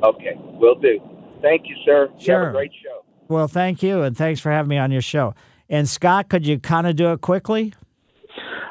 Okay, 0.03 0.35
will 0.37 0.75
do. 0.75 0.99
Thank 1.41 1.67
you, 1.67 1.75
sir. 1.83 2.05
You 2.05 2.13
have 2.13 2.21
Sure. 2.23 2.49
a 2.49 2.51
great 2.51 2.71
show. 2.83 2.98
Well, 3.29 3.47
thank 3.47 3.83
you, 3.83 4.01
and 4.01 4.17
thanks 4.17 4.41
for 4.41 4.51
having 4.51 4.69
me 4.69 4.79
on 4.79 4.91
your 4.91 5.03
show. 5.03 5.35
And 5.69 5.87
Scott, 5.87 6.29
could 6.29 6.47
you 6.47 6.59
kind 6.59 6.87
of 6.87 6.95
do 6.95 7.11
it 7.11 7.21
quickly? 7.21 7.73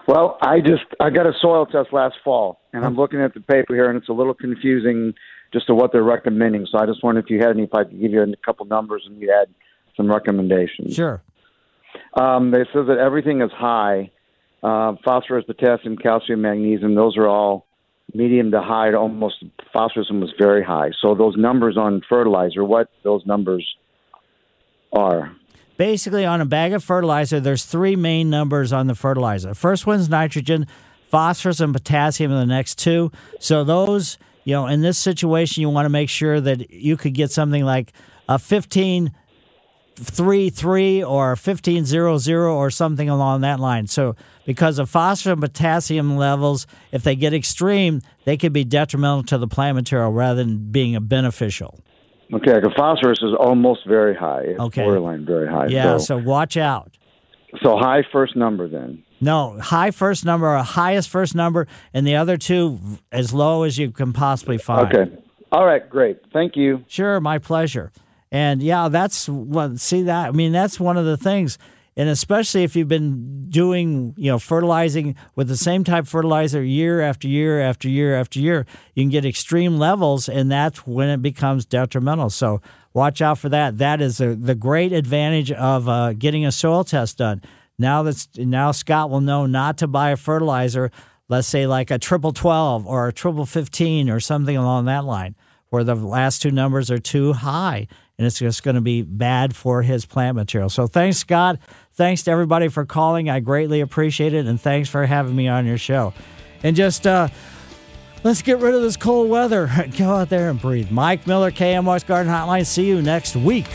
Well, 0.09 0.36
I 0.43 0.60
just 0.60 0.85
I 0.98 1.10
got 1.10 1.26
a 1.26 1.32
soil 1.40 1.64
test 1.64 1.93
last 1.93 2.16
fall, 2.24 2.60
and 2.72 2.85
I'm 2.85 2.97
looking 2.97 3.20
at 3.20 3.35
the 3.35 3.40
paper 3.40 3.74
here, 3.74 3.89
and 3.89 3.97
it's 3.97 4.09
a 4.09 4.12
little 4.12 4.35
confusing 4.35 5.14
just 5.52 5.68
to 5.68 5.74
what 5.74 5.93
they're 5.93 6.02
recommending. 6.02 6.66
So 6.70 6.78
I 6.78 6.86
just 6.86 7.05
wondered 7.05 7.24
if 7.24 7.30
you 7.30 7.39
had 7.39 7.51
any, 7.51 7.64
if 7.64 7.74
I 7.74 7.85
could 7.85 8.01
give 8.01 8.10
you 8.10 8.22
a 8.22 8.36
couple 8.44 8.66
numbers 8.66 9.05
and 9.06 9.20
you 9.20 9.30
had 9.30 9.48
some 9.97 10.10
recommendations. 10.10 10.94
Sure. 10.94 11.22
Um, 12.14 12.51
they 12.51 12.64
says 12.72 12.86
that 12.89 12.98
everything 12.98 13.43
is 13.43 13.51
high. 13.52 14.10
Uh, 14.62 14.94
phosphorus, 15.05 15.44
potassium, 15.44 15.97
calcium, 15.97 16.40
magnesium, 16.40 16.94
those 16.97 17.16
are 17.16 17.28
all 17.28 17.66
medium 18.12 18.51
to 18.51 18.60
high. 18.60 18.90
To 18.90 18.98
almost 18.98 19.44
phosphorus 19.72 20.09
was 20.10 20.32
very 20.39 20.64
high. 20.64 20.90
So 21.01 21.14
those 21.14 21.36
numbers 21.36 21.76
on 21.76 22.02
fertilizer, 22.09 22.64
what 22.64 22.90
those 23.05 23.24
numbers 23.24 23.64
are? 24.93 25.32
Basically, 25.77 26.24
on 26.24 26.40
a 26.40 26.44
bag 26.44 26.73
of 26.73 26.82
fertilizer, 26.82 27.39
there's 27.39 27.65
three 27.65 27.94
main 27.94 28.31
numbers 28.31 28.73
on 28.73 28.89
the 28.89 28.94
fertilizer. 28.94 29.55
First 29.55 29.86
one's 29.86 30.09
nitrogen, 30.09 30.66
phosphorus, 31.09 31.60
and 31.60 31.73
potassium 31.73 32.32
are 32.32 32.40
the 32.40 32.47
next 32.47 32.78
two. 32.78 33.12
So 33.39 33.62
those, 33.62 34.19
you 34.44 34.55
know, 34.55 34.66
in 34.66 34.81
this 34.81 34.98
situation, 34.98 35.60
you 35.60 35.70
want 35.70 35.86
to 35.86 35.90
make 35.90 36.09
sure 36.09 36.40
that 36.40 36.70
you 36.70 36.97
could 36.97 37.15
get 37.15 37.31
something 37.31 37.65
like 37.65 37.93
a 38.28 38.39
15 38.39 39.12
three 39.98 40.48
three 40.48 41.02
or 41.02 41.35
fifteen 41.36 41.85
zero 41.85 42.19
zero 42.19 42.55
or 42.55 42.70
something 42.70 43.09
along 43.09 43.40
that 43.40 43.60
line. 43.60 43.86
So 43.86 44.15
because 44.47 44.78
of 44.78 44.89
phosphorus 44.89 45.32
and 45.32 45.43
potassium 45.43 46.16
levels, 46.16 46.66
if 46.93 47.02
they 47.02 47.16
get 47.16 47.35
extreme, 47.35 48.01
they 48.24 48.36
could 48.36 48.52
be 48.52 48.65
detrimental 48.65 49.24
to 49.24 49.39
the 49.39 49.48
plant 49.48 49.77
material 49.77 50.12
rather 50.12 50.43
than 50.43 50.70
being 50.70 50.94
a 50.94 51.01
beneficial. 51.01 51.81
Okay, 52.32 52.60
the 52.60 52.70
phosphorus 52.76 53.20
is 53.22 53.32
almost 53.38 53.86
very 53.86 54.14
high. 54.14 54.42
It's 54.42 54.60
Okay. 54.60 54.82
borderline 54.82 55.24
very 55.24 55.48
high. 55.48 55.66
Yeah, 55.68 55.96
So, 55.98 55.98
so 55.98 56.18
watch 56.18 56.56
out. 56.56 56.90
so 57.62 57.76
high 57.78 58.02
first 58.12 58.36
number 58.36 58.68
then. 58.68 59.02
No, 59.20 59.59
high 59.59 59.90
first 59.90 60.24
number 60.24 60.46
or 60.55 60.59
highest 60.62 61.09
first 61.09 61.34
number, 61.34 61.66
and 61.94 62.06
the 62.06 62.14
other 62.16 62.36
two 62.36 62.78
as 63.10 63.32
low 63.32 63.62
as 63.64 63.78
you 63.78 63.90
can 63.90 64.12
possibly 64.12 64.59
find. 64.59 64.94
Okay. 64.94 65.10
All 65.50 65.64
right, 65.64 65.88
great. 65.88 66.18
Thank 66.32 66.56
you. 66.56 66.84
Sure, 66.88 67.18
my 67.20 67.38
pleasure. 67.38 67.90
And 68.30 68.62
yeah, 68.62 68.88
that's 68.88 69.26
what 69.28 69.80
see 69.80 70.02
that 70.02 70.28
I 70.28 70.30
mean 70.32 70.52
that's 70.52 70.78
one 70.78 70.98
of 70.98 71.06
the 71.06 71.16
things. 71.16 71.59
And 71.98 72.08
especially 72.08 72.62
if 72.62 72.76
you've 72.76 72.88
been 72.88 73.50
doing, 73.50 74.14
you 74.16 74.30
know, 74.30 74.38
fertilizing 74.38 75.16
with 75.34 75.48
the 75.48 75.56
same 75.56 75.82
type 75.82 76.04
of 76.04 76.08
fertilizer 76.08 76.62
year 76.62 77.00
after 77.00 77.26
year 77.26 77.60
after 77.60 77.88
year 77.88 78.14
after 78.14 78.38
year, 78.38 78.66
you 78.94 79.02
can 79.02 79.10
get 79.10 79.24
extreme 79.24 79.78
levels, 79.78 80.28
and 80.28 80.50
that's 80.50 80.86
when 80.86 81.08
it 81.08 81.20
becomes 81.20 81.66
detrimental. 81.66 82.30
So 82.30 82.62
watch 82.94 83.20
out 83.20 83.38
for 83.38 83.48
that. 83.48 83.78
That 83.78 84.00
is 84.00 84.20
a, 84.20 84.36
the 84.36 84.54
great 84.54 84.92
advantage 84.92 85.50
of 85.50 85.88
uh, 85.88 86.12
getting 86.12 86.46
a 86.46 86.52
soil 86.52 86.84
test 86.84 87.18
done. 87.18 87.42
Now 87.78 88.04
that's 88.04 88.28
now 88.36 88.70
Scott 88.70 89.10
will 89.10 89.20
know 89.20 89.46
not 89.46 89.78
to 89.78 89.88
buy 89.88 90.10
a 90.10 90.16
fertilizer, 90.16 90.92
let's 91.28 91.48
say 91.48 91.66
like 91.66 91.90
a 91.90 91.98
triple 91.98 92.32
twelve 92.32 92.86
or 92.86 93.08
a 93.08 93.12
triple 93.12 93.46
fifteen 93.46 94.08
or 94.08 94.20
something 94.20 94.56
along 94.56 94.84
that 94.84 95.04
line, 95.04 95.34
where 95.70 95.84
the 95.84 95.96
last 95.96 96.42
two 96.42 96.52
numbers 96.52 96.90
are 96.90 96.98
too 96.98 97.32
high, 97.32 97.86
and 98.18 98.26
it's 98.26 98.38
just 98.38 98.62
going 98.62 98.74
to 98.76 98.80
be 98.80 99.02
bad 99.02 99.54
for 99.54 99.82
his 99.82 100.06
plant 100.06 100.36
material. 100.36 100.68
So 100.68 100.86
thanks, 100.86 101.18
Scott. 101.18 101.58
Thanks 101.98 102.22
to 102.22 102.30
everybody 102.30 102.68
for 102.68 102.86
calling. 102.86 103.28
I 103.28 103.40
greatly 103.40 103.80
appreciate 103.80 104.32
it, 104.32 104.46
and 104.46 104.60
thanks 104.60 104.88
for 104.88 105.04
having 105.04 105.34
me 105.34 105.48
on 105.48 105.66
your 105.66 105.78
show. 105.78 106.14
And 106.62 106.76
just 106.76 107.08
uh, 107.08 107.26
let's 108.22 108.40
get 108.40 108.60
rid 108.60 108.72
of 108.72 108.82
this 108.82 108.96
cold 108.96 109.28
weather. 109.28 109.68
Go 109.98 110.14
out 110.14 110.28
there 110.28 110.48
and 110.48 110.62
breathe. 110.62 110.92
Mike 110.92 111.26
Miller, 111.26 111.50
KMOX 111.50 112.06
Garden 112.06 112.32
Hotline. 112.32 112.64
See 112.64 112.86
you 112.86 113.02
next 113.02 113.34
week. 113.34 113.66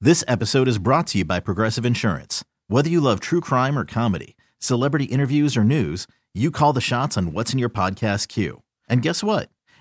This 0.00 0.22
episode 0.28 0.68
is 0.68 0.78
brought 0.78 1.08
to 1.08 1.18
you 1.18 1.24
by 1.24 1.40
Progressive 1.40 1.84
Insurance. 1.84 2.44
Whether 2.68 2.88
you 2.88 3.00
love 3.00 3.18
true 3.18 3.40
crime 3.40 3.76
or 3.76 3.84
comedy, 3.84 4.36
celebrity 4.60 5.06
interviews 5.06 5.56
or 5.56 5.64
news, 5.64 6.06
you 6.32 6.52
call 6.52 6.72
the 6.72 6.80
shots 6.80 7.16
on 7.18 7.32
what's 7.32 7.52
in 7.52 7.58
your 7.58 7.68
podcast 7.68 8.28
queue. 8.28 8.62
And 8.88 9.02
guess 9.02 9.24
what? 9.24 9.48